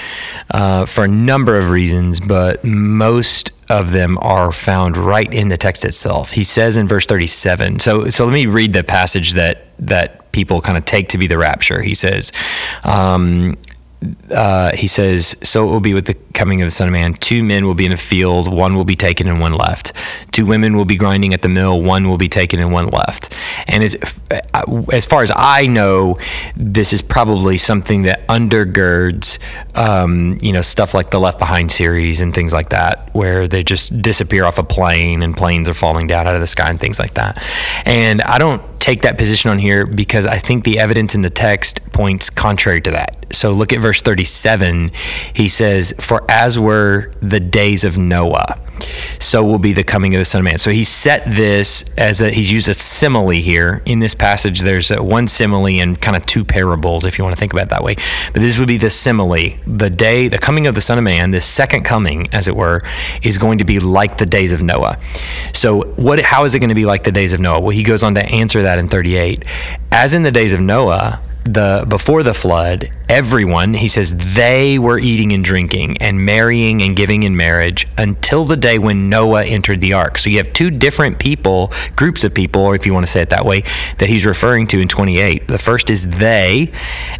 uh, 0.50 0.86
for 0.86 1.04
a 1.04 1.08
number 1.08 1.58
of 1.58 1.70
reasons, 1.70 2.20
but 2.20 2.64
most 2.64 3.52
of 3.68 3.92
them 3.92 4.18
are 4.22 4.50
found 4.50 4.96
right 4.96 5.32
in 5.32 5.48
the 5.48 5.58
text 5.58 5.84
itself. 5.84 6.30
He 6.30 6.44
says 6.44 6.76
in 6.76 6.88
verse 6.88 7.06
37. 7.06 7.78
So, 7.78 8.08
so 8.08 8.24
let 8.24 8.32
me 8.32 8.46
read 8.46 8.72
the 8.72 8.84
passage 8.84 9.32
that 9.32 9.66
that 9.78 10.32
people 10.32 10.60
kind 10.60 10.78
of 10.78 10.86
take 10.86 11.08
to 11.08 11.18
be 11.18 11.26
the 11.26 11.36
rapture. 11.36 11.82
He 11.82 11.94
says, 11.94 12.32
um, 12.84 13.56
uh, 14.30 14.74
he 14.74 14.86
says, 14.86 15.36
So 15.42 15.68
it 15.68 15.70
will 15.70 15.80
be 15.80 15.94
with 15.94 16.06
the 16.06 16.14
coming 16.32 16.62
of 16.62 16.66
the 16.66 16.70
Son 16.70 16.88
of 16.88 16.92
Man. 16.92 17.14
Two 17.14 17.42
men 17.42 17.66
will 17.66 17.74
be 17.74 17.86
in 17.86 17.92
a 17.92 17.96
field, 17.96 18.52
one 18.52 18.74
will 18.74 18.84
be 18.84 18.96
taken 18.96 19.28
and 19.28 19.40
one 19.40 19.52
left. 19.52 19.92
Two 20.32 20.46
women 20.46 20.76
will 20.76 20.84
be 20.84 20.96
grinding 20.96 21.34
at 21.34 21.42
the 21.42 21.48
mill, 21.48 21.80
one 21.82 22.08
will 22.08 22.18
be 22.18 22.28
taken 22.28 22.60
and 22.60 22.72
one 22.72 22.86
left. 22.88 23.34
And 23.66 23.82
as, 23.82 23.96
uh, 24.30 24.82
as 24.92 25.06
far 25.06 25.22
as 25.22 25.32
I 25.34 25.66
know, 25.66 26.18
this 26.56 26.92
is 26.92 27.02
probably 27.02 27.58
something 27.58 28.02
that 28.02 28.26
undergirds, 28.28 29.38
um, 29.76 30.38
you 30.40 30.52
know, 30.52 30.62
stuff 30.62 30.94
like 30.94 31.10
the 31.10 31.20
Left 31.20 31.38
Behind 31.38 31.70
series 31.70 32.20
and 32.20 32.34
things 32.34 32.52
like 32.52 32.70
that, 32.70 33.14
where 33.14 33.46
they 33.46 33.62
just 33.62 34.00
disappear 34.02 34.44
off 34.44 34.58
a 34.58 34.64
plane 34.64 35.22
and 35.22 35.36
planes 35.36 35.68
are 35.68 35.74
falling 35.74 36.06
down 36.06 36.26
out 36.26 36.34
of 36.34 36.40
the 36.40 36.46
sky 36.46 36.68
and 36.70 36.80
things 36.80 36.98
like 36.98 37.14
that. 37.14 37.42
And 37.84 38.22
I 38.22 38.38
don't 38.38 38.62
take 38.82 39.02
that 39.02 39.16
position 39.16 39.48
on 39.48 39.60
here 39.60 39.86
because 39.86 40.26
I 40.26 40.38
think 40.38 40.64
the 40.64 40.80
evidence 40.80 41.14
in 41.14 41.20
the 41.20 41.30
text 41.30 41.92
points 41.92 42.30
contrary 42.30 42.80
to 42.80 42.90
that. 42.90 43.26
So 43.30 43.52
look 43.52 43.72
at 43.72 43.80
verse 43.80 43.91
37. 44.00 44.90
He 45.34 45.48
says, 45.48 45.94
For 46.00 46.24
as 46.30 46.58
were 46.58 47.12
the 47.20 47.40
days 47.40 47.84
of 47.84 47.98
Noah, 47.98 48.58
so 49.18 49.44
will 49.44 49.58
be 49.58 49.72
the 49.72 49.84
coming 49.84 50.14
of 50.14 50.18
the 50.18 50.24
Son 50.24 50.40
of 50.40 50.44
Man. 50.44 50.58
So 50.58 50.70
he 50.70 50.84
set 50.84 51.24
this 51.24 51.94
as 51.96 52.20
a, 52.20 52.30
he's 52.30 52.50
used 52.50 52.68
a 52.68 52.74
simile 52.74 53.30
here. 53.30 53.82
In 53.86 54.00
this 54.00 54.14
passage, 54.14 54.60
there's 54.60 54.90
a, 54.90 55.02
one 55.02 55.26
simile 55.26 55.80
and 55.80 56.00
kind 56.00 56.16
of 56.16 56.26
two 56.26 56.44
parables, 56.44 57.04
if 57.04 57.18
you 57.18 57.24
want 57.24 57.36
to 57.36 57.40
think 57.40 57.52
about 57.52 57.64
it 57.64 57.68
that 57.70 57.84
way. 57.84 57.94
But 58.32 58.40
this 58.40 58.58
would 58.58 58.68
be 58.68 58.78
the 58.78 58.90
simile. 58.90 59.58
The 59.66 59.90
day, 59.90 60.28
the 60.28 60.38
coming 60.38 60.66
of 60.66 60.74
the 60.74 60.80
Son 60.80 60.98
of 60.98 61.04
Man, 61.04 61.30
the 61.30 61.40
second 61.40 61.84
coming, 61.84 62.28
as 62.32 62.48
it 62.48 62.56
were, 62.56 62.82
is 63.22 63.38
going 63.38 63.58
to 63.58 63.64
be 63.64 63.78
like 63.78 64.18
the 64.18 64.26
days 64.26 64.52
of 64.52 64.62
Noah. 64.62 64.98
So 65.54 65.82
what, 65.94 66.20
how 66.20 66.44
is 66.44 66.54
it 66.54 66.58
going 66.58 66.70
to 66.70 66.74
be 66.74 66.84
like 66.84 67.04
the 67.04 67.12
days 67.12 67.32
of 67.32 67.40
Noah? 67.40 67.60
Well, 67.60 67.70
he 67.70 67.82
goes 67.82 68.02
on 68.02 68.14
to 68.14 68.26
answer 68.26 68.62
that 68.62 68.78
in 68.78 68.88
38. 68.88 69.44
As 69.90 70.14
in 70.14 70.22
the 70.22 70.32
days 70.32 70.52
of 70.52 70.60
Noah, 70.60 71.20
the 71.44 71.84
before 71.88 72.22
the 72.22 72.34
flood, 72.34 72.90
everyone, 73.08 73.74
he 73.74 73.88
says, 73.88 74.14
they 74.34 74.78
were 74.78 74.98
eating 74.98 75.32
and 75.32 75.44
drinking 75.44 75.98
and 75.98 76.24
marrying 76.24 76.82
and 76.82 76.96
giving 76.96 77.24
in 77.24 77.36
marriage 77.36 77.86
until 77.98 78.44
the 78.44 78.56
day 78.56 78.78
when 78.78 79.08
Noah 79.08 79.44
entered 79.44 79.80
the 79.80 79.92
ark. 79.92 80.18
So 80.18 80.30
you 80.30 80.38
have 80.38 80.52
two 80.52 80.70
different 80.70 81.18
people, 81.18 81.72
groups 81.94 82.24
of 82.24 82.32
people, 82.32 82.62
or 82.62 82.74
if 82.74 82.86
you 82.86 82.94
want 82.94 83.04
to 83.04 83.12
say 83.12 83.20
it 83.20 83.30
that 83.30 83.44
way, 83.44 83.64
that 83.98 84.08
he's 84.08 84.24
referring 84.24 84.66
to 84.68 84.80
in 84.80 84.88
28. 84.88 85.48
The 85.48 85.58
first 85.58 85.90
is 85.90 86.08
they, 86.08 86.72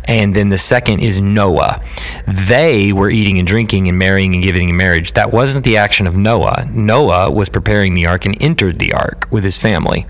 and 0.04 0.34
then 0.34 0.48
the 0.48 0.58
second 0.58 1.00
is 1.00 1.20
Noah. 1.20 1.82
They 2.26 2.92
were 2.92 3.10
eating 3.10 3.38
and 3.38 3.46
drinking 3.46 3.88
and 3.88 3.98
marrying 3.98 4.34
and 4.34 4.42
giving 4.42 4.68
in 4.68 4.76
marriage. 4.76 5.12
That 5.12 5.32
wasn't 5.32 5.64
the 5.64 5.76
action 5.76 6.06
of 6.06 6.16
Noah. 6.16 6.68
Noah 6.72 7.30
was 7.30 7.48
preparing 7.48 7.94
the 7.94 8.06
ark 8.06 8.24
and 8.24 8.40
entered 8.40 8.78
the 8.78 8.92
ark 8.92 9.28
with 9.30 9.44
his 9.44 9.58
family 9.58 10.06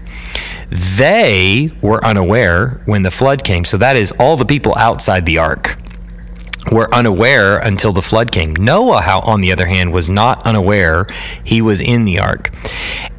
They 0.72 1.70
were 1.82 2.02
unaware 2.04 2.80
when 2.86 3.02
the 3.02 3.10
flood 3.10 3.44
came. 3.44 3.64
So 3.64 3.76
that 3.76 3.96
is 3.96 4.10
all 4.12 4.36
the 4.36 4.46
people 4.46 4.74
outside 4.76 5.26
the 5.26 5.38
ark 5.38 5.76
were 6.70 6.92
unaware 6.94 7.58
until 7.58 7.92
the 7.92 8.00
flood 8.00 8.32
came. 8.32 8.54
Noah, 8.54 9.02
how 9.02 9.20
on 9.20 9.42
the 9.42 9.52
other 9.52 9.66
hand, 9.66 9.92
was 9.92 10.08
not 10.08 10.42
unaware. 10.46 11.06
He 11.44 11.60
was 11.60 11.80
in 11.80 12.04
the 12.04 12.20
ark 12.20 12.50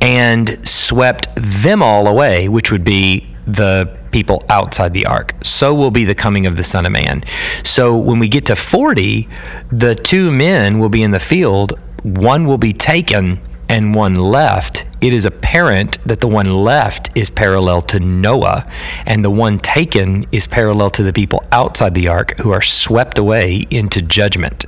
and 0.02 0.68
swept 0.68 1.28
them 1.36 1.84
all 1.84 2.08
away, 2.08 2.48
which 2.50 2.72
would 2.72 2.84
be 2.84 3.28
the 3.46 3.98
people 4.12 4.42
outside 4.50 4.94
the 4.94 5.06
ark. 5.06 5.34
So 5.44 5.76
will 5.76 5.92
be 5.92 6.06
the 6.06 6.16
coming 6.16 6.46
of 6.46 6.56
the 6.56 6.64
Son 6.64 6.86
of 6.86 6.92
Man. 6.92 7.22
So 7.64 7.98
when 7.98 8.20
we 8.20 8.30
get 8.30 8.46
to 8.48 8.56
40, 8.56 9.28
the 9.72 9.94
two 9.94 10.32
men 10.32 10.80
will 10.80 10.90
be 10.90 11.04
in 11.04 11.12
the 11.12 11.20
field, 11.20 11.78
one 12.04 12.48
will 12.48 12.58
be 12.58 12.74
taken 12.74 13.40
and 13.70 13.94
one 13.94 14.16
left, 14.16 14.86
it 15.04 15.12
is 15.12 15.26
apparent 15.26 15.98
that 16.08 16.22
the 16.22 16.30
one 16.30 16.64
left 16.64 17.16
is 17.16 17.30
parallel 17.30 17.82
to 17.82 18.00
Noah, 18.00 18.66
and 19.06 19.24
the 19.24 19.30
one 19.30 19.60
taken 19.60 20.26
is 20.32 20.48
parallel 20.48 20.90
to 20.92 21.04
the 21.04 21.12
people 21.12 21.44
outside 21.52 21.94
the 21.94 22.08
ark 22.08 22.40
who 22.40 22.52
are 22.52 22.62
swept 22.62 23.20
away 23.20 23.66
into 23.70 24.02
judgment. 24.02 24.66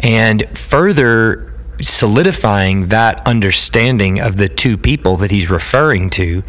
And 0.00 0.46
further 0.58 1.54
solidifying 1.80 2.88
that 2.88 3.24
understanding 3.26 4.18
of 4.18 4.36
the 4.36 4.48
two 4.48 4.76
people 4.76 5.16
that 5.18 5.30
he's 5.30 5.48
referring 5.48 6.10
to 6.10 6.42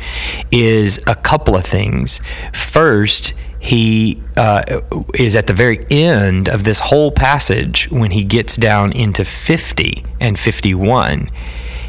is 0.51 0.99
a 1.05 1.13
couple 1.13 1.55
of 1.55 1.65
things. 1.65 2.19
First, 2.51 3.33
he 3.59 4.23
uh, 4.35 4.81
is 5.13 5.35
at 5.35 5.45
the 5.45 5.53
very 5.53 5.79
end 5.91 6.49
of 6.49 6.63
this 6.63 6.79
whole 6.79 7.11
passage 7.11 7.89
when 7.91 8.09
he 8.09 8.23
gets 8.23 8.57
down 8.57 8.91
into 8.91 9.23
50 9.23 10.03
and 10.19 10.37
51 10.37 11.29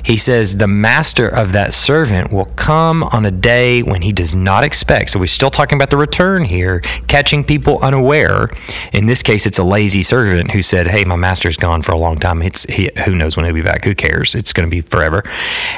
he 0.05 0.17
says 0.17 0.57
the 0.59 0.69
master 0.69 1.27
of 1.29 1.53
that 1.53 1.73
servant 1.73 2.33
will 2.33 2.45
come 2.45 3.03
on 3.05 3.25
a 3.25 3.31
day 3.31 3.83
when 3.83 4.03
he 4.03 4.13
does 4.13 4.35
not 4.35 4.63
expect. 4.63 5.11
So 5.11 5.19
we're 5.19 5.27
still 5.27 5.51
talking 5.51 5.77
about 5.77 5.91
the 5.91 5.97
return 5.97 6.45
here, 6.45 6.81
catching 7.09 7.43
people 7.43 7.79
unaware. 7.81 8.51
In 8.93 9.07
this 9.07 9.23
case, 9.23 9.47
it's 9.47 9.59
a 9.59 9.65
lazy 9.65 10.03
servant 10.03 10.51
who 10.51 10.61
said, 10.61 10.89
"Hey, 10.89 11.05
my 11.05 11.17
master's 11.17 11.57
gone 11.57 11.83
for 11.83 11.93
a 11.93 11.99
long 11.99 12.19
time. 12.19 12.43
It's 12.43 12.65
he, 12.65 12.91
who 13.05 13.15
knows 13.15 13.37
when 13.37 13.47
he'll 13.47 13.55
be 13.55 13.63
back? 13.63 13.85
Who 13.85 13.95
cares? 13.95 14.35
It's 14.35 14.53
going 14.53 14.69
to 14.69 14.71
be 14.71 14.83
forever." 14.83 15.23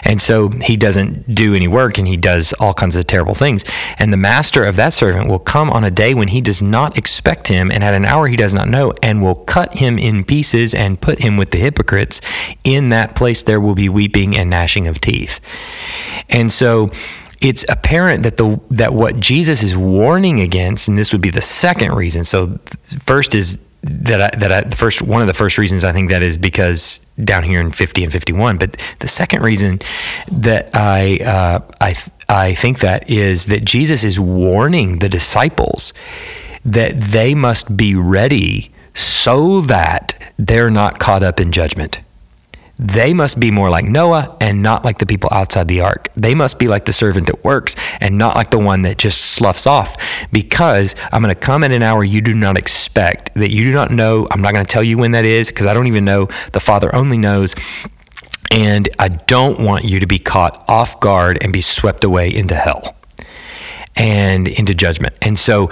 And 0.03 0.21
so 0.21 0.49
he 0.49 0.77
doesn't 0.77 1.33
do 1.33 1.55
any 1.55 1.69
work 1.69 1.99
and 1.99 2.09
he 2.09 2.17
does 2.17 2.53
all 2.55 2.75
kinds 2.75 2.97
of 2.97 3.07
terrible 3.07 3.35
things. 3.35 3.65
And 3.99 4.13
the 4.13 4.17
master 4.17 4.65
of 4.65 4.77
that 4.77 4.93
servant 4.93 5.29
will 5.29 5.39
come 5.39 5.71
on 5.71 5.85
a 5.85 5.91
day 5.91 6.15
when 6.15 6.29
he 6.29 6.41
does 6.41 6.61
not 6.61 6.99
expect 6.99 7.49
him 7.49 7.71
and 7.71 7.85
at 7.85 7.95
an 7.95 8.05
hour 8.05 8.27
he 8.27 8.37
does 8.37 8.55
not 8.55 8.69
know 8.69 8.93
and 9.03 9.23
will 9.23 9.37
cut 9.37 9.75
him 9.75 9.99
in 9.99 10.25
pieces 10.25 10.75
and 10.75 11.01
put 11.01 11.21
him 11.21 11.37
with 11.37 11.51
the 11.51 11.59
hypocrites. 11.59 12.21
In 12.65 12.89
that 12.89 13.15
place 13.15 13.43
there 13.43 13.61
will 13.61 13.75
be 13.75 13.89
weeping 13.89 14.16
weeping 14.17 14.37
and 14.37 14.51
gnashing 14.51 14.87
of 14.87 15.01
teeth. 15.01 15.41
And 16.29 16.51
so 16.51 16.91
it's 17.41 17.65
apparent 17.69 18.23
that 18.23 18.37
the 18.37 18.61
that 18.71 18.95
what 18.95 19.21
Jesus 19.21 19.63
is 19.63 19.77
warning 19.77 20.41
against, 20.41 20.89
and 20.89 20.97
this 20.97 21.13
would 21.13 21.21
be 21.21 21.31
the 21.31 21.43
second 21.43 21.95
reason. 21.95 22.25
So 22.25 22.59
first 23.01 23.35
is 23.35 23.63
that 23.83 24.21
I, 24.21 24.39
that 24.39 24.53
I, 24.53 24.71
first 24.71 25.03
one 25.03 25.21
of 25.21 25.29
the 25.29 25.35
first 25.35 25.59
reasons 25.59 25.85
I 25.85 25.93
think 25.93 26.11
that 26.11 26.23
is 26.23 26.39
because 26.39 26.99
down 27.23 27.45
here 27.45 27.61
in 27.61 27.71
50 27.71 28.05
and 28.05 28.13
51. 28.13 28.59
But 28.59 28.83
the 28.99 29.09
second 29.09 29.43
reason 29.43 29.81
that 30.33 30.71
I 30.75 31.19
uh, 31.19 31.61
I 31.81 31.95
I 32.29 32.55
think 32.55 32.81
that 32.81 33.11
is 33.11 33.47
that 33.47 33.65
Jesus 33.65 34.03
is 34.03 34.19
warning 34.19 34.99
the 34.99 35.09
disciples 35.09 35.93
that 36.65 37.01
they 37.01 37.35
must 37.35 37.77
be 37.77 37.95
ready 37.95 38.73
so 38.95 39.61
that 39.61 40.15
they're 40.39 40.71
not 40.71 40.99
caught 40.99 41.23
up 41.23 41.39
in 41.39 41.53
judgment. 41.53 42.01
They 42.79 43.15
must 43.15 43.41
be 43.41 43.51
more 43.51 43.71
like 43.71 43.87
Noah 43.87 44.37
and 44.41 44.63
not 44.63 44.85
like 44.85 44.99
the 44.99 45.07
people 45.07 45.31
outside 45.33 45.67
the 45.67 45.81
ark. 45.81 46.09
They 46.15 46.35
must 46.35 46.59
be 46.59 46.69
like 46.69 46.85
the 46.85 46.93
servant 46.93 47.27
that 47.27 47.43
works 47.43 47.75
and 48.01 48.19
not 48.19 48.37
like 48.37 48.51
the 48.51 48.59
one 48.59 48.83
that 48.83 48.99
just 48.99 49.21
sloughs 49.21 49.67
off. 49.67 49.97
Because 50.31 50.95
I'm 51.11 51.23
going 51.23 51.35
to 51.35 51.41
come 51.41 51.65
in 51.65 51.73
an 51.73 51.83
hour 51.83 52.05
you 52.05 52.21
do 52.21 52.35
not 52.35 52.59
expect, 52.59 53.35
that 53.35 53.51
you 53.51 53.65
do 53.65 53.73
not 53.73 53.91
know. 53.91 54.29
I'm 54.31 54.43
not 54.43 54.53
going 54.53 54.65
to 54.65 54.71
tell 54.71 54.83
you 54.83 54.99
when 54.99 55.13
that 55.13 55.25
is 55.25 55.49
because 55.49 55.67
I 55.67 55.73
don't 55.73 55.87
even 55.87 56.05
know. 56.05 56.27
The 56.53 56.61
Father 56.61 56.95
only 56.95 57.17
knows. 57.17 57.55
And 58.53 58.89
I 58.99 59.09
don't 59.09 59.61
want 59.61 59.85
you 59.85 60.01
to 60.01 60.07
be 60.07 60.19
caught 60.19 60.65
off 60.69 61.01
guard 61.01 61.39
and 61.43 61.53
be 61.53 61.61
swept 61.61 62.05
away 62.05 62.35
into 62.35 62.55
hell 62.55 62.96
and 63.97 64.47
into 64.47 64.75
judgment. 64.75 65.15
And 65.23 65.39
so, 65.39 65.71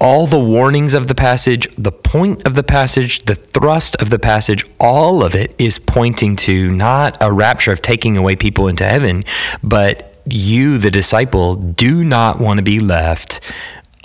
all 0.00 0.26
the 0.26 0.38
warnings 0.38 0.94
of 0.94 1.06
the 1.06 1.14
passage, 1.14 1.68
the 1.76 1.92
point 1.92 2.46
of 2.46 2.54
the 2.54 2.62
passage, 2.62 3.24
the 3.24 3.34
thrust 3.34 4.00
of 4.00 4.10
the 4.10 4.18
passage, 4.18 4.64
all 4.80 5.22
of 5.22 5.34
it 5.34 5.54
is 5.58 5.78
pointing 5.78 6.36
to 6.36 6.70
not 6.70 7.16
a 7.20 7.30
rapture 7.30 7.72
of 7.72 7.82
taking 7.82 8.16
away 8.16 8.36
people 8.36 8.68
into 8.68 8.84
heaven, 8.84 9.24
but 9.62 10.14
you, 10.24 10.78
the 10.78 10.90
disciple, 10.90 11.56
do 11.56 12.02
not 12.02 12.40
want 12.40 12.58
to 12.58 12.62
be 12.62 12.78
left 12.78 13.40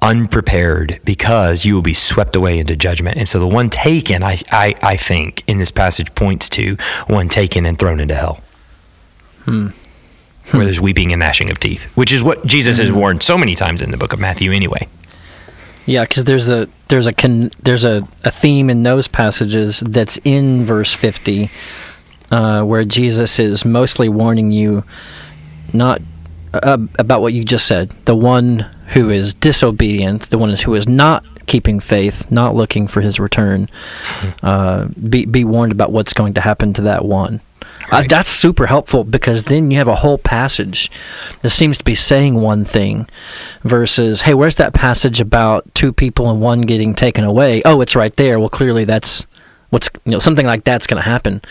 unprepared 0.02 0.99
because 1.03 1.65
you 1.65 1.74
will 1.74 1.82
be 1.82 1.94
swept 1.94 2.36
away 2.36 2.60
into 2.60 2.76
judgment. 2.76 3.18
And 3.18 3.28
so 3.28 3.40
the 3.40 3.48
one 3.48 3.69
taken, 3.69 4.24
I, 4.24 4.40
I, 4.52 4.76
I 4.84 4.98
think, 4.98 5.44
in 5.48 5.57
this 5.57 5.72
passage 5.72 6.14
points 6.14 6.49
to 6.49 6.76
one 7.07 7.30
taken 7.30 7.65
and 7.65 7.80
thrown 7.80 7.99
into 7.99 8.15
hell. 8.15 8.41
Hmm 9.45 9.69
where 10.52 10.65
there's 10.65 10.82
weeping 10.82 11.11
and 11.11 11.19
gnashing 11.19 11.49
of 11.49 11.60
teeth, 11.60 11.86
which 11.95 12.14
is 12.14 12.24
what 12.24 12.45
Jesus 12.45 12.78
has 12.78 12.90
mm-hmm. 12.90 12.99
warned 12.99 13.24
so 13.24 13.38
many 13.38 13.56
times 13.56 13.82
in 13.82 13.91
the 13.91 13.98
book 13.98 14.14
of 14.14 14.19
Matthew 14.19 14.52
anyway. 14.52 14.88
Yeah, 15.86 16.03
because 16.03 16.26
there's 16.26 16.49
a 16.49 16.68
there's 16.90 17.07
a 17.07 17.14
con, 17.14 17.52
there's 17.64 17.86
a, 17.86 18.07
a 18.24 18.32
theme 18.32 18.69
in 18.69 18.84
those 18.84 19.07
passages 19.07 19.80
that's 19.80 20.19
in 20.26 20.65
verse 20.65 20.94
50, 20.94 21.49
uh, 22.30 22.64
where 22.64 22.84
Jesus 22.84 23.40
is 23.40 23.64
mostly 23.64 24.10
warning 24.10 24.52
you 24.52 24.84
not 25.74 26.02
uh, 26.53 26.78
about 26.99 27.22
what 27.22 27.34
you 27.34 27.45
just 27.45 27.68
said. 27.68 27.90
The 28.06 28.15
one 28.15 28.60
who 28.90 29.10
is 29.10 29.34
disobedient, 29.34 30.30
the 30.30 30.38
one 30.38 30.53
who 30.56 30.76
is 30.76 30.88
not 30.88 31.24
keeping 31.45 31.80
faith, 31.80 32.30
not 32.30 32.53
looking 32.53 32.88
for 32.88 32.99
his 32.99 33.19
return, 33.19 33.68
mm-hmm. 33.68 34.45
uh, 34.45 34.86
be 35.10 35.26
be 35.26 35.45
warned 35.45 35.72
about 35.72 35.91
what's 35.91 36.14
going 36.14 36.34
to 36.34 36.41
happen 36.41 36.74
to 36.74 36.82
that 36.84 37.06
one. 37.06 37.40
Right. 37.91 38.05
Uh, 38.05 38.07
that's 38.07 38.30
super 38.30 38.68
helpful 38.68 39.03
because 39.05 39.43
then 39.43 39.72
you 39.72 39.77
have 39.77 39.88
a 39.88 39.95
whole 39.95 40.18
passage 40.18 40.91
that 41.41 41.49
seems 41.49 41.77
to 41.77 41.84
be 41.85 41.95
saying 41.95 42.35
one 42.35 42.65
thing 42.65 43.07
versus, 43.64 44.22
hey, 44.22 44.34
where's 44.34 44.55
that 44.55 44.73
passage 44.73 45.22
about 45.22 45.73
two 45.73 45.93
people 45.93 46.30
and 46.30 46.41
one 46.41 46.61
getting 46.61 46.93
taken 46.93 47.23
away? 47.23 47.61
Oh, 47.64 47.80
it's 47.80 47.95
right 47.95 48.15
there. 48.18 48.39
Well, 48.39 48.49
clearly 48.49 48.84
that's 48.84 49.26
what's 49.69 49.89
you 50.05 50.11
know 50.11 50.19
something 50.19 50.45
like 50.45 50.64
that's 50.64 50.88
going 50.88 51.01
to 51.01 51.09
happen. 51.09 51.41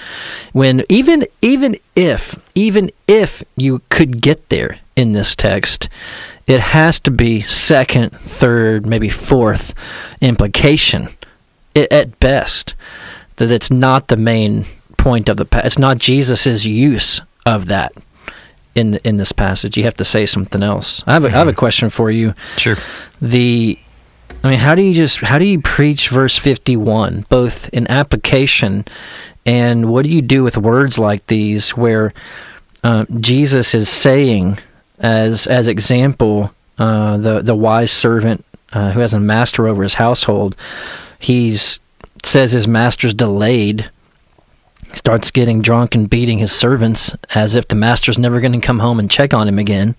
When 0.53 0.85
even 0.89 1.27
even 1.41 1.77
if 1.95 2.39
even 2.55 2.91
if 3.09 3.43
you 3.57 3.83
could 3.89 4.21
get 4.21 4.49
there 4.51 4.79
in 4.95 5.13
this 5.13 5.35
text, 5.35 5.89
it 6.47 6.61
has 6.61 7.01
to 7.01 7.11
be 7.11 7.41
second, 7.43 8.11
third, 8.11 8.87
maybe 8.87 9.09
fourth 9.09 9.75
implication 10.21 11.09
at 11.75 12.19
best 12.21 12.75
that 13.37 13.51
it's 13.51 13.71
not 13.71 14.09
the 14.09 14.17
main 14.17 14.65
point 15.07 15.29
of 15.29 15.37
the 15.37 15.47
it's 15.65 15.79
not 15.79 15.99
Jesus's 15.99 16.67
use 16.67 17.21
of 17.45 17.67
that 17.67 17.93
in 18.75 18.97
in 19.05 19.19
this 19.19 19.31
passage. 19.31 19.77
You 19.77 19.85
have 19.85 19.97
to 19.99 20.05
say 20.05 20.27
something 20.27 20.65
else. 20.65 21.05
I 21.07 21.13
have 21.13 21.25
a. 21.25 21.29
I 21.29 21.31
have 21.31 21.47
a 21.47 21.53
mm-hmm. 21.53 21.59
question 21.61 21.91
for 21.91 22.11
you. 22.11 22.35
Sure. 22.57 22.75
The 23.23 23.79
I 24.43 24.51
mean, 24.51 24.59
how 24.59 24.75
do 24.75 24.83
you 24.83 24.95
just 24.95 25.21
how 25.21 25.39
do 25.39 25.45
you 25.45 25.61
preach 25.61 26.09
verse 26.09 26.37
51 26.37 27.27
both 27.29 27.69
in 27.69 27.87
application 27.87 28.85
and 29.45 29.89
what 29.93 30.05
do 30.05 30.11
you 30.11 30.23
do 30.23 30.43
with 30.43 30.59
words 30.59 30.99
like 30.99 31.25
these 31.29 31.71
where 31.71 32.13
uh, 32.83 33.05
Jesus 33.21 33.77
is 33.77 33.89
saying 33.89 34.59
as 34.99 35.47
as 35.47 35.69
example 35.69 36.51
uh, 36.79 37.17
the 37.17 37.43
the 37.43 37.55
wise 37.55 37.93
servant 37.93 38.45
uh, 38.73 38.91
who 38.91 38.99
has 38.99 39.15
a 39.15 39.21
master 39.21 39.69
over 39.69 39.85
his 39.85 39.95
household 39.95 40.57
he's 41.21 41.79
says 42.25 42.51
his 42.51 42.67
master's 42.67 43.15
delayed 43.15 43.89
starts 44.95 45.31
getting 45.31 45.63
drunk 45.63 45.95
and 45.95 46.09
beating 46.11 46.39
his 46.39 46.53
servants 46.53 47.15
as 47.35 47.55
if 47.55 47.69
the 47.69 47.77
master's 47.77 48.19
never 48.19 48.41
going 48.41 48.53
to 48.53 48.67
come 48.67 48.79
home 48.79 48.99
and 48.99 49.11
check 49.11 49.35
on 49.35 49.49
him 49.49 49.59
again. 49.59 49.95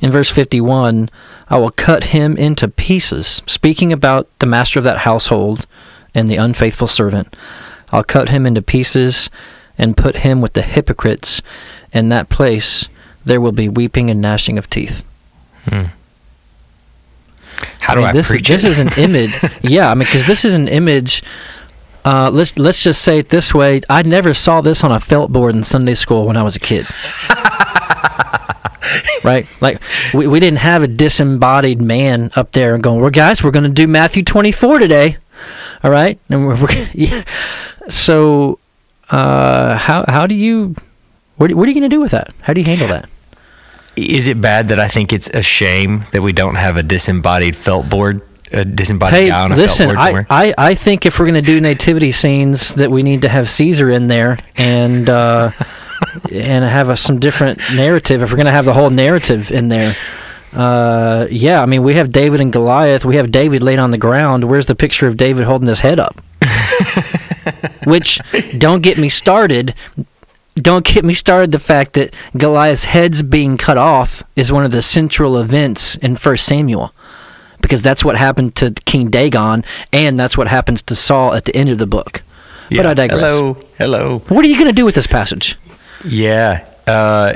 In 0.00 0.10
verse 0.10 0.30
51, 0.30 1.08
I 1.48 1.56
will 1.58 1.70
cut 1.70 2.04
him 2.04 2.36
into 2.36 2.68
pieces, 2.68 3.40
speaking 3.46 3.92
about 3.92 4.28
the 4.40 4.46
master 4.46 4.78
of 4.78 4.84
that 4.84 4.98
household 4.98 5.66
and 6.14 6.28
the 6.28 6.36
unfaithful 6.36 6.88
servant. 6.88 7.34
I'll 7.90 8.04
cut 8.04 8.28
him 8.28 8.46
into 8.46 8.62
pieces 8.62 9.30
and 9.78 9.96
put 9.96 10.16
him 10.18 10.40
with 10.40 10.54
the 10.54 10.62
hypocrites. 10.62 11.40
In 11.92 12.08
that 12.10 12.28
place, 12.28 12.88
there 13.24 13.40
will 13.40 13.52
be 13.52 13.68
weeping 13.68 14.10
and 14.10 14.20
gnashing 14.20 14.58
of 14.58 14.68
teeth. 14.68 15.04
Hmm. 15.64 15.84
How 17.80 17.94
do 17.94 18.00
I, 18.00 18.02
mean, 18.02 18.10
I 18.10 18.12
this, 18.12 18.26
preach 18.26 18.48
This 18.48 18.64
is 18.64 18.78
an 18.78 18.90
image. 18.98 19.32
yeah, 19.62 19.90
I 19.90 19.94
mean, 19.94 20.00
because 20.06 20.26
this 20.26 20.44
is 20.44 20.54
an 20.54 20.68
image 20.68 21.22
uh, 22.06 22.30
let's 22.30 22.56
let's 22.56 22.82
just 22.82 23.02
say 23.02 23.18
it 23.18 23.30
this 23.30 23.52
way: 23.52 23.80
I 23.90 24.02
never 24.02 24.32
saw 24.32 24.60
this 24.60 24.84
on 24.84 24.92
a 24.92 25.00
felt 25.00 25.32
board 25.32 25.56
in 25.56 25.64
Sunday 25.64 25.94
school 25.94 26.26
when 26.26 26.36
I 26.36 26.42
was 26.42 26.54
a 26.54 26.60
kid. 26.60 26.86
right? 29.24 29.44
Like 29.60 29.80
we, 30.14 30.28
we 30.28 30.38
didn't 30.38 30.60
have 30.60 30.84
a 30.84 30.88
disembodied 30.88 31.82
man 31.82 32.30
up 32.36 32.52
there 32.52 32.74
and 32.74 32.82
going, 32.82 33.00
"Well, 33.00 33.10
guys, 33.10 33.42
we're 33.42 33.50
going 33.50 33.64
to 33.64 33.70
do 33.70 33.88
Matthew 33.88 34.22
24 34.22 34.78
today." 34.78 35.16
All 35.82 35.90
right, 35.90 36.18
and 36.30 36.46
we're, 36.46 36.56
we're 36.56 36.88
yeah. 36.94 37.24
so 37.88 38.60
uh, 39.10 39.76
how 39.76 40.04
how 40.06 40.26
do 40.26 40.36
you 40.36 40.76
what, 41.36 41.52
what 41.52 41.64
are 41.64 41.70
you 41.70 41.74
going 41.74 41.90
to 41.90 41.94
do 41.94 42.00
with 42.00 42.12
that? 42.12 42.32
How 42.42 42.52
do 42.52 42.60
you 42.60 42.66
handle 42.66 42.88
that? 42.88 43.08
is 43.96 44.28
it 44.28 44.40
bad 44.40 44.68
that 44.68 44.78
I 44.78 44.88
think 44.88 45.12
it's 45.12 45.28
a 45.30 45.42
shame 45.42 46.04
that 46.12 46.22
we 46.22 46.32
don't 46.32 46.56
have 46.56 46.76
a 46.76 46.82
disembodied 46.82 47.56
felt 47.56 47.88
board, 47.88 48.20
a 48.52 48.64
disembodied 48.64 49.18
Hey, 49.18 49.28
guy 49.28 49.44
on 49.44 49.52
a 49.52 49.56
listen, 49.56 49.88
board 49.88 49.98
I. 50.00 50.26
I, 50.30 50.54
I 50.58 50.74
think 50.74 51.06
if 51.06 51.18
we're 51.18 51.26
going 51.26 51.34
to 51.34 51.42
do 51.42 51.60
nativity 51.60 52.12
scenes, 52.12 52.74
that 52.74 52.90
we 52.90 53.02
need 53.02 53.22
to 53.22 53.28
have 53.28 53.50
Caesar 53.50 53.90
in 53.90 54.06
there 54.06 54.38
and 54.56 55.08
uh, 55.08 55.50
and 56.32 56.64
have 56.64 56.90
a, 56.90 56.96
some 56.96 57.18
different 57.18 57.60
narrative. 57.74 58.22
If 58.22 58.30
we're 58.30 58.36
going 58.36 58.46
to 58.46 58.52
have 58.52 58.64
the 58.64 58.74
whole 58.74 58.90
narrative 58.90 59.50
in 59.50 59.68
there, 59.68 59.94
uh, 60.52 61.26
yeah, 61.30 61.62
I 61.62 61.66
mean, 61.66 61.82
we 61.82 61.94
have 61.94 62.10
David 62.10 62.40
and 62.40 62.52
Goliath. 62.52 63.04
We 63.04 63.16
have 63.16 63.30
David 63.30 63.62
laid 63.62 63.78
on 63.78 63.90
the 63.90 63.98
ground. 63.98 64.44
Where's 64.44 64.66
the 64.66 64.74
picture 64.74 65.06
of 65.06 65.16
David 65.16 65.44
holding 65.44 65.68
his 65.68 65.80
head 65.80 66.00
up? 66.00 66.22
Which, 67.84 68.20
don't 68.58 68.82
get 68.82 68.98
me 68.98 69.08
started. 69.08 69.74
Don't 70.54 70.86
get 70.86 71.04
me 71.04 71.12
started. 71.12 71.52
The 71.52 71.58
fact 71.58 71.92
that 71.92 72.14
Goliath's 72.36 72.84
head's 72.84 73.22
being 73.22 73.58
cut 73.58 73.76
off 73.76 74.22
is 74.34 74.50
one 74.50 74.64
of 74.64 74.70
the 74.70 74.80
central 74.80 75.36
events 75.36 75.96
in 75.96 76.16
First 76.16 76.46
Samuel 76.46 76.92
because 77.60 77.82
that's 77.82 78.04
what 78.04 78.16
happened 78.16 78.54
to 78.56 78.72
King 78.84 79.10
Dagon, 79.10 79.64
and 79.92 80.18
that's 80.18 80.36
what 80.36 80.48
happens 80.48 80.82
to 80.82 80.94
Saul 80.94 81.34
at 81.34 81.44
the 81.44 81.56
end 81.56 81.70
of 81.70 81.78
the 81.78 81.86
book. 81.86 82.22
But 82.70 82.86
I 82.86 82.94
digress. 82.94 83.20
Hello, 83.20 83.56
hello. 83.78 84.18
What 84.28 84.44
are 84.44 84.48
you 84.48 84.56
going 84.56 84.66
to 84.66 84.72
do 84.72 84.84
with 84.84 84.94
this 84.94 85.06
passage? 85.06 85.56
Yeah. 86.04 86.64
Uh, 86.86 87.34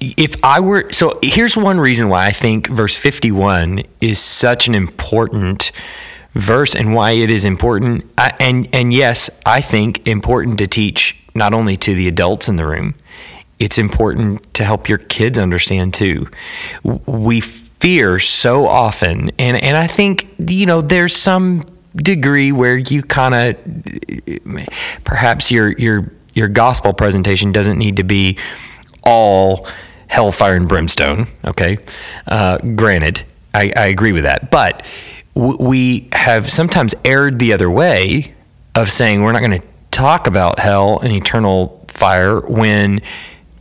if 0.00 0.36
I 0.42 0.60
were 0.60 0.90
so, 0.92 1.18
here's 1.22 1.56
one 1.56 1.78
reason 1.78 2.08
why 2.08 2.26
I 2.26 2.32
think 2.32 2.66
verse 2.68 2.96
51 2.96 3.82
is 4.00 4.18
such 4.18 4.68
an 4.68 4.74
important 4.74 5.72
verse, 6.32 6.74
and 6.74 6.94
why 6.94 7.12
it 7.12 7.30
is 7.30 7.44
important. 7.44 8.10
I, 8.16 8.32
and 8.40 8.68
and 8.72 8.92
yes, 8.92 9.30
I 9.44 9.60
think 9.60 10.06
important 10.06 10.58
to 10.58 10.66
teach 10.66 11.16
not 11.34 11.52
only 11.54 11.76
to 11.78 11.94
the 11.94 12.08
adults 12.08 12.48
in 12.48 12.56
the 12.56 12.66
room. 12.66 12.94
It's 13.58 13.76
important 13.76 14.52
to 14.54 14.64
help 14.64 14.88
your 14.88 14.96
kids 14.96 15.38
understand 15.38 15.92
too. 15.92 16.28
We 16.82 17.42
fear 17.80 18.18
so 18.18 18.66
often, 18.66 19.30
and 19.38 19.56
and 19.56 19.76
I 19.76 19.86
think 19.86 20.28
you 20.38 20.66
know 20.66 20.80
there's 20.80 21.16
some 21.16 21.64
degree 21.96 22.52
where 22.52 22.76
you 22.76 23.02
kind 23.02 23.34
of 23.34 25.04
perhaps 25.04 25.50
your 25.50 25.72
your 25.72 26.12
your 26.34 26.48
gospel 26.48 26.92
presentation 26.92 27.52
doesn't 27.52 27.78
need 27.78 27.96
to 27.96 28.04
be 28.04 28.38
all 29.04 29.66
hellfire 30.06 30.56
and 30.56 30.68
brimstone. 30.68 31.26
Okay, 31.44 31.78
uh, 32.26 32.58
granted, 32.58 33.24
I, 33.54 33.72
I 33.76 33.86
agree 33.86 34.12
with 34.12 34.24
that, 34.24 34.50
but 34.50 34.86
w- 35.34 35.56
we 35.58 36.08
have 36.12 36.50
sometimes 36.50 36.94
erred 37.04 37.38
the 37.38 37.52
other 37.52 37.70
way 37.70 38.34
of 38.74 38.90
saying 38.90 39.22
we're 39.22 39.32
not 39.32 39.40
going 39.40 39.60
to 39.60 39.66
talk 39.90 40.26
about 40.26 40.58
hell 40.58 40.98
and 41.00 41.12
eternal 41.12 41.84
fire 41.88 42.40
when 42.40 43.00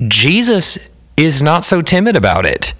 Jesus 0.07 0.77
is 1.17 1.41
not 1.41 1.63
so 1.63 1.81
timid 1.81 2.15
about 2.15 2.45
it. 2.45 2.73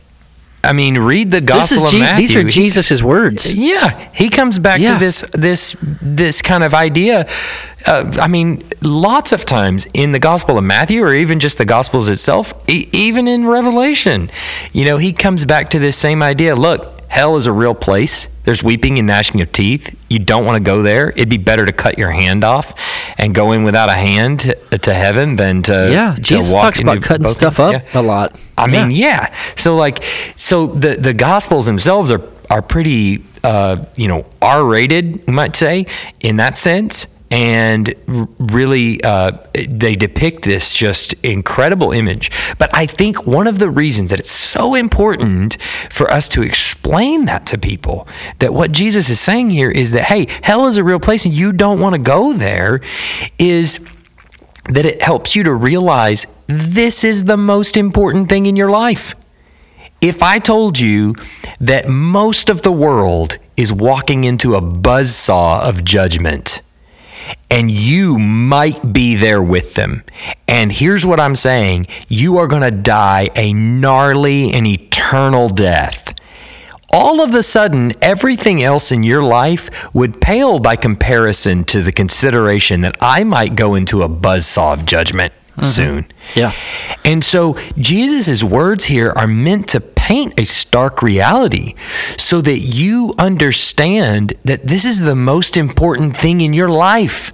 I 0.63 0.73
mean, 0.73 0.97
read 0.97 1.31
the 1.31 1.39
Gospel 1.41 1.85
of 1.85 1.91
Je- 1.91 1.99
Matthew. 1.99 2.27
these 2.27 2.35
are 2.35 2.43
Jesus' 2.43 3.01
words. 3.01 3.53
yeah, 3.53 4.09
he 4.13 4.29
comes 4.29 4.59
back 4.59 4.79
Yeah. 4.81 4.93
to 4.93 4.99
this 4.99 5.21
this 5.33 5.75
this 6.01 6.41
kind 6.41 6.63
of 6.63 6.73
idea. 6.73 7.27
Uh, 7.85 8.11
I 8.21 8.27
mean, 8.27 8.63
lots 8.81 9.31
of 9.31 9.45
times 9.45 9.87
in 9.93 10.11
the 10.11 10.19
Gospel 10.19 10.57
of 10.57 10.63
Matthew, 10.65 11.01
or 11.01 11.13
even 11.15 11.39
just 11.39 11.57
the 11.57 11.65
Gospels 11.65 12.09
itself, 12.09 12.53
e- 12.67 12.89
even 12.91 13.25
in 13.27 13.47
Revelation, 13.47 14.29
you 14.73 14.83
know, 14.83 14.97
he 14.97 15.13
comes 15.13 15.45
back 15.45 15.69
to 15.69 15.79
this 15.79 15.95
same 15.95 16.21
idea. 16.21 16.55
Look, 16.57 16.98
hell 17.09 17.35
is 17.35 17.45
a 17.47 17.51
real 17.51 17.75
place. 17.75 18.27
There's 18.43 18.63
weeping 18.63 18.97
and 18.97 19.07
gnashing 19.07 19.41
of 19.41 19.51
teeth. 19.51 19.95
You 20.09 20.19
don't 20.19 20.45
want 20.45 20.55
to 20.55 20.63
go 20.63 20.81
there. 20.81 21.09
It'd 21.11 21.29
be 21.29 21.37
better 21.37 21.65
to 21.65 21.71
cut 21.73 21.97
your 21.97 22.09
hand 22.11 22.43
off 22.43 22.73
and 23.17 23.35
go 23.35 23.51
in 23.51 23.63
without 23.63 23.89
a 23.89 23.93
hand 23.93 24.39
to, 24.41 24.55
to 24.79 24.93
heaven 24.93 25.35
than 25.35 25.61
to 25.63 25.89
Yeah, 25.91 26.15
to 26.15 26.21
Jesus 26.21 26.53
walk 26.53 26.63
talks 26.75 26.79
about 26.79 27.01
cutting 27.01 27.27
stuff 27.27 27.57
things. 27.57 27.75
up 27.75 27.83
Yeah. 27.93 27.99
a 27.99 28.01
lot. 28.01 28.39
I 28.57 28.67
mean, 28.67 28.91
yeah. 28.91 29.33
So 29.55 29.75
like, 29.75 30.03
so 30.37 30.67
the 30.67 30.95
the 30.95 31.13
Gospels 31.13 31.65
themselves 31.65 32.09
are 32.11 32.21
are 32.49 32.61
pretty, 32.63 33.23
uh, 33.43 33.85
you 33.95 34.07
know, 34.07 34.25
R 34.41 34.63
rated, 34.63 35.21
you 35.27 35.33
might 35.33 35.55
say, 35.55 35.85
in 36.19 36.37
that 36.37 36.57
sense, 36.57 37.05
and 37.31 37.93
really 38.39 39.03
uh, 39.03 39.31
they 39.53 39.95
depict 39.95 40.43
this 40.43 40.73
just 40.73 41.13
incredible 41.23 41.91
image. 41.91 42.31
But 42.57 42.73
I 42.73 42.85
think 42.85 43.27
one 43.27 43.47
of 43.47 43.59
the 43.59 43.69
reasons 43.69 44.09
that 44.09 44.19
it's 44.19 44.31
so 44.31 44.73
important 44.75 45.57
for 45.89 46.11
us 46.11 46.27
to 46.29 46.41
explain 46.41 47.25
that 47.25 47.45
to 47.47 47.57
people 47.57 48.07
that 48.39 48.53
what 48.53 48.71
Jesus 48.71 49.09
is 49.09 49.19
saying 49.19 49.51
here 49.51 49.69
is 49.69 49.91
that 49.91 50.05
hey, 50.05 50.27
hell 50.41 50.67
is 50.67 50.77
a 50.77 50.83
real 50.83 50.99
place 50.99 51.25
and 51.25 51.33
you 51.33 51.53
don't 51.53 51.79
want 51.79 51.93
to 51.93 52.01
go 52.01 52.33
there, 52.33 52.79
is 53.37 53.79
that 54.69 54.85
it 54.85 55.01
helps 55.01 55.35
you 55.35 55.43
to 55.43 55.53
realize 55.53 56.25
this 56.47 57.03
is 57.03 57.25
the 57.25 57.37
most 57.37 57.77
important 57.77 58.29
thing 58.29 58.45
in 58.45 58.55
your 58.55 58.69
life. 58.69 59.15
If 60.01 60.23
I 60.23 60.39
told 60.39 60.79
you 60.79 61.15
that 61.59 61.89
most 61.89 62.49
of 62.49 62.61
the 62.61 62.71
world 62.71 63.37
is 63.57 63.73
walking 63.73 64.23
into 64.23 64.55
a 64.55 64.61
buzzsaw 64.61 65.61
of 65.61 65.83
judgment, 65.83 66.61
and 67.49 67.71
you 67.71 68.17
might 68.17 68.93
be 68.93 69.15
there 69.15 69.41
with 69.41 69.75
them. 69.75 70.03
And 70.47 70.71
here's 70.71 71.05
what 71.05 71.19
I'm 71.19 71.35
saying 71.35 71.87
you 72.07 72.37
are 72.37 72.47
going 72.47 72.61
to 72.63 72.71
die 72.71 73.29
a 73.35 73.53
gnarly 73.53 74.51
and 74.51 74.67
eternal 74.67 75.49
death. 75.49 76.13
All 76.91 77.21
of 77.21 77.35
a 77.35 77.43
sudden, 77.43 77.93
everything 78.01 78.63
else 78.63 78.91
in 78.91 79.03
your 79.03 79.21
life 79.21 79.93
would 79.93 80.19
pale 80.19 80.57
by 80.57 80.75
comparison 80.75 81.63
to 81.65 81.83
the 81.83 81.91
consideration 81.91 82.81
that 82.81 82.97
I 82.99 83.23
might 83.23 83.55
go 83.55 83.75
into 83.75 84.01
a 84.01 84.09
buzzsaw 84.09 84.73
of 84.73 84.85
judgment 84.85 85.31
Mm-hmm. 85.61 85.99
soon. 85.99 86.07
Yeah. 86.35 86.53
And 87.05 87.23
so 87.23 87.57
Jesus' 87.77 88.43
words 88.43 88.85
here 88.85 89.11
are 89.15 89.27
meant 89.27 89.69
to 89.69 89.79
paint 89.79 90.39
a 90.39 90.43
stark 90.45 91.01
reality 91.01 91.75
so 92.17 92.41
that 92.41 92.59
you 92.59 93.13
understand 93.17 94.33
that 94.45 94.65
this 94.67 94.85
is 94.85 94.99
the 94.99 95.15
most 95.15 95.57
important 95.57 96.15
thing 96.17 96.41
in 96.41 96.53
your 96.53 96.69
life. 96.69 97.31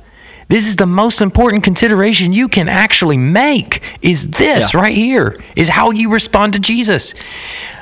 This 0.48 0.68
is 0.68 0.76
the 0.76 0.86
most 0.86 1.22
important 1.22 1.64
consideration 1.64 2.32
you 2.32 2.48
can 2.48 2.70
actually 2.70 3.18
make 3.18 3.82
is 4.02 4.28
this 4.32 4.74
Yeah. 4.74 4.80
right 4.82 4.94
here 4.96 5.42
is 5.56 5.70
how 5.70 5.90
you 5.92 6.12
respond 6.12 6.54
to 6.54 6.60
Jesus. 6.60 7.16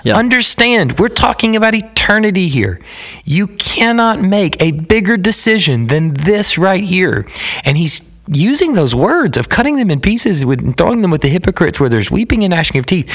Yeah. 0.03 0.17
Understand, 0.17 0.97
we're 0.99 1.09
talking 1.09 1.55
about 1.55 1.75
eternity 1.75 2.47
here. 2.47 2.79
You 3.25 3.47
cannot 3.47 4.21
make 4.21 4.61
a 4.61 4.71
bigger 4.71 5.17
decision 5.17 5.87
than 5.87 6.13
this 6.13 6.57
right 6.57 6.83
here. 6.83 7.25
And 7.65 7.77
he's 7.77 8.01
using 8.27 8.73
those 8.73 8.95
words 8.95 9.37
of 9.37 9.49
cutting 9.49 9.77
them 9.77 9.91
in 9.91 9.99
pieces 9.99 10.45
with 10.45 10.59
and 10.61 10.77
throwing 10.77 11.01
them 11.01 11.11
with 11.11 11.21
the 11.21 11.29
hypocrites 11.29 11.79
where 11.79 11.89
there's 11.89 12.09
weeping 12.09 12.43
and 12.43 12.51
gnashing 12.51 12.77
of 12.77 12.85
teeth 12.85 13.13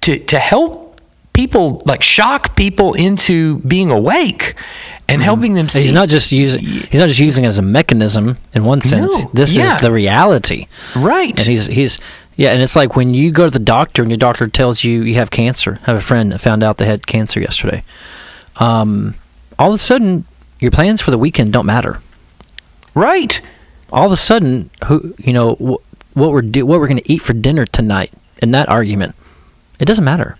to 0.00 0.18
to 0.18 0.38
help 0.38 1.00
people 1.32 1.80
like 1.86 2.02
shock 2.02 2.56
people 2.56 2.92
into 2.94 3.58
being 3.60 3.90
awake 3.90 4.54
and 5.08 5.22
helping 5.22 5.54
them 5.54 5.68
see 5.68 5.84
He's 5.84 5.92
not 5.92 6.08
just 6.08 6.30
using. 6.32 6.60
He's 6.60 7.00
not 7.00 7.08
just 7.08 7.18
using 7.18 7.44
it 7.44 7.48
as 7.48 7.58
a 7.58 7.62
mechanism 7.62 8.36
in 8.54 8.64
one 8.64 8.80
sense. 8.80 9.10
No, 9.10 9.30
this 9.32 9.54
yeah. 9.54 9.76
is 9.76 9.80
the 9.80 9.90
reality. 9.90 10.66
right. 10.94 11.36
And 11.38 11.48
he's 11.48 11.66
he's 11.66 11.98
yeah, 12.36 12.52
and 12.52 12.62
it's 12.62 12.76
like 12.76 12.96
when 12.96 13.12
you 13.12 13.32
go 13.32 13.44
to 13.44 13.50
the 13.50 13.58
doctor 13.58 14.02
and 14.02 14.10
your 14.10 14.18
doctor 14.18 14.46
tells 14.48 14.84
you 14.84 15.02
you 15.02 15.14
have 15.14 15.30
cancer. 15.30 15.78
I 15.82 15.86
have 15.86 15.96
a 15.96 16.02
friend 16.02 16.32
that 16.32 16.38
found 16.38 16.62
out 16.62 16.78
they 16.78 16.86
had 16.86 17.06
cancer 17.06 17.40
yesterday. 17.40 17.82
Um, 18.56 19.14
all 19.58 19.70
of 19.70 19.74
a 19.74 19.78
sudden, 19.78 20.24
your 20.58 20.70
plans 20.70 21.00
for 21.00 21.10
the 21.10 21.18
weekend 21.18 21.52
don't 21.52 21.66
matter. 21.66 22.00
right. 22.94 23.40
All 23.92 24.06
of 24.06 24.12
a 24.12 24.16
sudden, 24.16 24.70
who 24.86 25.14
you 25.18 25.32
know 25.32 25.54
wh- 25.56 26.16
what 26.16 26.32
we're 26.32 26.42
do 26.42 26.64
what 26.66 26.80
we're 26.80 26.86
going 26.88 27.02
to 27.02 27.12
eat 27.12 27.22
for 27.22 27.32
dinner 27.32 27.66
tonight 27.66 28.12
in 28.42 28.50
that 28.52 28.68
argument, 28.68 29.14
it 29.78 29.84
doesn't 29.86 30.04
matter. 30.04 30.36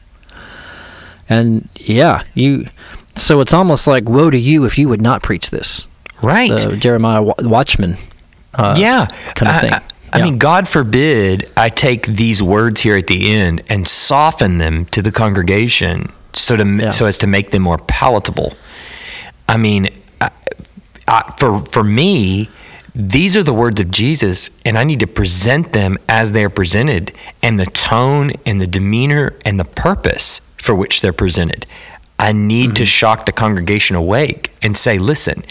And 1.29 1.69
yeah, 1.77 2.25
you. 2.35 2.69
So 3.17 3.41
it's 3.41 3.53
almost 3.53 3.87
like 3.87 4.09
woe 4.09 4.31
to 4.31 4.39
you 4.39 4.65
if 4.65 4.79
you 4.79 4.89
would 4.89 5.03
not 5.03 5.23
preach 5.23 5.51
this. 5.51 5.87
Right. 6.23 6.51
The 6.51 6.77
Jeremiah 6.77 7.23
Wa- 7.23 7.35
Watchman. 7.41 7.97
Uh, 8.55 8.75
yeah. 8.79 9.07
kind 9.35 9.49
of 9.49 9.55
I- 9.57 9.61
thing. 9.61 9.73
I, 9.73 9.83
I 10.13 10.19
Yeah. 10.19 10.25
mean, 10.25 10.39
God 10.39 10.67
forbid 10.67 11.49
I 11.57 11.69
take 11.69 12.07
these 12.07 12.43
words 12.43 12.81
here 12.81 12.97
at 12.97 13.07
the 13.07 13.33
end 13.33 13.63
and 13.69 13.87
soften 13.87 14.59
them 14.59 14.87
to 14.87 15.03
the 15.03 15.13
congregation 15.13 16.11
so 16.33 16.57
to 16.57 16.65
Yeah. 16.65 16.91
so 16.91 17.07
as 17.07 17.17
to 17.19 17.27
make 17.29 17.51
them 17.51 17.63
more 17.63 17.79
palatable. 17.79 18.55
I 19.49 19.57
mean, 19.57 19.89
I, 20.21 20.31
I, 21.07 21.33
for 21.39 21.61
for 21.61 21.85
me, 21.85 22.49
these 22.95 23.37
are 23.37 23.43
the 23.43 23.55
words 23.55 23.81
of 23.81 23.91
Jesus, 23.91 24.51
and 24.65 24.77
I 24.77 24.85
need 24.85 25.01
to 25.01 25.07
present 25.07 25.73
them 25.73 25.99
as 26.09 26.33
they 26.33 26.45
are 26.45 26.51
presented, 26.51 27.13
and 27.43 27.59
the 27.59 27.67
tone 27.67 28.33
and 28.45 28.61
the 28.61 28.67
demeanor 28.67 29.35
and 29.45 29.61
the 29.61 29.65
purpose 29.65 30.41
for 30.57 30.75
which 30.75 31.01
they're 31.01 31.13
presented. 31.13 31.67
I 32.19 32.33
need 32.33 32.77
to 32.77 32.83
mm-hmm. 32.83 32.85
shock 32.85 33.27
the 33.27 33.33
congregation 33.33 33.97
awake 33.97 34.53
and 34.63 34.77
say, 34.77 34.99
listen, 34.99 35.45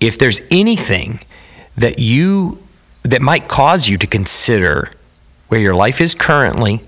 if 0.00 0.18
there's 0.18 0.40
anything 0.50 1.20
that 1.76 1.98
you 1.98 2.62
that 3.02 3.22
might 3.22 3.46
cause 3.46 3.88
you 3.88 3.96
to 3.98 4.06
consider 4.06 4.90
where 5.46 5.60
your 5.60 5.76
life 5.76 6.00
is 6.00 6.12
currently 6.12 6.80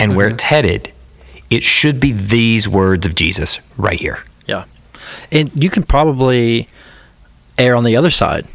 and 0.00 0.16
where 0.16 0.26
mm-hmm. 0.26 0.34
it's 0.34 0.42
headed, 0.42 0.92
it 1.50 1.62
should 1.62 2.00
be 2.00 2.10
these 2.10 2.68
words 2.68 3.06
of 3.06 3.14
Jesus 3.14 3.60
right 3.76 4.00
here. 4.00 4.24
Yeah. 4.46 4.64
And 5.30 5.52
you 5.54 5.70
can 5.70 5.84
probably 5.84 6.68
err 7.58 7.76
on 7.76 7.84
the 7.84 7.96
other 7.96 8.10
side 8.10 8.46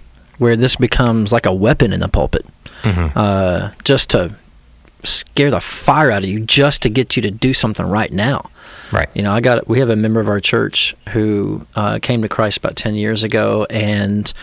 where 0.42 0.56
this 0.56 0.76
becomes 0.76 1.32
like 1.32 1.46
a 1.46 1.54
weapon 1.54 1.94
in 1.94 2.00
the 2.00 2.08
pulpit. 2.08 2.44
Mm-hmm. 2.82 3.16
Uh, 3.16 3.72
just 3.84 4.10
to 4.10 4.36
scare 5.04 5.52
the 5.52 5.60
fire 5.60 6.10
out 6.10 6.24
of 6.24 6.30
you 6.30 6.40
just 6.40 6.82
to 6.82 6.90
get 6.90 7.16
you 7.16 7.22
to 7.22 7.30
do 7.30 7.54
something 7.54 7.86
right 7.86 8.12
now. 8.12 8.50
Right. 8.92 9.08
You 9.14 9.22
know, 9.22 9.34
I 9.34 9.40
got 9.40 9.68
we 9.68 9.78
have 9.78 9.92
a 9.92 9.96
member 9.96 10.20
of 10.20 10.28
our 10.28 10.40
church 10.40 10.96
who 11.10 11.68
uh, 11.76 12.00
came 12.02 12.24
to 12.24 12.28
Christ 12.28 12.58
about 12.58 12.76
ten 12.76 12.96
years 12.96 13.22
ago, 13.22 13.68
and 13.70 14.34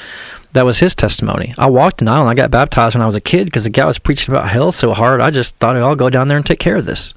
that 0.53 0.65
was 0.65 0.79
his 0.79 0.95
testimony. 0.95 1.53
I 1.59 1.67
walked 1.67 2.01
an 2.01 2.07
aisle 2.07 2.23
and 2.23 2.31
I 2.31 2.35
got 2.35 2.53
baptized 2.53 2.95
when 2.95 3.03
I 3.03 3.07
was 3.07 3.17
a 3.17 3.21
kid 3.21 3.47
because 3.47 3.65
the 3.65 3.71
guy 3.71 3.85
was 3.85 3.99
preaching 3.99 4.33
about 4.33 4.49
hell 4.49 4.71
so 4.71 4.95
hard. 4.95 5.21
I 5.21 5.31
just 5.31 5.57
thought 5.57 5.77
I'll 5.77 5.97
go 5.97 6.11
down 6.11 6.29
there 6.29 6.37
and 6.37 6.47
take 6.47 6.61
care 6.61 6.77
of 6.77 6.87
this. 6.87 7.13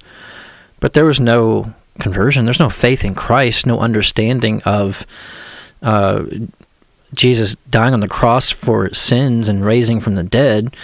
But 0.79 0.93
there 0.93 1.05
was 1.05 1.19
no 1.19 1.71
conversion. 1.99 2.45
There's 2.45 2.59
no 2.59 2.71
faith 2.71 3.05
in 3.05 3.13
Christ. 3.13 3.67
No 3.67 3.77
understanding 3.77 4.63
of 4.63 5.05
uh, 5.83 6.23
Jesus 7.13 7.55
dying 7.69 7.93
on 7.93 7.99
the 7.99 8.07
cross 8.07 8.49
for 8.49 8.93
sins 8.93 9.49
and 9.49 9.65
raising 9.65 9.99
from 9.99 10.15
the 10.15 10.23
dead. 10.23 10.75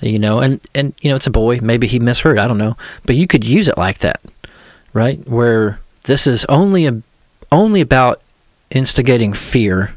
You 0.00 0.18
know, 0.18 0.40
and 0.40 0.60
and 0.74 0.94
you 1.02 1.10
know, 1.10 1.16
it's 1.16 1.26
a 1.26 1.30
boy. 1.30 1.60
Maybe 1.60 1.86
he 1.86 1.98
misheard. 1.98 2.38
I 2.38 2.48
don't 2.48 2.58
know. 2.58 2.76
But 3.04 3.16
you 3.16 3.26
could 3.26 3.44
use 3.44 3.68
it 3.68 3.76
like 3.76 3.98
that, 3.98 4.20
right? 4.92 5.26
Where 5.28 5.80
this 6.04 6.26
is 6.26 6.44
only 6.46 6.86
a, 6.86 7.02
only 7.52 7.80
about 7.80 8.22
instigating 8.70 9.32
fear 9.32 9.94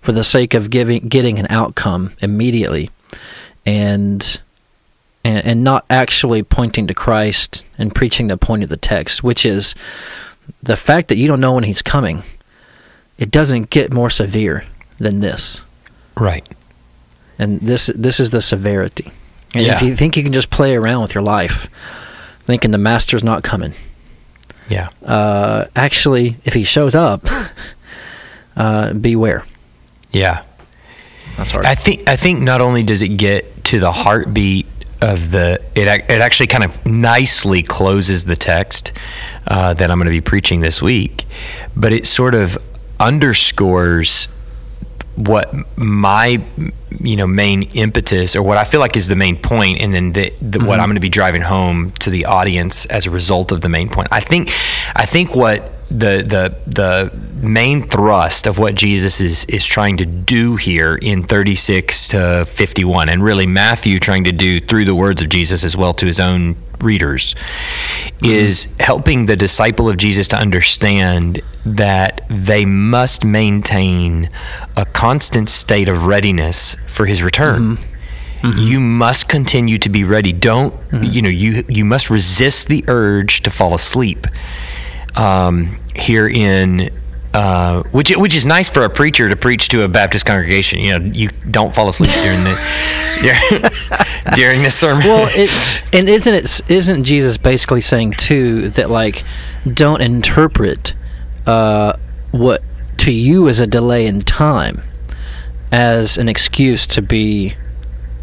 for 0.00 0.12
the 0.12 0.24
sake 0.24 0.54
of 0.54 0.70
giving 0.70 1.08
getting 1.08 1.38
an 1.38 1.46
outcome 1.50 2.14
immediately 2.20 2.90
and 3.66 4.40
and, 5.24 5.44
and 5.44 5.64
not 5.64 5.84
actually 5.88 6.42
pointing 6.42 6.86
to 6.88 6.94
Christ 6.94 7.64
and 7.78 7.94
preaching 7.94 8.28
the 8.28 8.36
point 8.36 8.62
of 8.62 8.68
the 8.68 8.76
text, 8.76 9.22
which 9.22 9.46
is 9.46 9.74
the 10.62 10.76
fact 10.76 11.08
that 11.08 11.16
you 11.16 11.28
don't 11.28 11.40
know 11.40 11.54
when 11.54 11.64
he's 11.64 11.82
coming. 11.82 12.22
It 13.18 13.30
doesn't 13.30 13.70
get 13.70 13.92
more 13.92 14.10
severe 14.10 14.64
than 15.02 15.20
this. 15.20 15.60
Right. 16.16 16.46
And 17.38 17.60
this 17.60 17.90
this 17.94 18.20
is 18.20 18.30
the 18.30 18.40
severity. 18.40 19.10
And 19.54 19.66
Yeah. 19.66 19.74
if 19.76 19.82
you 19.82 19.96
think 19.96 20.16
you 20.16 20.22
can 20.22 20.32
just 20.32 20.50
play 20.50 20.74
around 20.74 21.02
with 21.02 21.14
your 21.14 21.22
life, 21.24 21.68
thinking 22.46 22.70
the 22.70 22.78
master's 22.78 23.22
not 23.24 23.42
coming, 23.42 23.74
Yeah. 24.68 24.88
uh, 25.04 25.66
actually, 25.76 26.36
if 26.44 26.54
he 26.54 26.64
shows 26.64 26.94
up, 26.94 27.26
uh, 28.56 28.92
beware. 28.94 29.44
Yeah. 30.12 30.42
That's 31.36 31.50
hard. 31.50 31.66
I 31.66 31.74
think 31.74 32.08
I 32.08 32.16
think 32.16 32.40
not 32.40 32.60
only 32.60 32.82
does 32.82 33.02
it 33.02 33.16
get 33.16 33.64
to 33.64 33.80
the 33.80 33.92
heartbeat 33.92 34.66
of 35.00 35.30
the 35.30 35.60
it 35.74 35.88
it 35.88 36.20
actually 36.20 36.46
kind 36.46 36.62
of 36.62 36.84
nicely 36.86 37.62
closes 37.62 38.24
the 38.24 38.36
text 38.36 38.92
uh, 39.48 39.74
that 39.74 39.90
I'm 39.90 39.98
going 39.98 40.06
to 40.06 40.10
be 40.10 40.20
preaching 40.20 40.60
this 40.60 40.80
week, 40.82 41.24
but 41.74 41.92
it 41.92 42.06
sort 42.06 42.34
of 42.34 42.56
underscores 43.00 44.28
what 45.16 45.52
my 45.76 46.42
you 47.00 47.16
know 47.16 47.26
main 47.26 47.62
impetus 47.74 48.36
or 48.36 48.42
what 48.42 48.58
I 48.58 48.64
feel 48.64 48.80
like 48.80 48.96
is 48.96 49.08
the 49.08 49.16
main 49.16 49.36
point 49.36 49.80
and 49.80 49.94
then 49.94 50.12
the, 50.12 50.32
the, 50.40 50.58
what 50.58 50.66
mm-hmm. 50.66 50.70
I'm 50.70 50.88
going 50.88 50.94
to 50.94 51.00
be 51.00 51.08
driving 51.08 51.42
home 51.42 51.90
to 52.00 52.10
the 52.10 52.26
audience 52.26 52.86
as 52.86 53.06
a 53.06 53.10
result 53.10 53.52
of 53.52 53.60
the 53.60 53.68
main 53.68 53.88
point. 53.88 54.08
I 54.10 54.20
think 54.20 54.50
I 54.94 55.06
think 55.06 55.34
what 55.34 55.70
the 55.88 56.22
the 56.22 56.56
the 56.66 57.12
main 57.46 57.82
thrust 57.82 58.46
of 58.46 58.58
what 58.58 58.74
Jesus 58.74 59.20
is 59.20 59.44
is 59.46 59.66
trying 59.66 59.98
to 59.98 60.06
do 60.06 60.56
here 60.56 60.96
in 60.96 61.22
36 61.22 62.08
to 62.08 62.44
51 62.46 63.08
and 63.08 63.22
really 63.22 63.46
Matthew 63.46 63.98
trying 63.98 64.24
to 64.24 64.32
do 64.32 64.60
through 64.60 64.84
the 64.84 64.94
words 64.94 65.20
of 65.20 65.28
Jesus 65.28 65.64
as 65.64 65.76
well 65.76 65.92
to 65.94 66.06
his 66.06 66.20
own 66.20 66.56
readers 66.82 67.34
is 68.22 68.74
helping 68.78 69.26
the 69.26 69.36
disciple 69.36 69.88
of 69.88 69.96
Jesus 69.96 70.28
to 70.28 70.36
understand 70.36 71.40
that 71.64 72.22
they 72.28 72.64
must 72.64 73.24
maintain 73.24 74.28
a 74.76 74.84
constant 74.84 75.48
state 75.48 75.88
of 75.88 76.06
readiness 76.06 76.76
for 76.86 77.06
his 77.06 77.22
return. 77.22 77.76
Mm-hmm. 77.76 77.92
Mm-hmm. 78.46 78.58
You 78.58 78.80
must 78.80 79.28
continue 79.28 79.78
to 79.78 79.88
be 79.88 80.02
ready. 80.02 80.32
Don't 80.32 80.74
mm-hmm. 80.90 81.04
you 81.04 81.22
know 81.22 81.28
you 81.28 81.64
you 81.68 81.84
must 81.84 82.10
resist 82.10 82.66
the 82.66 82.84
urge 82.88 83.42
to 83.42 83.50
fall 83.50 83.72
asleep. 83.72 84.26
Um, 85.14 85.78
here 85.94 86.26
in 86.26 86.90
uh, 87.34 87.82
which 87.84 88.14
which 88.16 88.34
is 88.34 88.44
nice 88.44 88.68
for 88.68 88.84
a 88.84 88.90
preacher 88.90 89.28
to 89.28 89.36
preach 89.36 89.68
to 89.68 89.82
a 89.82 89.88
Baptist 89.88 90.26
congregation. 90.26 90.80
You 90.80 90.98
know, 90.98 91.10
you 91.12 91.28
don't 91.50 91.74
fall 91.74 91.88
asleep 91.88 92.12
during 92.12 92.44
the 92.44 92.54
during, 93.22 94.34
during 94.34 94.62
the 94.62 94.70
sermon. 94.70 95.04
well, 95.04 95.28
it, 95.32 95.84
and 95.94 96.08
isn't 96.08 96.34
it 96.34 96.70
isn't 96.70 97.04
Jesus 97.04 97.36
basically 97.38 97.80
saying 97.80 98.12
too 98.12 98.68
that 98.70 98.90
like 98.90 99.24
don't 99.72 100.02
interpret 100.02 100.94
uh, 101.46 101.94
what 102.32 102.62
to 102.98 103.12
you 103.12 103.48
is 103.48 103.60
a 103.60 103.66
delay 103.66 104.06
in 104.06 104.20
time 104.20 104.82
as 105.70 106.18
an 106.18 106.28
excuse 106.28 106.86
to 106.86 107.00
be 107.00 107.56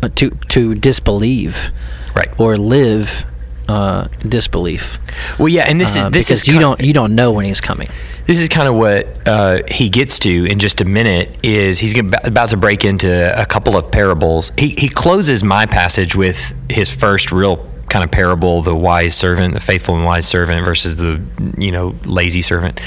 uh, 0.03 0.09
to 0.15 0.29
to 0.49 0.75
disbelieve 0.75 1.71
right. 2.15 2.29
or 2.39 2.57
live 2.57 3.25
uh, 3.69 4.07
disbelief 4.27 4.97
Well, 5.37 5.47
yeah, 5.47 5.65
and 5.67 5.79
this 5.79 5.95
is 5.95 6.05
uh, 6.05 6.09
this 6.09 6.27
because 6.27 6.41
is 6.41 6.47
you 6.47 6.59
don't 6.59 6.81
you 6.81 6.91
don't 6.91 7.13
know 7.13 7.31
when 7.31 7.45
he's 7.45 7.61
coming. 7.61 7.87
This 8.25 8.39
is 8.39 8.49
kind 8.49 8.67
of 8.67 8.75
what 8.75 9.07
uh, 9.27 9.61
he 9.67 9.89
gets 9.89 10.19
to 10.19 10.45
in 10.45 10.59
just 10.59 10.81
a 10.81 10.85
minute. 10.85 11.37
Is 11.43 11.79
he's 11.79 11.97
about 11.97 12.49
to 12.49 12.57
break 12.57 12.83
into 12.83 13.09
a 13.39 13.45
couple 13.45 13.77
of 13.77 13.91
parables. 13.91 14.51
He 14.57 14.69
he 14.69 14.89
closes 14.89 15.43
my 15.43 15.65
passage 15.65 16.15
with 16.15 16.53
his 16.69 16.91
first 16.91 17.31
real 17.31 17.69
kind 17.89 18.03
of 18.03 18.11
parable: 18.11 18.61
the 18.63 18.75
wise 18.75 19.13
servant, 19.13 19.53
the 19.53 19.59
faithful 19.59 19.95
and 19.95 20.05
wise 20.05 20.27
servant 20.27 20.65
versus 20.65 20.95
the 20.95 21.21
you 21.57 21.71
know 21.71 21.95
lazy 22.05 22.41
servant. 22.41 22.81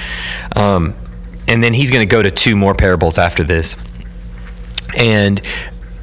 Um, 0.57 0.95
and 1.47 1.63
then 1.63 1.75
he's 1.75 1.91
going 1.91 2.07
to 2.07 2.11
go 2.11 2.23
to 2.23 2.31
two 2.31 2.57
more 2.57 2.75
parables 2.75 3.19
after 3.19 3.45
this, 3.45 3.77
and 4.99 5.41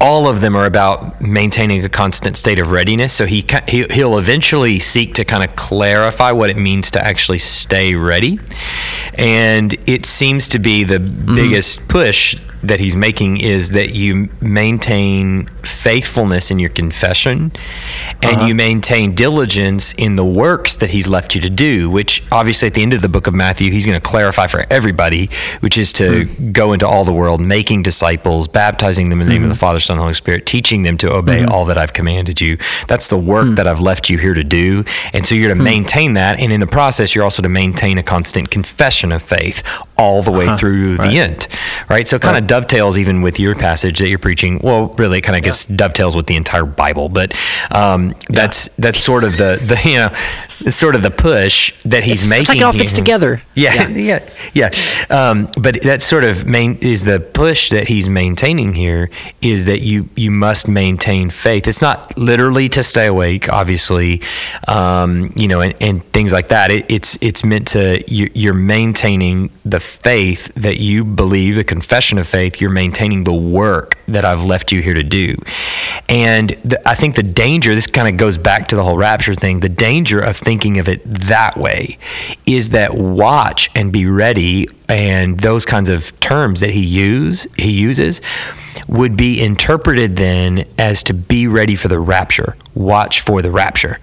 all 0.00 0.26
of 0.26 0.40
them 0.40 0.56
are 0.56 0.66
about 0.66 1.20
maintaining 1.20 1.84
a 1.84 1.88
constant 1.88 2.36
state 2.36 2.58
of 2.58 2.70
readiness. 2.70 3.12
So 3.12 3.26
he, 3.26 3.44
he 3.68 3.86
he'll 3.90 4.18
eventually 4.18 4.78
seek 4.78 5.14
to 5.14 5.24
kind 5.24 5.44
of 5.44 5.56
clarify 5.56 6.32
what 6.32 6.50
it 6.50 6.56
means 6.56 6.90
to 6.92 7.04
actually 7.04 7.38
stay 7.38 7.94
ready, 7.94 8.38
and 9.14 9.76
it 9.86 10.06
seems 10.06 10.48
to 10.48 10.58
be 10.58 10.84
the 10.84 10.98
mm. 10.98 11.34
biggest 11.34 11.88
push 11.88 12.36
that 12.62 12.80
he's 12.80 12.96
making 12.96 13.38
is 13.38 13.70
that 13.70 13.94
you 13.94 14.28
maintain 14.40 15.46
faithfulness 15.62 16.50
in 16.50 16.58
your 16.58 16.70
confession 16.70 17.52
and 18.22 18.36
uh-huh. 18.36 18.46
you 18.46 18.54
maintain 18.54 19.14
diligence 19.14 19.94
in 19.94 20.16
the 20.16 20.24
works 20.24 20.76
that 20.76 20.90
he's 20.90 21.08
left 21.08 21.34
you 21.34 21.40
to 21.40 21.50
do 21.50 21.88
which 21.90 22.22
obviously 22.30 22.66
at 22.66 22.74
the 22.74 22.82
end 22.82 22.92
of 22.92 23.02
the 23.02 23.08
book 23.08 23.26
of 23.26 23.34
Matthew 23.34 23.70
he's 23.70 23.86
going 23.86 23.98
to 23.98 24.06
clarify 24.06 24.46
for 24.46 24.64
everybody 24.70 25.30
which 25.60 25.78
is 25.78 25.92
to 25.94 26.26
hmm. 26.26 26.52
go 26.52 26.72
into 26.72 26.86
all 26.86 27.04
the 27.04 27.12
world 27.12 27.40
making 27.40 27.82
disciples 27.82 28.48
baptizing 28.48 29.08
them 29.08 29.20
in 29.20 29.28
the 29.28 29.32
name 29.32 29.42
of 29.42 29.48
the 29.48 29.54
hmm. 29.54 29.60
Father 29.60 29.80
Son 29.80 29.96
and 29.96 30.02
Holy 30.02 30.14
Spirit 30.14 30.46
teaching 30.46 30.82
them 30.82 30.96
to 30.98 31.12
obey 31.12 31.42
hmm. 31.42 31.48
all 31.48 31.64
that 31.64 31.78
I've 31.78 31.92
commanded 31.92 32.40
you. 32.40 32.58
That's 32.88 33.08
the 33.08 33.18
work 33.18 33.56
that 33.56 33.66
I've 33.66 33.80
left 33.80 34.10
you 34.10 34.18
here 34.18 34.34
to 34.34 34.44
do. 34.44 34.84
And 35.12 35.26
so 35.26 35.34
you're 35.34 35.54
to 35.54 35.54
maintain 35.54 36.14
that 36.14 36.38
and 36.40 36.52
in 36.52 36.60
the 36.60 36.66
process 36.66 37.14
you're 37.14 37.24
also 37.24 37.42
to 37.42 37.48
maintain 37.48 37.98
a 37.98 38.02
constant 38.02 38.50
confession 38.50 39.12
of 39.12 39.22
faith 39.22 39.62
all 39.96 40.22
the 40.22 40.30
way 40.30 40.46
uh-huh. 40.46 40.56
through 40.56 40.96
the 40.98 41.18
end 41.18 41.48
right? 41.88 42.06
So 42.06 42.18
kind 42.18 42.36
of 42.36 42.46
dovetails 42.50 42.98
even 42.98 43.22
with 43.22 43.38
your 43.38 43.54
passage 43.54 44.00
that 44.00 44.08
you're 44.08 44.18
preaching 44.18 44.58
well 44.62 44.88
really 44.98 45.18
it 45.18 45.22
kind 45.22 45.36
of 45.36 45.44
gets 45.44 45.64
dovetails 45.64 46.16
with 46.16 46.26
the 46.26 46.36
entire 46.36 46.64
bible 46.64 47.08
but 47.08 47.30
um, 47.70 48.14
that's 48.28 48.68
that's 48.76 48.98
sort 48.98 49.24
of 49.24 49.36
the 49.36 49.60
the 49.62 49.80
you 49.88 49.96
know 49.96 50.08
sort 50.14 50.94
of 50.94 51.02
the 51.02 51.10
push 51.10 51.72
that 51.84 52.04
he's 52.04 52.26
making 52.26 52.42
It's 52.42 52.48
like 52.48 52.58
it 52.58 52.62
all 52.62 52.72
fits 52.72 52.92
together. 52.92 53.42
Yeah, 53.54 53.88
yeah, 54.10 54.28
yeah. 54.52 54.70
Um, 55.10 55.48
but 55.60 55.82
that 55.82 56.02
sort 56.02 56.24
of 56.24 56.46
main 56.46 56.76
is 56.78 57.04
the 57.04 57.20
push 57.20 57.70
that 57.70 57.88
he's 57.88 58.08
maintaining 58.08 58.74
here 58.74 59.10
is 59.40 59.64
that 59.66 59.80
you 59.80 60.08
you 60.16 60.30
must 60.30 60.68
maintain 60.68 61.30
faith. 61.30 61.68
It's 61.68 61.82
not 61.82 62.16
literally 62.16 62.68
to 62.70 62.82
stay 62.82 63.06
awake, 63.06 63.48
obviously, 63.52 64.22
um, 64.68 65.32
you 65.36 65.48
know, 65.48 65.60
and, 65.60 65.74
and 65.80 66.04
things 66.12 66.32
like 66.32 66.48
that. 66.48 66.70
It, 66.70 66.90
it's 66.90 67.18
it's 67.20 67.44
meant 67.44 67.68
to 67.68 68.02
you, 68.12 68.30
you're 68.34 68.54
maintaining 68.54 69.50
the 69.64 69.80
faith 69.80 70.52
that 70.54 70.78
you 70.78 71.04
believe, 71.04 71.54
the 71.56 71.64
confession 71.64 72.18
of 72.18 72.26
faith. 72.26 72.39
You're 72.60 72.70
maintaining 72.70 73.24
the 73.24 73.34
work 73.34 73.96
that 74.06 74.24
I've 74.24 74.44
left 74.44 74.72
you 74.72 74.82
here 74.82 74.94
to 74.94 75.02
do, 75.02 75.36
and 76.08 76.50
the, 76.64 76.88
I 76.88 76.94
think 76.94 77.14
the 77.16 77.22
danger. 77.22 77.74
This 77.74 77.86
kind 77.86 78.08
of 78.08 78.16
goes 78.16 78.38
back 78.38 78.68
to 78.68 78.76
the 78.76 78.82
whole 78.82 78.96
rapture 78.96 79.34
thing. 79.34 79.60
The 79.60 79.68
danger 79.68 80.20
of 80.20 80.36
thinking 80.36 80.78
of 80.78 80.88
it 80.88 81.02
that 81.04 81.56
way 81.56 81.98
is 82.46 82.70
that 82.70 82.94
watch 82.94 83.70
and 83.74 83.92
be 83.92 84.06
ready 84.06 84.68
and 84.88 85.38
those 85.40 85.64
kinds 85.64 85.88
of 85.88 86.18
terms 86.20 86.60
that 86.60 86.70
he 86.70 86.84
use 86.84 87.46
he 87.56 87.70
uses 87.70 88.20
would 88.88 89.16
be 89.16 89.40
interpreted 89.42 90.16
then 90.16 90.64
as 90.78 91.02
to 91.04 91.14
be 91.14 91.46
ready 91.46 91.74
for 91.74 91.88
the 91.88 91.98
rapture 91.98 92.56
watch 92.74 93.20
for 93.20 93.42
the 93.42 93.50
rapture. 93.50 93.98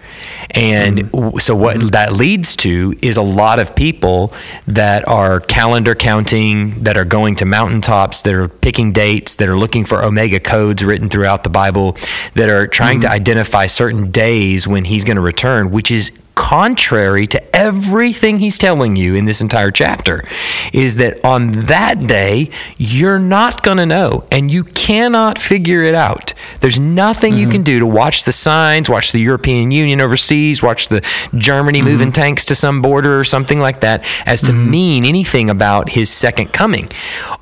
And 0.51 0.97
mm-hmm. 0.97 1.17
w 1.17 1.39
so 1.39 1.55
what 1.55 1.77
mm-hmm. 1.77 1.87
that 1.87 2.13
leads 2.13 2.55
to 2.57 2.95
is 3.01 3.17
a 3.17 3.21
lot 3.21 3.59
of 3.59 3.75
people 3.75 4.33
that 4.65 5.07
are 5.07 5.39
calendar 5.39 5.95
counting 5.95 6.83
that 6.83 6.97
are 6.97 7.05
going 7.05 7.35
to 7.35 7.45
mountaintops 7.45 8.21
that 8.23 8.33
are 8.33 8.47
picking 8.47 8.91
dates 8.91 9.37
that 9.37 9.47
are 9.47 9.57
looking 9.57 9.85
for 9.85 10.03
omega 10.03 10.39
codes 10.39 10.83
written 10.83 11.09
throughout 11.09 11.43
the 11.43 11.49
bible 11.49 11.95
that 12.33 12.49
are 12.49 12.67
trying 12.67 12.99
to 13.01 13.07
mm-hmm. 13.07 13.15
identify 13.15 13.65
certain 13.65 14.11
days 14.11 14.67
when 14.67 14.85
he's 14.85 15.03
going 15.03 15.15
to 15.15 15.21
return 15.21 15.71
which 15.71 15.91
is 15.91 16.11
contrary 16.37 17.25
to 17.25 17.55
everything 17.55 18.37
he's 18.37 18.59
telling 18.59 18.95
you 18.95 19.15
in 19.15 19.25
this 19.25 19.41
entire 19.41 19.71
chapter 19.71 20.23
is 20.71 20.97
that 20.97 21.25
on 21.25 21.51
that 21.65 21.99
day 22.05 22.47
you're 22.77 23.17
not 23.17 23.63
going 23.63 23.77
to 23.77 23.87
know 23.87 24.23
and 24.31 24.51
you 24.51 24.63
cannot 24.63 25.39
figure 25.39 25.81
it 25.81 25.95
out 25.95 26.35
there's 26.61 26.77
nothing 26.77 27.33
mm-hmm. 27.33 27.41
you 27.41 27.47
can 27.47 27.63
do 27.63 27.79
to 27.79 27.87
watch 27.87 28.23
the 28.23 28.31
signs 28.31 28.87
watch 28.87 29.11
the 29.11 29.19
european 29.19 29.71
union 29.71 29.99
overseas 29.99 30.61
watch 30.61 30.89
the 30.89 31.03
germany 31.35 31.79
mm-hmm. 31.79 31.87
moving 31.87 32.11
tanks 32.11 32.45
to 32.45 32.53
some 32.53 32.83
border 32.83 33.19
or 33.19 33.23
something 33.23 33.59
like 33.59 33.79
that 33.79 34.05
as 34.27 34.41
to 34.41 34.51
mm-hmm. 34.51 34.69
mean 34.69 35.05
anything 35.05 35.49
about 35.49 35.89
his 35.89 36.07
second 36.07 36.53
coming 36.53 36.87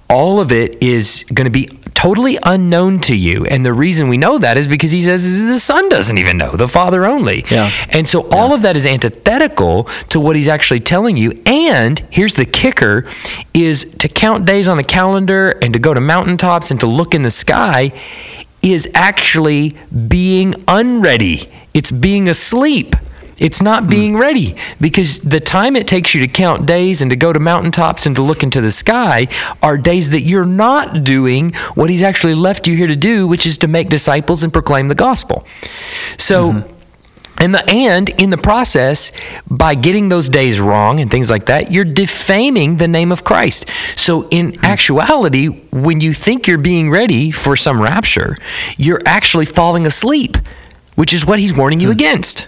all 0.10 0.40
of 0.40 0.52
it 0.52 0.84
is 0.84 1.26
going 1.34 1.46
to 1.46 1.52
be 1.52 1.68
totally 1.96 2.38
unknown 2.44 3.00
to 3.00 3.16
you. 3.16 3.46
And 3.46 3.66
the 3.66 3.74
reason 3.74 4.10
we 4.10 4.18
know 4.18 4.38
that 4.38 4.58
is 4.58 4.68
because 4.68 4.92
he 4.92 5.02
says 5.02 5.40
the 5.40 5.58
Son 5.58 5.90
doesn't 5.90 6.18
even 6.18 6.38
know, 6.38 6.52
the 6.52 6.68
Father 6.68 7.06
only. 7.06 7.44
Yeah. 7.50 7.72
And 7.90 8.08
so 8.08 8.30
all 8.30 8.50
yeah. 8.50 8.56
of 8.56 8.62
that 8.64 8.76
is 8.76 8.86
antithetical 8.86 9.86
to 10.10 10.20
what 10.20 10.36
he's 10.36 10.48
actually 10.48 10.82
telling 10.82 11.18
you. 11.18 11.42
And 11.46 12.00
here's 12.12 12.36
the 12.36 12.46
kicker 12.46 13.06
is 13.54 13.96
to 14.00 14.08
count 14.08 14.46
days 14.46 14.68
on 14.68 14.78
the 14.78 14.84
calendar 14.84 15.52
and 15.62 15.74
to 15.74 15.80
go 15.80 15.94
to 15.94 16.02
mountaintops 16.02 16.70
and 16.70 16.80
to 16.82 16.86
look 16.86 17.16
in 17.16 17.24
the 17.24 17.32
sky 17.32 17.92
is 18.62 18.92
actually 18.94 19.78
being 20.08 20.56
unready. 20.68 21.50
It's 21.74 21.92
being 21.92 22.30
asleep. 22.30 22.96
It's 23.38 23.62
not 23.62 23.84
hmm. 23.84 23.90
being 23.90 24.18
ready 24.18 24.56
because 24.80 25.20
the 25.20 25.40
time 25.40 25.76
it 25.76 25.88
takes 25.88 26.14
you 26.14 26.22
to 26.22 26.28
count 26.28 26.66
days 26.66 27.02
and 27.02 27.12
to 27.12 27.18
go 27.18 27.34
to 27.34 27.40
mountaintops 27.40 28.06
and 28.06 28.16
to 28.16 28.22
look 28.22 28.44
into 28.44 28.62
the 28.62 28.72
sky 28.72 29.28
are 29.62 29.78
days 29.78 30.12
that 30.12 30.22
you're 30.22 30.46
not 30.46 31.04
doing 31.04 31.54
what 31.76 31.90
he's 31.90 32.02
actually 32.02 32.36
left 32.36 32.68
you 32.68 32.76
here 32.76 32.88
to 32.88 32.96
do, 32.96 33.28
which 33.28 33.46
is 33.46 33.58
to 33.60 33.68
make 33.68 33.90
disciples 33.90 34.44
and 34.44 34.54
proclaim 34.54 34.88
the 34.88 34.96
gospel. 34.96 35.46
So, 36.18 36.54
mm-hmm. 36.54 36.72
And 37.38 37.54
the 37.54 37.70
and 37.70 38.10
in 38.12 38.30
the 38.30 38.38
process, 38.38 39.12
by 39.50 39.76
getting 39.76 40.08
those 40.08 40.30
days 40.30 40.62
wrong 40.62 41.02
and 41.02 41.12
things 41.12 41.30
like 41.30 41.48
that, 41.48 41.70
you're 41.70 41.84
defaming 41.84 42.78
the 42.78 42.88
name 42.88 43.12
of 43.12 43.26
Christ. 43.26 43.70
So 43.98 44.28
in 44.30 44.54
hmm. 44.54 44.66
actuality, 44.66 45.48
when 45.72 46.00
you 46.00 46.14
think 46.14 46.48
you're 46.48 46.58
being 46.58 46.90
ready 46.90 47.32
for 47.32 47.58
some 47.58 47.82
rapture, 47.82 48.38
you're 48.78 49.02
actually 49.06 49.46
falling 49.46 49.86
asleep, 49.86 50.38
which 50.96 51.14
is 51.14 51.26
what 51.26 51.40
he's 51.40 51.56
warning 51.56 51.82
you 51.82 51.88
hmm. 51.88 52.00
against. 52.00 52.48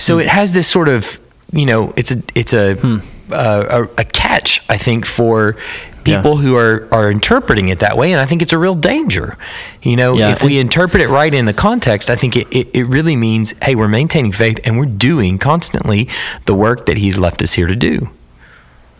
So 0.00 0.14
hmm. 0.14 0.22
it 0.22 0.28
has 0.28 0.52
this 0.52 0.66
sort 0.66 0.88
of, 0.88 1.20
you 1.52 1.66
know, 1.66 1.92
it's 1.96 2.10
a 2.10 2.22
it's 2.34 2.52
a 2.52 2.74
hmm. 2.74 2.98
uh, 3.30 3.86
a, 3.96 4.00
a, 4.00 4.04
catch, 4.04 4.62
I 4.68 4.76
think, 4.76 5.06
for 5.06 5.56
people 6.04 6.36
yeah. 6.36 6.42
who 6.42 6.56
are 6.56 6.88
are 6.90 7.10
interpreting 7.10 7.68
it 7.68 7.80
that 7.80 7.96
way, 7.96 8.12
and 8.12 8.20
I 8.20 8.24
think 8.24 8.42
it's 8.42 8.52
a 8.52 8.58
real 8.58 8.74
danger. 8.74 9.36
You 9.82 9.96
know, 9.96 10.16
yeah. 10.16 10.32
if 10.32 10.42
we 10.42 10.58
interpret 10.58 11.02
it 11.02 11.08
right 11.08 11.32
in 11.32 11.44
the 11.44 11.52
context, 11.52 12.10
I 12.10 12.16
think 12.16 12.36
it, 12.36 12.48
it, 12.50 12.68
it 12.74 12.84
really 12.84 13.16
means, 13.16 13.52
hey, 13.62 13.74
we're 13.74 13.88
maintaining 13.88 14.32
faith 14.32 14.58
and 14.64 14.78
we're 14.78 14.86
doing 14.86 15.38
constantly 15.38 16.08
the 16.46 16.54
work 16.54 16.86
that 16.86 16.96
He's 16.96 17.18
left 17.18 17.42
us 17.42 17.52
here 17.52 17.66
to 17.66 17.76
do. 17.76 18.10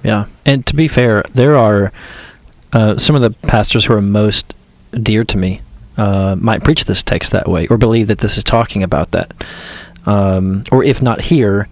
Yeah, 0.02 0.26
and 0.44 0.66
to 0.66 0.76
be 0.76 0.86
fair, 0.86 1.24
there 1.32 1.56
are 1.56 1.92
uh, 2.72 2.98
some 2.98 3.16
of 3.16 3.22
the 3.22 3.30
pastors 3.48 3.86
who 3.86 3.94
are 3.94 4.02
most 4.02 4.54
dear 4.92 5.24
to 5.24 5.38
me 5.38 5.62
uh, 5.96 6.36
might 6.38 6.64
preach 6.64 6.84
this 6.84 7.02
text 7.02 7.32
that 7.32 7.48
way 7.48 7.66
or 7.68 7.78
believe 7.78 8.08
that 8.08 8.18
this 8.18 8.36
is 8.36 8.44
talking 8.44 8.82
about 8.82 9.12
that 9.12 9.32
um, 10.06 10.64
or 10.70 10.82
if 10.84 11.02
not 11.02 11.20
here, 11.20 11.68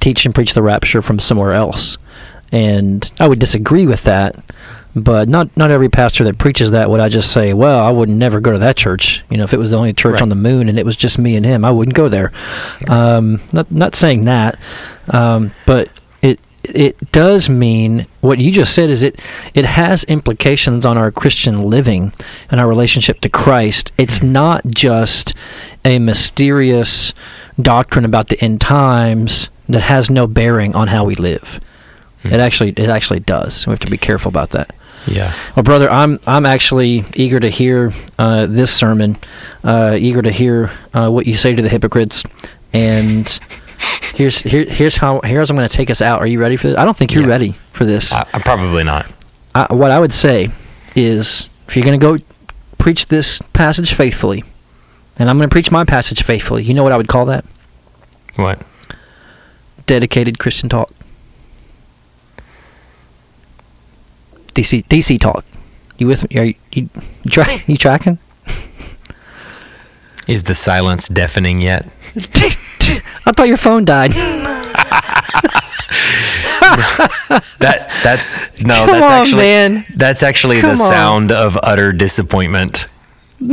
teach 0.00 0.26
and 0.26 0.34
preach 0.34 0.54
the 0.54 0.62
rapture 0.62 1.02
from 1.02 1.18
somewhere 1.18 1.52
else. 1.52 1.98
And 2.52 3.10
I 3.18 3.26
would 3.26 3.38
disagree 3.38 3.86
with 3.86 4.04
that, 4.04 4.36
but 4.94 5.28
not 5.28 5.56
not 5.56 5.70
every 5.70 5.88
pastor 5.88 6.24
that 6.24 6.38
preaches 6.38 6.70
that 6.70 6.88
would 6.88 7.00
I 7.00 7.08
just 7.08 7.32
say, 7.32 7.52
well, 7.52 7.80
I 7.80 7.90
would 7.90 8.08
never 8.08 8.40
go 8.40 8.52
to 8.52 8.58
that 8.58 8.76
church. 8.76 9.24
You 9.30 9.38
know, 9.38 9.44
if 9.44 9.52
it 9.52 9.58
was 9.58 9.70
the 9.70 9.76
only 9.76 9.92
church 9.92 10.14
right. 10.14 10.22
on 10.22 10.28
the 10.28 10.34
moon 10.34 10.68
and 10.68 10.78
it 10.78 10.86
was 10.86 10.96
just 10.96 11.18
me 11.18 11.36
and 11.36 11.44
him, 11.44 11.64
I 11.64 11.72
wouldn't 11.72 11.96
go 11.96 12.08
there. 12.08 12.32
Um, 12.88 13.40
not 13.52 13.70
not 13.72 13.94
saying 13.94 14.24
that, 14.24 14.58
um, 15.08 15.52
but 15.66 15.88
it 16.64 17.12
does 17.12 17.48
mean 17.48 18.06
what 18.20 18.38
you 18.38 18.50
just 18.50 18.74
said 18.74 18.90
is 18.90 19.02
it 19.02 19.20
it 19.54 19.64
has 19.64 20.04
implications 20.04 20.86
on 20.86 20.96
our 20.96 21.10
Christian 21.10 21.60
living 21.60 22.12
and 22.50 22.60
our 22.60 22.68
relationship 22.68 23.20
to 23.20 23.28
Christ. 23.28 23.92
It's 23.98 24.22
not 24.22 24.64
just 24.66 25.34
a 25.84 25.98
mysterious 25.98 27.12
doctrine 27.60 28.04
about 28.04 28.28
the 28.28 28.40
end 28.42 28.60
times 28.60 29.48
that 29.68 29.82
has 29.82 30.10
no 30.10 30.26
bearing 30.26 30.74
on 30.74 30.88
how 30.88 31.04
we 31.04 31.14
live. 31.14 31.60
Hmm. 32.22 32.28
It 32.28 32.40
actually 32.40 32.70
it 32.70 32.88
actually 32.88 33.20
does. 33.20 33.66
We 33.66 33.70
have 33.72 33.80
to 33.80 33.90
be 33.90 33.98
careful 33.98 34.28
about 34.28 34.50
that. 34.50 34.74
Yeah. 35.06 35.34
Well, 35.54 35.62
brother, 35.62 35.90
I'm 35.90 36.18
I'm 36.26 36.46
actually 36.46 37.04
eager 37.14 37.38
to 37.40 37.50
hear 37.50 37.92
uh, 38.18 38.46
this 38.46 38.72
sermon, 38.72 39.16
uh, 39.62 39.96
eager 39.98 40.22
to 40.22 40.30
hear 40.30 40.70
uh, 40.94 41.10
what 41.10 41.26
you 41.26 41.34
say 41.36 41.54
to 41.54 41.62
the 41.62 41.68
hypocrites, 41.68 42.24
and 42.72 43.38
here's 44.12 44.42
here, 44.42 44.64
here's 44.64 44.96
how 44.96 45.20
here's 45.22 45.50
I'm 45.50 45.56
going 45.56 45.68
to 45.68 45.74
take 45.74 45.90
us 45.90 46.02
out. 46.02 46.20
Are 46.20 46.26
you 46.26 46.40
ready 46.40 46.56
for 46.56 46.68
this? 46.68 46.76
I 46.78 46.84
don't 46.84 46.96
think 46.96 47.12
you're 47.12 47.24
yeah. 47.24 47.30
ready 47.30 47.52
for 47.72 47.84
this. 47.84 48.12
I, 48.12 48.26
am 48.32 48.40
probably 48.40 48.84
not. 48.84 49.06
I, 49.54 49.72
what 49.72 49.90
I 49.90 50.00
would 50.00 50.12
say 50.12 50.50
is, 50.94 51.48
if 51.68 51.76
you're 51.76 51.84
going 51.84 51.98
to 51.98 52.06
go 52.06 52.24
preach 52.78 53.06
this 53.06 53.40
passage 53.52 53.94
faithfully, 53.94 54.44
and 55.18 55.30
I'm 55.30 55.38
going 55.38 55.48
to 55.48 55.52
preach 55.52 55.70
my 55.70 55.84
passage 55.84 56.22
faithfully. 56.22 56.64
You 56.64 56.74
know 56.74 56.82
what 56.82 56.92
I 56.92 56.96
would 56.96 57.08
call 57.08 57.26
that? 57.26 57.44
What? 58.36 58.60
Dedicated 59.86 60.38
Christian 60.38 60.68
talk. 60.68 60.92
DC 64.54 64.86
DC 64.86 65.20
talk. 65.20 65.44
You 65.98 66.06
with 66.06 66.28
me? 66.28 66.40
Are 66.40 66.44
you, 66.44 66.54
you, 66.72 66.88
you, 67.22 67.30
try, 67.30 67.62
you 67.66 67.76
tracking? 67.76 68.18
Is 70.26 70.44
the 70.44 70.54
silence 70.54 71.08
deafening 71.08 71.60
yet? 71.60 71.86
I 73.26 73.32
thought 73.36 73.48
your 73.48 73.56
phone 73.58 73.84
died. 73.84 74.12
that 77.58 77.90
that's 78.02 78.34
no. 78.60 78.86
Come 78.86 79.00
that's 79.00 79.10
on, 79.10 79.12
actually 79.12 79.42
man. 79.42 79.86
that's 79.94 80.22
actually 80.22 80.60
Come 80.60 80.76
the 80.76 80.82
on. 80.82 80.88
sound 80.88 81.32
of 81.32 81.58
utter 81.62 81.92
disappointment. 81.92 82.86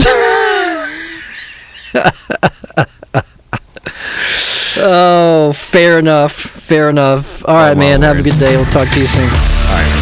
oh, 4.77 5.51
fair 5.53 5.99
enough. 5.99 6.33
Fair 6.33 6.89
enough. 6.89 7.43
All 7.45 7.55
right, 7.55 7.75
oh, 7.75 7.79
man. 7.79 8.01
Have 8.01 8.19
a 8.19 8.23
good 8.23 8.39
day. 8.39 8.55
We'll 8.55 8.65
talk 8.65 8.87
to 8.89 9.01
you 9.01 9.07
soon. 9.07 9.23
All 9.23 9.29
right. 9.29 10.00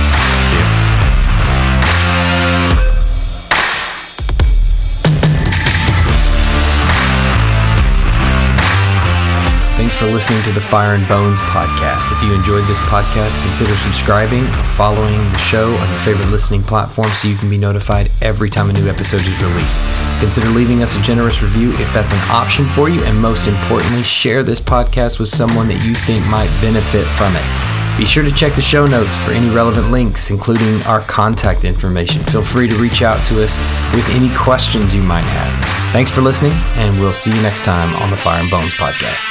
For 9.95 10.05
listening 10.05 10.41
to 10.43 10.51
the 10.51 10.61
Fire 10.61 10.95
and 10.95 11.07
Bones 11.07 11.39
podcast. 11.41 12.11
If 12.11 12.21
you 12.21 12.33
enjoyed 12.33 12.65
this 12.65 12.79
podcast, 12.81 13.41
consider 13.43 13.75
subscribing 13.77 14.43
or 14.45 14.63
following 14.75 15.17
the 15.31 15.37
show 15.37 15.73
on 15.75 15.89
your 15.89 15.99
favorite 15.99 16.29
listening 16.29 16.63
platform 16.63 17.07
so 17.09 17.27
you 17.27 17.35
can 17.35 17.49
be 17.49 17.57
notified 17.57 18.11
every 18.21 18.49
time 18.49 18.69
a 18.69 18.73
new 18.73 18.89
episode 18.89 19.21
is 19.21 19.41
released. 19.43 19.77
Consider 20.19 20.49
leaving 20.49 20.83
us 20.83 20.97
a 20.97 21.01
generous 21.01 21.41
review 21.41 21.71
if 21.73 21.93
that's 21.93 22.11
an 22.11 22.19
option 22.29 22.67
for 22.67 22.89
you, 22.89 23.03
and 23.03 23.19
most 23.19 23.47
importantly, 23.47 24.03
share 24.03 24.43
this 24.43 24.59
podcast 24.59 25.19
with 25.19 25.29
someone 25.29 25.67
that 25.67 25.83
you 25.85 25.95
think 25.95 26.25
might 26.27 26.49
benefit 26.61 27.05
from 27.05 27.35
it. 27.35 27.78
Be 27.99 28.05
sure 28.05 28.23
to 28.23 28.31
check 28.31 28.55
the 28.55 28.61
show 28.61 28.85
notes 28.85 29.17
for 29.17 29.31
any 29.31 29.49
relevant 29.49 29.91
links, 29.91 30.31
including 30.31 30.81
our 30.83 31.01
contact 31.01 31.65
information. 31.65 32.23
Feel 32.23 32.41
free 32.41 32.69
to 32.69 32.75
reach 32.77 33.01
out 33.01 33.25
to 33.25 33.43
us 33.43 33.57
with 33.93 34.07
any 34.11 34.33
questions 34.33 34.95
you 34.95 35.01
might 35.01 35.19
have. 35.19 35.91
Thanks 35.91 36.09
for 36.09 36.21
listening, 36.21 36.53
and 36.77 36.97
we'll 36.97 37.11
see 37.11 37.35
you 37.35 37.41
next 37.41 37.65
time 37.65 37.93
on 37.97 38.09
the 38.09 38.15
Fire 38.15 38.39
and 38.39 38.49
Bones 38.49 38.73
podcast. 38.75 39.27